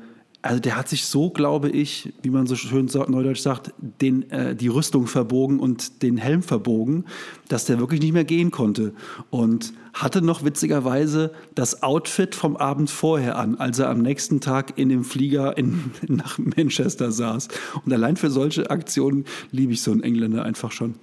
also 0.48 0.60
der 0.62 0.78
hat 0.78 0.88
sich 0.88 1.04
so, 1.04 1.28
glaube 1.28 1.68
ich, 1.68 2.14
wie 2.22 2.30
man 2.30 2.46
so 2.46 2.56
schön 2.56 2.86
neudeutsch 2.86 3.42
sagt, 3.42 3.74
den, 4.00 4.30
äh, 4.30 4.56
die 4.56 4.68
Rüstung 4.68 5.06
verbogen 5.06 5.60
und 5.60 6.02
den 6.02 6.16
Helm 6.16 6.42
verbogen, 6.42 7.04
dass 7.48 7.66
der 7.66 7.78
wirklich 7.78 8.00
nicht 8.00 8.14
mehr 8.14 8.24
gehen 8.24 8.50
konnte. 8.50 8.94
Und 9.28 9.74
hatte 9.92 10.22
noch 10.22 10.46
witzigerweise 10.46 11.32
das 11.54 11.82
Outfit 11.82 12.34
vom 12.34 12.56
Abend 12.56 12.88
vorher 12.88 13.36
an, 13.36 13.56
als 13.56 13.78
er 13.78 13.90
am 13.90 14.00
nächsten 14.00 14.40
Tag 14.40 14.78
in 14.78 14.88
dem 14.88 15.04
Flieger 15.04 15.58
in, 15.58 15.90
nach 16.08 16.38
Manchester 16.38 17.12
saß. 17.12 17.48
Und 17.84 17.92
allein 17.92 18.16
für 18.16 18.30
solche 18.30 18.70
Aktionen 18.70 19.26
liebe 19.50 19.74
ich 19.74 19.82
so 19.82 19.90
einen 19.90 20.02
Engländer 20.02 20.46
einfach 20.46 20.72
schon. 20.72 20.94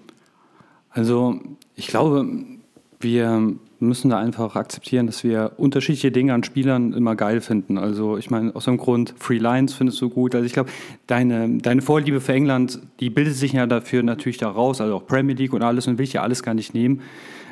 Also 0.89 1.39
ich 1.75 1.85
glaube, 1.85 2.27
wir 2.99 3.55
müssen 3.79 4.09
da 4.09 4.17
einfach 4.17 4.55
akzeptieren, 4.55 5.05
dass 5.05 5.23
wir 5.23 5.53
unterschiedliche 5.57 6.11
Dinge 6.11 6.33
an 6.33 6.43
Spielern 6.43 6.93
immer 6.93 7.15
geil 7.15 7.41
finden. 7.41 7.77
Also 7.77 8.17
ich 8.17 8.29
meine, 8.29 8.55
aus 8.55 8.65
dem 8.65 8.77
Grund, 8.77 9.13
Free 9.17 9.37
Lines 9.37 9.73
findest 9.73 10.01
du 10.01 10.09
gut. 10.09 10.35
Also 10.35 10.45
ich 10.45 10.53
glaube, 10.53 10.69
deine, 11.07 11.57
deine 11.57 11.81
Vorliebe 11.81 12.21
für 12.21 12.33
England, 12.33 12.79
die 12.99 13.09
bildet 13.09 13.35
sich 13.35 13.53
ja 13.53 13.65
dafür 13.67 14.03
natürlich 14.03 14.37
da 14.37 14.49
raus, 14.49 14.81
also 14.81 14.95
auch 14.95 15.07
Premier 15.07 15.35
League 15.35 15.53
und 15.53 15.61
alles 15.61 15.87
und 15.87 15.97
will 15.97 16.05
ich 16.05 16.13
ja 16.13 16.21
alles 16.21 16.43
gar 16.43 16.53
nicht 16.53 16.73
nehmen. 16.73 17.01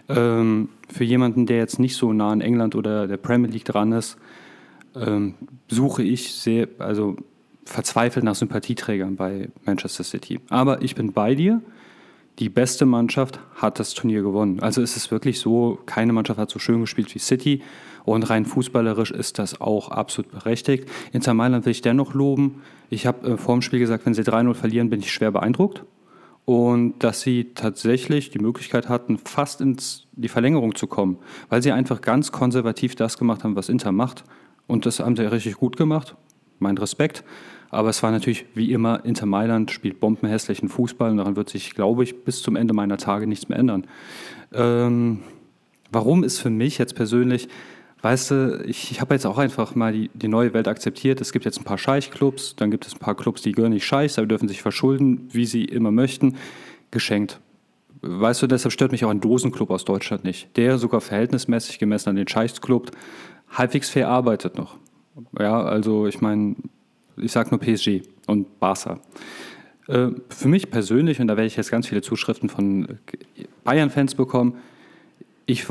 Ähm, 0.09 0.69
für 0.89 1.03
jemanden, 1.03 1.45
der 1.45 1.57
jetzt 1.57 1.80
nicht 1.80 1.95
so 1.95 2.13
nah 2.13 2.32
an 2.32 2.41
England 2.41 2.76
oder 2.76 3.07
der 3.07 3.17
Premier 3.17 3.49
League 3.49 3.65
dran 3.65 3.91
ist, 3.91 4.17
ähm, 4.95 5.36
suche 5.69 6.03
ich 6.03 6.34
sehr, 6.34 6.67
also 6.80 7.15
verzweifelt 7.65 8.26
nach 8.26 8.36
Sympathieträgern 8.36 9.15
bei 9.15 9.49
Manchester 9.65 10.03
City. 10.03 10.39
Aber 10.49 10.82
ich 10.82 10.95
bin 10.95 11.13
bei 11.13 11.36
dir 11.36 11.61
die 12.40 12.50
beste 12.50 12.86
Mannschaft 12.86 13.40
hat 13.56 13.80
das 13.80 13.94
Turnier 13.94 14.22
gewonnen. 14.24 14.60
Also 14.60 14.82
es 14.82 14.98
ist 14.98 15.12
wirklich 15.12 15.40
so, 15.40 15.80
keine 15.86 16.14
Mannschaft 16.14 16.40
hat 16.40 16.50
so 16.50 16.60
schön 16.60 16.82
gespielt 16.82 17.14
wie 17.14 17.20
City 17.20 17.62
und 18.06 18.24
rein 18.30 18.46
fußballerisch 18.46 19.12
ist 19.12 19.40
das 19.40 19.62
auch 19.62 19.90
absolut 19.90 20.32
berechtigt. 20.32 20.90
Inter 21.12 21.34
Mailand 21.34 21.66
will 21.66 21.72
ich 21.72 21.82
dennoch 21.82 22.14
loben. 22.14 22.62
Ich 22.90 23.06
habe 23.06 23.34
äh, 23.34 23.38
vor 23.38 23.56
dem 23.56 23.62
Spiel 23.62 23.80
gesagt, 23.80 24.06
wenn 24.06 24.14
sie 24.14 24.24
3-0 24.24 24.54
verlieren, 24.56 24.90
bin 24.90 25.00
ich 25.00 25.12
schwer 25.12 25.32
beeindruckt. 25.32 25.84
und 26.46 27.00
dass 27.00 27.22
sie 27.22 27.54
tatsächlich 27.56 28.30
die 28.30 28.40
Möglichkeit 28.40 28.90
hatten, 28.90 29.18
fast 29.18 29.62
in 29.62 29.78
die 30.12 30.28
Verlängerung 30.28 30.76
zu 30.76 30.88
kommen, 30.88 31.20
weil 31.48 31.62
sie 31.62 31.72
einfach 31.72 32.02
ganz 32.02 32.34
konservativ 32.34 32.96
das 32.96 33.18
gemacht 33.18 33.46
haben, 33.46 33.56
was 33.56 33.70
Inter 33.70 33.94
macht. 33.94 34.26
Und 34.68 34.86
das 34.86 35.00
haben 35.00 35.16
sie 35.16 35.24
richtig 35.24 35.56
gut 35.56 35.78
gemacht. 35.78 36.16
Mein 36.60 36.78
Respekt. 36.78 37.24
Aber 37.74 37.89
es 37.89 38.03
war 38.03 38.11
natürlich 38.11 38.45
wie 38.53 38.71
immer, 38.71 39.03
Inter 39.03 39.26
Mailand 39.26 39.71
spielt 39.71 39.99
bombenhässlichen 39.99 40.69
Fußball 40.69 41.11
und 41.11 41.17
daran 41.17 41.36
wird 41.36 41.49
sich, 41.49 41.74
glaube 41.74 42.03
ich, 42.03 42.24
bis 42.24 42.41
zum 42.41 42.55
Ende 42.55 42.74
meiner 42.74 42.97
Tage 42.97 43.26
nichts 43.26 43.49
mehr 43.49 43.57
ändern. 43.57 43.88
Ähm, 44.53 45.19
warum 45.91 46.24
ist 46.24 46.39
für 46.39 46.51
mich 46.51 46.78
jetzt 46.78 46.95
persönlich, 46.95 47.47
weißt 48.03 48.32
du, 48.32 48.63
ich, 48.67 48.91
ich 48.91 49.01
habe 49.01 49.15
jetzt 49.15 49.26
auch 49.26 49.39
einfach 49.39 49.74
mal 49.74 49.91
die, 49.91 50.11
die 50.13 50.28
neue 50.28 50.53
Welt 50.53 50.67
akzeptiert. 50.67 51.19
Es 51.19 51.32
gibt 51.32 51.45
jetzt 51.45 51.59
ein 51.59 51.63
paar 51.63 51.80
Scheichclubs, 51.80 52.55
dann 52.55 52.69
gibt 52.69 52.86
es 52.86 52.93
ein 52.93 52.99
paar 52.99 53.15
Clubs, 53.15 53.41
die 53.41 53.53
gehören 53.53 53.74
nicht 53.74 53.86
Scheichs, 53.86 54.19
aber 54.19 54.28
dürfen 54.28 54.47
sich 54.47 54.61
verschulden, 54.61 55.28
wie 55.32 55.45
sie 55.45 55.65
immer 55.65 55.91
möchten. 55.91 56.36
Geschenkt. 56.91 57.39
Weißt 58.01 58.41
du, 58.41 58.47
deshalb 58.47 58.71
stört 58.71 58.91
mich 58.91 59.03
auch 59.03 59.09
ein 59.09 59.21
Dosenclub 59.21 59.71
aus 59.71 59.84
Deutschland 59.84 60.26
nicht. 60.26 60.55
Der 60.57 60.78
sogar 60.78 61.01
verhältnismäßig 61.01 61.80
gemessen 61.80 62.09
an 62.09 62.17
den 62.17 62.28
Scheichsclub 62.28 62.91
halbwegs 63.49 63.89
fair 63.89 64.09
arbeitet 64.09 64.57
noch. 64.57 64.78
Ja, 65.39 65.63
also 65.63 66.05
ich 66.05 66.21
meine, 66.21 66.55
ich 67.18 67.32
sage 67.32 67.49
nur 67.49 67.59
PSG 67.59 68.01
und 68.28 68.59
Barca. 68.59 68.99
Äh, 69.88 70.09
für 70.30 70.47
mich 70.47 70.70
persönlich, 70.70 71.20
und 71.20 71.28
da 71.28 71.36
werde 71.36 71.47
ich 71.47 71.55
jetzt 71.55 71.72
ganz 71.72 71.88
viele 71.88 72.01
Zuschriften 72.01 72.49
von 72.49 72.99
Bayern-Fans 73.64 74.16
bekommen, 74.16 74.57
ich 75.45 75.66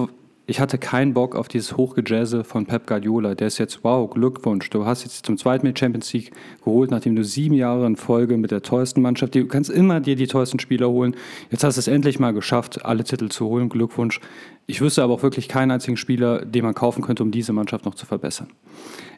ich 0.53 0.61
hatte 0.61 0.77
keinen 0.77 1.15
Bock 1.15 1.35
auf 1.35 1.49
dieses 1.49 1.79
Hochgejazze 1.79 2.45
von 2.45 2.67
Pep 2.67 2.87
Guardiola. 2.87 3.35
Der 3.35 3.47
ist 3.47 3.57
jetzt, 3.57 3.85
wow, 3.85 4.11
Glückwunsch. 4.11 4.69
Du 4.69 4.85
hast 4.85 5.03
jetzt 5.03 5.25
zum 5.25 5.39
zweiten 5.39 5.67
Mal 5.67 5.75
Champions 5.75 6.13
League 6.13 6.31
geholt, 6.63 6.91
nachdem 6.91 7.17
du 7.17 7.25
sieben 7.25 7.55
Jahre 7.55 7.87
in 7.87 7.97
Folge 7.97 8.37
mit 8.37 8.51
der 8.51 8.61
teuersten 8.61 9.01
Mannschaft, 9.01 9.35
du 9.35 9.47
kannst 9.47 9.71
immer 9.71 10.01
dir 10.01 10.15
die 10.15 10.27
teuersten 10.27 10.59
Spieler 10.59 10.91
holen. 10.91 11.17
Jetzt 11.51 11.65
hast 11.65 11.77
du 11.77 11.79
es 11.79 11.89
endlich 11.89 12.19
mal 12.19 12.33
geschafft, 12.33 12.85
alle 12.85 13.03
Titel 13.03 13.31
zu 13.31 13.47
holen. 13.47 13.71
Glückwunsch. 13.71 14.21
Ich 14.67 14.83
wüsste 14.83 15.03
aber 15.03 15.15
auch 15.15 15.23
wirklich 15.23 15.49
keinen 15.49 15.71
einzigen 15.71 15.97
Spieler, 15.97 16.45
den 16.45 16.67
man 16.67 16.75
kaufen 16.75 17.01
könnte, 17.01 17.23
um 17.23 17.31
diese 17.31 17.55
Mannschaft 17.55 17.87
noch 17.87 17.95
zu 17.95 18.05
verbessern. 18.05 18.49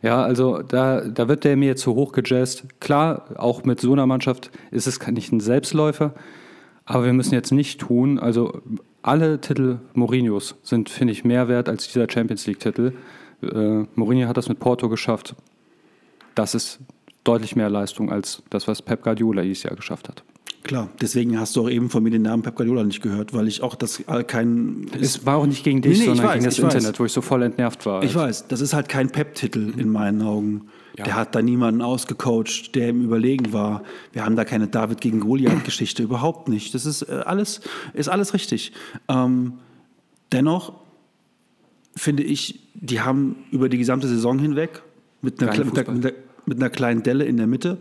Ja, 0.02 0.22
also 0.22 0.62
da, 0.62 1.00
da 1.00 1.26
wird 1.26 1.42
der 1.42 1.56
mir 1.56 1.74
zu 1.74 1.96
hoch 1.96 2.12
gejazzt. 2.12 2.64
Klar, 2.78 3.24
auch 3.38 3.64
mit 3.64 3.80
so 3.80 3.92
einer 3.92 4.06
Mannschaft 4.06 4.52
ist 4.70 4.86
es 4.86 5.04
nicht 5.08 5.32
ein 5.32 5.40
Selbstläufer. 5.40 6.14
Aber 6.84 7.06
wir 7.06 7.12
müssen 7.12 7.34
jetzt 7.34 7.50
nicht 7.50 7.80
tun, 7.80 8.20
also 8.20 8.62
alle 9.04 9.38
Titel 9.38 9.80
Mourinhos 9.92 10.56
sind, 10.62 10.88
finde 10.88 11.12
ich, 11.12 11.24
mehr 11.24 11.46
wert 11.46 11.68
als 11.68 11.86
dieser 11.86 12.10
Champions 12.10 12.46
League-Titel. 12.46 12.94
Äh, 13.42 13.84
Mourinho 13.94 14.26
hat 14.26 14.38
das 14.38 14.48
mit 14.48 14.58
Porto 14.58 14.88
geschafft. 14.88 15.34
Das 16.34 16.54
ist 16.54 16.80
deutlich 17.22 17.54
mehr 17.54 17.68
Leistung 17.68 18.10
als 18.10 18.42
das, 18.48 18.66
was 18.66 18.80
Pep 18.80 19.02
Guardiola 19.02 19.42
dieses 19.42 19.64
Jahr 19.64 19.76
geschafft 19.76 20.08
hat. 20.08 20.24
Klar, 20.64 20.88
deswegen 20.98 21.38
hast 21.38 21.54
du 21.56 21.62
auch 21.62 21.68
eben 21.68 21.90
von 21.90 22.02
mir 22.02 22.10
den 22.10 22.22
Namen 22.22 22.42
Pep 22.42 22.56
Guardiola 22.56 22.84
nicht 22.84 23.02
gehört, 23.02 23.34
weil 23.34 23.48
ich 23.48 23.62
auch 23.62 23.74
das 23.74 24.02
kein. 24.26 24.86
Es 24.98 25.26
war 25.26 25.36
auch 25.36 25.44
nicht 25.44 25.62
gegen 25.62 25.82
dich, 25.82 25.98
nee, 25.98 25.98
nee, 25.98 26.06
sondern 26.06 26.26
weiß, 26.26 26.32
gegen 26.32 26.44
das 26.46 26.58
Internet, 26.58 26.92
weiß. 26.94 27.00
wo 27.00 27.04
ich 27.04 27.12
so 27.12 27.20
voll 27.20 27.42
entnervt 27.42 27.84
war. 27.84 28.02
Ich 28.02 28.14
weiß, 28.14 28.48
das 28.48 28.62
ist 28.62 28.72
halt 28.72 28.88
kein 28.88 29.10
Pep-Titel 29.10 29.74
in 29.76 29.90
meinen 29.90 30.22
Augen. 30.22 30.62
Ja. 30.96 31.04
Der 31.04 31.16
hat 31.16 31.34
da 31.34 31.42
niemanden 31.42 31.82
ausgecoacht, 31.82 32.74
der 32.74 32.88
ihm 32.88 33.04
überlegen 33.04 33.52
war. 33.52 33.82
Wir 34.12 34.24
haben 34.24 34.36
da 34.36 34.46
keine 34.46 34.66
David 34.66 35.02
gegen 35.02 35.20
Goliath-Geschichte, 35.20 36.02
überhaupt 36.04 36.48
nicht. 36.48 36.72
Das 36.74 36.86
ist 36.86 37.02
äh, 37.02 37.22
alles, 37.26 37.60
ist 37.92 38.08
alles 38.08 38.32
richtig. 38.32 38.72
Ähm, 39.08 39.54
dennoch 40.32 40.72
finde 41.94 42.22
ich, 42.22 42.60
die 42.72 43.02
haben 43.02 43.36
über 43.50 43.68
die 43.68 43.76
gesamte 43.76 44.08
Saison 44.08 44.38
hinweg 44.38 44.82
mit 45.20 45.42
einer, 45.42 45.62
mit, 45.62 45.88
einer, 45.88 46.12
mit 46.46 46.56
einer 46.56 46.70
kleinen 46.70 47.02
Delle 47.02 47.24
in 47.24 47.36
der 47.36 47.46
Mitte, 47.46 47.80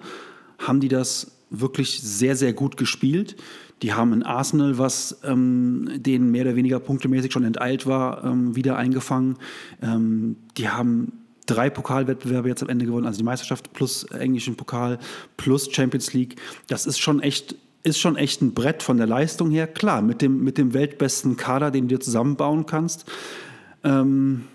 haben 0.57 0.81
die 0.81 0.89
das 0.89 1.31
wirklich 1.53 2.01
sehr, 2.01 2.35
sehr 2.35 2.51
gut 2.53 2.77
gespielt. 2.77 3.35
Die 3.81 3.93
haben 3.93 4.13
in 4.13 4.23
Arsenal, 4.23 4.77
was 4.77 5.19
ähm, 5.23 5.89
denen 5.95 6.31
mehr 6.31 6.43
oder 6.45 6.55
weniger 6.55 6.79
punktemäßig 6.79 7.31
schon 7.31 7.43
enteilt 7.43 7.85
war, 7.85 8.23
ähm, 8.23 8.55
wieder 8.55 8.75
eingefangen. 8.77 9.37
Ähm, 9.81 10.37
die 10.57 10.69
haben 10.69 11.11
drei 11.45 11.69
Pokalwettbewerbe 11.69 12.49
jetzt 12.49 12.63
am 12.63 12.69
Ende 12.69 12.85
gewonnen, 12.85 13.05
also 13.05 13.17
die 13.17 13.25
Meisterschaft 13.25 13.73
plus 13.73 14.05
englischen 14.05 14.55
Pokal 14.55 14.99
plus 15.37 15.69
Champions 15.71 16.13
League. 16.13 16.37
Das 16.67 16.85
ist 16.85 16.99
schon 16.99 17.19
echt 17.21 17.55
ist 17.83 17.99
schon 17.99 18.15
echt 18.15 18.41
ein 18.41 18.53
Brett 18.53 18.81
von 18.81 18.95
der 18.95 19.07
Leistung 19.07 19.51
her. 19.51 19.67
Klar, 19.67 20.01
mit 20.01 20.21
dem, 20.21 20.41
mit 20.41 20.57
dem 20.57 20.73
weltbesten 20.73 21.35
Kader, 21.35 21.69
den 21.69 21.89
du 21.89 21.95
dir 21.95 21.99
zusammenbauen 21.99 22.65
kannst. 22.65 23.05
Ähm, 23.83 24.45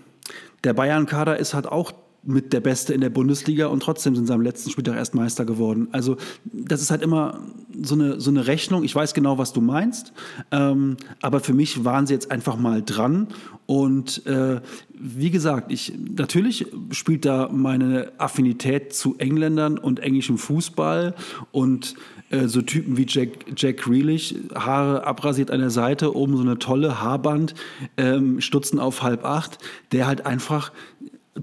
der 0.64 0.72
Bayern-Kader 0.72 1.38
ist 1.38 1.52
halt 1.52 1.66
auch 1.66 1.92
mit 2.22 2.52
der 2.52 2.60
Beste 2.60 2.92
in 2.92 3.00
der 3.00 3.10
Bundesliga 3.10 3.66
und 3.68 3.82
trotzdem 3.82 4.14
sind 4.14 4.26
sie 4.26 4.34
am 4.34 4.40
letzten 4.40 4.70
Spieltag 4.70 4.96
erst 4.96 5.14
Meister 5.14 5.44
geworden. 5.44 5.88
Also 5.92 6.16
das 6.44 6.82
ist 6.82 6.90
halt 6.90 7.02
immer 7.02 7.40
so 7.80 7.94
eine, 7.94 8.20
so 8.20 8.30
eine 8.30 8.46
Rechnung. 8.46 8.84
Ich 8.84 8.94
weiß 8.94 9.14
genau, 9.14 9.38
was 9.38 9.52
du 9.52 9.60
meinst, 9.60 10.12
ähm, 10.50 10.96
aber 11.22 11.40
für 11.40 11.54
mich 11.54 11.84
waren 11.84 12.06
sie 12.06 12.14
jetzt 12.14 12.30
einfach 12.30 12.56
mal 12.56 12.82
dran. 12.82 13.28
Und 13.66 14.26
äh, 14.26 14.60
wie 14.90 15.30
gesagt, 15.30 15.70
ich, 15.72 15.92
natürlich 16.16 16.66
spielt 16.90 17.24
da 17.24 17.48
meine 17.52 18.12
Affinität 18.18 18.92
zu 18.92 19.16
Engländern 19.18 19.78
und 19.78 20.00
englischem 20.00 20.38
Fußball 20.38 21.14
und 21.52 21.94
äh, 22.30 22.46
so 22.46 22.62
Typen 22.62 22.96
wie 22.96 23.06
Jack, 23.08 23.30
Jack 23.56 23.78
Grealish, 23.78 24.34
Haare 24.54 25.06
abrasiert 25.06 25.50
an 25.50 25.60
der 25.60 25.70
Seite, 25.70 26.14
oben 26.14 26.36
so 26.36 26.42
eine 26.42 26.58
tolle 26.58 27.00
Haarband, 27.00 27.54
ähm, 27.96 28.40
Stutzen 28.40 28.78
auf 28.78 29.02
halb 29.02 29.24
acht, 29.24 29.58
der 29.92 30.06
halt 30.06 30.26
einfach 30.26 30.72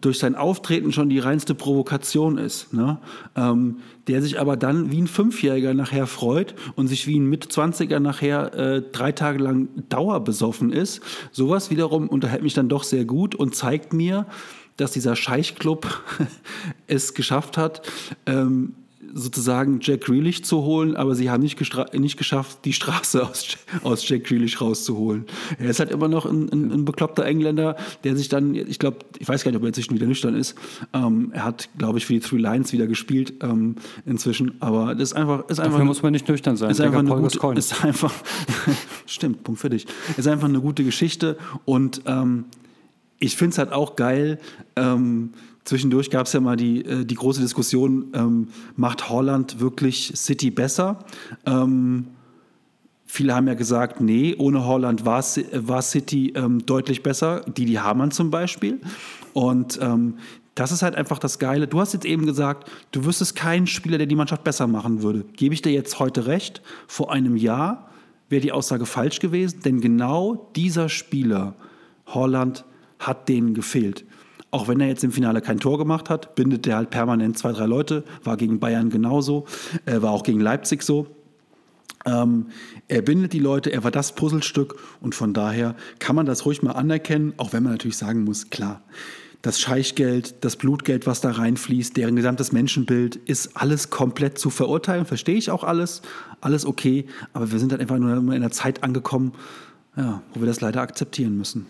durch 0.01 0.19
sein 0.19 0.35
Auftreten 0.35 0.91
schon 0.91 1.09
die 1.09 1.19
reinste 1.19 1.55
Provokation 1.55 2.37
ist, 2.37 2.73
ne? 2.73 2.97
ähm, 3.35 3.77
der 4.07 4.21
sich 4.21 4.39
aber 4.39 4.57
dann 4.57 4.91
wie 4.91 5.01
ein 5.01 5.07
Fünfjähriger 5.07 5.73
nachher 5.73 6.07
freut 6.07 6.55
und 6.75 6.87
sich 6.87 7.07
wie 7.07 7.19
ein 7.19 7.25
Mitzwanziger 7.25 7.99
nachher 7.99 8.53
äh, 8.53 8.81
drei 8.91 9.11
Tage 9.11 9.39
lang 9.39 9.69
dauerbesoffen 9.89 10.71
ist. 10.71 11.01
Sowas 11.31 11.69
wiederum 11.69 12.07
unterhält 12.07 12.43
mich 12.43 12.53
dann 12.53 12.69
doch 12.69 12.83
sehr 12.83 13.05
gut 13.05 13.35
und 13.35 13.55
zeigt 13.55 13.93
mir, 13.93 14.25
dass 14.77 14.91
dieser 14.91 15.15
Scheichclub 15.15 16.03
es 16.87 17.13
geschafft 17.13 17.57
hat, 17.57 17.81
ähm, 18.25 18.73
sozusagen 19.18 19.80
Jack 19.82 20.01
Grealish 20.01 20.43
zu 20.43 20.63
holen, 20.63 20.97
aber 20.97 21.16
sie 21.16 21.30
haben 21.32 21.41
nicht, 21.41 21.57
nicht 21.93 22.18
geschafft, 22.18 22.59
die 22.66 22.74
Straße 22.74 23.26
aus, 23.30 23.57
aus 23.82 24.07
Jack 24.07 24.26
Grealish 24.26 24.59
rauszuholen. 24.59 25.26
Er 25.57 25.70
ist 25.70 25.80
halt 25.80 25.89
immer 25.89 26.09
noch 26.09 26.26
ein, 26.26 26.49
ein, 26.51 26.72
ein 26.72 26.86
bekloppter 26.86 27.26
Engländer, 27.26 27.78
der 28.03 28.18
sich 28.18 28.28
dann, 28.28 28.53
ich 28.53 28.78
glaube, 28.78 28.97
ich 29.18 29.28
weiß 29.28 29.45
gar 29.45 29.51
nicht, 29.51 29.57
ob 29.57 29.63
er 29.63 29.70
inzwischen 29.70 29.95
wieder 29.95 30.05
nüchtern 30.05 30.36
ist. 30.36 30.55
Ähm, 30.93 31.32
er 31.34 31.45
hat, 31.45 31.70
glaube 31.78 31.97
ich, 31.97 32.05
für 32.05 32.11
die 32.11 32.20
Three 32.20 32.39
Lions 32.39 32.74
wieder 32.74 32.88
gespielt 32.88 33.36
ähm, 33.41 33.76
inzwischen, 34.05 34.55
aber 34.59 34.93
das 34.95 35.11
ist 35.11 35.13
einfach. 35.13 35.47
Ist 35.47 35.59
einfach 35.59 35.72
Dafür 35.72 35.86
muss 35.86 36.03
man 36.03 36.11
nicht 36.11 36.28
nüchtern 36.28 36.57
sein. 36.57 36.72
Ist 36.72 36.82
einfach, 36.82 36.99
eine 36.99 37.09
gute, 37.09 37.57
ist 37.57 37.86
einfach 37.86 38.13
stimmt, 39.05 39.45
Punkt 39.45 39.61
für 39.61 39.70
dich. 39.70 39.88
Ist 40.18 40.28
einfach 40.28 40.49
eine 40.49 40.59
gute 40.59 40.84
Geschichte 40.84 41.38
und 41.63 42.01
ähm, 42.05 42.45
ich 43.20 43.38
finde 43.38 43.53
es 43.53 43.57
halt 43.59 43.72
auch 43.72 43.95
geil, 43.95 44.39
ähm, 44.76 45.32
Zwischendurch 45.66 46.11
gab 46.11 46.28
es 46.28 46.34
ja 46.34 46.39
mal 46.39 46.55
die, 46.55 46.86
äh, 46.86 47.05
die 47.05 47.16
große 47.16 47.41
Diskussion, 47.41 48.11
ähm, 48.13 48.47
macht 48.76 49.09
Holland 49.09 49.59
wirklich 49.59 50.13
City 50.16 50.51
besser? 50.51 50.99
Ähm, 51.45 52.07
viele 53.05 53.34
haben 53.34 53.47
ja 53.47 53.55
gesagt, 53.55 53.99
nee, 53.99 54.36
ohne 54.38 54.66
Holland 54.66 55.05
war, 55.05 55.24
war 55.24 55.82
City 55.82 56.34
ähm, 56.36 56.66
deutlich 56.66 57.01
besser. 57.01 57.41
Didi 57.41 57.74
Hamann 57.74 58.11
zum 58.11 58.30
Beispiel. 58.30 58.80
Und 59.34 59.80
ähm, 59.82 60.20
das 60.53 60.72
ist 60.72 60.84
halt 60.84 60.95
einfach 60.95 61.18
das 61.18 61.39
Geile. 61.39 61.68
Du 61.68 61.80
hast 61.80 61.93
jetzt 61.93 62.05
eben 62.05 62.26
gesagt, 62.26 62.72
du 62.91 63.03
wüsstest 63.03 63.36
keinen 63.36 63.68
Spieler, 63.68 63.97
der 63.97 64.07
die 64.07 64.16
Mannschaft 64.16 64.43
besser 64.43 64.68
machen 64.68 65.01
würde. 65.01 65.26
Gebe 65.34 65.53
ich 65.53 65.61
dir 65.61 65.72
jetzt 65.72 65.99
heute 65.99 66.28
recht? 66.28 66.61
Vor 66.88 67.11
einem 67.11 67.36
Jahr 67.36 67.89
wäre 68.30 68.41
die 68.41 68.51
Aussage 68.51 68.86
falsch 68.86 69.20
gewesen, 69.20 69.61
denn 69.66 69.82
genau 69.82 70.51
dieser 70.55 70.89
Spieler, 70.89 71.55
Holland, 72.05 72.66
hat 72.99 73.28
denen 73.28 73.53
gefehlt. 73.53 74.05
Auch 74.55 74.69
wenn 74.69 74.79
er 74.79 74.87
jetzt 74.87 75.03
im 75.03 75.11
Finale 75.11 75.41
kein 75.41 75.59
Tor 75.59 75.77
gemacht 75.77 76.09
hat, 76.09 76.33
bindet 76.35 76.65
er 76.65 76.77
halt 76.77 76.89
permanent 76.89 77.37
zwei, 77.37 77.51
drei 77.51 77.65
Leute. 77.65 78.05
War 78.23 78.37
gegen 78.37 78.61
Bayern 78.61 78.89
genauso, 78.89 79.47
äh, 79.85 80.01
war 80.01 80.11
auch 80.11 80.23
gegen 80.23 80.39
Leipzig 80.39 80.81
so. 80.81 81.07
Ähm, 82.05 82.45
er 82.87 83.01
bindet 83.01 83.33
die 83.33 83.39
Leute, 83.39 83.73
er 83.73 83.83
war 83.83 83.91
das 83.91 84.15
Puzzlestück 84.15 84.77
und 85.01 85.13
von 85.13 85.33
daher 85.33 85.75
kann 85.99 86.15
man 86.15 86.25
das 86.25 86.45
ruhig 86.45 86.63
mal 86.63 86.71
anerkennen, 86.71 87.33
auch 87.35 87.51
wenn 87.51 87.63
man 87.63 87.73
natürlich 87.73 87.97
sagen 87.97 88.23
muss, 88.23 88.49
klar, 88.49 88.81
das 89.41 89.59
Scheichgeld, 89.59 90.35
das 90.45 90.55
Blutgeld, 90.55 91.05
was 91.05 91.19
da 91.19 91.31
reinfließt, 91.31 91.97
deren 91.97 92.15
gesamtes 92.15 92.53
Menschenbild, 92.53 93.17
ist 93.17 93.57
alles 93.57 93.89
komplett 93.89 94.39
zu 94.39 94.49
verurteilen. 94.49 95.05
Verstehe 95.05 95.35
ich 95.35 95.51
auch 95.51 95.65
alles, 95.65 96.01
alles 96.39 96.65
okay, 96.65 97.07
aber 97.33 97.51
wir 97.51 97.59
sind 97.59 97.73
halt 97.73 97.81
einfach 97.81 97.97
nur 97.97 98.15
in 98.15 98.31
einer 98.31 98.51
Zeit 98.51 98.83
angekommen, 98.83 99.33
ja, 99.97 100.21
wo 100.33 100.39
wir 100.39 100.47
das 100.47 100.61
leider 100.61 100.79
akzeptieren 100.79 101.37
müssen. 101.37 101.65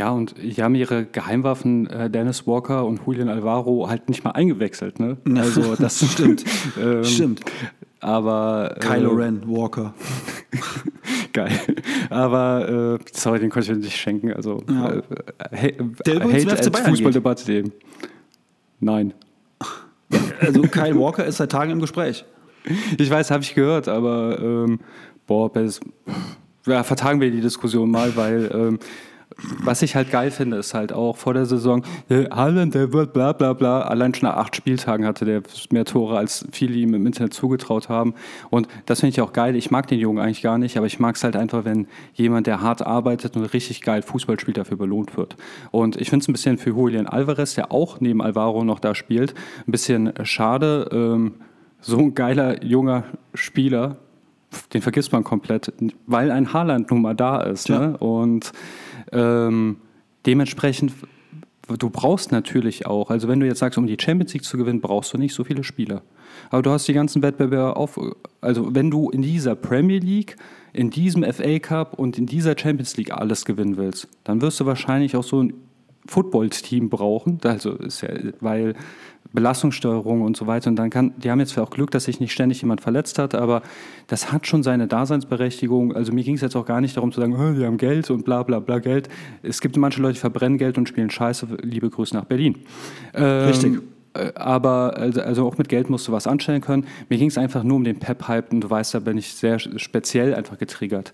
Ja, 0.00 0.12
und 0.12 0.34
die 0.40 0.62
haben 0.62 0.74
ihre 0.74 1.04
Geheimwaffen 1.04 1.86
äh, 1.88 2.08
Dennis 2.08 2.46
Walker 2.46 2.86
und 2.86 3.02
Julian 3.06 3.28
Alvaro 3.28 3.86
halt 3.90 4.08
nicht 4.08 4.24
mal 4.24 4.30
eingewechselt. 4.30 4.98
Ne? 4.98 5.18
Also 5.36 5.74
das 5.76 6.02
stimmt. 6.12 6.42
ähm, 6.80 7.04
stimmt. 7.04 7.42
Aber 8.00 8.76
äh, 8.76 8.80
Kylo 8.80 9.10
Ren, 9.10 9.42
Walker. 9.46 9.92
Geil. 11.34 11.52
Aber 12.08 12.98
äh, 12.98 13.04
sorry, 13.12 13.40
den 13.40 13.50
konnte 13.50 13.72
ich 13.72 13.78
nicht 13.78 13.94
schenken. 13.94 14.32
Also 14.32 14.62
ja. 14.70 15.02
äh, 15.50 15.74
Der 16.06 16.22
Hate 16.22 16.82
Fußballdebatte 16.82 17.52
eben. 17.52 17.72
Nein. 18.80 19.12
Also 20.40 20.62
Kyle 20.62 20.98
Walker 20.98 21.26
ist 21.26 21.36
seit 21.36 21.52
Tagen 21.52 21.72
im 21.72 21.80
Gespräch. 21.80 22.24
Ich 22.96 23.10
weiß, 23.10 23.30
habe 23.30 23.42
ich 23.42 23.54
gehört, 23.54 23.86
aber 23.86 24.38
ähm, 24.40 24.80
Boah, 25.26 25.52
ja, 26.66 26.82
vertagen 26.84 27.20
wir 27.20 27.30
die 27.30 27.42
Diskussion 27.42 27.90
mal, 27.90 28.16
weil 28.16 28.50
ähm, 28.52 28.78
was 29.62 29.82
ich 29.82 29.94
halt 29.94 30.10
geil 30.10 30.30
finde, 30.30 30.58
ist 30.58 30.74
halt 30.74 30.92
auch 30.92 31.16
vor 31.16 31.34
der 31.34 31.46
Saison, 31.46 31.84
der 32.08 32.30
Haaland, 32.30 32.74
der 32.74 32.92
wird 32.92 33.12
bla 33.12 33.32
bla 33.32 33.52
bla. 33.52 33.82
Allein 33.82 34.14
schon 34.14 34.28
nach 34.28 34.36
acht 34.36 34.56
Spieltagen 34.56 35.06
hatte 35.06 35.24
der 35.24 35.42
mehr 35.70 35.84
Tore, 35.84 36.18
als 36.18 36.46
viele 36.52 36.74
ihm 36.74 36.94
im 36.94 37.06
Internet 37.06 37.34
zugetraut 37.34 37.88
haben. 37.88 38.14
Und 38.50 38.68
das 38.86 39.00
finde 39.00 39.10
ich 39.10 39.20
auch 39.20 39.32
geil. 39.32 39.56
Ich 39.56 39.70
mag 39.70 39.86
den 39.88 39.98
Jungen 39.98 40.18
eigentlich 40.18 40.42
gar 40.42 40.58
nicht, 40.58 40.76
aber 40.76 40.86
ich 40.86 40.98
mag 40.98 41.16
es 41.16 41.24
halt 41.24 41.36
einfach, 41.36 41.64
wenn 41.64 41.86
jemand, 42.14 42.46
der 42.46 42.60
hart 42.60 42.82
arbeitet 42.82 43.36
und 43.36 43.44
richtig 43.44 43.82
geil 43.82 44.02
Fußball 44.02 44.38
spielt, 44.38 44.56
dafür 44.56 44.76
belohnt 44.76 45.16
wird. 45.16 45.36
Und 45.70 45.96
ich 45.96 46.10
finde 46.10 46.22
es 46.22 46.28
ein 46.28 46.32
bisschen 46.32 46.58
für 46.58 46.70
Julian 46.70 47.06
Alvarez, 47.06 47.54
der 47.54 47.72
auch 47.72 48.00
neben 48.00 48.22
Alvaro 48.22 48.64
noch 48.64 48.80
da 48.80 48.94
spielt, 48.94 49.34
ein 49.66 49.72
bisschen 49.72 50.12
schade. 50.24 50.88
Ähm, 50.92 51.34
so 51.80 51.98
ein 51.98 52.14
geiler 52.14 52.62
junger 52.62 53.04
Spieler, 53.34 53.96
den 54.74 54.82
vergisst 54.82 55.12
man 55.12 55.24
komplett, 55.24 55.72
weil 56.06 56.30
ein 56.30 56.52
Haaland 56.52 56.90
nun 56.90 57.02
mal 57.02 57.14
da 57.14 57.40
ist. 57.40 57.68
Ja. 57.68 57.78
Ne? 57.78 57.96
Und 57.98 58.52
ähm, 59.12 59.76
dementsprechend, 60.26 60.92
du 61.78 61.90
brauchst 61.90 62.32
natürlich 62.32 62.86
auch, 62.86 63.10
also 63.10 63.28
wenn 63.28 63.40
du 63.40 63.46
jetzt 63.46 63.58
sagst, 63.58 63.78
um 63.78 63.86
die 63.86 63.96
Champions 64.00 64.32
League 64.34 64.44
zu 64.44 64.56
gewinnen, 64.56 64.80
brauchst 64.80 65.12
du 65.12 65.18
nicht 65.18 65.34
so 65.34 65.44
viele 65.44 65.64
Spieler. 65.64 66.02
Aber 66.50 66.62
du 66.62 66.70
hast 66.70 66.86
die 66.88 66.92
ganzen 66.92 67.22
Wettbewerbe 67.22 67.76
auf, 67.76 67.98
also 68.40 68.74
wenn 68.74 68.90
du 68.90 69.10
in 69.10 69.22
dieser 69.22 69.54
Premier 69.54 69.98
League, 69.98 70.36
in 70.72 70.90
diesem 70.90 71.24
FA 71.24 71.58
Cup 71.58 71.98
und 71.98 72.18
in 72.18 72.26
dieser 72.26 72.56
Champions 72.56 72.96
League 72.96 73.12
alles 73.12 73.44
gewinnen 73.44 73.76
willst, 73.76 74.08
dann 74.24 74.40
wirst 74.40 74.60
du 74.60 74.66
wahrscheinlich 74.66 75.16
auch 75.16 75.24
so 75.24 75.42
ein 75.42 75.54
Football-Team 76.06 76.88
brauchen, 76.88 77.38
also 77.44 77.72
ist 77.74 78.00
ja, 78.00 78.08
weil 78.40 78.74
Belastungssteuerung 79.32 80.22
und 80.22 80.36
so 80.36 80.46
weiter. 80.46 80.70
Und 80.70 80.76
dann 80.76 80.90
kann, 80.90 81.12
die 81.18 81.30
haben 81.30 81.40
jetzt 81.40 81.56
auch 81.58 81.70
Glück, 81.70 81.90
dass 81.90 82.04
sich 82.04 82.20
nicht 82.20 82.32
ständig 82.32 82.62
jemand 82.62 82.80
verletzt 82.80 83.18
hat, 83.18 83.34
aber 83.34 83.62
das 84.08 84.32
hat 84.32 84.46
schon 84.46 84.62
seine 84.62 84.86
Daseinsberechtigung. 84.86 85.94
Also 85.94 86.12
mir 86.12 86.24
ging 86.24 86.34
es 86.34 86.40
jetzt 86.40 86.56
auch 86.56 86.66
gar 86.66 86.80
nicht 86.80 86.96
darum 86.96 87.12
zu 87.12 87.20
sagen, 87.20 87.34
oh, 87.34 87.58
wir 87.58 87.66
haben 87.66 87.78
Geld 87.78 88.10
und 88.10 88.24
bla 88.24 88.42
bla 88.42 88.58
bla 88.58 88.78
Geld. 88.78 89.08
Es 89.42 89.60
gibt 89.60 89.76
manche 89.76 90.02
Leute, 90.02 90.14
die 90.14 90.20
verbrennen 90.20 90.58
Geld 90.58 90.78
und 90.78 90.88
spielen 90.88 91.10
Scheiße. 91.10 91.46
Liebe 91.62 91.90
Grüße 91.90 92.14
nach 92.14 92.24
Berlin. 92.24 92.56
Ähm, 93.14 93.48
Richtig. 93.48 93.82
Äh, 94.14 94.32
aber 94.34 94.96
also, 94.96 95.20
also, 95.20 95.46
auch 95.46 95.56
mit 95.58 95.68
Geld 95.68 95.88
musst 95.88 96.08
du 96.08 96.12
was 96.12 96.26
anstellen 96.26 96.60
können. 96.60 96.86
Mir 97.08 97.18
ging 97.18 97.28
es 97.28 97.38
einfach 97.38 97.62
nur 97.62 97.76
um 97.76 97.84
den 97.84 97.98
Pep-Hype 97.98 98.52
und 98.52 98.60
du 98.62 98.70
weißt, 98.70 98.94
da 98.94 98.98
bin 98.98 99.16
ich 99.18 99.34
sehr 99.34 99.58
speziell 99.58 100.34
einfach 100.34 100.58
getriggert. 100.58 101.12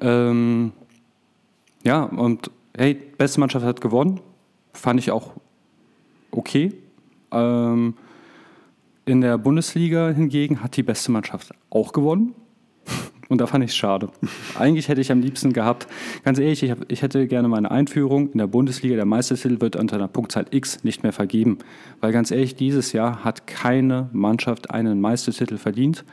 Ähm, 0.00 0.72
ja, 1.84 2.04
und 2.04 2.50
hey, 2.76 2.94
beste 2.94 3.40
Mannschaft 3.40 3.66
hat 3.66 3.80
gewonnen. 3.80 4.20
Fand 4.72 5.00
ich 5.00 5.10
auch 5.10 5.32
okay. 6.30 6.72
Ähm, 7.32 7.94
in 9.04 9.20
der 9.22 9.38
Bundesliga 9.38 10.10
hingegen 10.10 10.62
hat 10.62 10.76
die 10.76 10.82
beste 10.82 11.10
Mannschaft 11.10 11.52
auch 11.70 11.92
gewonnen. 11.92 12.34
Und 13.28 13.40
da 13.40 13.46
fand 13.46 13.64
ich 13.64 13.70
es 13.70 13.76
schade. 13.76 14.08
Eigentlich 14.58 14.88
hätte 14.88 15.00
ich 15.00 15.12
am 15.12 15.20
liebsten 15.20 15.52
gehabt, 15.52 15.86
ganz 16.24 16.38
ehrlich, 16.38 16.62
ich, 16.62 16.70
hab, 16.70 16.90
ich, 16.90 17.02
hätte 17.02 17.26
gerne 17.26 17.48
meine 17.48 17.70
Einführung 17.70 18.30
in 18.32 18.38
der 18.38 18.46
Bundesliga. 18.46 18.96
Der 18.96 19.04
Meistertitel 19.04 19.60
wird 19.60 19.76
unter 19.76 19.96
einer 19.96 20.08
Punktzahl 20.08 20.46
X 20.50 20.82
nicht 20.84 21.02
mehr 21.02 21.12
vergeben. 21.12 21.58
Weil 22.00 22.12
ganz 22.12 22.30
ehrlich, 22.30 22.54
dieses 22.54 22.92
Jahr 22.92 23.24
hat 23.24 23.46
keine 23.46 24.08
Mannschaft 24.12 24.70
einen 24.70 25.00
Meistertitel 25.00 25.58
verdient. 25.58 26.04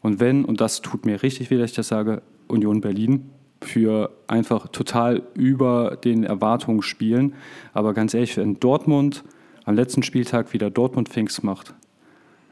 Und 0.00 0.20
wenn, 0.20 0.44
und 0.44 0.60
das 0.60 0.82
tut 0.82 1.06
mir 1.06 1.22
richtig 1.22 1.50
weh, 1.50 1.58
dass 1.58 1.70
ich 1.70 1.76
das 1.76 1.88
sage, 1.88 2.22
Union 2.48 2.80
Berlin 2.80 3.30
für 3.62 4.10
einfach 4.26 4.68
total 4.68 5.22
über 5.34 5.96
den 6.02 6.24
Erwartungen 6.24 6.82
spielen. 6.82 7.34
Aber 7.72 7.94
ganz 7.94 8.14
ehrlich, 8.14 8.36
wenn 8.36 8.60
Dortmund 8.60 9.24
am 9.68 9.74
letzten 9.74 10.02
Spieltag 10.02 10.54
wieder 10.54 10.70
Dortmund 10.70 11.10
Pfingst 11.10 11.44
macht, 11.44 11.74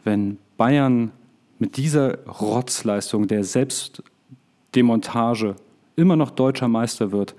wenn 0.05 0.37
Bayern 0.59 1.13
mit 1.59 1.79
dieser 1.79 2.19
Rotzleistung 2.27 3.27
der 3.27 3.43
Selbstdemontage 3.43 5.57
immer 5.97 6.17
noch 6.17 6.31
deutscher 6.31 6.69
Meister 6.69 7.13
wird, 7.13 7.35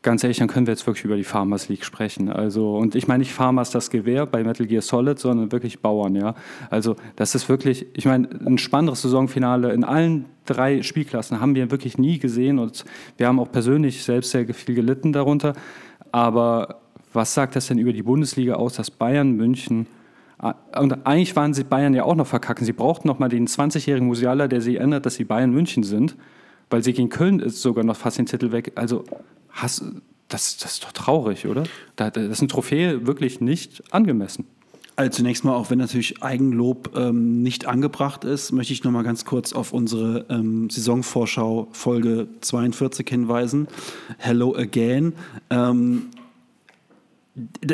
ganz 0.00 0.24
ehrlich, 0.24 0.38
dann 0.38 0.48
können 0.48 0.66
wir 0.66 0.72
jetzt 0.72 0.86
wirklich 0.86 1.04
über 1.04 1.16
die 1.16 1.24
Farmers 1.24 1.68
League 1.68 1.84
sprechen. 1.84 2.30
Also, 2.30 2.78
und 2.78 2.94
ich 2.94 3.06
meine 3.06 3.18
nicht 3.18 3.34
Farmers 3.34 3.70
das 3.70 3.90
Gewehr 3.90 4.24
bei 4.24 4.42
Metal 4.42 4.66
Gear 4.66 4.80
Solid, 4.80 5.18
sondern 5.18 5.52
wirklich 5.52 5.80
Bauern, 5.80 6.16
ja. 6.16 6.34
Also, 6.70 6.96
das 7.16 7.34
ist 7.34 7.50
wirklich, 7.50 7.84
ich 7.92 8.06
meine, 8.06 8.30
ein 8.46 8.56
spannendes 8.56 9.02
Saisonfinale 9.02 9.74
in 9.74 9.84
allen 9.84 10.24
drei 10.46 10.80
Spielklassen 10.80 11.38
haben 11.38 11.54
wir 11.54 11.70
wirklich 11.70 11.98
nie 11.98 12.18
gesehen 12.18 12.58
und 12.58 12.86
wir 13.18 13.26
haben 13.26 13.40
auch 13.40 13.52
persönlich 13.52 14.04
selbst 14.04 14.30
sehr 14.30 14.46
viel 14.54 14.74
gelitten 14.74 15.12
darunter. 15.12 15.52
Aber 16.12 16.80
was 17.16 17.34
sagt 17.34 17.56
das 17.56 17.66
denn 17.66 17.78
über 17.78 17.92
die 17.92 18.02
Bundesliga 18.02 18.54
aus, 18.54 18.74
dass 18.74 18.90
Bayern 18.90 19.32
München 19.32 19.86
ah, 20.38 20.54
und 20.78 21.06
eigentlich 21.06 21.34
waren 21.34 21.54
sie 21.54 21.64
Bayern 21.64 21.94
ja 21.94 22.04
auch 22.04 22.14
noch 22.14 22.26
verkacken. 22.26 22.64
Sie 22.64 22.72
brauchten 22.72 23.08
noch 23.08 23.18
mal 23.18 23.28
den 23.28 23.48
20-jährigen 23.48 24.06
Musiala, 24.06 24.46
der 24.46 24.60
sie 24.60 24.76
ändert, 24.76 25.06
dass 25.06 25.14
sie 25.16 25.24
Bayern 25.24 25.50
München 25.50 25.82
sind, 25.82 26.14
weil 26.70 26.84
sie 26.84 26.92
gegen 26.92 27.08
Köln 27.08 27.40
ist 27.40 27.60
sogar 27.62 27.84
noch 27.84 27.96
fast 27.96 28.18
den 28.18 28.26
Titel 28.26 28.52
weg. 28.52 28.72
Also 28.76 29.04
hast, 29.50 29.82
das, 30.28 30.58
das 30.58 30.74
ist 30.74 30.84
doch 30.84 30.92
traurig, 30.92 31.46
oder? 31.46 31.64
Das 31.96 32.16
ist 32.16 32.42
ein 32.42 32.48
Trophäe 32.48 33.06
wirklich 33.06 33.40
nicht 33.40 33.82
angemessen. 33.92 34.44
Also 34.98 35.10
zunächst 35.10 35.44
mal, 35.44 35.54
auch 35.54 35.68
wenn 35.68 35.78
natürlich 35.78 36.22
Eigenlob 36.22 36.96
ähm, 36.96 37.42
nicht 37.42 37.66
angebracht 37.66 38.24
ist, 38.24 38.52
möchte 38.52 38.72
ich 38.72 38.82
noch 38.82 38.92
mal 38.92 39.02
ganz 39.02 39.26
kurz 39.26 39.52
auf 39.52 39.74
unsere 39.74 40.24
ähm, 40.30 40.70
Saisonvorschau 40.70 41.68
Folge 41.72 42.28
42 42.40 43.06
hinweisen. 43.06 43.68
Hello 44.16 44.56
again. 44.56 45.12
Ähm, 45.50 46.06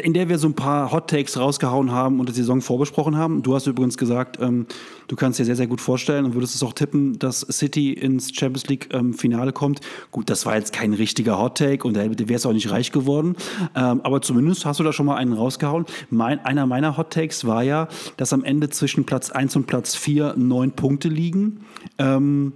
in 0.02 0.12
der 0.12 0.28
wir 0.28 0.38
so 0.38 0.48
ein 0.48 0.54
paar 0.54 0.90
Hot 0.90 1.08
Takes 1.08 1.38
rausgehauen 1.38 1.92
haben 1.92 2.18
und 2.18 2.28
die 2.28 2.32
Saison 2.32 2.60
vorbesprochen 2.60 3.16
haben. 3.16 3.42
Du 3.44 3.54
hast 3.54 3.68
übrigens 3.68 3.96
gesagt, 3.96 4.38
ähm, 4.40 4.66
du 5.06 5.14
kannst 5.14 5.38
dir 5.38 5.44
sehr, 5.44 5.54
sehr 5.54 5.68
gut 5.68 5.80
vorstellen 5.80 6.24
und 6.24 6.34
würdest 6.34 6.56
es 6.56 6.64
auch 6.64 6.72
tippen, 6.72 7.16
dass 7.20 7.46
City 7.48 7.92
ins 7.92 8.34
Champions 8.34 8.66
League 8.66 8.88
ähm, 8.92 9.14
kommt. 9.54 9.80
Gut, 10.10 10.30
das 10.30 10.46
war 10.46 10.56
jetzt 10.56 10.72
kein 10.72 10.92
richtiger 10.94 11.38
Hot 11.38 11.58
Take 11.58 11.86
und 11.86 11.94
da 11.94 12.00
wäre 12.02 12.34
es 12.34 12.44
auch 12.44 12.52
nicht 12.52 12.70
reich 12.72 12.90
geworden. 12.90 13.36
Ähm, 13.76 14.00
aber 14.02 14.20
zumindest 14.20 14.66
hast 14.66 14.80
du 14.80 14.84
da 14.84 14.92
schon 14.92 15.06
mal 15.06 15.16
einen 15.16 15.32
rausgehauen. 15.32 15.86
Mein, 16.10 16.44
einer 16.44 16.66
meiner 16.66 16.96
Hot 16.96 17.10
Takes 17.10 17.46
war 17.46 17.62
ja, 17.62 17.86
dass 18.16 18.32
am 18.32 18.42
Ende 18.42 18.68
zwischen 18.70 19.04
Platz 19.04 19.30
1 19.30 19.54
und 19.54 19.68
Platz 19.68 19.94
4 19.94 20.34
neun 20.36 20.72
Punkte 20.72 21.08
liegen. 21.08 21.60
Ähm, 21.98 22.52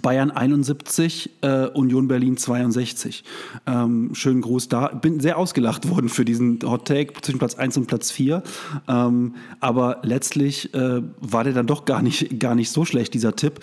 Bayern 0.00 0.30
71, 0.30 1.30
äh, 1.42 1.66
Union 1.66 2.06
Berlin 2.06 2.36
62. 2.36 3.24
Ähm, 3.66 4.10
schönen 4.14 4.40
Gruß 4.40 4.68
da. 4.68 4.88
Bin 4.88 5.18
sehr 5.18 5.36
ausgelacht 5.36 5.88
worden 5.88 6.08
für 6.08 6.24
diesen 6.24 6.60
Hot 6.62 6.86
Take 6.86 7.14
zwischen 7.20 7.38
Platz 7.38 7.56
1 7.56 7.76
und 7.76 7.86
Platz 7.86 8.10
4. 8.12 8.42
Ähm, 8.86 9.34
aber 9.58 9.98
letztlich 10.02 10.72
äh, 10.74 11.02
war 11.20 11.44
der 11.44 11.54
dann 11.54 11.66
doch 11.66 11.84
gar 11.84 12.02
nicht, 12.02 12.38
gar 12.38 12.54
nicht 12.54 12.70
so 12.70 12.84
schlecht, 12.84 13.14
dieser 13.14 13.34
Tipp. 13.34 13.60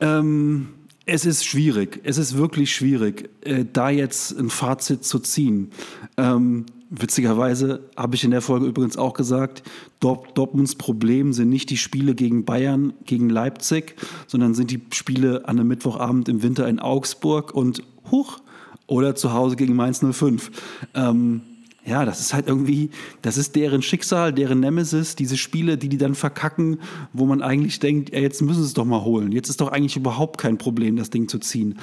Ähm, 0.00 0.68
es 1.04 1.26
ist 1.26 1.44
schwierig, 1.44 2.00
es 2.04 2.16
ist 2.16 2.36
wirklich 2.36 2.74
schwierig, 2.74 3.28
äh, 3.42 3.64
da 3.70 3.90
jetzt 3.90 4.38
ein 4.38 4.48
Fazit 4.48 5.04
zu 5.04 5.18
ziehen. 5.18 5.70
Ähm, 6.16 6.64
Witzigerweise 6.94 7.88
habe 7.96 8.16
ich 8.16 8.22
in 8.22 8.32
der 8.32 8.42
Folge 8.42 8.66
übrigens 8.66 8.98
auch 8.98 9.14
gesagt, 9.14 9.62
Dortmunds 10.00 10.74
Problem 10.74 11.32
sind 11.32 11.48
nicht 11.48 11.70
die 11.70 11.78
Spiele 11.78 12.14
gegen 12.14 12.44
Bayern, 12.44 12.92
gegen 13.06 13.30
Leipzig, 13.30 13.96
sondern 14.26 14.52
sind 14.52 14.70
die 14.70 14.82
Spiele 14.92 15.48
an 15.48 15.58
einem 15.58 15.68
Mittwochabend 15.68 16.28
im 16.28 16.42
Winter 16.42 16.68
in 16.68 16.80
Augsburg 16.80 17.54
und 17.54 17.82
Huch 18.10 18.40
oder 18.88 19.14
zu 19.14 19.32
Hause 19.32 19.56
gegen 19.56 19.74
Mainz 19.74 20.04
05. 20.04 20.50
Ähm, 20.92 21.40
ja, 21.86 22.04
das 22.04 22.20
ist 22.20 22.34
halt 22.34 22.46
irgendwie, 22.46 22.90
das 23.22 23.38
ist 23.38 23.56
deren 23.56 23.80
Schicksal, 23.80 24.34
deren 24.34 24.60
Nemesis, 24.60 25.16
diese 25.16 25.38
Spiele, 25.38 25.78
die 25.78 25.88
die 25.88 25.96
dann 25.96 26.14
verkacken, 26.14 26.78
wo 27.14 27.24
man 27.24 27.40
eigentlich 27.40 27.80
denkt, 27.80 28.12
ja, 28.12 28.20
jetzt 28.20 28.42
müssen 28.42 28.60
sie 28.60 28.66
es 28.66 28.74
doch 28.74 28.84
mal 28.84 29.02
holen. 29.02 29.32
Jetzt 29.32 29.48
ist 29.48 29.62
doch 29.62 29.72
eigentlich 29.72 29.96
überhaupt 29.96 30.38
kein 30.38 30.58
Problem, 30.58 30.96
das 30.96 31.08
Ding 31.08 31.26
zu 31.26 31.38
ziehen. 31.38 31.78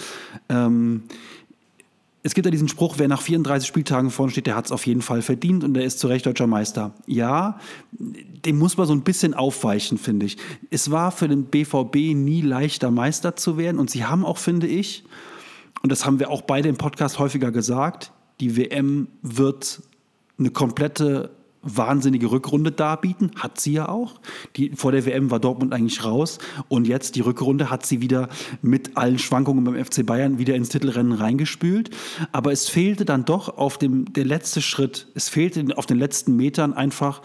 Ähm, 0.49 1.03
es 2.21 2.33
gibt 2.33 2.45
ja 2.45 2.51
diesen 2.51 2.67
Spruch, 2.67 2.95
wer 2.97 3.07
nach 3.07 3.21
34 3.21 3.67
Spieltagen 3.67 4.11
vorne 4.11 4.31
steht, 4.31 4.47
der 4.47 4.55
hat 4.55 4.65
es 4.65 4.71
auf 4.71 4.85
jeden 4.85 5.01
Fall 5.01 5.21
verdient 5.21 5.63
und 5.63 5.73
der 5.73 5.83
ist 5.85 5.99
zu 5.99 6.07
Recht 6.07 6.25
deutscher 6.25 6.47
Meister. 6.47 6.93
Ja, 7.07 7.59
dem 7.91 8.57
muss 8.57 8.77
man 8.77 8.87
so 8.87 8.93
ein 8.93 9.03
bisschen 9.03 9.33
aufweichen, 9.33 9.97
finde 9.97 10.25
ich. 10.25 10.37
Es 10.69 10.91
war 10.91 11.11
für 11.11 11.29
den 11.29 11.45
BVB 11.45 12.15
nie 12.15 12.41
leichter, 12.41 12.91
Meister 12.91 13.35
zu 13.35 13.57
werden 13.57 13.79
und 13.79 13.89
sie 13.89 14.05
haben 14.05 14.25
auch, 14.25 14.37
finde 14.37 14.67
ich, 14.67 15.05
und 15.81 15.91
das 15.91 16.05
haben 16.05 16.19
wir 16.19 16.29
auch 16.29 16.41
beide 16.41 16.67
im 16.67 16.77
Podcast 16.77 17.19
häufiger 17.19 17.51
gesagt, 17.51 18.11
die 18.41 18.57
WM 18.57 19.07
wird 19.21 19.81
eine 20.37 20.49
komplette 20.49 21.31
wahnsinnige 21.61 22.31
Rückrunde 22.31 22.71
darbieten, 22.71 23.31
hat 23.35 23.59
sie 23.59 23.73
ja 23.73 23.89
auch. 23.89 24.19
Die, 24.55 24.71
vor 24.75 24.91
der 24.91 25.05
WM 25.05 25.29
war 25.29 25.39
Dortmund 25.39 25.73
eigentlich 25.73 26.03
raus 26.03 26.39
und 26.67 26.87
jetzt 26.87 27.15
die 27.15 27.21
Rückrunde 27.21 27.69
hat 27.69 27.85
sie 27.85 28.01
wieder 28.01 28.29
mit 28.61 28.95
allen 28.97 29.19
Schwankungen 29.19 29.63
beim 29.63 29.83
FC 29.83 30.05
Bayern 30.05 30.37
wieder 30.37 30.55
ins 30.55 30.69
Titelrennen 30.69 31.13
reingespült. 31.13 31.89
Aber 32.31 32.51
es 32.51 32.69
fehlte 32.69 33.05
dann 33.05 33.25
doch 33.25 33.57
auf 33.57 33.77
dem 33.77 34.13
der 34.13 34.25
letzte 34.25 34.61
Schritt, 34.61 35.07
es 35.15 35.29
fehlte 35.29 35.77
auf 35.77 35.85
den 35.85 35.97
letzten 35.97 36.35
Metern 36.35 36.73
einfach. 36.73 37.21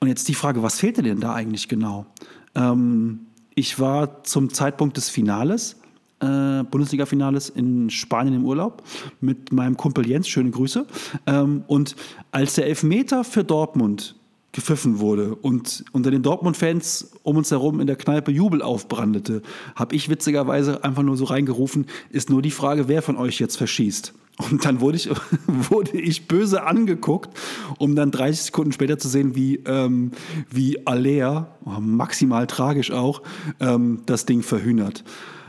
Und 0.00 0.08
jetzt 0.08 0.28
die 0.28 0.34
Frage, 0.34 0.62
was 0.62 0.78
fehlte 0.78 1.02
denn 1.02 1.20
da 1.20 1.34
eigentlich 1.34 1.68
genau? 1.68 2.06
Ähm, 2.54 3.26
ich 3.54 3.78
war 3.78 4.24
zum 4.24 4.52
Zeitpunkt 4.52 4.96
des 4.96 5.08
Finales 5.08 5.76
äh, 6.20 6.62
Bundesliga-Finales 6.64 7.50
in 7.50 7.90
Spanien 7.90 8.34
im 8.34 8.44
Urlaub 8.44 8.82
mit 9.20 9.52
meinem 9.52 9.76
Kumpel 9.76 10.06
Jens. 10.06 10.28
Schöne 10.28 10.50
Grüße. 10.50 10.86
Ähm, 11.26 11.64
und 11.66 11.96
als 12.32 12.54
der 12.54 12.66
Elfmeter 12.66 13.24
für 13.24 13.44
Dortmund 13.44 14.16
gepfiffen 14.52 15.00
wurde 15.00 15.34
und 15.34 15.84
unter 15.92 16.10
den 16.10 16.22
Dortmund-Fans 16.22 17.12
um 17.22 17.36
uns 17.36 17.50
herum 17.50 17.78
in 17.78 17.86
der 17.86 17.96
Kneipe 17.96 18.30
Jubel 18.30 18.62
aufbrandete, 18.62 19.42
habe 19.74 19.94
ich 19.94 20.08
witzigerweise 20.08 20.82
einfach 20.82 21.02
nur 21.02 21.18
so 21.18 21.26
reingerufen, 21.26 21.86
ist 22.08 22.30
nur 22.30 22.40
die 22.40 22.50
Frage, 22.50 22.88
wer 22.88 23.02
von 23.02 23.16
euch 23.18 23.38
jetzt 23.38 23.56
verschießt. 23.56 24.14
Und 24.50 24.64
dann 24.64 24.80
wurde 24.80 24.96
ich, 24.96 25.10
wurde 25.46 25.98
ich 25.98 26.26
böse 26.26 26.64
angeguckt, 26.64 27.38
um 27.78 27.94
dann 27.94 28.10
30 28.10 28.46
Sekunden 28.46 28.72
später 28.72 28.98
zu 28.98 29.08
sehen, 29.08 29.34
wie, 29.34 29.56
ähm, 29.66 30.12
wie 30.50 30.86
Alea, 30.86 31.48
maximal 31.80 32.46
tragisch 32.46 32.90
auch, 32.90 33.22
ähm, 33.60 34.02
das 34.06 34.24
Ding 34.24 34.42
verhühnert. 34.42 35.04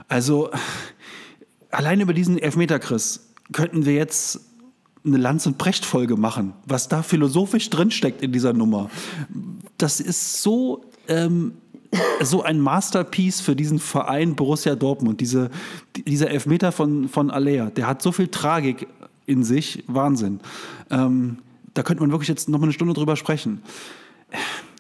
Also 0.08 0.50
allein 1.72 2.00
über 2.02 2.14
diesen 2.14 2.38
Elfmeter, 2.38 2.80
Chris, 2.80 3.34
könnten 3.52 3.86
wir 3.86 3.94
jetzt 3.94 4.42
eine 5.06 5.18
Lanz- 5.18 5.46
und 5.46 5.58
Brecht-Folge 5.58 6.18
machen, 6.18 6.54
was 6.66 6.90
da 6.90 7.02
philosophisch 7.02 7.70
drinsteckt 7.70 8.22
in 8.22 8.32
dieser 8.32 8.54
Nummer. 8.54 8.90
Das 9.78 10.00
ist 10.00 10.42
so, 10.42 10.84
ähm, 11.08 11.54
so 12.22 12.44
ein 12.44 12.60
Masterpiece 12.60 13.40
für 13.40 13.56
diesen 13.56 13.80
Verein 13.80 14.36
Borussia 14.36 14.76
Dortmund. 14.76 15.22
Diese, 15.22 15.50
dieser 15.96 16.30
Elfmeter 16.30 16.72
von, 16.72 17.08
von 17.08 17.32
Alea, 17.32 17.70
der 17.70 17.88
hat 17.88 18.02
so 18.02 18.12
viel 18.12 18.28
Tragik 18.28 18.88
in 19.26 19.44
sich, 19.44 19.84
Wahnsinn. 19.88 20.40
Ähm, 20.90 21.38
da 21.74 21.84
könnte 21.84 22.02
man 22.02 22.12
wirklich 22.12 22.30
jetzt 22.30 22.50
noch 22.50 22.60
mal 22.60 22.66
eine 22.66 22.74
Stunde 22.74 22.94
drüber 22.94 23.16
sprechen. 23.16 23.62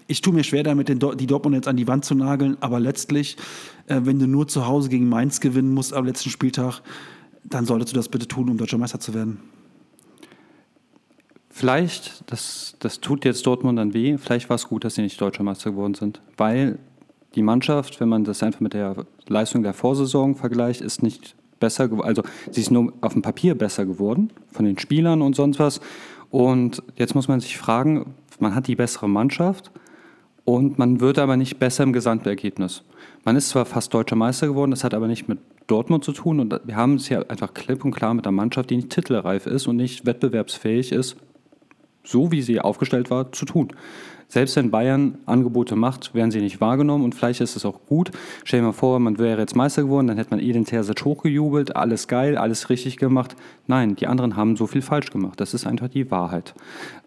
Ich 0.07 0.21
tue 0.21 0.33
mir 0.33 0.43
schwer 0.43 0.63
damit, 0.63 0.87
den, 0.87 0.99
die 0.99 1.27
Dortmund 1.27 1.55
jetzt 1.55 1.67
an 1.67 1.75
die 1.75 1.87
Wand 1.87 2.05
zu 2.05 2.15
nageln, 2.15 2.57
aber 2.61 2.79
letztlich, 2.79 3.35
äh, 3.87 4.01
wenn 4.03 4.19
du 4.19 4.27
nur 4.27 4.47
zu 4.47 4.65
Hause 4.65 4.89
gegen 4.89 5.09
Mainz 5.09 5.41
gewinnen 5.41 5.73
musst 5.73 5.93
am 5.93 6.05
letzten 6.05 6.29
Spieltag, 6.29 6.81
dann 7.43 7.65
solltest 7.65 7.91
du 7.91 7.95
das 7.95 8.09
bitte 8.09 8.27
tun, 8.27 8.49
um 8.49 8.57
deutscher 8.57 8.77
Meister 8.77 8.99
zu 8.99 9.13
werden. 9.13 9.39
Vielleicht, 11.49 12.23
das, 12.31 12.75
das 12.79 13.01
tut 13.01 13.25
jetzt 13.25 13.45
Dortmund 13.45 13.79
dann 13.79 13.93
weh, 13.93 14.17
vielleicht 14.17 14.49
war 14.49 14.55
es 14.55 14.67
gut, 14.67 14.83
dass 14.83 14.95
sie 14.95 15.01
nicht 15.01 15.19
deutscher 15.19 15.43
Meister 15.43 15.71
geworden 15.71 15.95
sind, 15.95 16.21
weil 16.37 16.77
die 17.35 17.41
Mannschaft, 17.41 17.99
wenn 17.99 18.09
man 18.09 18.23
das 18.23 18.43
einfach 18.43 18.59
mit 18.59 18.73
der 18.73 19.05
Leistung 19.27 19.63
der 19.63 19.73
Vorsaison 19.73 20.35
vergleicht, 20.35 20.81
ist 20.81 21.03
nicht 21.03 21.35
besser, 21.59 21.89
also 22.03 22.21
sie 22.51 22.61
ist 22.61 22.71
nur 22.71 22.93
auf 23.01 23.13
dem 23.13 23.21
Papier 23.21 23.55
besser 23.55 23.85
geworden, 23.85 24.31
von 24.51 24.65
den 24.65 24.77
Spielern 24.77 25.21
und 25.21 25.35
sonst 25.35 25.59
was. 25.59 25.81
Und 26.29 26.83
jetzt 26.95 27.15
muss 27.15 27.27
man 27.27 27.39
sich 27.39 27.57
fragen, 27.57 28.13
man 28.39 28.53
hat 28.53 28.67
die 28.67 28.75
bessere 28.75 29.09
Mannschaft 29.09 29.71
und 30.47 30.79
man 30.79 31.01
wird 31.01 31.19
aber 31.19 31.35
nicht 31.35 31.59
besser 31.59 31.83
im 31.83 31.91
Gesamtergebnis. 31.91 32.81
Man 33.25 33.35
ist 33.35 33.49
zwar 33.49 33.65
fast 33.65 33.93
deutscher 33.93 34.15
Meister 34.15 34.47
geworden, 34.47 34.71
das 34.71 34.85
hat 34.85 34.93
aber 34.93 35.09
nicht 35.09 35.27
mit 35.27 35.39
Dortmund 35.67 36.05
zu 36.05 36.13
tun 36.13 36.39
und 36.39 36.61
wir 36.63 36.77
haben 36.77 36.95
es 36.95 37.09
ja 37.09 37.21
einfach 37.23 37.53
klipp 37.53 37.83
und 37.83 37.91
klar 37.91 38.13
mit 38.13 38.25
einer 38.25 38.31
Mannschaft, 38.31 38.69
die 38.69 38.77
nicht 38.77 38.89
titelreif 38.89 39.45
ist 39.45 39.67
und 39.67 39.75
nicht 39.75 40.05
wettbewerbsfähig 40.05 40.93
ist, 40.93 41.17
so 42.05 42.31
wie 42.31 42.41
sie 42.41 42.61
aufgestellt 42.61 43.09
war, 43.09 43.33
zu 43.33 43.43
tun. 43.43 43.73
Selbst 44.29 44.55
wenn 44.55 44.71
Bayern 44.71 45.17
Angebote 45.25 45.75
macht, 45.75 46.13
werden 46.15 46.31
sie 46.31 46.39
nicht 46.39 46.61
wahrgenommen 46.61 47.03
und 47.03 47.13
vielleicht 47.13 47.41
ist 47.41 47.57
es 47.57 47.65
auch 47.65 47.81
gut. 47.85 48.11
Stell 48.45 48.61
dir 48.61 48.67
mal 48.67 48.71
vor, 48.71 48.99
man 48.99 49.19
wäre 49.19 49.41
jetzt 49.41 49.55
Meister 49.55 49.81
geworden, 49.81 50.07
dann 50.07 50.15
hätte 50.15 50.29
man 50.29 50.39
Edin 50.39 50.63
Terzic 50.63 51.03
hochgejubelt, 51.03 51.75
alles 51.75 52.07
geil, 52.07 52.37
alles 52.37 52.69
richtig 52.69 52.95
gemacht. 52.95 53.35
Nein, 53.65 53.97
die 53.97 54.07
anderen 54.07 54.37
haben 54.37 54.55
so 54.55 54.65
viel 54.65 54.81
falsch 54.81 55.11
gemacht. 55.11 55.41
Das 55.41 55.53
ist 55.53 55.67
einfach 55.67 55.89
die 55.89 56.09
Wahrheit. 56.09 56.53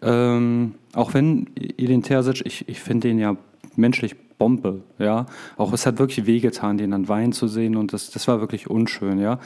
Ähm, 0.03 0.75
auch 0.93 1.13
wenn 1.13 1.47
Edin 1.55 2.03
Terzic, 2.03 2.45
ich, 2.45 2.67
ich 2.67 2.79
finde 2.79 3.07
den 3.07 3.19
ja 3.19 3.35
menschlich 3.75 4.15
Bombe, 4.37 4.81
ja. 4.97 5.27
Auch 5.57 5.71
es 5.71 5.85
hat 5.85 5.99
wirklich 5.99 6.25
wehgetan, 6.25 6.77
den 6.77 6.91
dann 6.91 7.07
weinen 7.07 7.31
zu 7.31 7.47
sehen 7.47 7.75
und 7.75 7.93
das, 7.93 8.09
das 8.09 8.27
war 8.27 8.39
wirklich 8.39 8.69
unschön, 8.69 9.19
ja. 9.19 9.39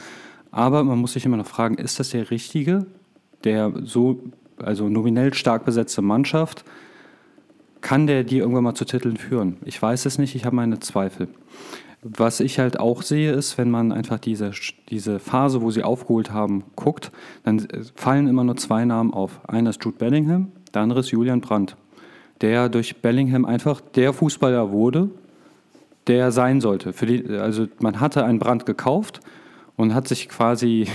Aber 0.50 0.84
man 0.84 0.98
muss 0.98 1.12
sich 1.12 1.26
immer 1.26 1.36
noch 1.36 1.46
fragen, 1.46 1.76
ist 1.76 2.00
das 2.00 2.10
der 2.10 2.30
Richtige, 2.30 2.86
der 3.44 3.72
so 3.84 4.20
also 4.58 4.88
nominell 4.88 5.34
stark 5.34 5.64
besetzte 5.64 6.02
Mannschaft, 6.02 6.64
kann 7.80 8.06
der 8.06 8.24
die 8.24 8.38
irgendwann 8.38 8.64
mal 8.64 8.74
zu 8.74 8.84
Titeln 8.84 9.16
führen? 9.16 9.58
Ich 9.64 9.80
weiß 9.80 10.06
es 10.06 10.18
nicht, 10.18 10.34
ich 10.34 10.44
habe 10.44 10.56
meine 10.56 10.80
Zweifel. 10.80 11.28
Was 12.02 12.40
ich 12.40 12.58
halt 12.58 12.78
auch 12.78 13.02
sehe, 13.02 13.32
ist, 13.32 13.58
wenn 13.58 13.70
man 13.70 13.92
einfach 13.92 14.18
diese, 14.18 14.52
diese 14.88 15.18
Phase, 15.18 15.60
wo 15.60 15.70
sie 15.70 15.82
aufgeholt 15.82 16.32
haben, 16.32 16.64
guckt, 16.74 17.10
dann 17.42 17.66
fallen 17.94 18.28
immer 18.28 18.44
nur 18.44 18.56
zwei 18.56 18.84
Namen 18.84 19.12
auf. 19.12 19.40
Einer 19.48 19.70
ist 19.70 19.84
Jude 19.84 19.98
Bellingham, 19.98 20.52
der 20.76 20.82
andere 20.82 21.00
ist 21.00 21.10
Julian 21.10 21.40
Brandt, 21.40 21.74
der 22.42 22.68
durch 22.68 22.96
Bellingham 23.00 23.46
einfach 23.46 23.80
der 23.80 24.12
Fußballer 24.12 24.72
wurde, 24.72 25.08
der 26.06 26.30
sein 26.32 26.60
sollte. 26.60 26.92
Die, 26.92 27.26
also 27.30 27.66
man 27.80 27.98
hatte 27.98 28.26
einen 28.26 28.38
Brandt 28.38 28.66
gekauft 28.66 29.20
und 29.76 29.94
hat 29.94 30.06
sich 30.06 30.28
quasi 30.28 30.86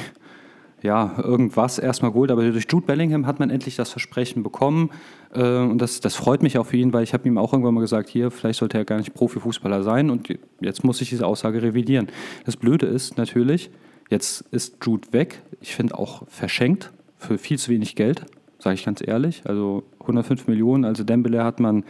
ja, 0.84 1.16
irgendwas 1.18 1.80
erstmal 1.80 2.12
geholt, 2.12 2.30
aber 2.30 2.44
durch 2.44 2.68
Jude 2.70 2.86
Bellingham 2.86 3.26
hat 3.26 3.40
man 3.40 3.50
endlich 3.50 3.76
das 3.76 3.90
Versprechen 3.90 4.44
bekommen 4.44 4.92
äh, 5.34 5.58
und 5.58 5.80
das, 5.80 6.00
das 6.00 6.14
freut 6.14 6.44
mich 6.44 6.60
auch 6.60 6.68
für 6.68 6.78
ihn, 6.78 6.94
weil 6.94 7.04
ich 7.04 7.14
habe 7.14 7.28
ihm 7.28 7.40
auch 7.40 7.52
irgendwann 7.52 7.74
mal 7.74 7.82
gesagt, 7.82 8.08
hier, 8.08 8.30
vielleicht 8.30 8.60
sollte 8.60 8.78
er 8.78 8.86
gar 8.86 8.98
nicht 8.98 9.16
Profifußballer 9.16 9.82
sein 9.82 10.12
und 10.12 10.32
jetzt 10.60 10.84
muss 10.84 11.02
ich 11.02 11.10
diese 11.10 11.26
Aussage 11.26 11.64
revidieren. 11.64 12.08
Das 12.46 12.56
Blöde 12.56 12.86
ist 12.86 13.18
natürlich, 13.18 13.72
jetzt 14.12 14.42
ist 14.52 14.78
Jude 14.86 15.08
weg, 15.12 15.42
ich 15.60 15.76
finde 15.76 15.98
auch 15.98 16.22
verschenkt 16.28 16.92
für 17.18 17.40
viel 17.40 17.58
zu 17.58 17.72
wenig 17.72 17.96
Geld, 17.96 18.26
sage 18.62 18.76
ich 18.76 18.86
ganz 18.86 19.02
ehrlich, 19.06 19.42
also 19.46 19.84
105 20.02 20.48
Millionen, 20.48 20.86
also 20.86 21.04
Dembele 21.04 21.44
hat 21.44 21.60
man 21.60 21.84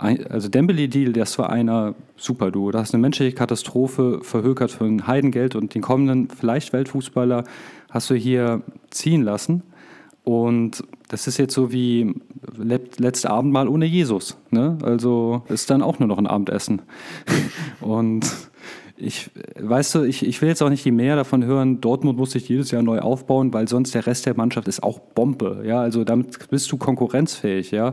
also 0.00 0.48
Dembele-Deal, 0.48 1.12
das 1.12 1.38
war 1.38 1.50
einer 1.50 1.94
super 2.16 2.50
du. 2.50 2.70
Da 2.70 2.78
hast 2.78 2.94
eine 2.94 3.02
menschliche 3.02 3.34
Katastrophe 3.34 4.20
verhökert 4.22 4.70
für 4.70 4.84
ein 4.84 5.06
Heidengeld 5.06 5.54
und 5.54 5.74
den 5.74 5.82
kommenden 5.82 6.28
vielleicht 6.28 6.72
Weltfußballer 6.72 7.44
hast 7.90 8.08
du 8.08 8.14
hier 8.14 8.62
ziehen 8.88 9.22
lassen. 9.22 9.62
Und 10.24 10.84
das 11.08 11.26
ist 11.26 11.38
jetzt 11.38 11.54
so 11.54 11.72
wie 11.72 12.14
letzte 12.56 13.30
Abendmahl 13.30 13.68
ohne 13.68 13.84
Jesus. 13.84 14.38
Ne? 14.50 14.78
Also 14.82 15.42
ist 15.48 15.68
dann 15.70 15.82
auch 15.82 15.98
nur 15.98 16.08
noch 16.08 16.18
ein 16.18 16.26
Abendessen. 16.26 16.82
Und 17.80 18.26
ich, 19.00 19.30
weißt 19.58 19.94
du, 19.94 20.02
ich, 20.02 20.26
ich 20.26 20.40
will 20.40 20.48
jetzt 20.48 20.62
auch 20.62 20.68
nicht 20.68 20.84
die 20.84 20.90
mehr 20.90 21.16
davon 21.16 21.44
hören, 21.44 21.80
Dortmund 21.80 22.18
muss 22.18 22.32
sich 22.32 22.48
jedes 22.48 22.70
Jahr 22.70 22.82
neu 22.82 23.00
aufbauen, 23.00 23.52
weil 23.52 23.68
sonst 23.68 23.94
der 23.94 24.06
Rest 24.06 24.26
der 24.26 24.36
Mannschaft 24.36 24.68
ist 24.68 24.82
auch 24.82 25.00
Bombe. 25.00 25.62
Ja? 25.66 25.80
Also 25.80 26.04
damit 26.04 26.48
bist 26.50 26.70
du 26.70 26.76
konkurrenzfähig. 26.76 27.70
Ja? 27.70 27.92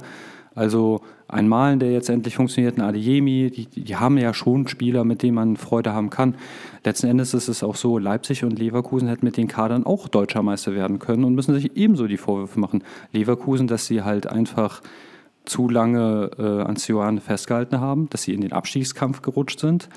Also 0.55 1.01
ein 1.27 1.47
Malen, 1.47 1.79
der 1.79 1.91
jetzt 1.91 2.09
endlich 2.09 2.35
funktioniert, 2.35 2.77
ein 2.77 2.81
Adeyemi, 2.81 3.51
die, 3.51 3.67
die 3.67 3.95
haben 3.95 4.17
ja 4.17 4.33
schon 4.33 4.67
Spieler, 4.67 5.03
mit 5.03 5.21
denen 5.21 5.35
man 5.35 5.57
Freude 5.57 5.93
haben 5.93 6.09
kann. 6.09 6.35
Letzten 6.83 7.07
Endes 7.07 7.33
ist 7.33 7.47
es 7.47 7.63
auch 7.63 7.75
so, 7.75 7.97
Leipzig 7.97 8.43
und 8.43 8.57
Leverkusen 8.57 9.07
hätten 9.07 9.25
mit 9.25 9.37
den 9.37 9.47
Kadern 9.47 9.85
auch 9.85 10.07
Deutscher 10.07 10.41
Meister 10.41 10.73
werden 10.73 10.99
können 10.99 11.25
und 11.25 11.35
müssen 11.35 11.53
sich 11.53 11.75
ebenso 11.75 12.07
die 12.07 12.17
Vorwürfe 12.17 12.59
machen. 12.59 12.83
Leverkusen, 13.11 13.67
dass 13.67 13.87
sie 13.87 14.03
halt 14.03 14.27
einfach 14.27 14.81
zu 15.45 15.69
lange 15.69 16.31
äh, 16.37 16.61
an 16.63 16.75
Sioane 16.75 17.21
festgehalten 17.21 17.79
haben, 17.79 18.09
dass 18.09 18.23
sie 18.23 18.33
in 18.33 18.41
den 18.41 18.51
Abstiegskampf 18.51 19.21
gerutscht 19.21 19.59
sind. 19.59 19.89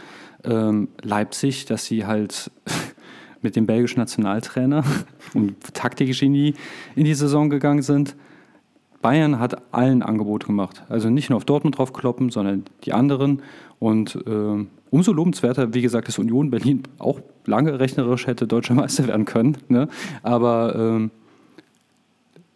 Ähm, 0.44 0.88
Leipzig, 1.02 1.66
dass 1.66 1.84
sie 1.84 2.06
halt 2.06 2.50
mit 3.42 3.56
dem 3.56 3.66
belgischen 3.66 4.00
Nationaltrainer 4.00 4.84
und 5.34 5.74
Taktikgenie 5.74 6.54
in 6.96 7.04
die 7.04 7.14
Saison 7.14 7.50
gegangen 7.50 7.82
sind. 7.82 8.16
Bayern 9.02 9.38
hat 9.38 9.62
allen 9.72 10.02
Angebot 10.02 10.46
gemacht. 10.46 10.82
Also 10.88 11.08
nicht 11.08 11.30
nur 11.30 11.38
auf 11.38 11.44
Dortmund 11.44 11.78
drauf 11.78 11.92
kloppen, 11.92 12.30
sondern 12.30 12.64
die 12.84 12.92
anderen. 12.92 13.42
Und 13.78 14.16
äh, 14.26 14.66
umso 14.90 15.12
lobenswerter, 15.12 15.72
wie 15.72 15.80
gesagt, 15.80 16.08
dass 16.08 16.18
Union 16.18 16.50
Berlin 16.50 16.82
auch 16.98 17.20
lange 17.46 17.80
rechnerisch 17.80 18.26
hätte 18.26 18.46
deutscher 18.46 18.74
Meister 18.74 19.06
werden 19.08 19.24
können. 19.24 19.56
Ne? 19.68 19.88
Aber 20.22 21.00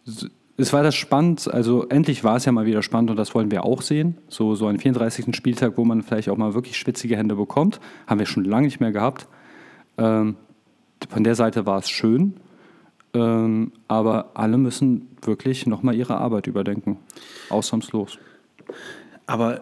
äh, 0.07 0.11
es 0.57 0.71
war 0.71 0.83
das 0.83 0.95
spannend. 0.95 1.53
Also 1.53 1.87
endlich 1.87 2.23
war 2.23 2.37
es 2.37 2.45
ja 2.45 2.51
mal 2.51 2.65
wieder 2.65 2.81
spannend 2.81 3.11
und 3.11 3.17
das 3.17 3.35
wollen 3.35 3.51
wir 3.51 3.65
auch 3.65 3.81
sehen. 3.81 4.17
So, 4.29 4.55
so 4.55 4.67
einen 4.67 4.79
34. 4.79 5.35
Spieltag, 5.35 5.77
wo 5.77 5.83
man 5.83 6.01
vielleicht 6.01 6.29
auch 6.29 6.37
mal 6.37 6.53
wirklich 6.53 6.77
schwitzige 6.77 7.17
Hände 7.17 7.35
bekommt. 7.35 7.79
Haben 8.07 8.19
wir 8.19 8.25
schon 8.25 8.45
lange 8.45 8.67
nicht 8.67 8.79
mehr 8.79 8.91
gehabt. 8.91 9.27
Ähm, 9.97 10.35
von 11.09 11.23
der 11.23 11.35
Seite 11.35 11.65
war 11.65 11.79
es 11.79 11.89
schön. 11.89 12.35
Ähm, 13.13 13.73
aber 13.87 14.31
alle 14.33 14.57
müssen 14.57 15.09
wirklich 15.21 15.67
nochmal 15.67 15.95
ihre 15.95 16.17
Arbeit 16.17 16.47
überdenken. 16.47 16.97
Ausnahmslos. 17.49 18.17
Aber 19.25 19.61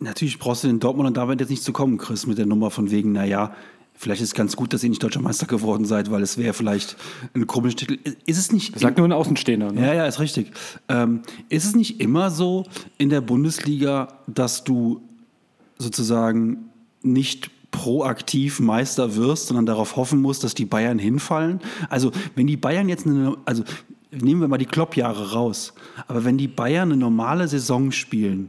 natürlich 0.00 0.38
brauchst 0.38 0.64
du 0.64 0.68
den 0.68 0.80
Dortmund 0.80 1.08
und 1.08 1.16
damit 1.16 1.40
jetzt 1.40 1.50
nicht 1.50 1.62
zu 1.62 1.72
kommen, 1.72 1.98
Chris, 1.98 2.26
mit 2.26 2.38
der 2.38 2.46
Nummer 2.46 2.70
von 2.70 2.90
wegen, 2.90 3.12
naja, 3.12 3.54
vielleicht 4.00 4.22
ist 4.22 4.28
es 4.28 4.34
ganz 4.34 4.56
gut, 4.56 4.72
dass 4.72 4.82
ihr 4.82 4.88
nicht 4.88 5.02
deutscher 5.02 5.20
Meister 5.20 5.46
geworden 5.46 5.84
seid, 5.84 6.10
weil 6.10 6.22
es 6.22 6.38
wäre 6.38 6.54
vielleicht 6.54 6.96
ein 7.34 7.46
komischer 7.46 7.76
Titel. 7.76 7.98
Ist 8.24 8.38
es 8.38 8.50
nicht. 8.50 8.78
Sagt 8.78 8.96
nur 8.96 9.06
ein 9.06 9.12
Außenstehender. 9.12 9.72
Ne? 9.72 9.86
Ja, 9.86 9.92
ja, 9.92 10.06
ist 10.06 10.20
richtig. 10.20 10.52
Ähm, 10.88 11.20
ist 11.50 11.66
es 11.66 11.76
nicht 11.76 12.00
immer 12.00 12.30
so 12.30 12.64
in 12.96 13.10
der 13.10 13.20
Bundesliga, 13.20 14.08
dass 14.26 14.64
du 14.64 15.02
sozusagen 15.78 16.70
nicht 17.02 17.50
proaktiv 17.72 18.58
Meister 18.58 19.16
wirst, 19.16 19.48
sondern 19.48 19.66
darauf 19.66 19.96
hoffen 19.96 20.20
musst, 20.20 20.44
dass 20.44 20.54
die 20.54 20.64
Bayern 20.64 20.98
hinfallen. 20.98 21.60
Also 21.90 22.10
wenn 22.34 22.46
die 22.46 22.56
Bayern 22.56 22.88
jetzt 22.88 23.06
eine, 23.06 23.36
also 23.44 23.64
nehmen 24.10 24.40
wir 24.40 24.48
mal 24.48 24.56
die 24.56 24.66
Kloppjahre 24.66 25.32
raus, 25.32 25.74
aber 26.08 26.24
wenn 26.24 26.38
die 26.38 26.48
Bayern 26.48 26.90
eine 26.90 26.98
normale 26.98 27.46
Saison 27.48 27.92
spielen, 27.92 28.48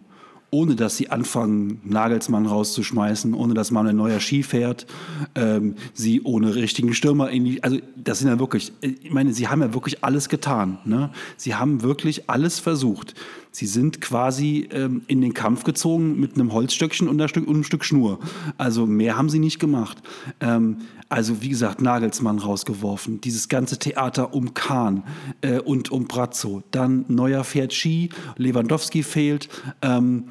ohne 0.52 0.76
dass 0.76 0.98
sie 0.98 1.10
anfangen, 1.10 1.80
Nagelsmann 1.86 2.46
rauszuschmeißen, 2.46 3.34
ohne 3.34 3.54
dass 3.54 3.72
man 3.72 3.88
ein 3.88 3.96
neuer 3.96 4.20
Ski 4.20 4.44
fährt, 4.44 4.86
ähm, 5.34 5.76
sie 5.94 6.22
ohne 6.22 6.54
richtigen 6.56 6.94
Stürmer 6.94 7.30
in 7.30 7.46
die, 7.46 7.64
also 7.64 7.78
das 7.96 8.20
sind 8.20 8.28
ja 8.28 8.38
wirklich, 8.38 8.74
ich 8.82 9.12
meine, 9.12 9.34
sie 9.34 9.48
haben 9.48 9.62
ja 9.62 9.74
wirklich 9.74 10.04
alles 10.04 10.28
getan. 10.28 10.80
Ne? 10.84 11.10
Sie 11.38 11.56
haben 11.56 11.84
wirklich 11.84 12.30
alles 12.30 12.60
versucht. 12.60 13.16
Sie 13.52 13.66
sind 13.66 14.00
quasi 14.00 14.70
ähm, 14.72 15.02
in 15.08 15.20
den 15.20 15.34
Kampf 15.34 15.66
gezogen 15.66 16.20
mit 16.20 16.36
einem 16.36 16.54
Holzstöckchen 16.54 17.10
und, 17.10 17.22
Stück, 17.30 17.48
und 17.48 17.56
einem 17.56 17.64
Stück 17.64 17.84
Schnur. 17.84 18.20
Also 18.58 18.86
mehr 18.86 19.18
haben 19.18 19.30
sie 19.30 19.40
nicht 19.40 19.60
gemacht. 19.60 19.98
Ähm, 20.40 20.78
also 21.10 21.42
wie 21.42 21.50
gesagt, 21.50 21.82
Nagelsmann 21.82 22.40
rausgeworfen, 22.40 23.20
dieses 23.20 23.50
ganze 23.50 23.78
Theater 23.78 24.34
um 24.34 24.54
Kahn 24.54 25.04
äh, 25.42 25.60
und 25.60 25.92
um 25.92 26.06
Brazzo. 26.06 26.64
Dann 26.72 27.04
Neuer 27.10 27.44
fährt 27.44 27.74
Ski, 27.74 28.10
Lewandowski 28.38 29.04
fehlt. 29.04 29.50
Ähm, 29.82 30.26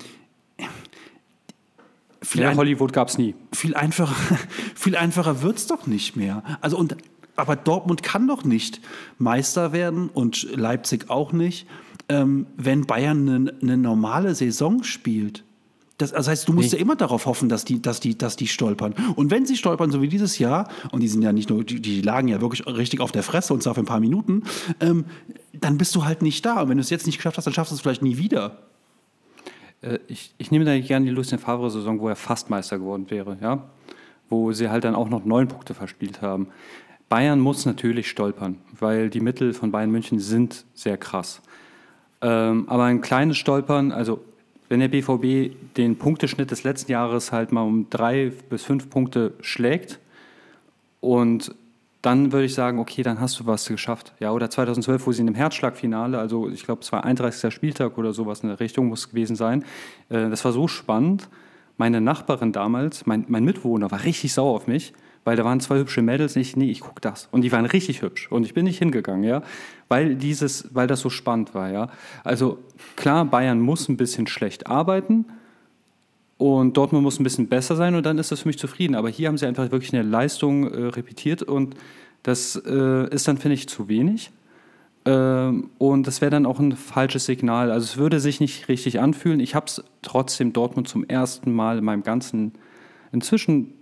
viel 2.23 2.41
ja, 2.41 2.55
Hollywood 2.57 2.95
gab 2.95 3.09
es 3.09 3.19
nie. 3.19 3.35
Viel 3.53 3.75
einfacher, 3.75 4.17
viel 4.75 4.97
einfacher 4.97 5.43
wird 5.43 5.59
es 5.59 5.67
doch 5.67 5.87
nicht 5.87 6.17
mehr. 6.17 6.43
Also 6.63 6.79
und 6.79 6.97
aber 7.37 7.57
Dortmund 7.57 8.03
kann 8.03 8.27
doch 8.29 8.45
nicht 8.45 8.81
Meister 9.19 9.73
werden 9.73 10.09
und 10.09 10.47
Leipzig 10.55 11.09
auch 11.09 11.33
nicht, 11.33 11.67
ähm, 12.11 12.47
wenn 12.57 12.87
Bayern 12.87 13.29
eine, 13.29 13.55
eine 13.63 13.77
normale 13.77 14.35
Saison 14.35 14.83
spielt. 14.83 15.45
Das, 15.97 16.13
das, 16.13 16.29
heißt, 16.29 16.49
du 16.49 16.55
musst 16.55 16.73
nee. 16.73 16.79
ja 16.79 16.83
immer 16.83 16.97
darauf 16.97 17.27
hoffen, 17.27 17.49
dass 17.49 17.65
die, 17.65 17.81
dass, 17.81 18.01
die, 18.01 18.17
dass 18.17 18.35
die 18.35 18.49
stolpern. 18.49 18.95
Und 19.17 19.31
wenn 19.31 19.47
sie 19.47 19.57
stolpern, 19.57 19.91
so 19.91 20.03
wie 20.03 20.09
dieses 20.09 20.39
Jahr, 20.39 20.69
und 20.93 21.01
die 21.01 21.09
sind 21.09 21.23
ja 21.23 21.33
nicht 21.33 21.51
nur, 21.51 21.63
die, 21.63 21.81
die 21.81 22.01
lagen 22.01 22.27
ja 22.29 22.41
wirklich 22.41 22.67
richtig 22.67 23.01
auf 23.01 23.13
der 23.13 23.23
Fresse 23.23 23.55
und 23.55 23.63
zwar 23.63 23.75
für 23.75 23.83
ein 23.83 23.87
paar 23.87 24.01
Minuten, 24.01 24.43
ähm, 24.81 25.05
dann 25.53 25.79
bist 25.79 25.95
du 25.95 26.05
halt 26.05 26.23
nicht 26.23 26.45
da. 26.45 26.63
Und 26.63 26.71
wenn 26.71 26.79
du 26.79 26.81
es 26.81 26.91
jetzt 26.91 27.07
nicht 27.07 27.19
geschafft 27.19 27.37
hast, 27.37 27.45
dann 27.45 27.55
schaffst 27.55 27.71
du 27.71 27.77
es 27.77 27.83
vielleicht 27.83 28.03
nie 28.03 28.17
wieder. 28.17 28.63
Äh, 29.83 29.99
ich, 30.09 30.35
ich 30.39 30.51
nehme 30.51 30.65
da 30.65 30.79
gerne 30.81 31.07
die 31.07 31.13
Lucien 31.13 31.39
Favre-Saison, 31.39 32.01
wo 32.01 32.09
er 32.09 32.17
fast 32.17 32.51
Meister 32.51 32.79
geworden 32.79 33.07
wäre, 33.11 33.37
ja? 33.41 33.71
Wo 34.29 34.53
sie 34.53 34.69
halt 34.69 34.85
dann 34.85 34.95
auch 34.95 35.11
noch 35.11 35.25
neun 35.25 35.49
Punkte 35.49 35.75
verspielt 35.75 36.23
haben. 36.23 36.49
Bayern 37.09 37.41
muss 37.41 37.67
natürlich 37.67 38.09
stolpern, 38.09 38.57
weil 38.79 39.11
die 39.11 39.21
Mittel 39.21 39.53
von 39.53 39.71
Bayern 39.71 39.91
München 39.91 40.19
sind 40.19 40.65
sehr 40.75 40.97
krass. 40.97 41.43
Ähm, 42.23 42.69
aber 42.69 42.85
ein 42.85 43.01
kleines 43.01 43.39
Stolpern, 43.39 43.93
also 43.93 44.21
wenn 44.69 44.81
der 44.81 44.89
BVB 44.89 45.77
den 45.77 45.97
Punkteschnitt 45.97 46.51
des 46.51 46.63
letzten 46.63 46.93
Jahres 46.93 47.33
halt 47.33 47.51
mal 47.51 47.63
um 47.63 47.89
drei 47.91 48.33
bis 48.49 48.65
fünf 48.65 48.89
Punkte 48.89 49.33
schlägt 49.41 49.99
und 51.01 51.55
dann 52.03 52.33
würde 52.33 52.47
ich 52.47 52.55
sagen, 52.55 52.79
okay, 52.79 53.03
dann 53.03 53.21
hast 53.21 53.39
du 53.41 53.47
was 53.47 53.67
geschafft. 53.67 54.15
Ja, 54.21 54.33
oder 54.33 54.49
2012, 54.49 55.07
wo 55.07 55.13
sie 55.13 55.21
in 55.21 55.27
dem 55.27 55.35
Herzschlagfinale, 55.35 56.19
also 56.19 56.49
ich 56.49 56.65
glaube, 56.65 56.83
es 56.83 56.93
war 56.93 57.05
31. 57.05 57.53
Spieltag 57.53 57.99
oder 57.99 58.13
sowas 58.13 58.41
in 58.41 58.49
der 58.49 58.61
Richtung 58.61 58.87
muss 58.87 59.11
gewesen 59.11 59.37
sein. 59.37 59.65
Äh, 60.09 60.31
das 60.31 60.45
war 60.45 60.53
so 60.53 60.67
spannend. 60.67 61.29
Meine 61.77 62.01
Nachbarin 62.01 62.53
damals, 62.53 63.07
mein, 63.07 63.25
mein 63.29 63.45
Mitwohner, 63.45 63.91
war 63.91 64.05
richtig 64.05 64.33
sauer 64.33 64.55
auf 64.55 64.67
mich, 64.67 64.93
weil 65.25 65.37
da 65.37 65.45
waren 65.45 65.61
zwei 65.61 65.79
hübsche 65.79 66.01
Mädels. 66.01 66.37
Ich, 66.37 66.57
nee, 66.57 66.71
ich 66.71 66.81
gucke 66.81 67.01
das. 67.01 67.29
Und 67.33 67.43
die 67.43 67.53
waren 67.53 67.67
richtig 67.67 68.03
hübsch. 68.03 68.31
Und 68.31 68.45
ich 68.45 68.55
bin 68.55 68.65
nicht 68.65 68.79
hingegangen, 68.79 69.25
ja, 69.25 69.43
weil, 69.91 70.15
dieses, 70.15 70.73
weil 70.73 70.87
das 70.87 71.01
so 71.01 71.11
spannend 71.11 71.53
war, 71.53 71.71
ja. 71.71 71.89
Also 72.23 72.59
klar, 72.95 73.25
Bayern 73.25 73.61
muss 73.61 73.89
ein 73.89 73.97
bisschen 73.97 74.29
schlecht 74.29 74.69
arbeiten 74.69 75.27
und 76.39 76.77
Dortmund 76.77 77.03
muss 77.03 77.19
ein 77.19 77.25
bisschen 77.25 77.49
besser 77.49 77.75
sein 77.75 77.97
und 77.97 78.07
dann 78.07 78.17
ist 78.17 78.31
das 78.31 78.41
für 78.41 78.49
mich 78.49 78.59
zufrieden. 78.59 78.95
Aber 78.95 79.09
hier 79.09 79.27
haben 79.27 79.37
sie 79.37 79.47
einfach 79.47 79.73
wirklich 79.73 79.93
eine 79.93 80.05
Leistung 80.05 80.73
äh, 80.73 80.87
repetiert 80.87 81.43
und 81.43 81.75
das 82.23 82.55
äh, 82.65 83.13
ist 83.13 83.27
dann, 83.27 83.39
finde 83.39 83.55
ich, 83.55 83.69
zu 83.69 83.89
wenig. 83.89 84.31
Ähm, 85.07 85.71
und 85.79 86.07
das 86.07 86.21
wäre 86.21 86.31
dann 86.31 86.47
auch 86.47 86.61
ein 86.61 86.77
falsches 86.77 87.25
Signal. 87.25 87.73
Also 87.73 87.85
es 87.85 87.97
würde 87.97 88.21
sich 88.21 88.39
nicht 88.39 88.69
richtig 88.69 89.01
anfühlen. 89.01 89.41
Ich 89.41 89.57
habe 89.57 89.67
es 89.67 89.83
trotzdem 90.03 90.53
Dortmund 90.53 90.87
zum 90.87 91.03
ersten 91.03 91.53
Mal 91.53 91.79
in 91.79 91.85
meinem 91.85 92.05
ganzen 92.05 92.53
inzwischen 93.11 93.75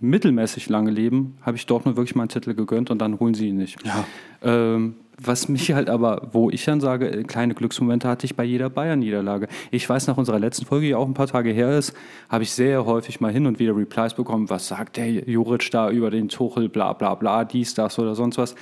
mittelmäßig 0.00 0.68
lange 0.68 0.90
Leben, 0.90 1.38
habe 1.40 1.56
ich 1.56 1.64
Dortmund 1.64 1.96
wirklich 1.96 2.14
mal 2.14 2.24
einen 2.24 2.28
Titel 2.28 2.54
gegönnt 2.54 2.90
und 2.90 2.98
dann 2.98 3.18
holen 3.18 3.32
sie 3.32 3.48
ihn 3.48 3.56
nicht. 3.56 3.78
Ja. 3.86 4.04
Ähm, 4.42 4.96
was 5.22 5.48
mich 5.48 5.72
halt 5.72 5.88
aber, 5.88 6.28
wo 6.32 6.50
ich 6.50 6.64
dann 6.64 6.80
sage, 6.80 7.10
äh, 7.10 7.22
kleine 7.24 7.54
Glücksmomente 7.54 8.08
hatte 8.08 8.26
ich 8.26 8.36
bei 8.36 8.44
jeder 8.44 8.68
Bayern-Niederlage. 8.68 9.48
Ich 9.70 9.88
weiß, 9.88 10.06
nach 10.06 10.16
unserer 10.16 10.38
letzten 10.38 10.66
Folge, 10.66 10.86
die 10.86 10.94
auch 10.94 11.06
ein 11.06 11.14
paar 11.14 11.26
Tage 11.26 11.50
her 11.50 11.76
ist, 11.78 11.94
habe 12.28 12.44
ich 12.44 12.52
sehr 12.52 12.84
häufig 12.84 13.20
mal 13.20 13.32
hin 13.32 13.46
und 13.46 13.58
wieder 13.58 13.76
Replies 13.76 14.14
bekommen, 14.14 14.50
was 14.50 14.68
sagt 14.68 14.96
der 14.96 15.08
Juric 15.08 15.70
da 15.70 15.90
über 15.90 16.10
den 16.10 16.28
Tuchel, 16.28 16.68
bla 16.68 16.92
bla 16.92 17.14
bla, 17.14 17.44
dies, 17.44 17.74
das 17.74 17.98
oder 17.98 18.14
sonst 18.14 18.38
was. 18.38 18.54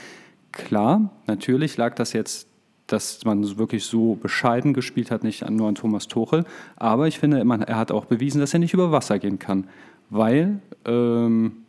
Klar, 0.53 1.11
natürlich 1.27 1.77
lag 1.77 1.95
das 1.95 2.13
jetzt 2.13 2.49
dass 2.87 3.25
man 3.25 3.57
wirklich 3.57 3.87
so 3.87 4.15
bescheiden 4.15 4.75
gespielt 4.75 5.11
hat, 5.11 5.25
nicht 5.25 5.49
nur 5.49 5.69
an 5.69 5.75
Thomas 5.75 6.07
Tuchel. 6.07 6.45
Aber 6.77 7.09
ich 7.09 7.19
finde, 7.19 7.39
er 7.39 7.79
hat 7.79 7.91
auch 7.91 8.05
bewiesen, 8.05 8.43
dass 8.43 8.53
er 8.53 8.61
nicht 8.61 8.75
über 8.75 8.93
Wasser 8.93 9.19
gehen 9.19 9.39
kann 9.39 9.67
weil 10.11 10.61
ähm, 10.85 11.64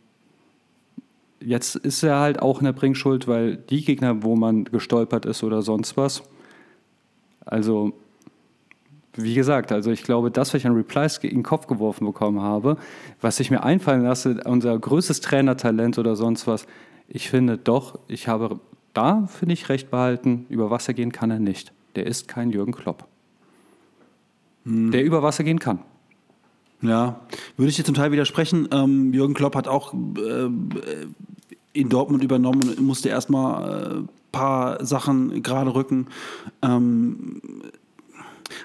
jetzt 1.40 1.76
ist 1.76 2.02
er 2.02 2.18
halt 2.18 2.40
auch 2.40 2.58
in 2.58 2.64
der 2.64 2.72
Bringschuld, 2.72 3.28
weil 3.28 3.56
die 3.56 3.84
Gegner, 3.84 4.22
wo 4.22 4.36
man 4.36 4.64
gestolpert 4.64 5.26
ist 5.26 5.42
oder 5.42 5.62
sonst 5.62 5.96
was, 5.96 6.22
also 7.44 7.92
wie 9.14 9.34
gesagt, 9.34 9.72
also 9.72 9.90
ich 9.90 10.02
glaube, 10.02 10.30
das, 10.30 10.52
was 10.52 10.60
ich 10.60 10.66
an 10.66 10.74
Replies 10.74 11.18
in 11.18 11.30
den 11.30 11.42
Kopf 11.42 11.66
geworfen 11.66 12.06
bekommen 12.06 12.40
habe, 12.40 12.76
was 13.20 13.40
ich 13.40 13.50
mir 13.50 13.62
einfallen 13.62 14.02
lasse, 14.02 14.42
unser 14.44 14.78
größtes 14.78 15.20
Trainertalent 15.22 15.98
oder 15.98 16.16
sonst 16.16 16.46
was, 16.46 16.66
ich 17.08 17.30
finde 17.30 17.56
doch, 17.56 17.98
ich 18.08 18.28
habe 18.28 18.60
da, 18.92 19.26
finde 19.26 19.54
ich, 19.54 19.68
recht 19.68 19.90
behalten, 19.90 20.46
über 20.48 20.70
Wasser 20.70 20.92
gehen 20.92 21.12
kann 21.12 21.30
er 21.30 21.38
nicht. 21.38 21.72
Der 21.96 22.06
ist 22.06 22.28
kein 22.28 22.50
Jürgen 22.50 22.72
Klopp. 22.72 23.06
Hm. 24.64 24.90
Der 24.90 25.04
über 25.04 25.22
Wasser 25.22 25.44
gehen 25.44 25.58
kann. 25.58 25.80
Ja, 26.82 27.20
würde 27.56 27.70
ich 27.70 27.76
dir 27.76 27.84
zum 27.84 27.94
Teil 27.94 28.12
widersprechen. 28.12 28.68
Ähm, 28.70 29.12
Jürgen 29.12 29.34
Klopp 29.34 29.56
hat 29.56 29.66
auch 29.66 29.94
äh, 29.94 30.48
in 31.72 31.88
Dortmund 31.88 32.22
übernommen 32.22 32.68
und 32.68 32.80
musste 32.80 33.08
erstmal 33.08 33.94
ein 33.94 34.04
äh, 34.04 34.08
paar 34.32 34.84
Sachen 34.84 35.42
gerade 35.42 35.74
rücken. 35.74 36.08
Ähm, 36.62 37.40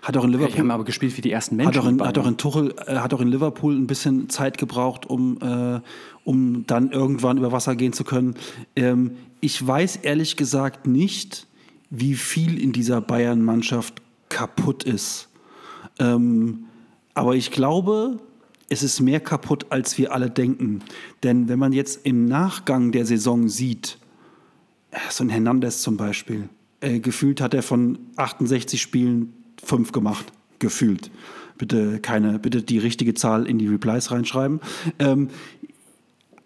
hat 0.02 0.18
auch 0.18 0.24
in 0.24 0.32
Liverpool. 0.32 0.54
Die 0.54 0.60
haben 0.60 0.72
aber 0.72 0.84
gespielt 0.84 1.18
wie 1.18 1.22
die 1.22 1.32
ersten 1.32 1.56
Menschen. 1.56 1.76
Hat 1.76 1.84
auch 1.84 1.90
in, 1.90 2.02
hat 2.02 2.18
auch 2.18 2.28
in 2.28 2.38
Tuchel, 2.38 2.76
äh, 2.86 2.98
hat 2.98 3.14
auch 3.14 3.22
in 3.22 3.28
Liverpool 3.28 3.76
ein 3.76 3.88
bisschen 3.88 4.30
Zeit 4.30 4.58
gebraucht, 4.58 5.10
um, 5.10 5.38
äh, 5.42 5.80
um 6.24 6.66
dann 6.68 6.92
irgendwann 6.92 7.38
über 7.38 7.52
Wasser 7.52 7.76
gehen 7.76 7.94
zu 7.94 8.04
können. 8.04 8.36
Ähm, 8.76 9.12
ich 9.40 9.66
weiß 9.66 9.98
ehrlich 9.98 10.38
gesagt 10.38 10.88
nicht, 10.88 11.48
wie 11.90 12.16
viel 12.16 12.62
in 12.62 12.72
dieser 12.72 13.02
Bayern-Mannschaft 13.02 14.02
kaputt 14.30 14.84
ist. 14.84 15.30
Ähm, 16.00 16.66
aber 17.14 17.36
ich 17.36 17.52
glaube, 17.52 18.20
es 18.70 18.84
ist 18.84 19.02
mehr 19.02 19.20
kaputt, 19.20 19.66
als 19.70 19.98
wir 19.98 20.14
alle 20.14 20.30
denken. 20.30 20.82
Denn 21.24 21.50
wenn 21.50 21.60
man 21.60 21.74
jetzt 21.74 22.06
im 22.06 22.26
Nachgang 22.26 22.92
der 22.92 23.06
Saison 23.06 23.50
sieht, 23.50 23.98
äh, 24.92 24.98
so 25.10 25.24
ein 25.24 25.30
Hernandez 25.30 25.82
zum 25.82 25.98
Beispiel, 25.98 26.48
äh, 26.80 27.00
gefühlt 27.00 27.42
hat 27.42 27.54
er 27.54 27.64
von 27.64 28.00
68 28.16 28.82
Spielen 28.82 29.34
fünf 29.62 29.92
gemacht. 29.92 30.32
Gefühlt. 30.60 31.12
Bitte 31.58 32.00
keine, 32.00 32.40
bitte 32.40 32.64
die 32.64 32.78
richtige 32.78 33.14
Zahl 33.14 33.46
in 33.46 33.60
die 33.60 33.68
Replies 33.68 34.10
reinschreiben. 34.10 34.62
Ähm, 35.00 35.30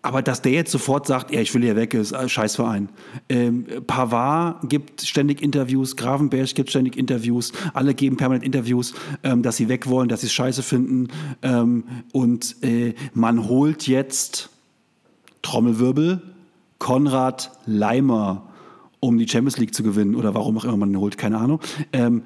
aber 0.06 0.22
dass 0.22 0.44
der 0.44 0.52
jetzt 0.52 0.72
sofort 0.72 1.07
sagt, 1.07 1.32
ja, 1.32 1.41
ich 1.41 1.52
will 1.56 1.64
hier 1.64 1.76
weg, 1.76 1.95
ist 1.95 2.14
ein 2.14 2.30
Scheißverein. 2.30 2.90
Ähm, 3.27 3.65
Pavard 3.88 4.69
gibt 4.69 5.02
ständig 5.02 5.41
Interviews, 5.41 5.95
Gravenberg 5.95 6.53
gibt 6.53 6.69
ständig 6.69 6.95
Interviews, 6.95 7.52
alle 7.73 7.95
geben 7.95 8.15
permanent 8.15 8.45
Interviews, 8.45 8.94
ähm, 9.23 9.41
dass 9.41 9.57
sie 9.57 9.68
weg 9.68 9.88
wollen, 9.88 10.07
dass 10.07 10.22
sie 10.22 10.27
es 10.27 10.34
scheiße 10.34 10.61
finden. 10.61 11.07
Ähm, 11.41 11.86
und 12.14 12.64
äh, 12.64 12.94
man 13.15 13.49
holt 13.49 13.88
jetzt, 13.88 14.49
Trommelwirbel, 15.41 16.22
Konrad 16.77 17.52
Leimer, 17.65 18.53
um 18.99 19.18
die 19.18 19.27
Champions 19.27 19.57
League 19.57 19.73
zu 19.73 19.82
gewinnen 19.82 20.14
oder 20.14 20.36
warum 20.36 20.56
auch 20.60 20.65
immer 20.65 20.77
man 20.77 20.91
ihn 20.91 20.99
holt, 20.99 21.18
keine 21.18 21.40
Ahnung. 21.40 21.61
Ähm, 21.94 22.22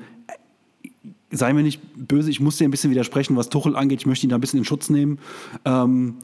sei 1.31 1.53
mir 1.53 1.63
nicht 1.63 1.79
böse, 1.95 2.29
ich 2.29 2.41
muss 2.41 2.57
dir 2.57 2.67
ein 2.67 2.71
bisschen 2.71 2.91
widersprechen, 2.91 3.37
was 3.37 3.47
Tuchel 3.47 3.77
angeht. 3.77 4.01
Ich 4.01 4.05
möchte 4.05 4.25
ihn 4.25 4.31
da 4.31 4.37
ein 4.37 4.41
bisschen 4.41 4.59
in 4.59 4.65
Schutz 4.65 4.89
nehmen. 4.89 5.19
Ähm, 5.63 6.15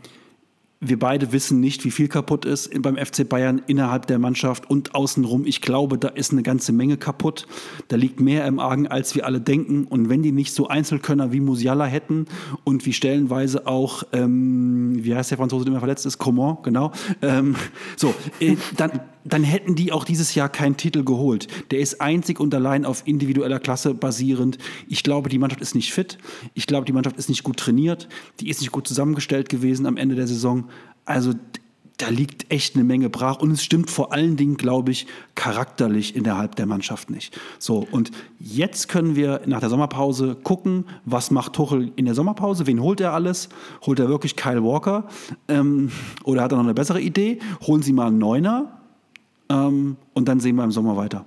wir 0.87 0.99
beide 0.99 1.31
wissen 1.31 1.59
nicht, 1.59 1.85
wie 1.85 1.91
viel 1.91 2.07
kaputt 2.07 2.45
ist 2.45 2.71
beim 2.81 2.97
FC 2.97 3.27
Bayern 3.27 3.61
innerhalb 3.67 4.07
der 4.07 4.19
Mannschaft 4.19 4.69
und 4.69 4.95
außenrum. 4.95 5.45
Ich 5.45 5.61
glaube, 5.61 5.97
da 5.97 6.09
ist 6.09 6.31
eine 6.31 6.43
ganze 6.43 6.71
Menge 6.71 6.97
kaputt. 6.97 7.47
Da 7.87 7.95
liegt 7.95 8.19
mehr 8.19 8.45
im 8.45 8.59
Argen, 8.59 8.87
als 8.87 9.15
wir 9.15 9.25
alle 9.25 9.41
denken. 9.41 9.85
Und 9.85 10.09
wenn 10.09 10.23
die 10.23 10.31
nicht 10.31 10.53
so 10.53 10.67
Einzelkönner 10.67 11.31
wie 11.31 11.39
Musiala 11.39 11.85
hätten 11.85 12.25
und 12.63 12.85
wie 12.85 12.93
stellenweise 12.93 13.67
auch, 13.67 14.03
ähm, 14.13 15.03
wie 15.03 15.15
heißt 15.15 15.31
der 15.31 15.37
Franzose, 15.37 15.65
der 15.65 15.71
immer 15.71 15.79
verletzt 15.79 16.05
ist? 16.05 16.17
Coman, 16.17 16.57
genau. 16.63 16.91
Ähm, 17.21 17.55
so, 17.95 18.13
äh, 18.39 18.55
dann, 18.77 19.01
dann 19.25 19.43
hätten 19.43 19.75
die 19.75 19.91
auch 19.91 20.05
dieses 20.05 20.35
Jahr 20.35 20.49
keinen 20.49 20.77
Titel 20.77 21.03
geholt. 21.03 21.47
Der 21.71 21.79
ist 21.79 21.99
einzig 21.99 22.39
und 22.39 22.53
allein 22.53 22.85
auf 22.85 23.03
individueller 23.05 23.59
Klasse 23.59 23.93
basierend. 23.93 24.59
Ich 24.87 25.03
glaube, 25.03 25.29
die 25.29 25.39
Mannschaft 25.39 25.61
ist 25.61 25.75
nicht 25.75 25.91
fit. 25.91 26.17
Ich 26.53 26.67
glaube, 26.67 26.85
die 26.85 26.93
Mannschaft 26.93 27.17
ist 27.17 27.29
nicht 27.29 27.43
gut 27.43 27.57
trainiert. 27.57 28.07
Die 28.39 28.49
ist 28.49 28.61
nicht 28.61 28.71
gut 28.71 28.87
zusammengestellt 28.87 29.49
gewesen 29.49 29.87
am 29.87 29.97
Ende 29.97 30.15
der 30.15 30.27
Saison. 30.27 30.69
Also 31.05 31.33
da 31.97 32.09
liegt 32.09 32.51
echt 32.51 32.75
eine 32.75 32.83
Menge 32.83 33.09
brach 33.09 33.39
und 33.39 33.51
es 33.51 33.63
stimmt 33.63 33.89
vor 33.89 34.11
allen 34.11 34.35
Dingen, 34.35 34.57
glaube 34.57 34.91
ich, 34.91 35.07
charakterlich 35.33 36.15
innerhalb 36.15 36.55
der 36.55 36.65
Mannschaft 36.65 37.09
nicht. 37.09 37.39
So, 37.57 37.87
und 37.89 38.11
jetzt 38.37 38.89
können 38.89 39.15
wir 39.15 39.41
nach 39.45 39.61
der 39.61 39.69
Sommerpause 39.69 40.35
gucken, 40.43 40.85
was 41.05 41.31
macht 41.31 41.53
Tuchel 41.53 41.91
in 41.95 42.05
der 42.05 42.13
Sommerpause, 42.13 42.67
wen 42.67 42.81
holt 42.81 42.99
er 42.99 43.13
alles? 43.13 43.49
Holt 43.85 43.99
er 43.99 44.09
wirklich 44.09 44.35
Kyle 44.35 44.63
Walker 44.63 45.07
ähm, 45.47 45.91
oder 46.23 46.43
hat 46.43 46.51
er 46.51 46.57
noch 46.57 46.65
eine 46.65 46.73
bessere 46.73 46.99
Idee? 46.99 47.39
Holen 47.65 47.81
Sie 47.81 47.93
mal 47.93 48.07
einen 48.07 48.17
Neuner 48.17 48.74
ähm, 49.49 49.97
und 50.13 50.27
dann 50.27 50.39
sehen 50.39 50.55
wir 50.55 50.63
im 50.63 50.71
Sommer 50.71 50.97
weiter. 50.97 51.25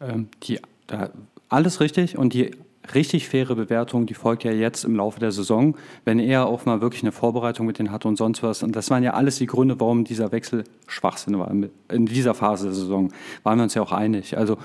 Ähm, 0.00 0.28
die, 0.42 0.60
da, 0.86 1.10
alles 1.48 1.80
richtig 1.80 2.18
und 2.18 2.32
die 2.32 2.52
richtig 2.94 3.28
faire 3.28 3.54
Bewertung, 3.54 4.06
die 4.06 4.14
folgt 4.14 4.44
ja 4.44 4.52
jetzt 4.52 4.84
im 4.84 4.96
Laufe 4.96 5.18
der 5.18 5.32
Saison, 5.32 5.76
wenn 6.04 6.18
er 6.18 6.46
auch 6.46 6.66
mal 6.66 6.80
wirklich 6.80 7.02
eine 7.02 7.12
Vorbereitung 7.12 7.66
mit 7.66 7.78
denen 7.78 7.90
hatte 7.90 8.08
und 8.08 8.16
sonst 8.16 8.42
was. 8.42 8.62
Und 8.62 8.76
das 8.76 8.90
waren 8.90 9.02
ja 9.02 9.14
alles 9.14 9.36
die 9.36 9.46
Gründe, 9.46 9.78
warum 9.80 10.04
dieser 10.04 10.32
Wechsel 10.32 10.64
Schwachsinn 10.86 11.38
war. 11.38 11.50
In 11.50 12.06
dieser 12.06 12.34
Phase 12.34 12.66
der 12.66 12.74
Saison 12.74 13.12
waren 13.42 13.58
wir 13.58 13.64
uns 13.64 13.74
ja 13.74 13.82
auch 13.82 13.92
einig. 13.92 14.36
Also 14.36 14.58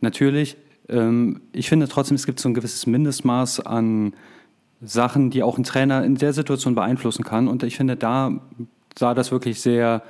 natürlich, 0.00 0.56
ähm, 0.88 1.40
ich 1.52 1.68
finde 1.68 1.88
trotzdem, 1.88 2.16
es 2.16 2.26
gibt 2.26 2.40
so 2.40 2.48
ein 2.48 2.54
gewisses 2.54 2.86
Mindestmaß 2.86 3.60
an 3.60 4.14
Sachen, 4.80 5.30
die 5.30 5.42
auch 5.42 5.58
ein 5.58 5.64
Trainer 5.64 6.04
in 6.04 6.16
der 6.16 6.32
Situation 6.32 6.74
beeinflussen 6.74 7.24
kann. 7.24 7.48
Und 7.48 7.62
ich 7.62 7.76
finde, 7.76 7.96
da 7.96 8.40
sah 8.96 9.14
das 9.14 9.30
wirklich 9.30 9.60
sehr 9.60 10.02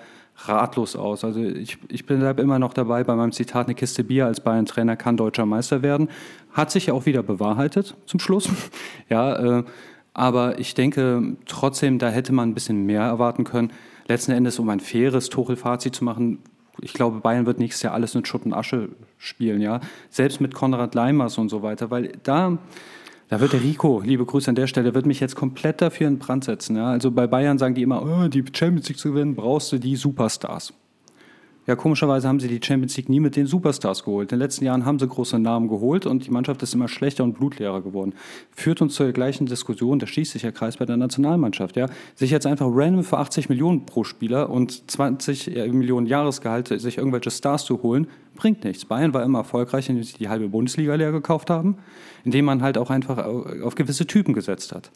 ratlos 0.46 0.96
aus. 0.96 1.24
Also 1.24 1.40
ich, 1.40 1.78
ich 1.88 2.06
bleibe 2.06 2.42
immer 2.42 2.58
noch 2.58 2.72
dabei 2.72 3.04
bei 3.04 3.14
meinem 3.16 3.32
Zitat, 3.32 3.66
eine 3.66 3.74
Kiste 3.74 4.04
Bier 4.04 4.26
als 4.26 4.40
Bayern-Trainer 4.40 4.96
kann 4.96 5.16
deutscher 5.16 5.46
Meister 5.46 5.82
werden. 5.82 6.08
Hat 6.52 6.70
sich 6.70 6.86
ja 6.86 6.94
auch 6.94 7.06
wieder 7.06 7.22
bewahrheitet 7.22 7.96
zum 8.06 8.20
Schluss. 8.20 8.48
ja, 9.08 9.58
äh, 9.58 9.64
aber 10.14 10.58
ich 10.58 10.74
denke 10.74 11.36
trotzdem, 11.46 11.98
da 11.98 12.08
hätte 12.08 12.32
man 12.32 12.50
ein 12.50 12.54
bisschen 12.54 12.86
mehr 12.86 13.02
erwarten 13.02 13.44
können. 13.44 13.72
Letzten 14.06 14.32
Endes, 14.32 14.58
um 14.58 14.68
ein 14.68 14.80
faires 14.80 15.28
Tuchel-Fazit 15.28 15.94
zu 15.94 16.04
machen, 16.04 16.38
ich 16.80 16.92
glaube, 16.92 17.20
Bayern 17.20 17.46
wird 17.46 17.58
nächstes 17.58 17.82
Jahr 17.82 17.94
alles 17.94 18.14
mit 18.14 18.28
Schutt 18.28 18.44
und 18.44 18.52
Asche 18.52 18.90
spielen, 19.18 19.60
ja. 19.60 19.80
Selbst 20.10 20.40
mit 20.40 20.54
Konrad 20.54 20.94
Leimers 20.94 21.36
und 21.38 21.48
so 21.48 21.62
weiter, 21.62 21.90
weil 21.90 22.12
da 22.22 22.58
da 23.28 23.40
wird 23.40 23.52
der 23.52 23.62
Rico, 23.62 24.00
liebe 24.00 24.24
Grüße 24.24 24.48
an 24.48 24.54
der 24.54 24.66
Stelle, 24.66 24.94
wird 24.94 25.06
mich 25.06 25.20
jetzt 25.20 25.36
komplett 25.36 25.82
dafür 25.82 26.08
in 26.08 26.18
Brand 26.18 26.44
setzen. 26.44 26.76
Ja? 26.76 26.90
Also 26.90 27.10
bei 27.10 27.26
Bayern 27.26 27.58
sagen 27.58 27.74
die 27.74 27.82
immer, 27.82 28.02
oh, 28.02 28.28
die 28.28 28.44
Champions 28.52 28.88
League 28.88 28.98
zu 28.98 29.10
gewinnen, 29.10 29.34
brauchst 29.34 29.70
du 29.72 29.78
die 29.78 29.96
Superstars. 29.96 30.72
Ja, 31.68 31.76
komischerweise 31.76 32.26
haben 32.26 32.40
sie 32.40 32.48
die 32.48 32.66
Champions 32.66 32.96
League 32.96 33.10
nie 33.10 33.20
mit 33.20 33.36
den 33.36 33.46
Superstars 33.46 34.02
geholt. 34.02 34.32
In 34.32 34.38
den 34.38 34.42
letzten 34.42 34.64
Jahren 34.64 34.86
haben 34.86 34.98
sie 34.98 35.06
große 35.06 35.38
Namen 35.38 35.68
geholt 35.68 36.06
und 36.06 36.24
die 36.24 36.30
Mannschaft 36.30 36.62
ist 36.62 36.72
immer 36.72 36.88
schlechter 36.88 37.24
und 37.24 37.34
blutleerer 37.34 37.82
geworden. 37.82 38.14
Führt 38.56 38.80
uns 38.80 38.94
zur 38.94 39.12
gleichen 39.12 39.44
Diskussion, 39.44 39.98
da 39.98 40.06
schließt 40.06 40.32
sich 40.32 40.40
der 40.40 40.52
Kreis 40.52 40.78
bei 40.78 40.86
der 40.86 40.96
Nationalmannschaft. 40.96 41.76
Ja? 41.76 41.84
Sich 42.14 42.30
jetzt 42.30 42.46
einfach 42.46 42.68
random 42.70 43.04
für 43.04 43.18
80 43.18 43.50
Millionen 43.50 43.84
pro 43.84 44.02
Spieler 44.02 44.48
und 44.48 44.90
20 44.90 45.54
äh, 45.54 45.68
Millionen 45.68 46.06
Jahresgehalt 46.06 46.68
sich 46.68 46.96
irgendwelche 46.96 47.30
Stars 47.30 47.66
zu 47.66 47.82
holen, 47.82 48.06
bringt 48.34 48.64
nichts. 48.64 48.86
Bayern 48.86 49.12
war 49.12 49.22
immer 49.22 49.40
erfolgreich, 49.40 49.90
indem 49.90 50.04
sie 50.04 50.16
die 50.16 50.30
halbe 50.30 50.48
Bundesliga 50.48 50.94
leer 50.94 51.12
gekauft 51.12 51.50
haben, 51.50 51.76
indem 52.24 52.46
man 52.46 52.62
halt 52.62 52.78
auch 52.78 52.88
einfach 52.88 53.18
auf 53.62 53.74
gewisse 53.74 54.06
Typen 54.06 54.32
gesetzt 54.32 54.74
hat. 54.74 54.90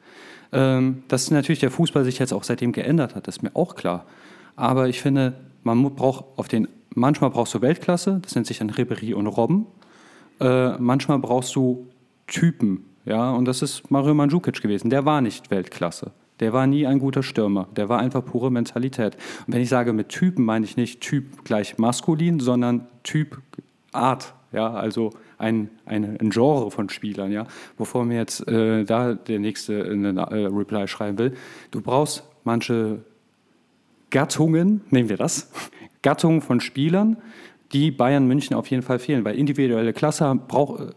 Ähm, 0.53 1.03
dass 1.09 1.31
natürlich 1.31 1.61
der 1.61 1.71
Fußball 1.71 2.05
sich 2.05 2.19
jetzt 2.19 2.33
auch 2.33 2.45
seitdem 2.45 2.73
geändert 2.73 3.15
hat, 3.15 3.29
ist 3.29 3.43
mir 3.43 3.55
auch 3.55 3.75
klar. 3.75 4.07
Aber 4.57 4.89
ich 4.89 5.03
finde, 5.03 5.35
man 5.63 5.83
braucht 5.95 6.25
auf 6.37 6.49
den, 6.49 6.69
manchmal 6.95 7.31
brauchst 7.31 7.55
du 7.55 7.61
Weltklasse, 7.61 8.21
das 8.23 8.35
nennt 8.35 8.47
sich 8.47 8.59
dann 8.59 8.71
Ribéry 8.71 9.15
und 9.15 9.27
Robben. 9.27 9.67
Äh, 10.41 10.79
manchmal 10.79 11.19
brauchst 11.19 11.55
du 11.55 11.89
Typen, 12.27 12.85
ja, 13.05 13.31
und 13.33 13.47
das 13.47 13.63
ist 13.63 13.91
Mario 13.91 14.15
Mandzukic 14.15 14.61
gewesen. 14.63 14.91
Der 14.91 15.05
war 15.05 15.21
nicht 15.21 15.51
Weltklasse. 15.51 16.13
Der 16.41 16.53
war 16.53 16.67
nie 16.67 16.87
ein 16.87 16.99
guter 16.99 17.23
Stürmer. 17.23 17.69
Der 17.77 17.89
war 17.89 17.99
einfach 17.99 18.25
pure 18.25 18.51
Mentalität. 18.51 19.17
Und 19.47 19.55
wenn 19.55 19.63
ich 19.63 19.69
sage 19.69 19.93
mit 19.93 20.09
Typen, 20.09 20.45
meine 20.45 20.65
ich 20.65 20.77
nicht 20.77 21.01
Typ 21.01 21.45
gleich 21.45 21.79
maskulin, 21.79 22.41
sondern 22.41 22.87
Typ 23.03 23.41
Art. 23.93 24.35
Ja, 24.53 24.73
also 24.73 25.11
ein, 25.39 25.71
ein, 25.87 26.19
ein 26.19 26.31
Genre 26.31 26.71
von 26.71 26.89
Spielern. 26.89 27.33
Ja, 27.33 27.47
bevor 27.77 28.05
mir 28.05 28.17
jetzt 28.19 28.47
äh, 28.49 28.85
da 28.85 29.15
der 29.15 29.39
nächste 29.39 29.85
eine 29.85 30.21
äh, 30.21 30.47
Reply 30.47 30.87
schreiben 30.87 31.19
will. 31.19 31.35
Du 31.71 31.81
brauchst 31.81 32.25
manche 32.45 33.05
Gattungen, 34.13 34.83
nehmen 34.91 35.09
wir 35.09 35.17
das, 35.17 35.51
Gattungen 36.03 36.43
von 36.43 36.61
Spielern, 36.61 37.17
die 37.73 37.91
Bayern 37.91 38.29
München 38.29 38.55
auf 38.55 38.69
jeden 38.69 38.83
Fall 38.83 39.01
fehlen, 39.01 39.25
weil 39.25 39.37
individuelle 39.37 39.93
Klasse 39.93 40.39
braucht 40.47 40.81
äh, 40.81 40.93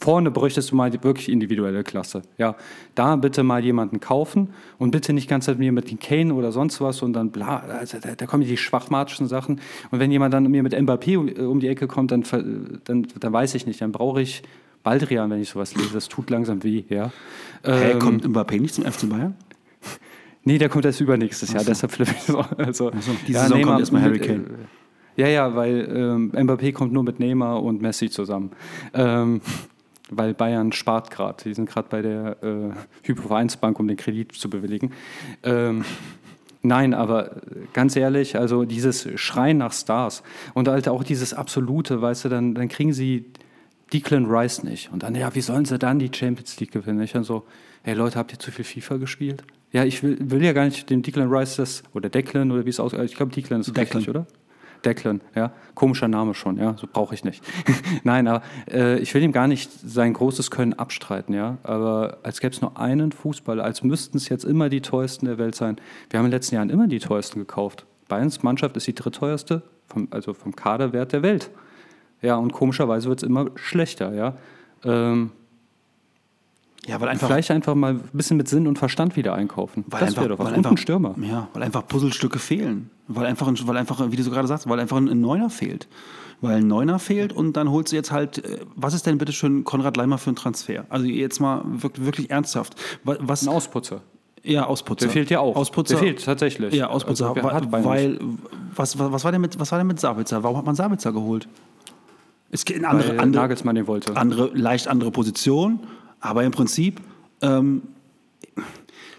vorne 0.00 0.30
bräuchtest 0.30 0.70
du 0.70 0.76
mal 0.76 0.90
die 0.90 1.02
wirklich 1.02 1.28
individuelle 1.28 1.84
Klasse. 1.84 2.22
Ja, 2.38 2.56
da 2.94 3.16
bitte 3.16 3.42
mal 3.42 3.62
jemanden 3.62 4.00
kaufen 4.00 4.54
und 4.78 4.92
bitte 4.92 5.12
nicht 5.12 5.28
ganz 5.28 5.48
mir 5.48 5.72
mit 5.72 5.90
den 5.90 5.98
Kane 5.98 6.32
oder 6.32 6.52
sonst 6.52 6.80
was 6.80 7.02
und 7.02 7.12
dann 7.12 7.30
bla, 7.30 7.58
also 7.58 7.98
da, 8.00 8.14
da 8.14 8.26
kommen 8.26 8.44
die 8.44 8.56
schwachmatischen 8.56 9.26
Sachen. 9.26 9.60
Und 9.90 9.98
wenn 9.98 10.10
jemand 10.10 10.32
dann 10.32 10.50
mir 10.50 10.62
mit 10.62 10.74
Mbappé 10.74 11.44
um 11.44 11.60
die 11.60 11.68
Ecke 11.68 11.86
kommt, 11.86 12.12
dann, 12.12 12.24
dann, 12.84 13.06
dann 13.18 13.32
weiß 13.32 13.54
ich 13.56 13.66
nicht, 13.66 13.82
dann 13.82 13.92
brauche 13.92 14.22
ich 14.22 14.42
Baldrian, 14.84 15.30
wenn 15.30 15.40
ich 15.40 15.50
sowas 15.50 15.74
lese. 15.74 15.92
Das 15.92 16.08
tut 16.08 16.30
langsam 16.30 16.62
weh, 16.62 16.84
ja. 16.88 17.12
Hä, 17.64 17.92
ähm, 17.92 17.98
kommt 17.98 18.26
Mbappé 18.26 18.60
nicht 18.60 18.74
zum 18.74 18.84
FC 18.84 19.08
Bayern? 19.08 19.34
Nee, 20.44 20.58
der 20.58 20.68
kommt 20.68 20.84
erst 20.84 21.00
übernächstes 21.00 21.52
Jahr, 21.52 21.62
so. 21.62 21.70
deshalb 21.70 21.92
flippe 21.92 22.12
ich 22.12 22.22
so. 22.22 22.40
Also, 22.56 22.90
also, 22.90 23.12
die 23.26 23.32
ja, 23.32 23.42
Saison 23.42 23.58
Neymar, 23.58 23.72
kommt 23.72 23.80
erstmal 23.80 24.02
Harry 24.02 24.18
Kane. 24.18 24.44
Ja, 25.16 25.28
ja, 25.28 25.54
weil 25.54 25.88
ähm, 25.94 26.32
Mbappé 26.32 26.72
kommt 26.72 26.92
nur 26.92 27.02
mit 27.02 27.20
Neymar 27.20 27.62
und 27.62 27.82
Messi 27.82 28.10
zusammen. 28.10 28.52
Ähm, 28.94 29.40
weil 30.10 30.34
Bayern 30.34 30.72
spart 30.72 31.10
gerade. 31.10 31.42
Die 31.44 31.54
sind 31.54 31.68
gerade 31.68 31.88
bei 31.88 32.02
der 32.02 32.42
äh, 32.42 32.70
Hypovereinsbank, 33.02 33.78
um 33.78 33.88
den 33.88 33.96
Kredit 33.96 34.32
zu 34.32 34.50
bewilligen. 34.50 34.92
Ähm, 35.42 35.84
Nein, 36.64 36.94
aber 36.94 37.42
ganz 37.72 37.96
ehrlich, 37.96 38.36
also 38.36 38.64
dieses 38.64 39.08
Schreien 39.16 39.58
nach 39.58 39.72
Stars 39.72 40.22
und 40.54 40.68
halt 40.68 40.88
auch 40.88 41.02
dieses 41.02 41.34
Absolute, 41.34 42.00
weißt 42.00 42.26
du, 42.26 42.28
dann, 42.28 42.54
dann 42.54 42.68
kriegen 42.68 42.92
sie 42.92 43.24
Declan 43.92 44.26
Rice 44.26 44.62
nicht. 44.62 44.92
Und 44.92 45.02
dann, 45.02 45.16
ja, 45.16 45.34
wie 45.34 45.40
sollen 45.40 45.64
sie 45.64 45.76
dann 45.78 45.98
die 45.98 46.10
Champions 46.14 46.60
League 46.60 46.70
gewinnen? 46.70 47.02
Ich 47.02 47.12
dann 47.12 47.24
so, 47.24 47.44
hey 47.82 47.94
Leute, 47.94 48.16
habt 48.16 48.32
ihr 48.32 48.38
zu 48.38 48.52
viel 48.52 48.64
FIFA 48.64 48.98
gespielt? 48.98 49.42
Ja, 49.72 49.84
ich 49.84 50.02
will, 50.02 50.18
will 50.20 50.44
ja 50.44 50.52
gar 50.52 50.66
nicht 50.66 50.88
dem 50.90 51.02
Declan 51.02 51.32
Rice 51.32 51.56
das, 51.56 51.82
oder 51.94 52.08
Declan, 52.08 52.50
oder 52.50 52.64
wie 52.64 52.70
es 52.70 52.78
aussieht, 52.78 53.00
ich 53.00 53.16
glaube 53.16 53.32
Declan 53.32 53.60
ist 53.60 53.68
Declan. 53.68 53.84
richtig, 53.84 54.08
oder? 54.08 54.26
Declan, 54.84 55.20
ja, 55.34 55.52
komischer 55.74 56.08
Name 56.08 56.34
schon, 56.34 56.58
ja, 56.58 56.76
so 56.76 56.86
brauche 56.92 57.14
ich 57.14 57.24
nicht. 57.24 57.42
Nein, 58.04 58.26
aber 58.26 58.44
äh, 58.70 58.98
ich 58.98 59.14
will 59.14 59.22
ihm 59.22 59.32
gar 59.32 59.46
nicht 59.46 59.70
sein 59.72 60.12
großes 60.12 60.50
Können 60.50 60.74
abstreiten, 60.74 61.34
ja, 61.34 61.58
aber 61.62 62.18
als 62.22 62.40
gäbe 62.40 62.54
es 62.54 62.60
nur 62.60 62.78
einen 62.78 63.12
Fußballer, 63.12 63.64
als 63.64 63.82
müssten 63.82 64.16
es 64.16 64.28
jetzt 64.28 64.44
immer 64.44 64.68
die 64.68 64.80
teuersten 64.80 65.26
der 65.26 65.38
Welt 65.38 65.54
sein. 65.54 65.76
Wir 66.10 66.18
haben 66.18 66.26
in 66.26 66.30
den 66.30 66.36
letzten 66.36 66.56
Jahren 66.56 66.70
immer 66.70 66.88
die 66.88 66.98
teuersten 66.98 67.38
gekauft. 67.38 67.86
Bayerns 68.08 68.42
Mannschaft 68.42 68.76
ist 68.76 68.86
die 68.86 68.94
drittteuerste, 68.94 69.62
vom, 69.86 70.08
also 70.10 70.34
vom 70.34 70.54
Kaderwert 70.54 71.12
der 71.12 71.22
Welt. 71.22 71.50
Ja, 72.20 72.36
und 72.36 72.52
komischerweise 72.52 73.08
wird 73.08 73.22
es 73.22 73.28
immer 73.28 73.50
schlechter, 73.54 74.12
ja. 74.14 74.36
Ähm, 74.84 75.30
ja, 76.86 77.00
weil 77.00 77.08
einfach. 77.08 77.28
Vielleicht 77.28 77.50
einfach 77.50 77.74
mal 77.74 77.92
ein 77.92 78.00
bisschen 78.12 78.36
mit 78.36 78.48
Sinn 78.48 78.66
und 78.66 78.78
Verstand 78.78 79.16
wieder 79.16 79.34
einkaufen. 79.34 79.84
Weil 79.86 80.00
das 80.00 80.16
wäre 80.16 80.28
doch 80.28 80.38
was. 80.38 80.48
Weil 80.48 80.54
einfach, 80.54 80.72
ein 80.72 80.76
Stürmer. 80.76 81.14
Ja, 81.20 81.48
weil 81.52 81.62
einfach 81.62 81.86
Puzzlestücke 81.86 82.38
fehlen. 82.38 82.90
Weil 83.06 83.26
einfach, 83.26 83.52
weil 83.64 83.76
einfach, 83.76 84.10
wie 84.10 84.16
du 84.16 84.22
so 84.22 84.30
gerade 84.30 84.48
sagst, 84.48 84.68
weil 84.68 84.80
einfach 84.80 84.96
ein 84.96 85.20
Neuner 85.20 85.50
fehlt. 85.50 85.86
Weil 86.40 86.56
ein 86.56 86.66
Neuner 86.66 86.98
fehlt 86.98 87.32
und 87.32 87.56
dann 87.56 87.70
holst 87.70 87.92
du 87.92 87.96
jetzt 87.96 88.10
halt, 88.10 88.44
äh, 88.44 88.58
was 88.74 88.94
ist 88.94 89.06
denn 89.06 89.16
bitte 89.18 89.32
schön 89.32 89.62
Konrad 89.62 89.96
Leimer 89.96 90.18
für 90.18 90.30
ein 90.30 90.36
Transfer? 90.36 90.84
Also 90.88 91.06
jetzt 91.06 91.40
mal 91.40 91.62
wirklich, 91.64 92.04
wirklich 92.04 92.30
ernsthaft. 92.30 92.74
Was, 93.04 93.42
ein 93.42 93.48
Ausputzer. 93.48 94.00
Ja, 94.42 94.66
Ausputzer. 94.66 95.06
Der 95.06 95.12
fehlt 95.12 95.30
ja 95.30 95.38
auch. 95.38 95.54
Ausputzer. 95.54 95.94
Der 95.94 96.02
fehlt 96.02 96.24
tatsächlich. 96.24 96.74
Ja, 96.74 96.88
Ausputzer. 96.88 97.28
Also, 97.36 97.70
weil, 97.70 97.84
weil 97.84 98.18
was, 98.74 98.98
was, 98.98 99.12
was, 99.12 99.22
war 99.22 99.30
denn 99.30 99.40
mit, 99.40 99.60
was 99.60 99.70
war 99.70 99.78
denn 99.78 99.86
mit 99.86 100.00
Sabitzer? 100.00 100.42
Warum 100.42 100.56
hat 100.56 100.66
man 100.66 100.74
Sabitzer 100.74 101.12
geholt? 101.12 101.46
Es 102.50 102.64
geht 102.64 102.76
in 102.76 102.84
andere, 102.84 103.10
weil 103.10 103.20
andere, 103.20 103.42
Nagelsmann 103.42 103.76
den 103.76 103.86
wollte. 103.86 104.16
Andere, 104.16 104.50
leicht 104.52 104.88
andere 104.88 105.12
Position 105.12 105.78
aber 106.22 106.44
im 106.44 106.52
Prinzip, 106.52 107.00
ähm, 107.42 107.82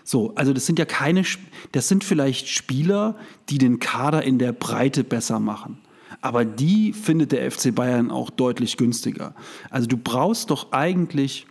so, 0.03 0.33
also 0.35 0.53
das 0.53 0.65
sind 0.65 0.79
ja 0.79 0.85
keine, 0.85 1.23
das 1.71 1.87
sind 1.87 2.03
vielleicht 2.03 2.47
Spieler, 2.47 3.15
die 3.49 3.57
den 3.57 3.79
Kader 3.79 4.23
in 4.23 4.39
der 4.39 4.51
Breite 4.51 5.03
besser 5.03 5.39
machen. 5.39 5.77
Aber 6.21 6.45
die 6.45 6.93
findet 6.93 7.31
der 7.31 7.49
FC 7.51 7.75
Bayern 7.75 8.09
auch 8.09 8.29
deutlich 8.29 8.77
günstiger. 8.77 9.35
Also 9.69 9.87
du 9.87 9.97
brauchst 9.97 10.49
doch 10.49 10.71
eigentlich, 10.71 11.45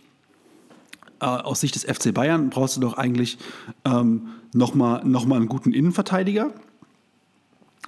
äh, 1.19 1.25
aus 1.25 1.61
Sicht 1.61 1.75
des 1.75 1.83
FC 1.83 2.13
Bayern, 2.13 2.49
brauchst 2.49 2.77
du 2.77 2.81
doch 2.81 2.97
eigentlich 2.97 3.37
ähm, 3.85 4.29
nochmal 4.53 5.03
noch 5.05 5.25
mal 5.25 5.37
einen 5.37 5.47
guten 5.47 5.71
Innenverteidiger 5.71 6.53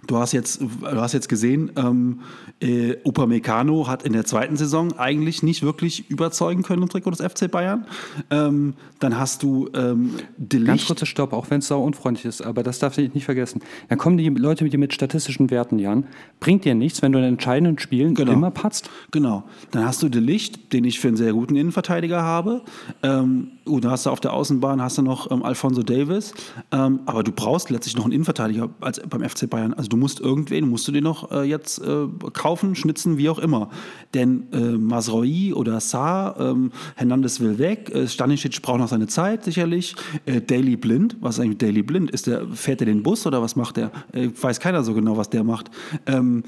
Du 0.07 0.17
hast 0.17 0.31
jetzt, 0.31 0.61
du 0.61 1.01
hast 1.01 1.13
jetzt 1.13 1.29
gesehen, 1.29 1.71
ähm, 1.75 2.21
äh, 2.59 2.95
Upamecano 3.03 3.87
hat 3.87 4.03
in 4.03 4.13
der 4.13 4.25
zweiten 4.25 4.57
Saison 4.57 4.97
eigentlich 4.97 5.43
nicht 5.43 5.63
wirklich 5.63 6.09
überzeugen 6.09 6.63
können 6.63 6.83
im 6.83 6.89
Trikot 6.89 7.11
des 7.11 7.21
FC 7.21 7.49
Bayern. 7.49 7.85
Ähm, 8.29 8.75
dann 8.99 9.17
hast 9.19 9.43
du 9.43 9.69
ähm, 9.73 10.15
Delicht. 10.37 10.67
Ganz 10.67 10.85
kurzer 10.87 11.05
Stopp, 11.05 11.33
auch 11.33 11.49
wenn 11.49 11.59
es 11.59 11.67
sau 11.67 11.83
unfreundlich 11.83 12.25
ist, 12.25 12.41
aber 12.41 12.63
das 12.63 12.79
darf 12.79 12.97
ich 12.97 13.13
nicht 13.13 13.25
vergessen. 13.25 13.61
Dann 13.89 13.97
kommen 13.97 14.17
die 14.17 14.29
Leute 14.29 14.63
mit, 14.63 14.77
mit 14.77 14.93
statistischen 14.93 15.49
Werten, 15.49 15.79
Jan. 15.79 16.05
Bringt 16.39 16.65
dir 16.65 16.75
nichts, 16.75 17.01
wenn 17.01 17.11
du 17.11 17.19
in 17.19 17.25
entscheidenden 17.25 17.79
Spielen 17.79 18.15
genau. 18.15 18.33
immer 18.33 18.51
patzt. 18.51 18.89
Genau. 19.11 19.43
Dann 19.71 19.85
hast 19.85 20.03
du 20.03 20.09
Delicht, 20.09 20.73
den 20.73 20.83
ich 20.85 20.99
für 20.99 21.07
einen 21.07 21.17
sehr 21.17 21.33
guten 21.33 21.55
Innenverteidiger 21.55 22.21
habe. 22.21 22.61
Ähm, 23.03 23.51
oh, 23.65 23.79
dann 23.79 23.91
hast 23.91 24.05
du 24.05 24.09
auf 24.09 24.19
der 24.19 24.33
Außenbahn 24.33 24.81
hast 24.81 24.97
du 24.97 25.01
noch 25.01 25.31
ähm, 25.31 25.43
Alfonso 25.43 25.83
Davis. 25.83 26.33
Ähm, 26.71 27.01
aber 27.05 27.23
du 27.23 27.31
brauchst 27.31 27.69
letztlich 27.69 27.95
noch 27.95 28.05
einen 28.05 28.13
Innenverteidiger 28.13 28.69
als 28.81 29.01
beim 29.01 29.27
FC 29.27 29.49
Bayern. 29.49 29.73
Also 29.73 29.89
du 29.89 29.97
musst 29.97 30.19
irgendwen, 30.19 30.69
musst 30.69 30.87
du 30.87 30.91
den 30.91 31.03
noch 31.03 31.31
äh, 31.31 31.43
jetzt 31.43 31.79
äh, 31.79 32.07
kaufen, 32.33 32.75
schnitzen, 32.75 33.17
wie 33.17 33.29
auch 33.29 33.39
immer. 33.39 33.69
Denn 34.13 34.47
äh, 34.53 34.77
Masroi 34.77 35.53
oder 35.53 35.79
Saar, 35.79 36.39
ähm, 36.39 36.71
Hernandez 36.95 37.39
will 37.39 37.57
weg, 37.57 37.89
äh, 37.93 38.07
Stanisic 38.07 38.61
braucht 38.61 38.79
noch 38.79 38.87
seine 38.87 39.07
Zeit 39.07 39.43
sicherlich. 39.43 39.95
Äh, 40.25 40.41
Daily 40.41 40.75
Blind, 40.75 41.17
was 41.21 41.37
ist 41.37 41.43
eigentlich 41.43 41.57
Daily 41.57 41.83
Blind? 41.83 42.11
Ist 42.11 42.27
der, 42.27 42.47
fährt 42.47 42.81
er 42.81 42.85
den 42.85 43.03
Bus 43.03 43.25
oder 43.25 43.41
was 43.41 43.55
macht 43.55 43.77
der? 43.77 43.91
Äh, 44.11 44.29
weiß 44.39 44.59
keiner 44.59 44.83
so 44.83 44.93
genau, 44.93 45.17
was 45.17 45.29
der 45.29 45.43
macht. 45.43 45.71
Ähm, 46.05 46.43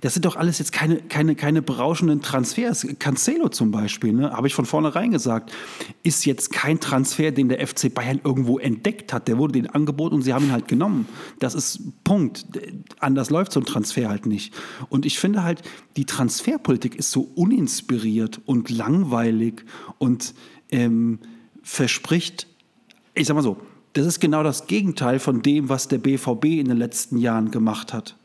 das 0.00 0.14
sind 0.14 0.24
doch 0.24 0.34
alles 0.34 0.58
jetzt 0.58 0.72
keine, 0.72 0.96
keine, 0.96 1.36
keine 1.36 1.62
berauschenden 1.62 2.20
Transfers. 2.20 2.86
Cancelo 2.98 3.48
zum 3.48 3.70
Beispiel, 3.70 4.12
ne, 4.12 4.32
habe 4.32 4.48
ich 4.48 4.54
von 4.54 4.66
vornherein 4.66 5.12
gesagt, 5.12 5.52
ist 6.02 6.24
jetzt 6.26 6.52
kein 6.52 6.80
Transfer, 6.80 7.30
den 7.30 7.48
der 7.48 7.64
FC 7.64 7.94
Bayern 7.94 8.20
irgendwo 8.24 8.58
entdeckt 8.58 9.12
hat. 9.12 9.28
Der 9.28 9.38
wurde 9.38 9.52
den 9.52 9.68
angeboten 9.68 10.16
und 10.16 10.22
sie 10.22 10.34
haben 10.34 10.46
ihn 10.46 10.52
halt 10.52 10.66
genommen. 10.66 11.06
Das 11.38 11.54
ist 11.54 11.80
Punkt. 12.02 12.46
Anders 12.98 13.30
läuft 13.30 13.52
so 13.52 13.60
ein 13.60 13.66
Transfer 13.66 14.08
halt 14.08 14.26
nicht. 14.26 14.52
Und 14.88 15.06
ich 15.06 15.18
finde 15.20 15.44
halt, 15.44 15.62
die 15.96 16.06
Transferpolitik 16.06 16.96
ist 16.96 17.12
so 17.12 17.30
uninspiriert 17.36 18.40
und 18.46 18.68
langweilig 18.68 19.64
und 19.98 20.34
ähm, 20.72 21.20
verspricht, 21.62 22.48
ich 23.14 23.28
sag 23.28 23.34
mal 23.34 23.42
so, 23.42 23.58
das 23.92 24.06
ist 24.06 24.18
genau 24.18 24.42
das 24.42 24.66
Gegenteil 24.66 25.20
von 25.20 25.42
dem, 25.42 25.68
was 25.68 25.86
der 25.86 25.98
BVB 25.98 26.44
in 26.46 26.68
den 26.68 26.76
letzten 26.76 27.16
Jahren 27.18 27.50
gemacht 27.52 27.92
hat 27.92 28.16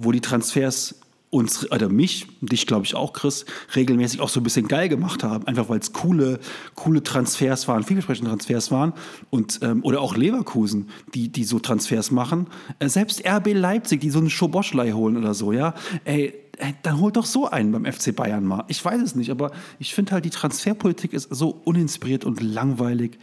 wo 0.00 0.12
die 0.12 0.20
Transfers 0.20 0.96
uns, 1.30 1.70
oder 1.70 1.88
mich, 1.88 2.26
dich 2.40 2.66
glaube 2.66 2.84
ich 2.84 2.96
auch, 2.96 3.12
Chris, 3.12 3.44
regelmäßig 3.76 4.20
auch 4.20 4.28
so 4.28 4.40
ein 4.40 4.42
bisschen 4.42 4.66
geil 4.66 4.88
gemacht 4.88 5.22
haben, 5.22 5.46
einfach 5.46 5.68
weil 5.68 5.78
es 5.78 5.92
coole, 5.92 6.40
coole 6.74 7.02
Transfers 7.04 7.68
waren, 7.68 7.84
vielversprechende 7.84 8.30
Transfers 8.30 8.72
waren 8.72 8.92
und 9.30 9.60
ähm, 9.62 9.84
oder 9.84 10.00
auch 10.00 10.16
Leverkusen, 10.16 10.88
die, 11.14 11.28
die 11.28 11.44
so 11.44 11.60
Transfers 11.60 12.10
machen. 12.10 12.48
Äh, 12.80 12.88
selbst 12.88 13.24
RB 13.24 13.52
Leipzig, 13.54 14.00
die 14.00 14.10
so 14.10 14.18
einen 14.18 14.28
Schoboschlei 14.28 14.90
holen 14.90 15.16
oder 15.16 15.34
so, 15.34 15.52
ja, 15.52 15.74
ey, 16.04 16.34
ey, 16.56 16.74
dann 16.82 16.98
holt 16.98 17.16
doch 17.16 17.26
so 17.26 17.48
einen 17.48 17.70
beim 17.70 17.84
FC 17.84 18.14
Bayern 18.14 18.44
mal. 18.44 18.64
Ich 18.66 18.84
weiß 18.84 19.00
es 19.00 19.14
nicht, 19.14 19.30
aber 19.30 19.52
ich 19.78 19.94
finde 19.94 20.12
halt, 20.12 20.24
die 20.24 20.30
Transferpolitik 20.30 21.12
ist 21.12 21.28
so 21.30 21.60
uninspiriert 21.64 22.24
und 22.24 22.40
langweilig. 22.40 23.18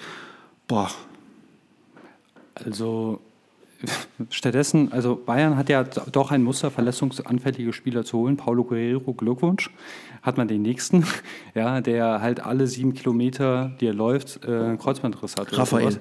Boah. 0.67 0.91
Also 2.55 3.21
stattdessen, 4.29 4.91
also 4.91 5.15
Bayern 5.15 5.57
hat 5.57 5.69
ja 5.69 5.83
doch 5.83 6.31
ein 6.31 6.43
Muster, 6.43 6.71
verletzungsanfällige 6.71 7.73
Spieler 7.73 8.03
zu 8.03 8.17
holen. 8.17 8.37
Paulo 8.37 8.63
Guerrero, 8.63 9.13
Glückwunsch. 9.13 9.69
Hat 10.21 10.37
man 10.37 10.47
den 10.47 10.61
nächsten, 10.61 11.05
ja, 11.55 11.81
der 11.81 12.21
halt 12.21 12.39
alle 12.39 12.67
sieben 12.67 12.93
Kilometer, 12.93 13.71
die 13.79 13.87
er 13.87 13.93
läuft, 13.93 14.43
äh, 14.45 14.47
einen 14.47 14.77
Kreuzbandriss 14.77 15.35
hat. 15.37 15.55
Raphael. 15.57 15.99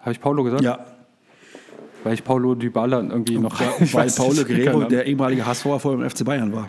Habe 0.00 0.12
ich 0.12 0.20
Paulo 0.20 0.42
gesagt? 0.44 0.62
Ja. 0.62 0.84
Weil 2.04 2.14
ich 2.14 2.22
Paulo 2.22 2.54
Dybala 2.54 3.00
irgendwie 3.00 3.38
noch. 3.38 3.60
Ja, 3.60 3.72
weil 3.92 4.10
Paulo 4.10 4.44
Guerrero 4.44 4.84
der 4.84 5.06
ehemalige 5.06 5.46
HSV 5.46 5.66
vor 5.78 5.96
dem 5.96 6.08
FC 6.08 6.24
Bayern 6.24 6.52
war. 6.52 6.68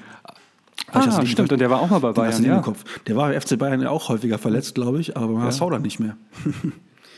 Ah, 0.91 1.25
stimmt, 1.25 1.51
und 1.51 1.59
der 1.59 1.69
war 1.69 1.81
auch 1.81 1.89
mal 1.89 1.99
bei 1.99 2.13
Bayern. 2.13 2.43
Ja. 2.43 2.63
Der 3.05 3.15
war 3.15 3.33
im 3.33 3.41
FC 3.41 3.57
Bayern 3.57 3.85
auch 3.85 4.09
häufiger 4.09 4.37
verletzt, 4.37 4.75
glaube 4.75 5.01
ich, 5.01 5.17
aber 5.17 5.27
beim 5.27 5.37
ja. 5.37 5.43
HSV 5.43 5.63
dann 5.69 5.81
nicht 5.81 5.99
mehr. 5.99 6.15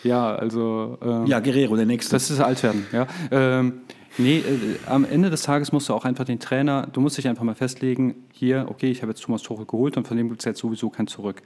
Ja, 0.04 0.36
also. 0.36 0.98
Ähm, 1.02 1.26
ja, 1.26 1.40
Guerrero, 1.40 1.76
der 1.76 1.86
nächste. 1.86 2.16
Das 2.16 2.30
ist 2.30 2.40
Altwerden, 2.40 2.86
ja. 2.92 3.08
Ähm, 3.32 3.82
nee, 4.18 4.38
äh, 4.38 4.44
am 4.86 5.06
Ende 5.06 5.30
des 5.30 5.44
Tages 5.44 5.72
musst 5.72 5.90
du 5.90 5.94
auch 5.94 6.06
einfach 6.06 6.26
den 6.26 6.40
Trainer, 6.40 6.88
du 6.92 7.02
musst 7.02 7.18
dich 7.18 7.28
einfach 7.28 7.44
mal 7.44 7.56
festlegen, 7.56 8.16
hier, 8.34 8.68
okay, 8.70 8.90
ich 8.90 9.02
habe 9.02 9.12
jetzt 9.12 9.24
Thomas 9.24 9.42
Tuchel 9.42 9.66
geholt 9.66 9.98
und 9.98 10.08
von 10.08 10.18
dem 10.18 10.30
gibt 10.30 10.42
es 10.42 10.46
jetzt 10.46 10.60
sowieso 10.60 10.90
kein 10.90 11.08
Zurück. 11.08 11.42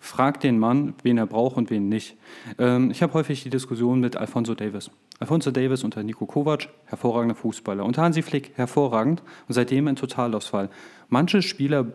Frag 0.00 0.40
den 0.40 0.58
Mann, 0.58 0.94
wen 1.02 1.18
er 1.18 1.26
braucht 1.26 1.56
und 1.56 1.70
wen 1.70 1.88
nicht. 1.88 2.16
Ähm, 2.58 2.90
ich 2.90 3.02
habe 3.02 3.14
häufig 3.14 3.42
die 3.42 3.50
Diskussion 3.50 4.00
mit 4.00 4.16
Alfonso 4.16 4.54
Davis. 4.54 4.90
Alfonso 5.18 5.50
Davis 5.50 5.82
unter 5.82 6.02
Nico 6.04 6.24
Kovac, 6.26 6.68
hervorragender 6.86 7.34
Fußballer. 7.34 7.84
Unter 7.84 8.02
Hansi 8.02 8.22
Flick, 8.22 8.52
hervorragend 8.54 9.22
und 9.48 9.54
seitdem 9.54 9.88
ein 9.88 9.96
Totalausfall. 9.96 10.70
Manche 11.08 11.42
Spieler, 11.42 11.86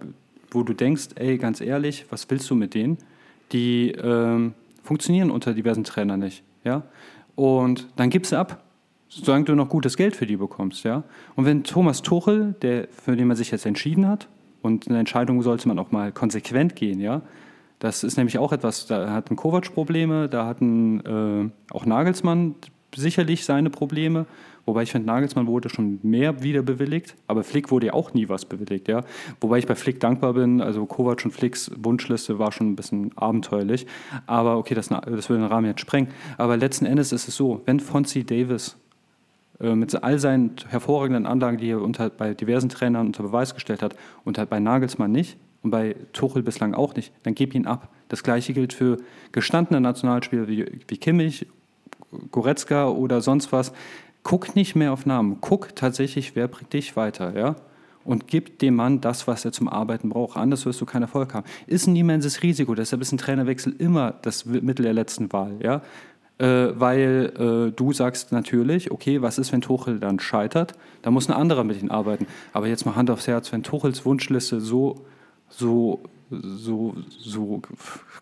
wo 0.51 0.63
du 0.63 0.73
denkst, 0.73 1.09
ey, 1.15 1.37
ganz 1.37 1.61
ehrlich, 1.61 2.05
was 2.09 2.29
willst 2.29 2.49
du 2.49 2.55
mit 2.55 2.73
denen? 2.73 2.97
Die 3.53 3.91
ähm, 3.91 4.53
funktionieren 4.83 5.31
unter 5.31 5.53
diversen 5.53 5.83
Trainern 5.83 6.19
nicht. 6.19 6.43
Ja? 6.63 6.83
Und 7.35 7.87
dann 7.95 8.09
gibst 8.09 8.31
du 8.31 8.37
ab, 8.37 8.63
solange 9.09 9.45
du 9.45 9.55
noch 9.55 9.69
gutes 9.69 9.97
Geld 9.97 10.15
für 10.15 10.27
die 10.27 10.37
bekommst. 10.37 10.83
Ja? 10.83 11.03
Und 11.35 11.45
wenn 11.45 11.63
Thomas 11.63 12.01
Tuchel, 12.01 12.55
der, 12.61 12.87
für 12.91 13.15
den 13.15 13.27
man 13.27 13.37
sich 13.37 13.51
jetzt 13.51 13.65
entschieden 13.65 14.07
hat, 14.07 14.27
und 14.61 14.87
eine 14.87 14.99
Entscheidung 14.99 15.41
sollte 15.41 15.67
man 15.67 15.77
auch 15.77 15.91
mal 15.91 16.11
konsequent 16.11 16.75
gehen, 16.75 17.01
ja, 17.01 17.21
das 17.79 18.05
ist 18.05 18.15
nämlich 18.15 18.37
auch 18.37 18.53
etwas, 18.53 18.85
da 18.85 19.11
hatten 19.11 19.35
Kovac 19.35 19.73
Probleme, 19.73 20.29
da 20.29 20.45
hatten 20.45 21.01
äh, 21.01 21.73
auch 21.73 21.85
Nagelsmann 21.85 22.55
sicherlich 22.95 23.43
seine 23.43 23.69
Probleme. 23.69 24.25
Wobei 24.65 24.83
ich 24.83 24.91
finde, 24.91 25.07
Nagelsmann 25.07 25.47
wurde 25.47 25.69
schon 25.69 25.99
mehr 26.03 26.41
wieder 26.41 26.61
bewilligt, 26.61 27.15
aber 27.27 27.43
Flick 27.43 27.69
wurde 27.69 27.87
ja 27.87 27.93
auch 27.93 28.13
nie 28.13 28.29
was 28.29 28.45
bewilligt. 28.45 28.87
Ja? 28.87 29.03
Wobei 29.41 29.57
ich 29.57 29.67
bei 29.67 29.75
Flick 29.75 29.99
dankbar 29.99 30.33
bin. 30.33 30.61
Also 30.61 30.85
Kovac 30.85 31.25
und 31.25 31.31
Flicks 31.31 31.69
Wunschliste 31.77 32.39
war 32.39 32.51
schon 32.51 32.71
ein 32.71 32.75
bisschen 32.75 33.11
abenteuerlich. 33.17 33.85
Aber 34.25 34.57
okay, 34.57 34.73
das, 34.73 34.87
das 34.87 35.29
würde 35.29 35.43
den 35.43 35.51
Rahmen 35.51 35.67
jetzt 35.67 35.81
sprengen. 35.81 36.09
Aber 36.37 36.55
letzten 36.55 36.85
Endes 36.85 37.11
ist 37.11 37.27
es 37.27 37.35
so, 37.35 37.61
wenn 37.65 37.81
Fonzie 37.81 38.23
Davis 38.23 38.77
äh, 39.59 39.75
mit 39.75 40.01
all 40.01 40.17
seinen 40.17 40.55
hervorragenden 40.69 41.25
Anlagen, 41.25 41.57
die 41.57 41.69
er 41.69 41.81
unter, 41.81 42.09
bei 42.09 42.33
diversen 42.33 42.69
Trainern 42.69 43.07
unter 43.07 43.23
Beweis 43.23 43.53
gestellt 43.53 43.81
hat, 43.81 43.95
und 44.23 44.37
halt 44.37 44.49
bei 44.49 44.59
Nagelsmann 44.59 45.11
nicht 45.11 45.37
und 45.61 45.71
bei 45.71 45.95
Tuchel 46.13 46.41
bislang 46.41 46.73
auch 46.73 46.95
nicht, 46.95 47.11
dann 47.23 47.35
gib 47.35 47.53
ihn 47.53 47.67
ab. 47.67 47.89
Das 48.07 48.23
gleiche 48.23 48.53
gilt 48.53 48.73
für 48.73 48.97
gestandene 49.31 49.81
Nationalspieler 49.81 50.47
wie, 50.47 50.65
wie 50.87 50.97
Kimmich, 50.97 51.47
Goretzka 52.31 52.89
oder 52.89 53.21
sonst 53.21 53.51
was 53.51 53.73
guck 54.23 54.55
nicht 54.55 54.75
mehr 54.75 54.93
auf 54.93 55.05
Namen, 55.05 55.37
guck 55.41 55.75
tatsächlich, 55.75 56.35
wer 56.35 56.47
bringt 56.47 56.73
dich 56.73 56.95
weiter, 56.95 57.37
ja? 57.37 57.55
Und 58.05 58.27
gib 58.27 58.59
dem 58.59 58.75
Mann 58.75 58.99
das, 58.99 59.27
was 59.27 59.45
er 59.45 59.53
zum 59.53 59.69
Arbeiten 59.69 60.09
braucht. 60.09 60.35
Anders 60.35 60.65
wirst 60.65 60.81
du 60.81 60.85
keinen 60.85 61.03
Erfolg 61.03 61.33
haben. 61.33 61.45
Ist 61.67 61.87
ein 61.87 61.95
immenses 61.95 62.43
Risiko, 62.43 62.75
deshalb 62.75 63.01
ist 63.01 63.13
ein 63.13 63.17
Trainerwechsel 63.17 63.73
immer 63.77 64.15
das 64.23 64.45
Mittel 64.45 64.83
der 64.83 64.93
letzten 64.93 65.31
Wahl, 65.31 65.55
ja? 65.61 65.81
Äh, 66.39 66.79
weil 66.79 67.31
äh, 67.37 67.71
du 67.71 67.93
sagst 67.93 68.31
natürlich, 68.31 68.91
okay, 68.91 69.21
was 69.21 69.37
ist, 69.37 69.51
wenn 69.51 69.61
Tuchel 69.61 69.99
dann 69.99 70.19
scheitert? 70.19 70.73
Da 71.03 71.11
muss 71.11 71.29
ein 71.29 71.33
anderer 71.33 71.63
mit 71.63 71.81
ihm 71.81 71.91
arbeiten. 71.91 72.25
Aber 72.53 72.67
jetzt 72.67 72.85
mal 72.85 72.95
Hand 72.95 73.11
aufs 73.11 73.27
Herz, 73.27 73.51
wenn 73.53 73.61
Tuchels 73.61 74.03
Wunschliste 74.03 74.59
so, 74.59 75.05
so, 75.47 76.01
so, 76.31 76.95
so 77.07 77.61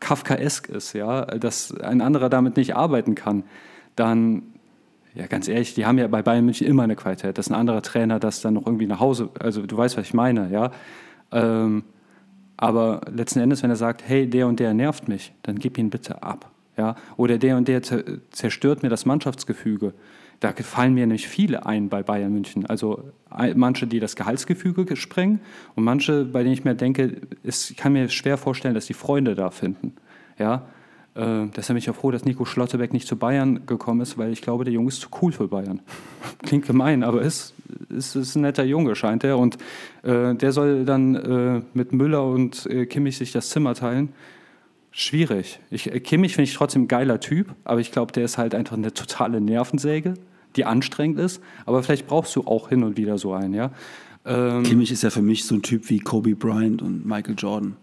kafkaesk 0.01 0.67
ist, 0.67 0.93
ja, 0.93 1.25
dass 1.25 1.73
ein 1.79 2.01
anderer 2.01 2.29
damit 2.29 2.57
nicht 2.57 2.75
arbeiten 2.75 3.15
kann, 3.15 3.43
dann 3.95 4.43
ja, 5.13 5.27
ganz 5.27 5.47
ehrlich, 5.47 5.73
die 5.73 5.85
haben 5.85 5.97
ja 5.97 6.07
bei 6.07 6.21
Bayern 6.21 6.45
München 6.45 6.67
immer 6.67 6.83
eine 6.83 6.95
Qualität. 6.95 7.37
Das 7.37 7.47
ist 7.47 7.51
ein 7.51 7.59
anderer 7.59 7.81
Trainer, 7.81 8.19
das 8.19 8.41
dann 8.41 8.53
noch 8.53 8.65
irgendwie 8.65 8.87
nach 8.87 8.99
Hause, 8.99 9.29
also 9.39 9.65
du 9.65 9.77
weißt, 9.77 9.97
was 9.97 10.05
ich 10.05 10.13
meine, 10.13 10.49
ja. 10.51 10.71
Ähm, 11.31 11.83
aber 12.57 13.01
letzten 13.11 13.39
Endes, 13.39 13.63
wenn 13.63 13.71
er 13.71 13.75
sagt, 13.75 14.03
hey, 14.07 14.29
der 14.29 14.47
und 14.47 14.59
der 14.59 14.73
nervt 14.73 15.07
mich, 15.07 15.33
dann 15.41 15.57
gib 15.57 15.77
ihn 15.77 15.89
bitte 15.89 16.21
ab. 16.21 16.51
Ja? 16.77 16.95
Oder 17.17 17.39
der 17.39 17.57
und 17.57 17.67
der 17.67 17.81
zerstört 17.81 18.83
mir 18.83 18.89
das 18.89 19.05
Mannschaftsgefüge. 19.05 19.93
Da 20.39 20.53
fallen 20.53 20.93
mir 20.93 21.05
nämlich 21.05 21.27
viele 21.27 21.65
ein 21.65 21.89
bei 21.89 22.03
Bayern 22.03 22.33
München. 22.33 22.65
Also 22.67 23.11
manche, 23.55 23.87
die 23.87 23.99
das 23.99 24.15
Gehaltsgefüge 24.15 24.95
sprengen 24.95 25.39
und 25.75 25.83
manche, 25.83 26.23
bei 26.25 26.43
denen 26.43 26.53
ich 26.53 26.63
mir 26.63 26.75
denke, 26.75 27.17
ich 27.43 27.75
kann 27.77 27.93
mir 27.93 28.09
schwer 28.09 28.37
vorstellen, 28.37 28.75
dass 28.75 28.85
die 28.85 28.93
Freunde 28.93 29.35
da 29.35 29.49
finden. 29.49 29.93
Ja? 30.37 30.67
Äh, 31.13 31.47
deshalb 31.55 31.67
bin 31.67 31.77
ich 31.77 31.89
auch 31.89 31.95
froh, 31.95 32.11
dass 32.11 32.23
Nico 32.23 32.45
Schlotterbeck 32.45 32.93
nicht 32.93 33.07
zu 33.07 33.17
Bayern 33.17 33.65
gekommen 33.65 34.01
ist, 34.01 34.17
weil 34.17 34.31
ich 34.31 34.41
glaube, 34.41 34.63
der 34.63 34.73
Junge 34.73 34.89
ist 34.89 35.01
zu 35.01 35.09
cool 35.21 35.31
für 35.31 35.47
Bayern. 35.47 35.81
Klingt 36.43 36.65
gemein, 36.65 37.03
aber 37.03 37.21
ist, 37.21 37.53
ist, 37.89 38.15
ist 38.15 38.35
ein 38.35 38.41
netter 38.41 38.63
Junge, 38.63 38.95
scheint 38.95 39.23
er. 39.23 39.37
Und 39.37 39.57
äh, 40.03 40.35
der 40.35 40.51
soll 40.51 40.85
dann 40.85 41.15
äh, 41.15 41.61
mit 41.73 41.91
Müller 41.91 42.23
und 42.25 42.65
äh, 42.67 42.85
Kimmich 42.85 43.17
sich 43.17 43.31
das 43.31 43.49
Zimmer 43.49 43.75
teilen. 43.75 44.09
Schwierig. 44.91 45.59
Ich, 45.69 45.91
äh, 45.91 45.99
Kimmich 45.99 46.35
finde 46.35 46.49
ich 46.49 46.55
trotzdem 46.55 46.83
ein 46.83 46.87
geiler 46.87 47.19
Typ, 47.19 47.55
aber 47.65 47.81
ich 47.81 47.91
glaube, 47.91 48.13
der 48.13 48.23
ist 48.23 48.37
halt 48.37 48.55
einfach 48.55 48.77
eine 48.77 48.93
totale 48.93 49.41
Nervensäge, 49.41 50.13
die 50.55 50.65
anstrengend 50.65 51.19
ist. 51.19 51.41
Aber 51.65 51.83
vielleicht 51.83 52.07
brauchst 52.07 52.35
du 52.37 52.45
auch 52.45 52.69
hin 52.69 52.83
und 52.83 52.97
wieder 52.97 53.17
so 53.17 53.33
einen, 53.33 53.53
ja. 53.53 53.71
Ähm, 54.23 54.63
Kimmich 54.63 54.91
ist 54.91 55.03
ja 55.03 55.09
für 55.09 55.21
mich 55.21 55.45
so 55.45 55.55
ein 55.55 55.61
Typ 55.61 55.89
wie 55.89 55.99
Kobe 55.99 56.35
Bryant 56.35 56.81
und 56.81 57.05
Michael 57.05 57.35
Jordan. 57.37 57.75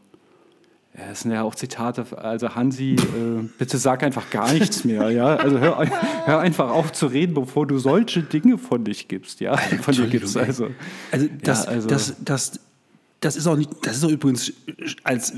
Ja, 0.98 1.10
das 1.10 1.20
sind 1.20 1.30
ja 1.30 1.42
auch 1.42 1.54
Zitate. 1.54 2.06
Also 2.18 2.56
Hansi, 2.56 2.94
äh, 2.94 3.48
bitte 3.56 3.78
sag 3.78 4.02
einfach 4.02 4.30
gar 4.30 4.52
nichts 4.52 4.84
mehr. 4.84 5.10
Ja? 5.10 5.36
Also 5.36 5.60
hör, 5.60 5.86
hör, 6.24 6.40
einfach 6.40 6.70
auf 6.70 6.92
zu 6.92 7.06
reden, 7.06 7.34
bevor 7.34 7.66
du 7.66 7.78
solche 7.78 8.22
Dinge 8.22 8.58
von 8.58 8.84
dich 8.84 9.06
gibst. 9.06 9.40
Ja, 9.40 9.56
von 9.56 9.94
dir 9.94 10.08
gibst. 10.08 10.36
Also, 10.36 10.70
also, 11.12 11.28
das, 11.40 11.64
ja, 11.66 11.70
also 11.70 11.88
das, 11.88 12.16
das, 12.24 12.60
das 13.20 13.36
ist 13.36 13.46
auch 13.46 13.56
nicht. 13.56 13.70
Das 13.82 13.96
ist 13.96 14.04
auch 14.04 14.10
übrigens 14.10 14.52
als 15.04 15.32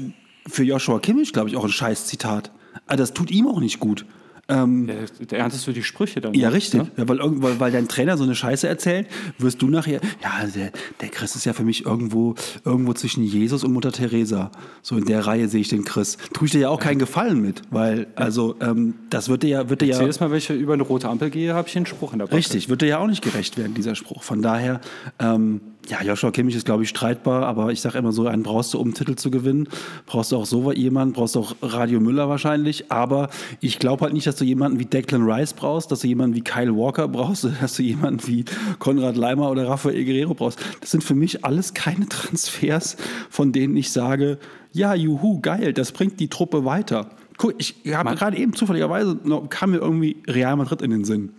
für 0.46 0.64
Joshua 0.64 0.98
Kimmich, 0.98 1.32
glaube 1.32 1.50
ich, 1.50 1.56
auch 1.56 1.64
ein 1.64 1.70
Scheiß-Zitat. 1.70 2.50
Also 2.86 3.02
das 3.02 3.12
tut 3.12 3.30
ihm 3.30 3.46
auch 3.46 3.60
nicht 3.60 3.80
gut. 3.80 4.06
Ähm, 4.50 4.88
ja, 5.30 5.38
erntest 5.38 5.66
du 5.66 5.72
die 5.72 5.82
Sprüche 5.82 6.20
dann? 6.20 6.34
Ja, 6.34 6.48
noch, 6.48 6.56
richtig. 6.56 6.82
Ne? 6.82 6.90
Ja, 6.96 7.08
weil, 7.08 7.18
weil, 7.20 7.60
weil 7.60 7.72
dein 7.72 7.88
Trainer 7.88 8.16
so 8.16 8.24
eine 8.24 8.34
Scheiße 8.34 8.66
erzählt, 8.68 9.06
wirst 9.38 9.62
du 9.62 9.68
nachher, 9.68 10.00
ja, 10.22 10.46
der, 10.54 10.72
der 11.00 11.08
Chris 11.08 11.36
ist 11.36 11.44
ja 11.44 11.52
für 11.52 11.64
mich 11.64 11.86
irgendwo, 11.86 12.34
irgendwo 12.64 12.92
zwischen 12.92 13.22
Jesus 13.22 13.64
und 13.64 13.72
Mutter 13.72 13.92
Teresa. 13.92 14.50
So 14.82 14.96
in 14.96 15.04
der 15.04 15.26
Reihe 15.26 15.48
sehe 15.48 15.60
ich 15.60 15.68
den 15.68 15.84
Chris. 15.84 16.18
Tue 16.32 16.46
ich 16.46 16.52
dir 16.52 16.60
ja 16.62 16.68
auch 16.68 16.80
keinen 16.80 16.98
Gefallen 16.98 17.40
mit, 17.40 17.62
weil, 17.70 18.08
also, 18.16 18.56
ähm, 18.60 18.94
das 19.10 19.28
wird 19.28 19.42
dir 19.42 19.48
ja. 19.48 19.70
Wird 19.70 19.82
dir 19.82 19.86
ja 19.86 20.00
jedes 20.00 20.20
Mal, 20.20 20.30
wenn 20.30 20.38
ich 20.38 20.50
über 20.50 20.74
eine 20.74 20.82
rote 20.82 21.08
Ampel 21.08 21.30
gehe, 21.30 21.54
habe 21.54 21.68
ich 21.68 21.76
einen 21.76 21.86
Spruch 21.86 22.12
in 22.12 22.18
der 22.18 22.26
Backe. 22.26 22.36
Richtig, 22.36 22.68
wird 22.68 22.82
dir 22.82 22.86
ja 22.86 22.98
auch 22.98 23.06
nicht 23.06 23.22
gerecht 23.22 23.56
werden, 23.56 23.74
dieser 23.74 23.94
Spruch. 23.94 24.22
Von 24.22 24.42
daher, 24.42 24.80
ähm, 25.18 25.60
Ja, 25.88 26.02
Joshua 26.02 26.30
Kimmich 26.30 26.54
ist, 26.54 26.66
glaube 26.66 26.84
ich, 26.84 26.88
streitbar, 26.88 27.46
aber 27.46 27.72
ich 27.72 27.80
sage 27.80 27.98
immer 27.98 28.12
so, 28.12 28.26
einen 28.26 28.42
brauchst 28.42 28.74
du, 28.74 28.78
um 28.78 28.88
einen 28.88 28.94
Titel 28.94 29.16
zu 29.16 29.30
gewinnen. 29.30 29.68
Brauchst 30.06 30.30
du 30.30 30.36
auch 30.36 30.46
so 30.46 30.70
jemanden, 30.70 31.14
brauchst 31.14 31.34
du 31.34 31.40
auch 31.40 31.56
Radio 31.62 32.00
Müller 32.00 32.28
wahrscheinlich. 32.28 32.92
Aber 32.92 33.28
ich 33.60 33.78
glaube 33.78 34.02
halt 34.02 34.12
nicht, 34.12 34.26
dass 34.26 34.36
du 34.36 34.44
jemanden 34.44 34.78
wie 34.78 34.84
Declan 34.84 35.22
Rice 35.28 35.52
brauchst, 35.52 35.90
dass 35.90 36.00
du 36.00 36.06
jemanden 36.06 36.36
wie 36.36 36.42
Kyle 36.42 36.76
Walker 36.76 37.08
brauchst, 37.08 37.48
dass 37.60 37.74
du 37.74 37.82
jemanden 37.82 38.26
wie 38.28 38.44
Konrad 38.78 39.16
Leimer 39.16 39.50
oder 39.50 39.68
Rafael 39.68 40.04
Guerrero 40.04 40.34
brauchst. 40.34 40.60
Das 40.80 40.90
sind 40.90 41.02
für 41.02 41.14
mich 41.14 41.44
alles 41.44 41.74
keine 41.74 42.08
Transfers, 42.08 42.96
von 43.28 43.52
denen 43.52 43.76
ich 43.76 43.90
sage, 43.90 44.38
ja, 44.72 44.94
juhu, 44.94 45.40
geil, 45.40 45.72
das 45.72 45.92
bringt 45.92 46.20
die 46.20 46.28
Truppe 46.28 46.64
weiter. 46.64 47.10
Guck, 47.36 47.54
ich 47.58 47.74
habe 47.92 48.14
gerade 48.14 48.36
eben 48.36 48.52
zufälligerweise, 48.52 49.18
kam 49.48 49.70
mir 49.70 49.78
irgendwie 49.78 50.22
Real 50.28 50.56
Madrid 50.56 50.82
in 50.82 50.90
den 50.90 51.04
Sinn. 51.04 51.30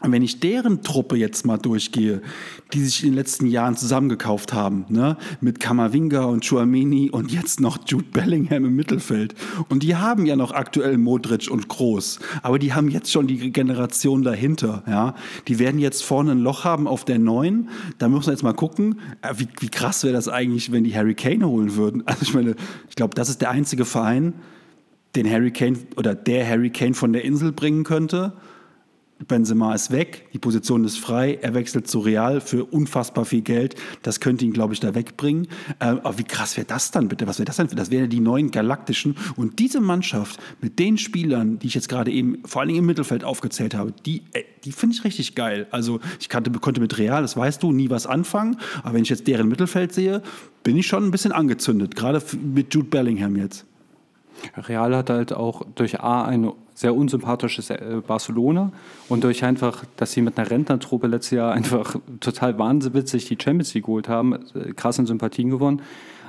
Und 0.00 0.12
wenn 0.12 0.22
ich 0.22 0.40
deren 0.40 0.82
Truppe 0.82 1.16
jetzt 1.16 1.44
mal 1.44 1.58
durchgehe, 1.58 2.22
die 2.72 2.82
sich 2.82 3.02
in 3.02 3.10
den 3.10 3.16
letzten 3.16 3.46
Jahren 3.46 3.76
zusammengekauft 3.76 4.54
haben, 4.54 4.86
ne, 4.88 5.18
mit 5.42 5.60
Kamavinga 5.60 6.24
und 6.24 6.46
Chouameni 6.46 7.10
und 7.10 7.30
jetzt 7.30 7.60
noch 7.60 7.78
Jude 7.86 8.06
Bellingham 8.10 8.64
im 8.64 8.74
Mittelfeld. 8.74 9.34
Und 9.68 9.82
die 9.82 9.96
haben 9.96 10.24
ja 10.24 10.36
noch 10.36 10.52
aktuell 10.52 10.96
Modric 10.96 11.50
und 11.50 11.68
Groß, 11.68 12.18
aber 12.42 12.58
die 12.58 12.72
haben 12.72 12.88
jetzt 12.88 13.12
schon 13.12 13.26
die 13.26 13.52
Generation 13.52 14.22
dahinter, 14.22 14.82
ja. 14.86 15.14
Die 15.48 15.58
werden 15.58 15.78
jetzt 15.78 16.02
vorne 16.02 16.32
ein 16.32 16.40
Loch 16.40 16.64
haben 16.64 16.86
auf 16.88 17.04
der 17.04 17.18
neuen. 17.18 17.68
Da 17.98 18.08
müssen 18.08 18.26
wir 18.26 18.32
jetzt 18.32 18.42
mal 18.42 18.54
gucken, 18.54 19.00
äh, 19.20 19.34
wie, 19.36 19.48
wie 19.58 19.68
krass 19.68 20.02
wäre 20.02 20.14
das 20.14 20.28
eigentlich, 20.28 20.72
wenn 20.72 20.84
die 20.84 20.94
Harry 20.94 21.14
Kane 21.14 21.46
holen 21.46 21.76
würden. 21.76 22.02
Also 22.06 22.22
ich 22.22 22.34
meine, 22.34 22.56
ich 22.88 22.96
glaube, 22.96 23.14
das 23.14 23.28
ist 23.28 23.40
der 23.40 23.50
einzige 23.50 23.84
Verein, 23.84 24.32
den 25.14 25.30
Harry 25.30 25.50
Kane 25.50 25.78
oder 25.96 26.14
der 26.14 26.48
Harry 26.48 26.70
Kane 26.70 26.94
von 26.94 27.12
der 27.12 27.24
Insel 27.24 27.52
bringen 27.52 27.84
könnte 27.84 28.32
Benzema 29.26 29.74
ist 29.74 29.90
weg, 29.90 30.28
die 30.32 30.38
Position 30.38 30.84
ist 30.84 30.98
frei, 30.98 31.38
er 31.42 31.54
wechselt 31.54 31.88
zu 31.88 32.00
Real 32.00 32.40
für 32.40 32.64
unfassbar 32.64 33.24
viel 33.24 33.42
Geld. 33.42 33.74
Das 34.02 34.20
könnte 34.20 34.44
ihn, 34.44 34.52
glaube 34.52 34.72
ich, 34.72 34.80
da 34.80 34.94
wegbringen. 34.94 35.46
Äh, 35.78 35.86
aber 35.86 36.18
wie 36.18 36.24
krass 36.24 36.56
wäre 36.56 36.66
das 36.66 36.90
dann 36.90 37.08
bitte? 37.08 37.26
Was 37.26 37.38
wäre 37.38 37.46
das 37.46 37.56
dann? 37.56 37.68
Das 37.68 37.90
wären 37.90 38.08
die 38.08 38.20
neuen 38.20 38.50
Galaktischen. 38.50 39.16
Und 39.36 39.58
diese 39.58 39.80
Mannschaft 39.80 40.40
mit 40.60 40.78
den 40.78 40.96
Spielern, 40.96 41.58
die 41.58 41.66
ich 41.66 41.74
jetzt 41.74 41.88
gerade 41.88 42.10
eben 42.10 42.38
vor 42.44 42.60
allen 42.60 42.68
Dingen 42.68 42.80
im 42.80 42.86
Mittelfeld 42.86 43.24
aufgezählt 43.24 43.74
habe, 43.74 43.92
die, 44.06 44.22
äh, 44.32 44.44
die 44.64 44.72
finde 44.72 44.96
ich 44.96 45.04
richtig 45.04 45.34
geil. 45.34 45.66
Also 45.70 46.00
ich 46.18 46.28
kannte, 46.28 46.50
konnte 46.52 46.80
mit 46.80 46.96
Real, 46.98 47.22
das 47.22 47.36
weißt 47.36 47.62
du, 47.62 47.72
nie 47.72 47.90
was 47.90 48.06
anfangen. 48.06 48.56
Aber 48.82 48.94
wenn 48.94 49.02
ich 49.02 49.10
jetzt 49.10 49.26
deren 49.26 49.48
Mittelfeld 49.48 49.92
sehe, 49.92 50.22
bin 50.62 50.76
ich 50.76 50.86
schon 50.86 51.04
ein 51.04 51.10
bisschen 51.10 51.32
angezündet. 51.32 51.94
Gerade 51.94 52.22
mit 52.42 52.74
Jude 52.74 52.88
Bellingham 52.88 53.36
jetzt. 53.36 53.66
Real 54.56 54.96
hat 54.96 55.10
halt 55.10 55.32
auch 55.32 55.66
durch 55.74 56.00
A 56.00 56.24
eine 56.24 56.54
sehr 56.80 56.94
unsympathisches 56.94 57.68
äh, 57.68 58.00
Barcelona 58.06 58.72
und 59.10 59.22
durch 59.22 59.44
einfach, 59.44 59.84
dass 59.96 60.12
sie 60.12 60.22
mit 60.22 60.38
einer 60.38 60.50
Rentnertruppe 60.50 61.08
letztes 61.08 61.32
Jahr 61.32 61.52
einfach 61.58 61.96
total 62.20 62.58
wahnsinnig 62.58 63.26
die 63.26 63.36
Champions 63.38 63.74
League 63.74 63.84
geholt 63.84 64.08
haben, 64.08 64.34
äh, 64.54 64.72
krassen 64.74 65.04
Sympathien 65.04 65.50
gewonnen. 65.50 65.82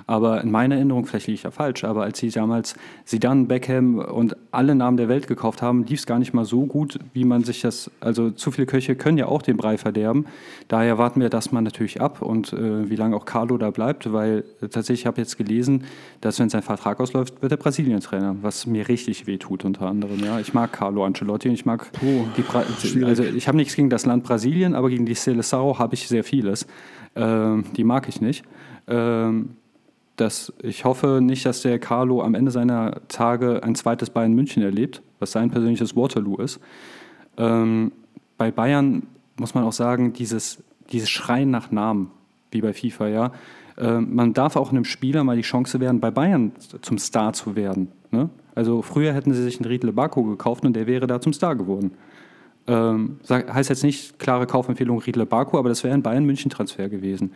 Aber 0.08 0.42
in 0.42 0.52
meiner 0.52 0.76
Erinnerung, 0.76 1.06
vielleicht 1.06 1.28
liege 1.28 1.36
ich 1.36 1.44
ja 1.44 1.52
falsch, 1.52 1.84
aber 1.84 2.04
als 2.04 2.20
sie 2.20 2.30
damals 2.30 2.76
Zidane, 3.06 3.46
Beckham 3.46 4.00
und 4.00 4.36
alle 4.52 4.76
Namen 4.76 4.98
der 4.98 5.08
Welt 5.08 5.28
gekauft 5.28 5.62
haben, 5.62 5.84
lief 5.86 6.00
es 6.00 6.06
gar 6.06 6.20
nicht 6.20 6.34
mal 6.34 6.46
so 6.46 6.66
gut, 6.66 7.00
wie 7.14 7.24
man 7.24 7.44
sich 7.44 7.62
das, 7.62 7.92
also 8.00 8.32
zu 8.32 8.52
viele 8.52 8.68
Köche 8.68 8.96
können 8.96 9.18
ja 9.18 9.28
auch 9.28 9.42
den 9.42 9.58
Brei 9.58 9.78
verderben. 9.78 10.26
Daher 10.68 10.98
warten 10.98 11.22
wir 11.22 11.30
das 11.30 11.52
mal 11.52 11.62
natürlich 11.62 12.02
ab 12.02 12.22
und 12.22 12.54
äh, 12.54 12.90
wie 12.90 12.96
lange 12.96 13.16
auch 13.16 13.26
Carlo 13.26 13.58
da 13.58 13.72
bleibt, 13.72 14.12
weil 14.12 14.44
äh, 14.62 14.68
tatsächlich, 14.68 15.02
ich 15.02 15.06
habe 15.06 15.20
jetzt 15.20 15.38
gelesen, 15.38 15.86
dass 16.22 16.40
wenn 16.40 16.50
sein 16.50 16.62
Vertrag 16.62 17.00
ausläuft, 17.00 17.42
wird 17.42 17.52
er 17.52 17.58
Brasilien-Trainer, 17.58 18.38
was 18.42 18.66
mir 18.66 18.88
richtig 18.88 19.28
wehtut 19.28 19.66
unter 19.66 19.88
anderem. 19.88 20.20
Ja. 20.24 20.40
Ich 20.40 20.54
mag 20.54 20.72
Carlo 20.72 21.06
Ancelotti 21.06 21.50
und 21.50 21.56
ich 21.56 21.66
mag 21.66 21.92
Puh, 21.94 22.26
die, 22.38 22.42
Bra 22.42 22.64
schwierig. 22.80 23.08
also 23.08 23.24
ich 23.24 23.48
habe 23.48 23.58
nichts 23.58 23.76
gegen 23.76 23.90
das 23.90 24.06
Land 24.06 24.24
Brasilien, 24.24 24.76
aber 24.76 24.90
gegen 24.90 25.06
die 25.06 25.16
Seleção 25.16 25.78
habe 25.80 25.96
ich 25.96 26.08
sehr 26.08 26.24
vieles. 26.24 26.66
Ähm, 27.16 27.66
die 27.76 27.84
mag 27.84 28.08
ich 28.08 28.22
nicht. 28.22 28.44
Ähm, 28.88 29.52
dass 30.16 30.54
ich 30.62 30.86
hoffe 30.86 31.20
nicht, 31.22 31.46
dass 31.46 31.62
der 31.62 31.80
Carlo 31.80 32.22
am 32.22 32.36
Ende 32.36 32.52
seiner 32.52 33.02
Tage 33.08 33.64
ein 33.64 33.76
zweites 33.76 34.10
Bayern 34.10 34.34
München 34.34 34.62
erlebt, 34.62 35.02
was 35.20 35.32
sein 35.32 35.50
persönliches 35.50 35.96
Waterloo 35.96 36.38
ist. 36.38 36.60
Ähm, 37.38 37.92
bei 38.38 38.52
Bayern 38.52 39.08
muss 39.38 39.54
man 39.54 39.64
auch 39.64 39.74
sagen, 39.74 40.14
dieses, 40.14 40.64
dieses 40.92 41.10
Schreien 41.10 41.52
nach 41.52 41.72
Namen, 41.72 42.12
wie 42.52 42.62
bei 42.62 42.74
FIFA, 42.74 43.08
ja. 43.08 43.32
Ähm, 43.78 44.14
man 44.14 44.34
darf 44.34 44.56
auch 44.56 44.72
einem 44.72 44.86
Spieler 44.86 45.24
mal 45.24 45.36
die 45.36 45.42
Chance 45.42 45.80
werden, 45.80 46.00
bei 46.00 46.12
Bayern 46.12 46.52
zum 46.82 46.98
Star 46.98 47.34
zu 47.34 47.56
werden. 47.56 47.88
Ne? 48.12 48.30
Also 48.54 48.82
früher 48.82 49.14
hätten 49.14 49.34
sie 49.34 49.42
sich 49.42 49.60
einen 49.60 49.70
Riedle 49.70 49.94
Baku 49.94 50.24
gekauft 50.24 50.66
und 50.66 50.74
der 50.74 50.88
wäre 50.88 51.08
da 51.08 51.22
zum 51.22 51.34
Star 51.34 51.56
geworden. 51.56 51.92
Ähm, 52.68 53.20
heißt 53.28 53.70
jetzt 53.70 53.84
nicht 53.84 54.20
klare 54.20 54.46
Kaufempfehlung 54.46 55.00
Riedle 55.00 55.26
Baku, 55.26 55.58
aber 55.58 55.70
das 55.70 55.84
wäre 55.84 55.94
ein 55.94 56.04
Bayern-München-Transfer 56.04 56.90
gewesen. 56.90 57.32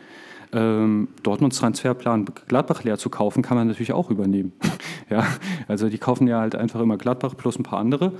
Ähm, 0.52 1.08
Dortmunds 1.22 1.58
Transferplan 1.58 2.26
Gladbach 2.48 2.84
leer 2.84 2.98
zu 2.98 3.10
kaufen, 3.10 3.42
kann 3.42 3.56
man 3.56 3.66
natürlich 3.66 3.92
auch 3.92 4.10
übernehmen. 4.10 4.52
ja, 5.10 5.26
also 5.68 5.88
die 5.88 5.98
kaufen 5.98 6.28
ja 6.28 6.40
halt 6.40 6.54
einfach 6.54 6.80
immer 6.80 6.96
Gladbach 6.96 7.36
plus 7.36 7.58
ein 7.58 7.62
paar 7.62 7.78
andere. 7.78 8.12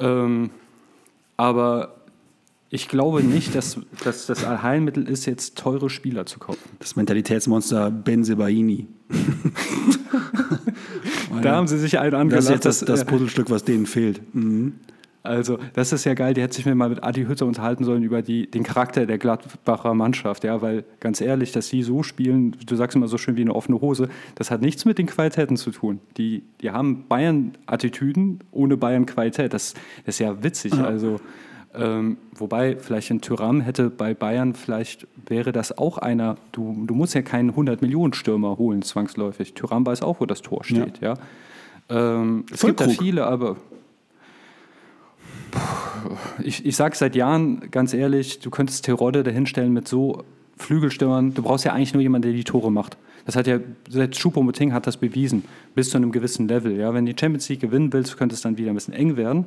Ähm, 0.00 0.50
aber 1.36 1.94
ich 2.70 2.88
glaube 2.88 3.22
nicht, 3.22 3.54
dass, 3.54 3.80
dass 4.04 4.26
das 4.26 4.44
Allheilmittel 4.44 5.08
ist, 5.08 5.26
jetzt 5.26 5.56
teure 5.56 5.88
Spieler 5.88 6.26
zu 6.26 6.38
kaufen. 6.38 6.58
Das 6.80 6.96
Mentalitätsmonster 6.96 7.90
Benzebaini. 7.90 8.86
da 11.42 11.56
haben 11.56 11.66
sie 11.66 11.78
sich 11.78 11.98
einen 11.98 12.14
angelassen. 12.14 12.60
Das 12.62 12.64
ist 12.76 12.80
jetzt 12.80 12.88
das, 12.88 13.00
das 13.00 13.04
Puzzlestück, 13.06 13.50
was 13.50 13.64
denen 13.64 13.86
fehlt. 13.86 14.34
Mhm. 14.34 14.74
Also, 15.22 15.58
das 15.74 15.92
ist 15.92 16.04
ja 16.04 16.14
geil. 16.14 16.34
Die 16.34 16.42
hätte 16.42 16.54
sich 16.54 16.64
mir 16.64 16.74
mal 16.74 16.88
mit 16.88 17.02
Adi 17.02 17.24
Hütter 17.24 17.46
unterhalten 17.46 17.84
sollen 17.84 18.02
über 18.02 18.22
die, 18.22 18.50
den 18.50 18.62
Charakter 18.62 19.04
der 19.04 19.18
Gladbacher 19.18 19.94
Mannschaft. 19.94 20.44
Ja, 20.44 20.62
weil 20.62 20.84
ganz 21.00 21.20
ehrlich, 21.20 21.52
dass 21.52 21.68
sie 21.68 21.82
so 21.82 22.02
spielen, 22.02 22.56
du 22.64 22.76
sagst 22.76 22.96
immer 22.96 23.08
so 23.08 23.18
schön 23.18 23.36
wie 23.36 23.42
eine 23.42 23.54
offene 23.54 23.80
Hose, 23.80 24.08
das 24.36 24.50
hat 24.50 24.62
nichts 24.62 24.84
mit 24.84 24.98
den 24.98 25.06
Qualitäten 25.06 25.56
zu 25.56 25.70
tun. 25.70 26.00
Die, 26.16 26.44
die 26.60 26.70
haben 26.70 27.06
Bayern-Attitüden 27.08 28.40
ohne 28.52 28.76
Bayern-Qualität. 28.76 29.52
Das, 29.52 29.74
das, 30.04 30.14
ist 30.14 30.18
ja 30.20 30.42
witzig. 30.42 30.74
Ja. 30.74 30.84
Also, 30.84 31.20
ähm, 31.74 32.16
wobei, 32.34 32.76
vielleicht 32.76 33.10
ein 33.10 33.20
Tyram 33.20 33.60
hätte 33.60 33.90
bei 33.90 34.14
Bayern, 34.14 34.54
vielleicht 34.54 35.06
wäre 35.26 35.52
das 35.52 35.76
auch 35.76 35.98
einer, 35.98 36.36
du, 36.52 36.84
du 36.86 36.94
musst 36.94 37.14
ja 37.14 37.22
keinen 37.22 37.52
100-Millionen-Stürmer 37.52 38.56
holen, 38.56 38.82
zwangsläufig. 38.82 39.54
Tyram 39.54 39.84
weiß 39.84 40.02
auch, 40.02 40.20
wo 40.20 40.26
das 40.26 40.42
Tor 40.42 40.64
steht. 40.64 41.00
Ja. 41.00 41.14
ja. 41.14 42.20
Ähm, 42.20 42.44
es 42.52 42.62
gibt 42.62 42.80
da 42.80 42.88
viele, 42.88 43.26
aber 43.26 43.56
ich, 46.42 46.64
ich 46.64 46.76
sage 46.76 46.96
seit 46.96 47.14
Jahren 47.16 47.70
ganz 47.70 47.94
ehrlich, 47.94 48.40
du 48.40 48.50
könntest 48.50 48.84
Terodde 48.84 49.22
dahinstellen 49.22 49.72
mit 49.72 49.88
so 49.88 50.24
Flügelstürmern. 50.56 51.34
Du 51.34 51.42
brauchst 51.42 51.64
ja 51.64 51.72
eigentlich 51.72 51.94
nur 51.94 52.02
jemanden, 52.02 52.28
der 52.28 52.32
die 52.32 52.44
Tore 52.44 52.70
macht. 52.70 52.96
Das 53.26 53.36
hat 53.36 53.46
ja, 53.46 53.58
selbst 53.88 54.20
Choupo-Moting 54.20 54.72
hat 54.72 54.86
das 54.86 54.96
bewiesen, 54.96 55.44
bis 55.74 55.90
zu 55.90 55.98
einem 55.98 56.12
gewissen 56.12 56.48
Level. 56.48 56.76
Ja, 56.76 56.94
wenn 56.94 57.06
die 57.06 57.14
Champions 57.18 57.48
League 57.48 57.60
gewinnen 57.60 57.92
willst, 57.92 58.16
könnte 58.16 58.34
es 58.34 58.40
dann 58.40 58.56
wieder 58.56 58.70
ein 58.70 58.74
bisschen 58.74 58.94
eng 58.94 59.16
werden. 59.16 59.46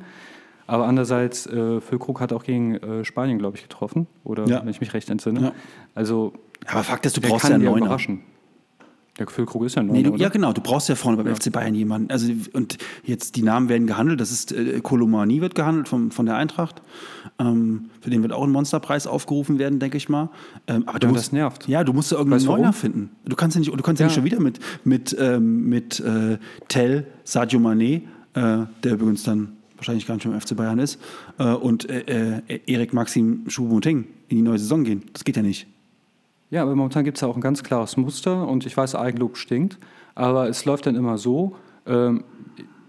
Aber 0.66 0.86
andererseits, 0.86 1.46
äh, 1.46 1.80
Füllkrug 1.80 2.20
hat 2.20 2.32
auch 2.32 2.44
gegen 2.44 2.76
äh, 2.76 3.04
Spanien, 3.04 3.38
glaube 3.38 3.56
ich, 3.56 3.62
getroffen. 3.64 4.06
Oder 4.24 4.46
ja. 4.46 4.62
wenn 4.62 4.68
ich 4.68 4.80
mich 4.80 4.94
recht 4.94 5.10
entsinne. 5.10 5.40
Ja. 5.40 5.52
Also, 5.94 6.32
aber 6.66 6.84
Fakt 6.84 7.04
ist, 7.06 7.16
du 7.16 7.20
brauchst 7.20 7.48
ja 7.48 7.56
einen 7.56 7.64
Neuner. 7.64 7.86
Überraschen. 7.86 8.20
Der 9.18 9.28
Füllkrug 9.28 9.66
ist 9.66 9.74
ja 9.74 9.82
neu, 9.82 9.92
nee, 9.92 10.02
du, 10.02 10.16
Ja, 10.16 10.30
genau. 10.30 10.54
Du 10.54 10.62
brauchst 10.62 10.88
ja 10.88 10.94
vorne 10.94 11.18
beim 11.18 11.26
ja. 11.26 11.34
FC 11.34 11.52
Bayern 11.52 11.74
jemanden. 11.74 12.10
Also, 12.10 12.32
und 12.54 12.78
jetzt 13.04 13.36
die 13.36 13.42
Namen 13.42 13.68
werden 13.68 13.86
gehandelt. 13.86 14.20
Das 14.20 14.30
ist 14.30 14.52
äh, 14.52 14.80
Kolomani 14.80 15.42
wird 15.42 15.54
gehandelt 15.54 15.88
vom, 15.88 16.10
von 16.10 16.24
der 16.24 16.36
Eintracht. 16.36 16.80
Ähm, 17.38 17.90
für 18.00 18.08
den 18.08 18.22
wird 18.22 18.32
auch 18.32 18.42
ein 18.42 18.50
Monsterpreis 18.50 19.06
aufgerufen 19.06 19.58
werden, 19.58 19.80
denke 19.80 19.98
ich 19.98 20.08
mal. 20.08 20.30
Ähm, 20.66 20.84
aber 20.86 20.98
du 20.98 21.08
ja, 21.08 21.12
musst, 21.12 21.26
das 21.26 21.32
nervt. 21.32 21.68
Ja, 21.68 21.84
du 21.84 21.92
musst 21.92 22.10
ja 22.10 22.16
irgendeinen 22.16 22.46
Neuner 22.46 22.72
finden. 22.72 23.10
Du 23.26 23.36
kannst 23.36 23.54
ja 23.54 23.60
nicht, 23.60 23.70
du 23.70 23.82
kannst 23.82 24.00
ja, 24.00 24.04
ja 24.04 24.08
nicht 24.08 24.14
schon 24.14 24.24
wieder 24.24 24.40
mit, 24.40 24.60
mit, 24.84 25.14
ähm, 25.20 25.68
mit 25.68 26.00
äh, 26.00 26.38
Tell, 26.68 27.06
Sadio 27.24 27.60
Mané, 27.60 28.02
äh, 28.32 28.66
der 28.82 28.92
übrigens 28.94 29.24
dann 29.24 29.56
wahrscheinlich 29.76 30.06
gar 30.06 30.14
nicht 30.14 30.24
beim 30.24 30.40
FC 30.40 30.56
Bayern 30.56 30.78
ist, 30.78 30.98
äh, 31.38 31.52
und 31.52 31.90
äh, 31.90 32.40
äh, 32.46 32.60
Erik 32.66 32.92
Maxim 32.92 33.44
Choupo-Moting 33.48 34.04
in 34.28 34.36
die 34.36 34.42
neue 34.42 34.58
Saison 34.58 34.84
gehen. 34.84 35.02
Das 35.12 35.24
geht 35.24 35.36
ja 35.36 35.42
nicht. 35.42 35.66
Ja, 36.52 36.60
aber 36.60 36.76
momentan 36.76 37.04
gibt 37.04 37.16
es 37.16 37.22
ja 37.22 37.28
auch 37.28 37.34
ein 37.34 37.40
ganz 37.40 37.62
klares 37.62 37.96
Muster 37.96 38.46
und 38.46 38.66
ich 38.66 38.76
weiß, 38.76 38.94
Eigenlob 38.94 39.38
stinkt, 39.38 39.78
aber 40.14 40.50
es 40.50 40.66
läuft 40.66 40.84
dann 40.84 40.96
immer 40.96 41.16
so, 41.16 41.56
ähm, 41.86 42.24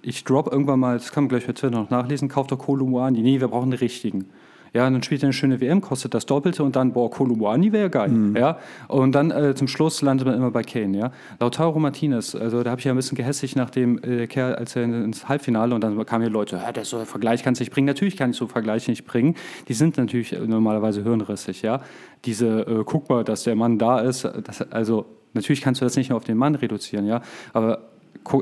ich 0.02 0.26
drop 0.26 0.52
irgendwann 0.52 0.82
mal, 0.82 0.98
das 0.98 1.14
kann 1.14 1.24
man 1.24 1.30
gleich 1.30 1.48
bei 1.48 1.54
Twitter 1.54 1.72
noch 1.72 1.90
nachlesen, 1.90 2.28
kauft 2.28 2.52
doch 2.52 2.60
Kolumuani. 2.60 3.22
Nee, 3.22 3.40
wir 3.40 3.48
brauchen 3.48 3.72
den 3.72 3.80
richtigen. 3.80 4.26
Ja, 4.74 4.88
und 4.88 4.94
dann 4.94 5.04
spielt 5.04 5.22
er 5.22 5.28
eine 5.28 5.34
schöne 5.34 5.62
WM, 5.62 5.82
kostet 5.82 6.16
das 6.16 6.26
Doppelte 6.26 6.64
und 6.64 6.76
dann, 6.76 6.94
boah, 6.94 7.10
Kolumuani 7.10 7.72
wäre 7.72 7.92
geil. 7.92 8.10
Mhm. 8.10 8.36
Ja, 8.36 8.58
und 8.88 9.14
dann 9.14 9.30
äh, 9.30 9.54
zum 9.54 9.68
Schluss 9.68 10.02
landet 10.02 10.28
man 10.28 10.36
immer 10.36 10.50
bei 10.50 10.64
Kane. 10.64 10.98
Ja, 10.98 11.12
Lautaro 11.40 11.80
Martinez, 11.80 12.34
also 12.34 12.64
da 12.64 12.72
habe 12.72 12.80
ich 12.80 12.86
ja 12.86 12.92
ein 12.92 12.96
bisschen 12.96 13.16
gehässig 13.16 13.56
nach 13.56 13.70
dem 13.70 14.04
äh, 14.04 14.26
Kerl, 14.26 14.56
als 14.56 14.76
er 14.76 14.84
ins 14.84 15.30
Halbfinale 15.30 15.76
und 15.76 15.82
dann 15.82 16.04
kamen 16.06 16.24
hier 16.24 16.32
Leute, 16.32 16.56
ja, 16.56 16.72
der 16.72 16.86
so 16.86 16.98
ein 16.98 17.06
Vergleich 17.06 17.44
kannst 17.44 17.62
du 17.62 17.64
nicht 17.64 17.72
bringen. 17.72 17.86
Natürlich 17.86 18.18
kann 18.18 18.32
ich 18.32 18.38
so 18.38 18.48
Vergleiche 18.48 18.90
nicht 18.90 19.06
bringen. 19.06 19.36
Die 19.68 19.74
sind 19.74 19.98
natürlich 19.98 20.36
normalerweise 20.40 21.04
hirnrissig. 21.04 21.62
Ja, 21.62 21.82
diese, 22.26 22.62
äh, 22.62 22.84
guck 22.84 23.10
mal, 23.10 23.24
dass 23.24 23.44
der 23.44 23.56
Mann 23.56 23.78
da 23.78 24.00
ist. 24.00 24.28
Das, 24.44 24.62
also 24.72 25.06
natürlich 25.34 25.62
kannst 25.62 25.82
du 25.82 25.86
das 25.86 25.96
nicht 25.96 26.10
nur 26.10 26.18
auf 26.18 26.24
den 26.24 26.38
Mann 26.38 26.56
reduzieren. 26.56 27.06
Ja, 27.06 27.22
aber 27.54 27.80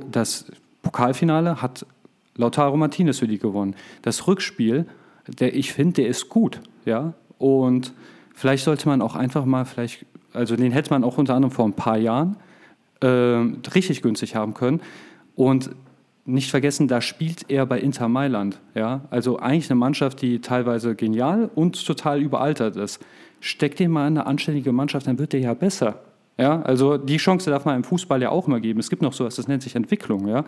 das 0.09 0.45
Pokalfinale 0.81 1.61
hat 1.61 1.85
Lautaro 2.35 2.77
Martinez 2.77 3.19
für 3.19 3.27
die 3.27 3.37
gewonnen. 3.37 3.75
Das 4.01 4.27
Rückspiel 4.27 4.85
der 5.27 5.55
ich 5.55 5.73
finde, 5.73 6.01
der 6.01 6.07
ist 6.07 6.29
gut, 6.29 6.61
ja. 6.85 7.13
Und 7.37 7.93
vielleicht 8.33 8.63
sollte 8.63 8.87
man 8.87 9.01
auch 9.01 9.15
einfach 9.15 9.45
mal 9.45 9.65
vielleicht 9.65 10.05
also 10.33 10.55
den 10.55 10.71
hätte 10.71 10.91
man 10.91 11.03
auch 11.03 11.17
unter 11.17 11.35
anderem 11.35 11.51
vor 11.51 11.65
ein 11.65 11.73
paar 11.73 11.97
Jahren 11.97 12.37
äh, 13.01 13.07
richtig 13.07 14.01
günstig 14.01 14.35
haben 14.35 14.53
können. 14.53 14.81
Und 15.35 15.71
nicht 16.25 16.51
vergessen, 16.51 16.87
da 16.87 17.01
spielt 17.01 17.49
er 17.49 17.65
bei 17.65 17.79
Inter 17.79 18.07
Mailand. 18.07 18.59
Ja? 18.75 19.01
Also 19.09 19.39
eigentlich 19.39 19.69
eine 19.69 19.79
Mannschaft, 19.79 20.21
die 20.21 20.39
teilweise 20.39 20.95
genial 20.95 21.49
und 21.55 21.83
total 21.85 22.21
überaltert 22.21 22.75
ist. 22.75 23.03
Steckt 23.39 23.79
den 23.79 23.91
mal 23.91 24.07
in 24.07 24.17
eine 24.17 24.27
anständige 24.27 24.71
Mannschaft, 24.71 25.07
dann 25.07 25.17
wird 25.17 25.33
der 25.33 25.39
ja 25.39 25.53
besser. 25.53 26.01
Ja? 26.37 26.61
Also 26.61 26.97
die 26.97 27.17
Chance 27.17 27.49
darf 27.49 27.65
man 27.65 27.75
im 27.75 27.83
Fußball 27.83 28.21
ja 28.21 28.29
auch 28.29 28.47
immer 28.47 28.59
geben. 28.59 28.79
Es 28.79 28.89
gibt 28.89 29.01
noch 29.01 29.13
sowas, 29.13 29.35
das 29.35 29.47
nennt 29.47 29.63
sich 29.63 29.75
Entwicklung. 29.75 30.27
Ja? 30.27 30.45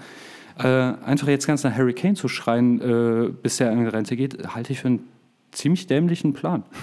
Äh, 0.58 0.68
einfach 0.68 1.28
jetzt 1.28 1.48
ganz 1.48 1.64
nach 1.64 1.74
Harry 1.76 1.94
Kane 1.94 2.14
zu 2.14 2.28
schreien, 2.28 2.80
äh, 2.82 3.30
bis 3.30 3.60
er 3.60 3.72
in 3.72 3.88
Rente 3.88 4.16
geht, 4.16 4.48
halte 4.56 4.74
ich 4.74 4.80
für 4.80 4.88
einen 4.88 5.04
ziemlich 5.52 5.88
dämlichen 5.88 6.34
Plan. 6.34 6.64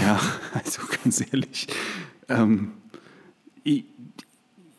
Ja, 0.00 0.20
also 0.52 0.82
ganz 1.04 1.20
ehrlich. 1.20 1.68
Ähm, 2.28 2.72
ich, 3.62 3.84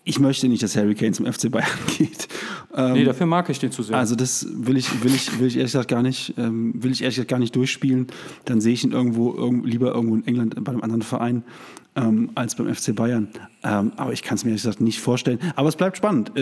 ich, 0.04 0.20
möchte 0.20 0.50
nicht, 0.50 0.62
dass 0.62 0.76
Harry 0.76 0.94
Kane 0.94 1.14
zum 1.14 1.26
FC 1.26 1.50
Bayern 1.50 1.70
geht. 1.98 2.28
Ähm, 2.76 2.94
nee, 2.94 3.06
dafür 3.06 3.26
mag 3.26 3.50
ich 3.50 3.58
den 3.60 3.72
zu 3.72 3.82
sehr. 3.82 3.96
Also 3.96 4.16
das 4.16 4.46
will 4.52 4.76
ich, 4.76 5.06
will 5.06 5.16
ich, 5.16 5.40
will 5.40 5.48
ich 5.48 5.56
ehrlich 5.56 5.72
gesagt 5.72 5.88
gar 5.88 6.04
nicht, 6.04 6.34
ähm, 6.38 6.74
will 6.84 6.92
ich 6.92 7.02
ehrlich 7.02 7.16
gesagt 7.16 7.30
gar 7.30 7.40
nicht 7.40 7.56
durchspielen. 7.56 8.08
Dann 8.44 8.60
sehe 8.60 8.74
ich 8.74 8.84
ihn 8.84 8.92
irgendwo, 8.92 9.34
irgendwo 9.34 9.66
lieber 9.66 9.96
irgendwo 9.96 10.16
in 10.16 10.28
England 10.28 10.62
bei 10.62 10.74
einem 10.74 10.84
anderen 10.84 11.02
Verein 11.02 11.44
ähm, 11.96 12.32
als 12.36 12.56
beim 12.56 12.74
FC 12.76 12.94
Bayern. 12.94 13.30
Ähm, 13.64 13.94
aber 13.96 14.12
ich 14.12 14.22
kann 14.22 14.36
es 14.36 14.44
mir 14.44 14.52
ehrlich 14.52 14.64
gesagt 14.64 14.82
nicht 14.82 15.00
vorstellen. 15.00 15.40
Aber 15.56 15.70
es 15.70 15.78
bleibt 15.78 15.96
spannend. 15.96 16.34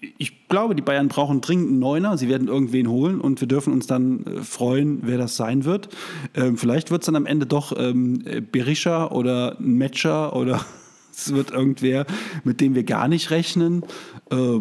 Ich 0.00 0.48
glaube, 0.48 0.74
die 0.76 0.82
Bayern 0.82 1.08
brauchen 1.08 1.40
dringend 1.40 1.70
einen 1.70 1.78
Neuner. 1.80 2.16
Sie 2.16 2.28
werden 2.28 2.48
irgendwen 2.48 2.88
holen 2.88 3.20
und 3.20 3.40
wir 3.40 3.48
dürfen 3.48 3.72
uns 3.72 3.86
dann 3.86 4.24
äh, 4.24 4.42
freuen, 4.42 5.00
wer 5.02 5.18
das 5.18 5.36
sein 5.36 5.64
wird. 5.64 5.88
Ähm, 6.34 6.56
vielleicht 6.56 6.90
wird 6.90 7.02
es 7.02 7.06
dann 7.06 7.16
am 7.16 7.26
Ende 7.26 7.46
doch 7.46 7.72
ähm, 7.76 8.22
Berisha 8.52 9.10
oder 9.10 9.58
ein 9.58 9.76
Matcher 9.76 10.36
oder 10.36 10.64
es 11.12 11.34
wird 11.34 11.50
irgendwer, 11.50 12.06
mit 12.44 12.60
dem 12.60 12.74
wir 12.74 12.84
gar 12.84 13.08
nicht 13.08 13.30
rechnen. 13.30 13.82
Äh, 14.30 14.60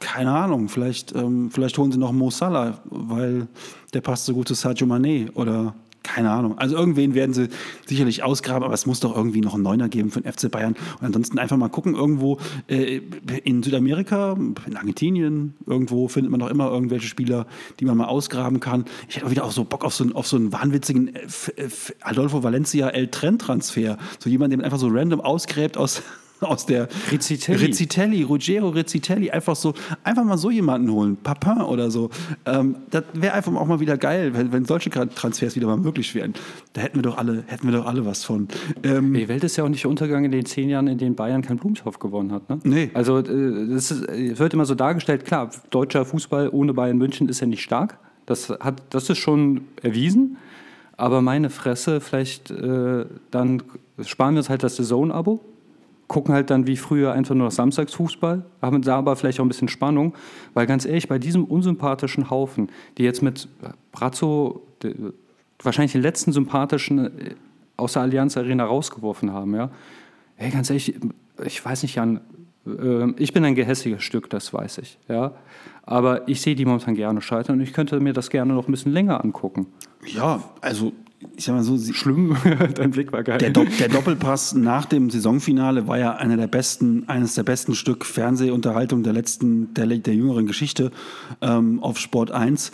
keine 0.00 0.32
Ahnung, 0.32 0.68
vielleicht, 0.68 1.14
ähm, 1.14 1.50
vielleicht 1.50 1.76
holen 1.76 1.92
sie 1.92 1.98
noch 1.98 2.12
Mo 2.12 2.30
Salah, 2.30 2.78
weil 2.84 3.48
der 3.92 4.00
passt 4.00 4.24
so 4.24 4.32
gut 4.32 4.48
zu 4.48 4.54
Sadio 4.54 4.86
Mané 4.86 5.30
oder 5.34 5.74
keine 6.02 6.30
Ahnung. 6.30 6.58
Also 6.58 6.76
irgendwen 6.76 7.14
werden 7.14 7.32
sie 7.32 7.48
sicherlich 7.86 8.22
ausgraben, 8.22 8.64
aber 8.64 8.74
es 8.74 8.86
muss 8.86 9.00
doch 9.00 9.14
irgendwie 9.14 9.40
noch 9.40 9.54
einen 9.54 9.62
Neuner 9.62 9.88
geben 9.88 10.10
für 10.10 10.20
den 10.20 10.32
FC 10.32 10.50
Bayern. 10.50 10.74
Und 11.00 11.06
ansonsten 11.06 11.38
einfach 11.38 11.56
mal 11.56 11.68
gucken, 11.68 11.94
irgendwo 11.94 12.38
äh, 12.68 13.00
in 13.44 13.62
Südamerika, 13.62 14.36
in 14.66 14.76
Argentinien, 14.76 15.54
irgendwo 15.66 16.08
findet 16.08 16.30
man 16.30 16.40
doch 16.40 16.48
immer 16.48 16.70
irgendwelche 16.70 17.08
Spieler, 17.08 17.46
die 17.80 17.84
man 17.84 17.96
mal 17.96 18.06
ausgraben 18.06 18.60
kann. 18.60 18.84
Ich 19.08 19.16
hätte 19.16 19.26
auch 19.26 19.30
wieder 19.30 19.44
auch 19.44 19.52
so 19.52 19.64
Bock 19.64 19.84
auf 19.84 19.94
so, 19.94 20.04
auf 20.14 20.26
so 20.26 20.36
einen 20.36 20.52
wahnwitzigen 20.52 21.14
äh, 21.14 21.20
Adolfo 22.00 22.42
Valencia 22.42 22.88
El 22.88 23.08
Trend-Transfer. 23.08 23.98
So 24.18 24.30
jemand, 24.30 24.52
den 24.52 24.58
man 24.58 24.64
einfach 24.64 24.78
so 24.78 24.88
random 24.88 25.20
ausgräbt 25.20 25.76
aus 25.76 26.02
aus 26.40 26.66
der 26.66 26.88
Rizzitelli. 27.10 27.66
Rizzitelli, 27.66 28.22
Ruggero 28.22 28.68
Rizzitelli, 28.68 29.30
einfach 29.30 29.56
so, 29.56 29.74
einfach 30.04 30.24
mal 30.24 30.38
so 30.38 30.50
jemanden 30.50 30.90
holen, 30.90 31.16
Papin 31.16 31.60
oder 31.62 31.90
so. 31.90 32.10
Ähm, 32.46 32.76
das 32.90 33.04
wäre 33.14 33.34
einfach 33.34 33.54
auch 33.54 33.66
mal 33.66 33.80
wieder 33.80 33.96
geil, 33.96 34.32
wenn, 34.34 34.52
wenn 34.52 34.64
solche 34.64 34.90
Transfers 34.90 35.56
wieder 35.56 35.66
mal 35.66 35.76
möglich 35.76 36.14
wären. 36.14 36.34
Da 36.72 36.80
hätten 36.80 36.96
wir 36.96 37.02
doch 37.02 37.18
alle, 37.18 37.44
hätten 37.46 37.66
wir 37.68 37.78
doch 37.78 37.86
alle 37.86 38.04
was 38.06 38.24
von. 38.24 38.48
Ähm, 38.82 39.14
Die 39.14 39.28
Welt 39.28 39.44
ist 39.44 39.56
ja 39.56 39.64
auch 39.64 39.68
nicht 39.68 39.86
untergegangen 39.86 40.26
in 40.26 40.32
den 40.32 40.46
zehn 40.46 40.68
Jahren, 40.68 40.86
in 40.86 40.98
denen 40.98 41.14
Bayern 41.14 41.42
keinen 41.42 41.58
Blumentopf 41.58 41.98
gewonnen 41.98 42.32
hat. 42.32 42.48
Ne? 42.48 42.60
Nee. 42.64 42.90
Also 42.94 43.18
äh, 43.18 43.74
ist, 43.74 44.06
wird 44.38 44.54
immer 44.54 44.64
so 44.66 44.74
dargestellt, 44.74 45.24
klar, 45.24 45.50
deutscher 45.70 46.04
Fußball 46.04 46.50
ohne 46.50 46.74
Bayern 46.74 46.98
München 46.98 47.28
ist 47.28 47.40
ja 47.40 47.46
nicht 47.46 47.62
stark. 47.62 47.98
Das, 48.26 48.50
hat, 48.50 48.82
das 48.90 49.08
ist 49.08 49.18
schon 49.18 49.62
erwiesen. 49.82 50.36
Aber 50.96 51.22
meine 51.22 51.48
Fresse, 51.48 52.00
vielleicht 52.00 52.50
äh, 52.50 53.06
dann 53.30 53.62
sparen 54.02 54.34
wir 54.34 54.40
uns 54.40 54.50
halt 54.50 54.62
das 54.62 54.76
Saison-Abo 54.76 55.40
gucken 56.08 56.34
halt 56.34 56.50
dann 56.50 56.66
wie 56.66 56.76
früher 56.76 57.12
einfach 57.12 57.34
nur 57.34 57.50
Samstagsfußball, 57.50 58.44
haben 58.62 58.82
da 58.82 58.96
aber 58.96 59.14
vielleicht 59.14 59.38
auch 59.40 59.44
ein 59.44 59.48
bisschen 59.48 59.68
Spannung, 59.68 60.14
weil 60.54 60.66
ganz 60.66 60.86
ehrlich, 60.86 61.06
bei 61.06 61.18
diesem 61.18 61.44
unsympathischen 61.44 62.30
Haufen, 62.30 62.70
die 62.96 63.04
jetzt 63.04 63.22
mit 63.22 63.48
Brazzo 63.92 64.62
wahrscheinlich 65.62 65.92
den 65.92 66.02
letzten 66.02 66.32
sympathischen 66.32 66.98
äh, 66.98 67.34
aus 67.76 67.92
der 67.92 68.02
Allianz 68.02 68.36
Arena 68.36 68.64
rausgeworfen 68.64 69.32
haben, 69.32 69.54
ja, 69.54 69.70
hey, 70.36 70.50
ganz 70.50 70.70
ehrlich, 70.70 70.94
ich 71.44 71.64
weiß 71.64 71.82
nicht, 71.82 71.96
Jan, 71.96 72.20
äh, 72.66 73.10
ich 73.16 73.32
bin 73.32 73.44
ein 73.44 73.54
gehässiges 73.54 74.02
Stück, 74.02 74.30
das 74.30 74.52
weiß 74.52 74.78
ich, 74.78 74.98
ja, 75.08 75.32
aber 75.82 76.26
ich 76.28 76.40
sehe 76.40 76.54
die 76.54 76.64
momentan 76.64 76.94
gerne 76.94 77.20
scheitern 77.20 77.56
und 77.56 77.62
ich 77.62 77.72
könnte 77.72 78.00
mir 78.00 78.12
das 78.12 78.30
gerne 78.30 78.54
noch 78.54 78.66
ein 78.66 78.70
bisschen 78.70 78.92
länger 78.92 79.22
angucken. 79.22 79.66
Ja, 80.06 80.42
also 80.60 80.92
ich 81.36 81.44
sag 81.44 81.54
mal 81.54 81.62
so, 81.62 81.76
schlimm, 81.92 82.36
dein 82.74 82.90
Blick 82.90 83.12
war 83.12 83.22
geil. 83.22 83.38
Der, 83.38 83.50
Do 83.50 83.64
der, 83.64 83.88
Doppelpass 83.88 84.54
nach 84.54 84.84
dem 84.84 85.10
Saisonfinale 85.10 85.88
war 85.88 85.98
ja 85.98 86.14
einer 86.16 86.36
der 86.36 86.46
besten, 86.46 87.08
eines 87.08 87.34
der 87.34 87.42
besten 87.42 87.74
Stück 87.74 88.04
Fernsehunterhaltung 88.04 89.02
der 89.02 89.12
letzten, 89.12 89.74
der, 89.74 89.86
der 89.86 90.14
jüngeren 90.14 90.46
Geschichte 90.46 90.90
ähm, 91.40 91.82
auf 91.82 91.98
Sport 91.98 92.30
1. 92.30 92.72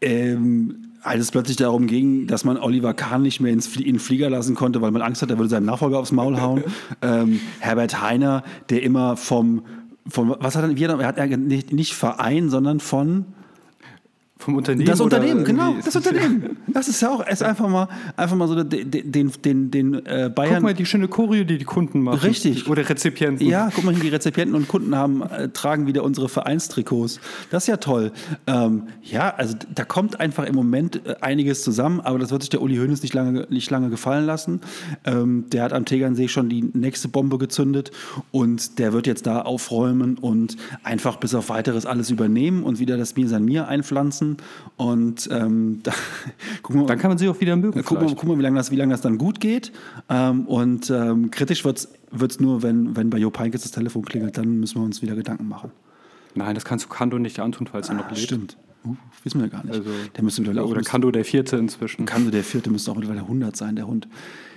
Ähm, 0.00 0.94
als 1.02 1.20
es 1.20 1.30
plötzlich 1.30 1.58
darum 1.58 1.86
ging, 1.86 2.26
dass 2.26 2.44
man 2.44 2.56
Oliver 2.56 2.94
Kahn 2.94 3.22
nicht 3.22 3.40
mehr 3.40 3.52
ins, 3.52 3.76
in 3.76 3.84
den 3.84 3.98
Flieger 3.98 4.30
lassen 4.30 4.54
konnte, 4.54 4.80
weil 4.80 4.90
man 4.90 5.02
Angst 5.02 5.20
hat, 5.20 5.30
er 5.30 5.36
würde 5.36 5.50
seinem 5.50 5.66
Nachfolger 5.66 5.98
aufs 5.98 6.12
Maul 6.12 6.40
hauen. 6.40 6.64
ähm, 7.02 7.40
Herbert 7.60 8.00
Heiner, 8.00 8.42
der 8.70 8.82
immer 8.82 9.18
vom, 9.18 9.62
vom 10.08 10.34
was 10.40 10.56
hat 10.56 10.64
er, 10.64 10.76
wie, 10.76 10.84
er 10.84 11.06
hat 11.06 11.18
er 11.18 11.36
nicht, 11.36 11.72
nicht 11.74 11.94
Verein, 11.94 12.48
sondern 12.48 12.80
von 12.80 13.26
vom 14.44 14.56
Unternehmen? 14.56 14.86
Das 14.86 15.00
Unternehmen, 15.00 15.44
genau, 15.44 15.74
das 15.84 15.96
Unternehmen. 15.96 16.56
Das 16.74 16.88
ist 16.88 17.00
ja 17.00 17.10
auch 17.10 17.24
ist 17.24 17.42
einfach 17.42 17.68
mal, 17.68 17.88
einfach 18.16 18.34
mal 18.34 18.48
so 18.48 18.64
den, 18.64 18.90
den, 18.90 19.32
den, 19.44 19.70
den 19.70 20.06
äh, 20.06 20.28
Bayern. 20.34 20.54
Guck 20.54 20.62
mal, 20.64 20.74
die 20.74 20.84
schöne 20.84 21.06
Choreo, 21.06 21.44
die 21.44 21.56
die 21.56 21.64
Kunden 21.64 22.02
machen. 22.02 22.18
Richtig. 22.18 22.68
Oder 22.68 22.88
Rezipienten. 22.88 23.46
Ja, 23.46 23.70
guck 23.72 23.84
mal, 23.84 23.94
die 23.94 24.08
Rezipienten 24.08 24.56
und 24.56 24.66
Kunden 24.66 24.96
haben, 24.96 25.22
äh, 25.22 25.50
tragen 25.50 25.86
wieder 25.86 26.02
unsere 26.02 26.28
Vereinstrikots. 26.28 27.20
Das 27.50 27.62
ist 27.62 27.66
ja 27.68 27.76
toll. 27.76 28.10
Ähm, 28.48 28.88
ja, 29.02 29.32
also 29.36 29.54
da 29.72 29.84
kommt 29.84 30.18
einfach 30.18 30.46
im 30.46 30.56
Moment 30.56 31.06
äh, 31.06 31.14
einiges 31.20 31.62
zusammen, 31.62 32.00
aber 32.00 32.18
das 32.18 32.32
wird 32.32 32.42
sich 32.42 32.50
der 32.50 32.60
Uli 32.60 32.76
Hoeneß 32.76 33.02
nicht 33.02 33.14
lange, 33.14 33.46
nicht 33.50 33.70
lange 33.70 33.88
gefallen 33.88 34.26
lassen. 34.26 34.60
Ähm, 35.04 35.44
der 35.50 35.62
hat 35.62 35.72
am 35.72 35.84
Tegernsee 35.84 36.26
schon 36.26 36.48
die 36.48 36.62
nächste 36.74 37.06
Bombe 37.06 37.38
gezündet 37.38 37.92
und 38.32 38.80
der 38.80 38.92
wird 38.92 39.06
jetzt 39.06 39.26
da 39.26 39.42
aufräumen 39.42 40.18
und 40.18 40.56
einfach 40.82 41.16
bis 41.18 41.36
auf 41.36 41.50
weiteres 41.50 41.86
alles 41.86 42.10
übernehmen 42.10 42.64
und 42.64 42.80
wieder 42.80 42.96
das 42.96 43.14
Mir 43.14 43.28
san 43.28 43.44
Mir 43.44 43.68
einpflanzen 43.68 44.33
und 44.76 45.28
ähm, 45.30 45.80
da, 45.82 45.92
wir, 46.68 46.86
dann 46.86 46.98
kann 46.98 47.10
man 47.10 47.18
sie 47.18 47.28
auch 47.28 47.40
wieder 47.40 47.56
mögen. 47.56 47.82
Gucken 47.84 48.08
wir, 48.08 48.14
gucken 48.14 48.30
wir, 48.30 48.38
wie 48.38 48.42
lange 48.42 48.56
das, 48.56 48.70
wie 48.70 48.76
das 48.76 49.00
dann 49.00 49.18
gut 49.18 49.40
geht. 49.40 49.72
Ähm, 50.08 50.46
und 50.46 50.90
ähm, 50.90 51.30
kritisch 51.30 51.64
wird 51.64 51.88
es 52.12 52.40
nur, 52.40 52.62
wenn, 52.62 52.96
wenn 52.96 53.10
bei 53.10 53.18
Jo 53.18 53.30
Peinkes 53.30 53.62
das 53.62 53.70
Telefon 53.72 54.04
klingelt, 54.04 54.36
dann 54.38 54.60
müssen 54.60 54.80
wir 54.80 54.84
uns 54.84 55.02
wieder 55.02 55.14
Gedanken 55.14 55.48
machen. 55.48 55.70
Nein, 56.34 56.54
das 56.54 56.64
kannst 56.64 56.84
du 56.84 56.88
Kando 56.88 57.18
nicht 57.18 57.38
antun, 57.40 57.66
falls 57.66 57.88
er 57.88 57.94
noch 57.94 58.08
lebt. 58.08 58.20
Stimmt. 58.20 58.56
Uh, 58.84 58.96
wissen 59.22 59.40
wir 59.40 59.48
gar 59.48 59.64
nicht. 59.64 59.74
Also, 59.74 59.90
der 60.14 60.24
müsste 60.24 60.42
mittlerweile 60.42 60.66
oder 60.66 60.82
Kando 60.82 61.10
der 61.10 61.24
Vierte 61.24 61.56
inzwischen. 61.56 62.04
Kando 62.04 62.30
der 62.30 62.44
Vierte 62.44 62.70
müsste 62.70 62.90
auch 62.90 62.96
mittlerweile 62.96 63.22
100 63.22 63.56
sein, 63.56 63.76
der 63.76 63.86
Hund. 63.86 64.08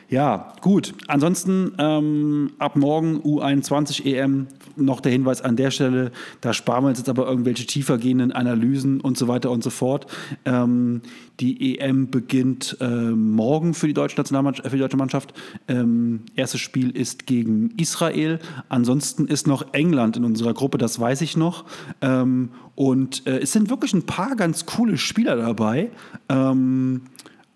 Ja, 0.09 0.53
gut. 0.61 0.93
Ansonsten 1.07 1.73
ähm, 1.77 2.51
ab 2.59 2.75
morgen 2.75 3.17
U21 3.19 4.05
EM 4.05 4.47
noch 4.77 5.01
der 5.01 5.11
Hinweis 5.11 5.41
an 5.41 5.55
der 5.55 5.71
Stelle, 5.71 6.11
da 6.41 6.53
sparen 6.53 6.83
wir 6.83 6.89
uns 6.89 6.99
jetzt 6.99 7.09
aber 7.09 7.27
irgendwelche 7.27 7.65
tiefergehenden 7.65 8.31
Analysen 8.31 9.01
und 9.01 9.17
so 9.17 9.27
weiter 9.27 9.51
und 9.51 9.63
so 9.63 9.69
fort. 9.69 10.07
Ähm, 10.45 11.01
die 11.39 11.79
EM 11.79 12.09
beginnt 12.09 12.77
äh, 12.79 12.87
morgen 12.87 13.73
für 13.73 13.87
die 13.87 13.93
deutsche 13.93 14.17
Nationalmannschaft, 14.17 14.69
für 14.69 14.75
die 14.75 14.81
deutsche 14.81 14.97
Mannschaft. 14.97 15.33
Ähm, 15.67 16.21
erstes 16.35 16.61
Spiel 16.61 16.91
ist 16.91 17.27
gegen 17.27 17.71
Israel. 17.77 18.39
Ansonsten 18.69 19.27
ist 19.27 19.47
noch 19.47 19.73
England 19.73 20.17
in 20.17 20.25
unserer 20.25 20.53
Gruppe, 20.53 20.77
das 20.77 20.99
weiß 20.99 21.21
ich 21.21 21.37
noch. 21.37 21.65
Ähm, 22.01 22.49
und 22.75 23.25
äh, 23.27 23.39
es 23.39 23.51
sind 23.51 23.69
wirklich 23.69 23.93
ein 23.93 24.05
paar 24.05 24.35
ganz 24.35 24.65
coole 24.65 24.97
Spieler 24.97 25.35
dabei. 25.35 25.91
Ähm, 26.29 27.01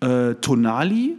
äh, 0.00 0.34
Tonali, 0.34 1.16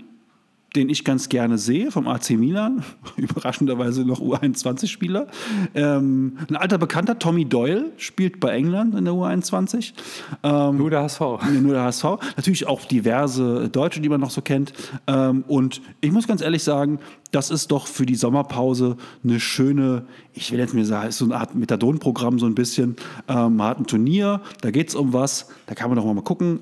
den 0.76 0.90
ich 0.90 1.04
ganz 1.04 1.30
gerne 1.30 1.58
sehe, 1.58 1.92
vom 1.92 2.08
AC 2.08 2.32
Milan, 2.32 2.84
überraschenderweise 3.18 4.06
noch 4.06 4.20
U21-Spieler. 4.20 5.28
Ähm, 5.76 6.38
ein 6.50 6.56
alter 6.56 6.78
Bekannter, 6.78 7.20
Tommy 7.20 7.46
Doyle, 7.46 7.92
spielt 7.98 8.40
bei 8.40 8.56
England 8.56 8.96
in 8.96 9.06
der 9.06 9.14
U21. 9.14 9.94
Ähm, 10.42 10.78
nur 10.78 10.90
der 10.90 11.02
HSV. 11.02 11.22
Nur 11.62 11.74
der 11.74 11.84
HSV. 11.84 12.04
Natürlich 12.36 12.68
auch 12.68 12.86
diverse 12.86 13.70
Deutsche, 13.70 14.02
die 14.02 14.10
man 14.10 14.20
noch 14.20 14.32
so 14.32 14.42
kennt. 14.42 14.74
Ähm, 15.08 15.44
und 15.48 15.82
ich 16.02 16.12
muss 16.12 16.28
ganz 16.28 16.42
ehrlich 16.42 16.64
sagen, 16.64 17.00
das 17.32 17.50
ist 17.50 17.72
doch 17.72 17.88
für 17.88 18.06
die 18.06 18.16
Sommerpause 18.16 18.98
eine 19.24 19.40
schöne, 19.40 20.06
ich 20.34 20.52
will 20.52 20.60
jetzt 20.60 20.74
mir 20.74 20.86
sagen, 20.86 21.12
so 21.12 21.26
eine 21.26 21.36
Art 21.36 21.56
Methadon-Programm 21.56 22.40
so 22.40 22.46
ein 22.46 22.56
bisschen. 22.56 22.96
Ähm, 23.28 23.58
man 23.58 23.68
hat 23.68 23.80
ein 23.80 23.88
Turnier, 23.88 24.42
da 24.62 24.72
geht 24.72 24.90
es 24.90 24.96
um 24.96 25.14
was, 25.14 25.48
da 25.66 25.76
kann 25.76 25.90
man 25.90 25.98
doch 25.98 26.06
mal 26.06 26.22
gucken. 26.22 26.62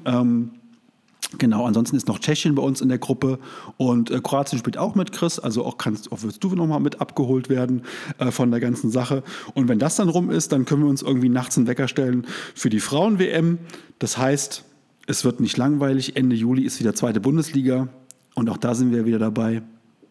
Genau, 1.38 1.66
ansonsten 1.66 1.96
ist 1.96 2.08
noch 2.08 2.20
Tschechien 2.20 2.56
bei 2.56 2.62
uns 2.62 2.82
in 2.82 2.90
der 2.90 2.98
Gruppe 2.98 3.40
und 3.78 4.12
äh, 4.12 4.20
Kroatien 4.22 4.60
spielt 4.60 4.78
auch 4.78 4.96
mit, 4.96 5.14
Chris. 5.14 5.40
Also 5.40 5.66
auch 5.66 5.78
kannst 5.78 6.12
auch 6.12 6.24
wirst 6.24 6.44
du 6.44 6.56
nochmal 6.56 6.82
mit 6.82 7.00
abgeholt 7.00 7.48
werden 7.48 7.84
äh, 8.18 8.32
von 8.32 8.52
der 8.52 8.60
ganzen 8.60 8.92
Sache. 8.92 9.24
Und 9.54 9.70
wenn 9.70 9.80
das 9.80 9.96
dann 9.96 10.10
rum 10.10 10.30
ist, 10.30 10.52
dann 10.52 10.66
können 10.66 10.84
wir 10.84 10.90
uns 10.90 11.02
irgendwie 11.02 11.30
nachts 11.30 11.58
einen 11.58 11.68
Wecker 11.68 11.88
stellen 11.88 12.28
für 12.54 12.70
die 12.70 12.82
Frauen-WM. 12.82 13.60
Das 14.00 14.18
heißt, 14.18 14.66
es 15.08 15.24
wird 15.24 15.40
nicht 15.40 15.56
langweilig. 15.56 16.18
Ende 16.18 16.36
Juli 16.36 16.64
ist 16.64 16.80
wieder 16.80 16.94
zweite 16.96 17.22
Bundesliga 17.22 17.88
und 18.36 18.50
auch 18.50 18.58
da 18.58 18.76
sind 18.76 18.92
wir 18.92 19.06
wieder 19.06 19.20
dabei. 19.20 19.62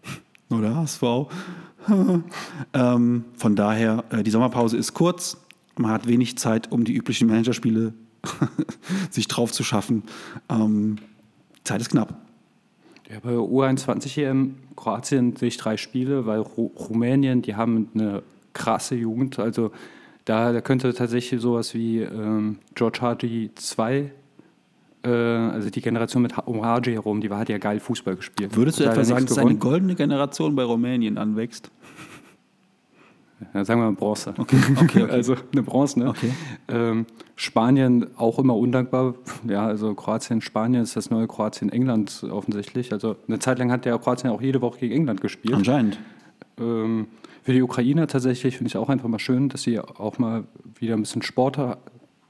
oder 0.51 0.75
HSV. 0.77 1.03
ähm, 2.73 3.25
von 3.37 3.57
daher, 3.57 4.05
äh, 4.11 4.23
die 4.23 4.31
Sommerpause 4.31 4.79
ist 4.79 4.95
kurz. 4.95 5.37
Man 5.77 5.91
hat 5.91 6.07
wenig 6.07 6.39
Zeit, 6.39 6.73
um 6.73 6.85
die 6.85 6.95
üblichen 6.95 7.29
Managerspiele 7.29 7.93
sich 9.11 9.29
drauf 9.29 9.53
zu 9.53 9.65
schaffen. 9.65 10.05
Ähm, 10.49 10.97
Zeit 11.65 11.81
ist 11.81 11.91
knapp. 11.91 12.15
Ja, 13.11 13.19
bei 13.23 13.33
U21 13.33 14.23
EM 14.23 14.55
Kroatien 14.77 15.35
sehe 15.37 15.49
ich 15.49 15.57
drei 15.57 15.77
Spiele, 15.77 16.27
weil 16.27 16.41
Ru 16.41 16.71
Rumänien, 16.77 17.43
die 17.43 17.57
haben 17.57 17.89
eine 17.95 18.23
krasse 18.53 18.95
Jugend. 18.95 19.39
Also 19.39 19.73
da, 20.25 20.53
da 20.53 20.61
könnte 20.61 20.95
tatsächlich 20.95 21.41
sowas 21.41 21.75
wie 21.75 22.01
ähm, 22.01 22.59
George 22.75 22.99
Hardy 23.01 23.51
2 23.55 24.13
äh, 25.03 25.09
also 25.09 25.71
die 25.71 25.81
Generation 25.81 26.23
mit 26.23 26.37
Omraji 26.47 26.93
herum, 26.93 27.21
die 27.21 27.31
war, 27.31 27.39
hat 27.39 27.49
ja 27.49 27.59
geil 27.59 27.81
Fußball 27.81 28.17
gespielt. 28.17 28.57
Würdest 28.57 28.81
du 28.81 28.85
etwa 28.85 29.05
sagen, 29.05 29.27
dass 29.27 29.39
eine 29.39 29.57
goldene 29.57 29.95
Generation 29.95 30.55
bei 30.55 30.63
Rumänien 30.63 31.19
anwächst? 31.19 31.71
Ja, 33.55 33.65
sagen 33.65 33.81
wir 33.81 33.87
mal 33.87 33.97
Bronze. 33.97 34.35
Okay, 34.37 34.57
okay, 34.73 34.83
okay. 34.83 35.03
also 35.11 35.35
eine 35.53 35.63
Bronze, 35.63 35.99
ne? 35.99 36.09
Okay. 36.11 36.33
Ähm, 36.69 37.07
Spanien 37.37 38.07
auch 38.17 38.39
immer 38.39 38.57
undankbar. 38.57 39.15
Ja, 39.49 39.67
also 39.67 39.95
Kroatien, 39.95 40.41
Spanien 40.41 40.83
ist 40.83 40.97
das 40.97 41.11
neue 41.11 41.27
Kroatien, 41.27 41.71
England 41.71 42.25
offensichtlich. 42.31 42.93
Also 42.93 43.17
eine 43.29 43.39
Zeit 43.39 43.59
lang 43.59 43.73
hat 43.73 43.85
der 43.85 43.99
Kroatien 43.99 44.31
auch 44.31 44.43
jede 44.43 44.61
Woche 44.61 44.81
gegen 44.81 44.95
England 44.95 45.21
gespielt. 45.21 45.55
Anscheinend. 45.55 45.99
Ähm, 46.59 47.07
für 47.43 47.53
die 47.53 47.63
Ukrainer 47.63 48.07
tatsächlich 48.07 48.59
finde 48.59 48.69
ich 48.69 48.77
auch 48.77 48.91
einfach 48.91 49.09
mal 49.09 49.19
schön, 49.19 49.49
dass 49.49 49.63
sie 49.63 49.81
auch 49.81 50.19
mal 50.19 50.45
wieder 50.79 50.95
ein 50.95 51.01
bisschen 51.01 51.23
Sport 51.23 51.59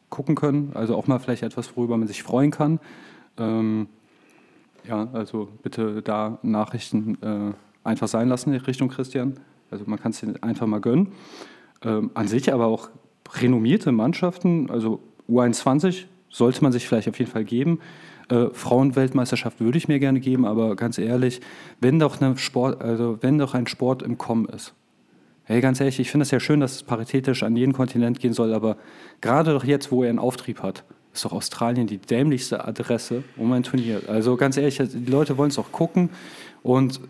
gucken 0.09 0.35
können. 0.37 0.71
Also 0.75 0.97
auch 0.97 1.07
mal 1.07 1.19
vielleicht 1.19 1.43
etwas, 1.43 1.77
worüber 1.77 1.97
man 1.97 2.07
sich 2.07 2.23
freuen 2.23 2.51
kann. 2.53 2.79
Ähm, 3.37 3.89
ja, 4.87 5.09
also 5.13 5.49
bitte 5.63 6.03
da 6.03 6.39
Nachrichten 6.43 7.19
äh, 7.23 7.53
einfach 7.83 8.09
sein 8.09 8.29
lassen 8.29 8.53
in 8.53 8.61
Richtung 8.61 8.89
Christian. 8.89 9.41
Also 9.71 9.85
man 9.87 10.01
kann 10.01 10.13
es 10.13 10.25
einfach 10.43 10.67
mal 10.67 10.81
gönnen. 10.81 11.13
Ähm, 11.83 12.11
an 12.15 12.29
sich 12.29 12.53
aber 12.53 12.67
auch 12.67 12.91
renommierte 13.41 13.93
Mannschaften, 13.93 14.71
also 14.71 15.01
U21 15.29 16.05
sollte 16.29 16.63
man 16.63 16.73
sich 16.73 16.87
vielleicht 16.87 17.09
auf 17.09 17.19
jeden 17.19 17.31
Fall 17.31 17.45
geben. 17.45 17.81
Äh, 18.29 18.47
Frauenweltmeisterschaft 18.53 19.61
würde 19.61 19.79
ich 19.79 19.89
mir 19.89 19.99
gerne 19.99 20.21
geben, 20.21 20.45
aber 20.45 20.77
ganz 20.77 20.99
ehrlich, 20.99 21.41
wenn 21.81 21.99
doch, 21.99 22.21
eine 22.21 22.37
Sport, 22.37 22.83
also 22.83 23.19
wenn 23.21 23.39
doch 23.39 23.55
ein 23.55 23.67
Sport 23.67 24.03
im 24.03 24.19
Kommen 24.19 24.47
ist, 24.47 24.75
Hey, 25.51 25.61
ganz 25.61 25.81
ehrlich, 25.81 25.99
ich 25.99 26.13
finde 26.13 26.23
es 26.23 26.31
ja 26.31 26.39
schön, 26.39 26.61
dass 26.61 26.77
es 26.77 26.83
paritätisch 26.85 27.43
an 27.43 27.57
jeden 27.57 27.73
Kontinent 27.73 28.21
gehen 28.21 28.33
soll, 28.33 28.55
aber 28.55 28.77
gerade 29.21 29.53
doch 29.53 29.65
jetzt, 29.65 29.91
wo 29.91 30.05
er 30.05 30.09
einen 30.09 30.21
Auftrieb 30.21 30.63
hat, 30.63 30.85
ist 31.13 31.25
doch 31.25 31.33
Australien 31.33 31.89
die 31.89 31.99
dämlichste 31.99 32.65
Adresse 32.65 33.25
um 33.37 33.53
ein 33.53 33.65
Turnier. 33.65 34.01
Also 34.07 34.37
ganz 34.37 34.57
ehrlich, 34.57 34.79
die 34.79 35.11
Leute 35.11 35.39
wollen 35.39 35.51
es 35.51 35.59
auch 35.59 35.73
gucken 35.73 36.11
und 36.63 37.01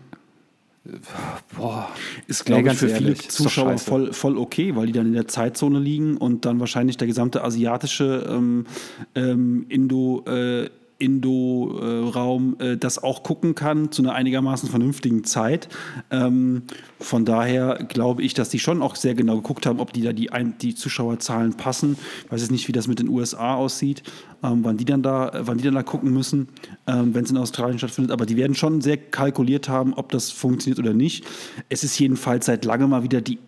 boah, 1.55 1.89
ist, 2.27 2.45
glaube 2.45 2.69
ich, 2.69 2.77
für 2.77 2.87
ehrlich, 2.87 3.19
viele 3.19 3.29
Zuschauer 3.29 3.77
voll, 3.77 4.13
voll 4.13 4.37
okay, 4.37 4.75
weil 4.75 4.87
die 4.87 4.93
dann 4.93 5.07
in 5.07 5.13
der 5.13 5.27
Zeitzone 5.27 5.79
liegen 5.79 6.17
und 6.17 6.45
dann 6.45 6.59
wahrscheinlich 6.59 6.97
der 6.97 7.07
gesamte 7.07 7.43
asiatische 7.43 8.25
ähm, 8.29 8.65
ähm, 9.13 9.65
Indo- 9.69 10.27
äh, 10.27 10.69
Indo-Raum 11.01 12.55
äh, 12.59 12.77
das 12.77 13.03
auch 13.03 13.23
gucken 13.23 13.55
kann 13.55 13.91
zu 13.91 14.01
einer 14.01 14.13
einigermaßen 14.13 14.69
vernünftigen 14.69 15.23
Zeit. 15.23 15.67
Ähm, 16.11 16.63
von 16.99 17.25
daher 17.25 17.83
glaube 17.87 18.21
ich, 18.23 18.33
dass 18.33 18.49
die 18.49 18.59
schon 18.59 18.81
auch 18.81 18.95
sehr 18.95 19.15
genau 19.15 19.37
geguckt 19.37 19.65
haben, 19.65 19.79
ob 19.79 19.91
die 19.93 20.01
da 20.01 20.13
die, 20.13 20.31
ein, 20.31 20.57
die 20.59 20.75
Zuschauerzahlen 20.75 21.55
passen. 21.55 21.97
Ich 22.25 22.31
weiß 22.31 22.41
jetzt 22.41 22.51
nicht, 22.51 22.67
wie 22.67 22.73
das 22.73 22.87
mit 22.87 22.99
den 22.99 23.09
USA 23.09 23.55
aussieht, 23.55 24.03
ähm, 24.43 24.63
wann, 24.63 24.77
die 24.77 24.85
dann 24.85 25.01
da, 25.01 25.31
wann 25.41 25.57
die 25.57 25.63
dann 25.63 25.75
da 25.75 25.83
gucken 25.83 26.13
müssen, 26.13 26.47
ähm, 26.87 27.13
wenn 27.13 27.25
es 27.25 27.31
in 27.31 27.37
Australien 27.37 27.79
stattfindet. 27.79 28.11
Aber 28.11 28.25
die 28.25 28.37
werden 28.37 28.55
schon 28.55 28.81
sehr 28.81 28.97
kalkuliert 28.97 29.67
haben, 29.67 29.93
ob 29.93 30.11
das 30.11 30.29
funktioniert 30.29 30.79
oder 30.79 30.93
nicht. 30.93 31.25
Es 31.69 31.83
ist 31.83 31.97
jedenfalls 31.99 32.45
seit 32.45 32.65
langem 32.65 32.91
mal 32.91 33.03
wieder 33.03 33.21
die 33.21 33.39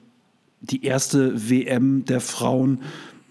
die 0.64 0.86
erste 0.86 1.50
WM 1.50 2.06
der 2.06 2.22
Frauen, 2.22 2.80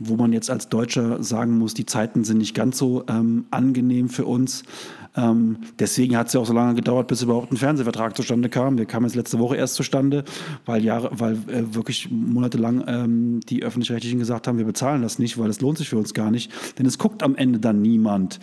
wo 0.09 0.17
man 0.17 0.33
jetzt 0.33 0.51
als 0.51 0.69
Deutscher 0.69 1.23
sagen 1.23 1.59
muss, 1.59 1.75
die 1.75 1.87
Zeiten 1.87 2.25
sind 2.25 2.39
nicht 2.39 2.55
ganz 2.55 2.79
so 2.79 3.05
ähm, 3.09 3.47
angenehm 3.51 4.09
für 4.09 4.25
uns. 4.25 4.65
Ähm, 5.15 5.59
deswegen 5.79 6.17
hat 6.17 6.29
es 6.29 6.33
ja 6.33 6.41
auch 6.41 6.47
so 6.47 6.53
lange 6.53 6.75
gedauert, 6.75 7.07
bis 7.09 7.23
überhaupt 7.23 7.53
ein 7.53 7.57
Fernsehvertrag 7.57 8.17
zustande 8.17 8.49
kam. 8.49 8.77
Der 8.77 8.87
kam 8.87 9.05
jetzt 9.05 9.15
letzte 9.15 9.39
Woche 9.39 9.57
erst 9.57 9.75
zustande, 9.75 10.25
weil, 10.65 10.83
Jahre, 10.85 11.11
weil 11.13 11.35
äh, 11.49 11.75
wirklich 11.75 12.11
monatelang 12.11 12.85
ähm, 12.87 13.41
die 13.41 13.63
Öffentlich-Rechtlichen 13.63 14.19
gesagt 14.19 14.49
haben, 14.49 14.59
wir 14.59 14.65
bezahlen 14.65 15.03
das 15.03 15.19
nicht, 15.19 15.39
weil 15.39 15.49
das 15.49 15.61
lohnt 15.61 15.79
sich 15.79 15.89
für 15.89 15.99
uns 15.99 16.15
gar 16.15 16.31
nicht. 16.31 16.51
Denn 16.79 16.87
es 16.87 16.99
guckt 16.99 17.23
am 17.23 17.37
Ende 17.37 17.59
dann 17.61 17.83
niemand, 17.83 18.41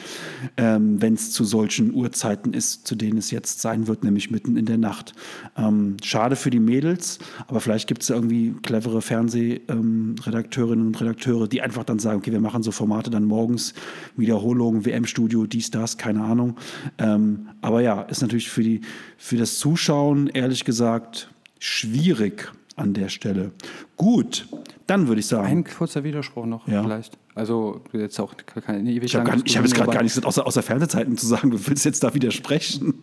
ähm, 0.57 1.01
wenn 1.01 1.15
es 1.15 1.31
zu 1.31 1.43
solchen 1.43 1.93
Uhrzeiten 1.93 2.53
ist, 2.53 2.85
zu 2.85 2.95
denen 2.95 3.17
es 3.17 3.31
jetzt 3.31 3.61
sein 3.61 3.87
wird, 3.87 4.03
nämlich 4.03 4.29
mitten 4.29 4.55
in 4.55 4.65
der 4.65 4.77
Nacht. 4.77 5.13
Ähm, 5.57 5.97
schade 6.03 6.35
für 6.35 6.51
die 6.51 6.59
Mädels, 6.59 7.19
aber 7.47 7.61
vielleicht 7.61 7.87
gibt 7.87 8.03
es 8.03 8.09
irgendwie 8.09 8.53
clevere 8.61 9.01
Fernsehredakteurinnen 9.01 10.87
und 10.87 11.01
Redakteure, 11.01 11.47
die 11.47 11.61
einfach 11.61 11.83
dann 11.83 11.97
sagen, 11.99 12.19
okay, 12.19 12.31
wir 12.31 12.41
machen 12.41 12.61
so 12.61 12.71
Formate 12.71 13.09
dann 13.09 13.25
morgens, 13.25 13.73
Wiederholung, 14.15 14.85
WM-Studio, 14.85 15.47
dies, 15.47 15.71
das, 15.71 15.97
keine 15.97 16.23
Ahnung. 16.23 16.57
Ähm, 16.97 17.49
aber 17.61 17.81
ja, 17.81 18.01
ist 18.03 18.21
natürlich 18.21 18.49
für, 18.49 18.63
die, 18.63 18.81
für 19.17 19.37
das 19.37 19.59
Zuschauen, 19.59 20.27
ehrlich 20.27 20.65
gesagt, 20.65 21.29
schwierig 21.59 22.51
an 22.75 22.93
der 22.93 23.09
Stelle. 23.09 23.51
Gut, 23.97 24.47
dann 24.87 25.07
würde 25.07 25.19
ich 25.19 25.27
sagen. 25.27 25.47
Ein 25.47 25.63
kurzer 25.63 26.03
Widerspruch 26.03 26.45
noch 26.45 26.67
ja. 26.67 26.81
vielleicht. 26.81 27.17
Also 27.35 27.81
jetzt 27.93 28.19
auch 28.19 28.33
keine 28.65 28.89
ewig 28.89 29.03
Ich 29.03 29.15
habe 29.15 29.31
hab 29.31 29.45
jetzt 29.45 29.75
gerade 29.75 29.91
gar 29.91 30.03
nichts 30.03 30.23
außer, 30.23 30.45
außer 30.45 30.63
Fernsehzeiten 30.63 31.17
zu 31.17 31.25
sagen. 31.25 31.51
Du 31.51 31.67
willst 31.67 31.85
jetzt 31.85 32.03
da 32.03 32.13
widersprechen. 32.13 32.93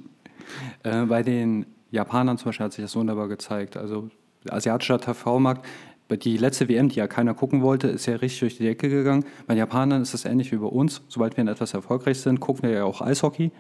Äh, 0.83 1.07
bei 1.07 1.23
den 1.23 1.67
Japanern 1.91 2.39
zum 2.39 2.47
Beispiel 2.47 2.65
hat 2.65 2.73
sich 2.73 2.85
das 2.85 2.97
wunderbar 2.97 3.29
gezeigt. 3.29 3.77
Also 3.77 4.11
asiatischer 4.49 5.01
TV-Markt, 5.01 5.67
die 6.11 6.37
letzte 6.37 6.69
WM, 6.69 6.89
die 6.89 6.97
ja 6.97 7.07
keiner 7.07 7.35
gucken 7.35 7.63
wollte, 7.63 7.89
ist 7.89 8.07
ja 8.07 8.17
richtig 8.17 8.41
durch 8.41 8.57
die 8.59 8.65
Decke 8.65 8.89
gegangen. 8.89 9.25
Bei 9.47 9.55
Japanern 9.55 10.03
ist 10.03 10.15
das 10.15 10.25
ähnlich 10.25 10.53
wie 10.53 10.57
bei 10.57 10.67
uns. 10.67 11.03
Sobald 11.09 11.37
wir 11.37 11.43
in 11.43 11.49
etwas 11.49 11.75
erfolgreich 11.75 12.21
sind, 12.21 12.39
gucken 12.39 12.63
wir 12.63 12.71
ja 12.71 12.85
auch 12.85 13.01
Eishockey. 13.01 13.51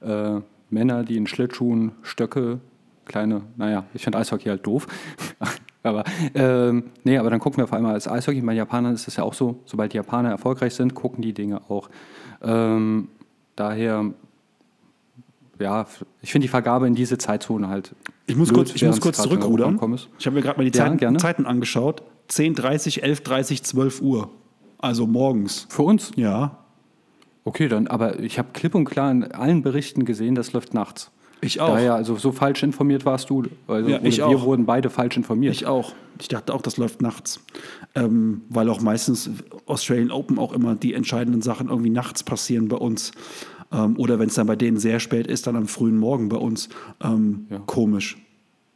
Äh, 0.00 0.40
Männer, 0.70 1.04
die 1.04 1.16
in 1.16 1.26
Schlittschuhen, 1.26 1.92
Stöcke, 2.02 2.60
kleine, 3.04 3.42
naja, 3.56 3.84
ich 3.94 4.02
finde 4.02 4.18
Eishockey 4.18 4.48
halt 4.48 4.66
doof. 4.66 4.86
aber 5.82 6.04
ähm, 6.34 6.90
nee, 7.04 7.18
aber 7.18 7.30
dann 7.30 7.40
gucken 7.40 7.58
wir 7.58 7.64
auf 7.64 7.72
einmal 7.72 7.94
als 7.94 8.08
Eishockey. 8.08 8.40
Bei 8.40 8.52
Japanern 8.52 8.94
ist 8.94 9.06
es 9.06 9.16
ja 9.16 9.24
auch 9.24 9.34
so, 9.34 9.60
sobald 9.64 9.92
die 9.92 9.98
Japaner 9.98 10.30
erfolgreich 10.30 10.74
sind, 10.74 10.94
gucken 10.94 11.22
die 11.22 11.34
Dinge 11.34 11.70
auch. 11.70 11.88
Ähm, 12.42 13.08
daher 13.54 14.12
ja, 15.62 15.86
ich 16.20 16.32
finde 16.32 16.46
die 16.46 16.50
Vergabe 16.50 16.86
in 16.86 16.94
diese 16.94 17.18
Zeitzone 17.18 17.68
halt. 17.68 17.94
Ich 18.26 18.36
muss 18.36 18.48
blöd, 18.48 18.66
kurz, 18.66 18.74
ich 18.74 18.84
muss 18.84 19.00
kurz 19.00 19.22
zurückrudern. 19.22 19.78
Ich 20.18 20.26
habe 20.26 20.36
mir 20.36 20.42
gerade 20.42 20.58
mal 20.58 20.68
die 20.68 20.76
ja, 20.76 20.84
Zeiten, 20.84 21.18
Zeiten 21.18 21.46
angeschaut. 21.46 22.02
10.30, 22.30 23.02
11.30, 23.02 23.62
12 23.62 24.00
Uhr. 24.02 24.30
Also 24.78 25.06
morgens. 25.06 25.66
Für 25.68 25.82
uns? 25.82 26.12
Ja. 26.16 26.58
Okay, 27.44 27.68
dann, 27.68 27.86
aber 27.88 28.20
ich 28.20 28.38
habe 28.38 28.48
klipp 28.52 28.74
und 28.74 28.84
klar 28.84 29.10
in 29.10 29.24
allen 29.32 29.62
Berichten 29.62 30.04
gesehen, 30.04 30.34
das 30.34 30.52
läuft 30.52 30.74
nachts. 30.74 31.10
Ich 31.44 31.60
auch. 31.60 31.74
Daher, 31.74 31.94
also 31.94 32.14
so 32.16 32.30
falsch 32.30 32.62
informiert 32.62 33.04
warst 33.04 33.28
du. 33.28 33.42
Also, 33.66 33.90
ja, 33.90 33.98
ich 34.02 34.18
wir 34.18 34.26
auch. 34.28 34.44
wurden 34.44 34.64
beide 34.64 34.90
falsch 34.90 35.16
informiert. 35.16 35.52
Ich 35.52 35.66
auch. 35.66 35.92
Ich 36.20 36.28
dachte 36.28 36.54
auch, 36.54 36.62
das 36.62 36.76
läuft 36.76 37.02
nachts. 37.02 37.40
Ähm, 37.96 38.42
weil 38.48 38.68
auch 38.70 38.80
meistens 38.80 39.28
Australian 39.66 40.12
Open 40.12 40.38
auch 40.38 40.52
immer 40.52 40.76
die 40.76 40.94
entscheidenden 40.94 41.42
Sachen 41.42 41.68
irgendwie 41.68 41.90
nachts 41.90 42.22
passieren 42.22 42.68
bei 42.68 42.76
uns. 42.76 43.10
Ähm, 43.72 43.98
oder 43.98 44.18
wenn 44.18 44.28
es 44.28 44.34
dann 44.34 44.46
bei 44.46 44.56
denen 44.56 44.78
sehr 44.78 45.00
spät 45.00 45.26
ist, 45.26 45.46
dann 45.46 45.56
am 45.56 45.66
frühen 45.66 45.98
Morgen 45.98 46.28
bei 46.28 46.36
uns. 46.36 46.68
Ähm, 47.02 47.46
ja. 47.50 47.58
Komisch. 47.66 48.18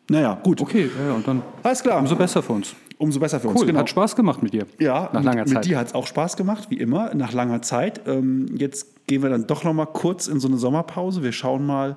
Naja, 0.09 0.39
gut. 0.43 0.61
Okay, 0.61 0.89
ja, 1.07 1.15
und 1.15 1.27
dann. 1.27 1.43
Alles 1.63 1.83
klar. 1.83 1.99
Umso 1.99 2.17
besser 2.17 2.43
für 2.43 2.53
uns. 2.53 2.75
Umso 2.99 3.21
besser 3.21 3.41
für 3.41 3.49
cool, 3.49 3.57
uns. 3.57 3.67
Genau. 3.67 3.81
Hat 3.81 3.91
Spaß 3.91 4.17
gemacht 4.17 4.43
mit 4.43 4.55
dir. 4.55 4.67
Ja, 4.79 5.11
nach 5.13 5.23
langer 5.23 5.41
mit, 5.41 5.49
Zeit. 5.49 5.57
Mit 5.59 5.65
dir 5.67 5.79
hat 5.79 5.89
es 5.89 5.95
auch 5.95 6.07
Spaß 6.07 6.37
gemacht, 6.37 6.71
wie 6.71 6.77
immer, 6.77 7.15
nach 7.15 7.33
langer 7.33 7.61
Zeit. 7.63 8.03
Ähm, 8.07 8.47
jetzt 8.57 9.07
gehen 9.07 9.23
wir 9.23 9.29
dann 9.29 9.47
doch 9.47 9.65
noch 9.65 9.75
mal 9.75 9.87
kurz 9.87 10.29
in 10.29 10.41
so 10.41 10.49
eine 10.49 10.57
Sommerpause. 10.57 11.23
Wir 11.23 11.33
schauen 11.33 11.67
mal, 11.67 11.97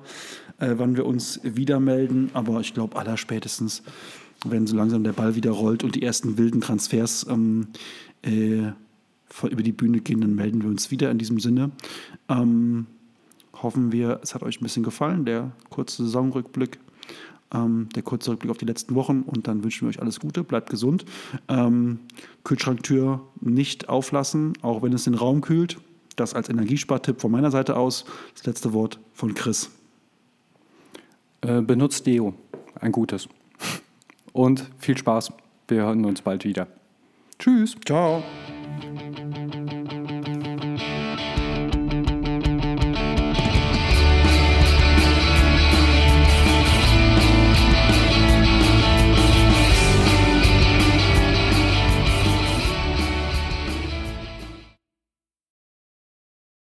äh, 0.58 0.74
wann 0.76 0.96
wir 0.96 1.06
uns 1.06 1.40
wieder 1.42 1.80
melden. 1.80 2.30
Aber 2.34 2.60
ich 2.60 2.74
glaube, 2.74 2.98
allerspätestens, 2.98 3.82
wenn 4.44 4.66
so 4.66 4.76
langsam 4.76 5.04
der 5.04 5.12
Ball 5.12 5.36
wieder 5.36 5.52
rollt 5.52 5.84
und 5.84 5.94
die 5.94 6.02
ersten 6.02 6.36
wilden 6.36 6.60
Transfers 6.60 7.26
ähm, 7.30 7.68
äh, 8.22 8.72
über 9.44 9.62
die 9.62 9.72
Bühne 9.72 10.00
gehen, 10.00 10.20
dann 10.20 10.34
melden 10.34 10.62
wir 10.62 10.68
uns 10.68 10.90
wieder 10.90 11.10
in 11.10 11.18
diesem 11.18 11.40
Sinne. 11.40 11.70
Ähm, 12.28 12.86
hoffen 13.62 13.92
wir, 13.92 14.20
es 14.22 14.34
hat 14.34 14.42
euch 14.42 14.60
ein 14.60 14.64
bisschen 14.64 14.82
gefallen, 14.82 15.24
der 15.24 15.52
kurze 15.68 16.04
Saisonrückblick, 16.04 16.78
ähm, 17.52 17.88
der 17.94 18.02
kurze 18.02 18.32
Rückblick 18.32 18.50
auf 18.50 18.58
die 18.58 18.66
letzten 18.66 18.94
Wochen 18.94 19.22
und 19.22 19.48
dann 19.48 19.62
wünschen 19.62 19.82
wir 19.82 19.90
euch 19.90 20.00
alles 20.00 20.20
Gute, 20.20 20.44
bleibt 20.44 20.70
gesund. 20.70 21.04
Ähm, 21.48 22.00
Kühlschranktür 22.44 23.20
nicht 23.40 23.88
auflassen, 23.88 24.54
auch 24.62 24.82
wenn 24.82 24.92
es 24.92 25.04
den 25.04 25.14
Raum 25.14 25.40
kühlt. 25.40 25.78
Das 26.16 26.34
als 26.34 26.48
Energiespartipp 26.48 27.20
von 27.20 27.30
meiner 27.30 27.50
Seite 27.50 27.76
aus. 27.76 28.04
Das 28.34 28.44
letzte 28.44 28.72
Wort 28.72 29.00
von 29.14 29.34
Chris. 29.34 29.70
Äh, 31.40 31.62
benutzt 31.62 32.06
Deo, 32.06 32.34
ein 32.78 32.92
gutes. 32.92 33.28
Und 34.32 34.70
viel 34.78 34.98
Spaß. 34.98 35.32
Wir 35.68 35.82
hören 35.82 36.04
uns 36.04 36.22
bald 36.22 36.44
wieder. 36.44 36.66
Tschüss. 37.38 37.74
Ciao. 37.86 38.22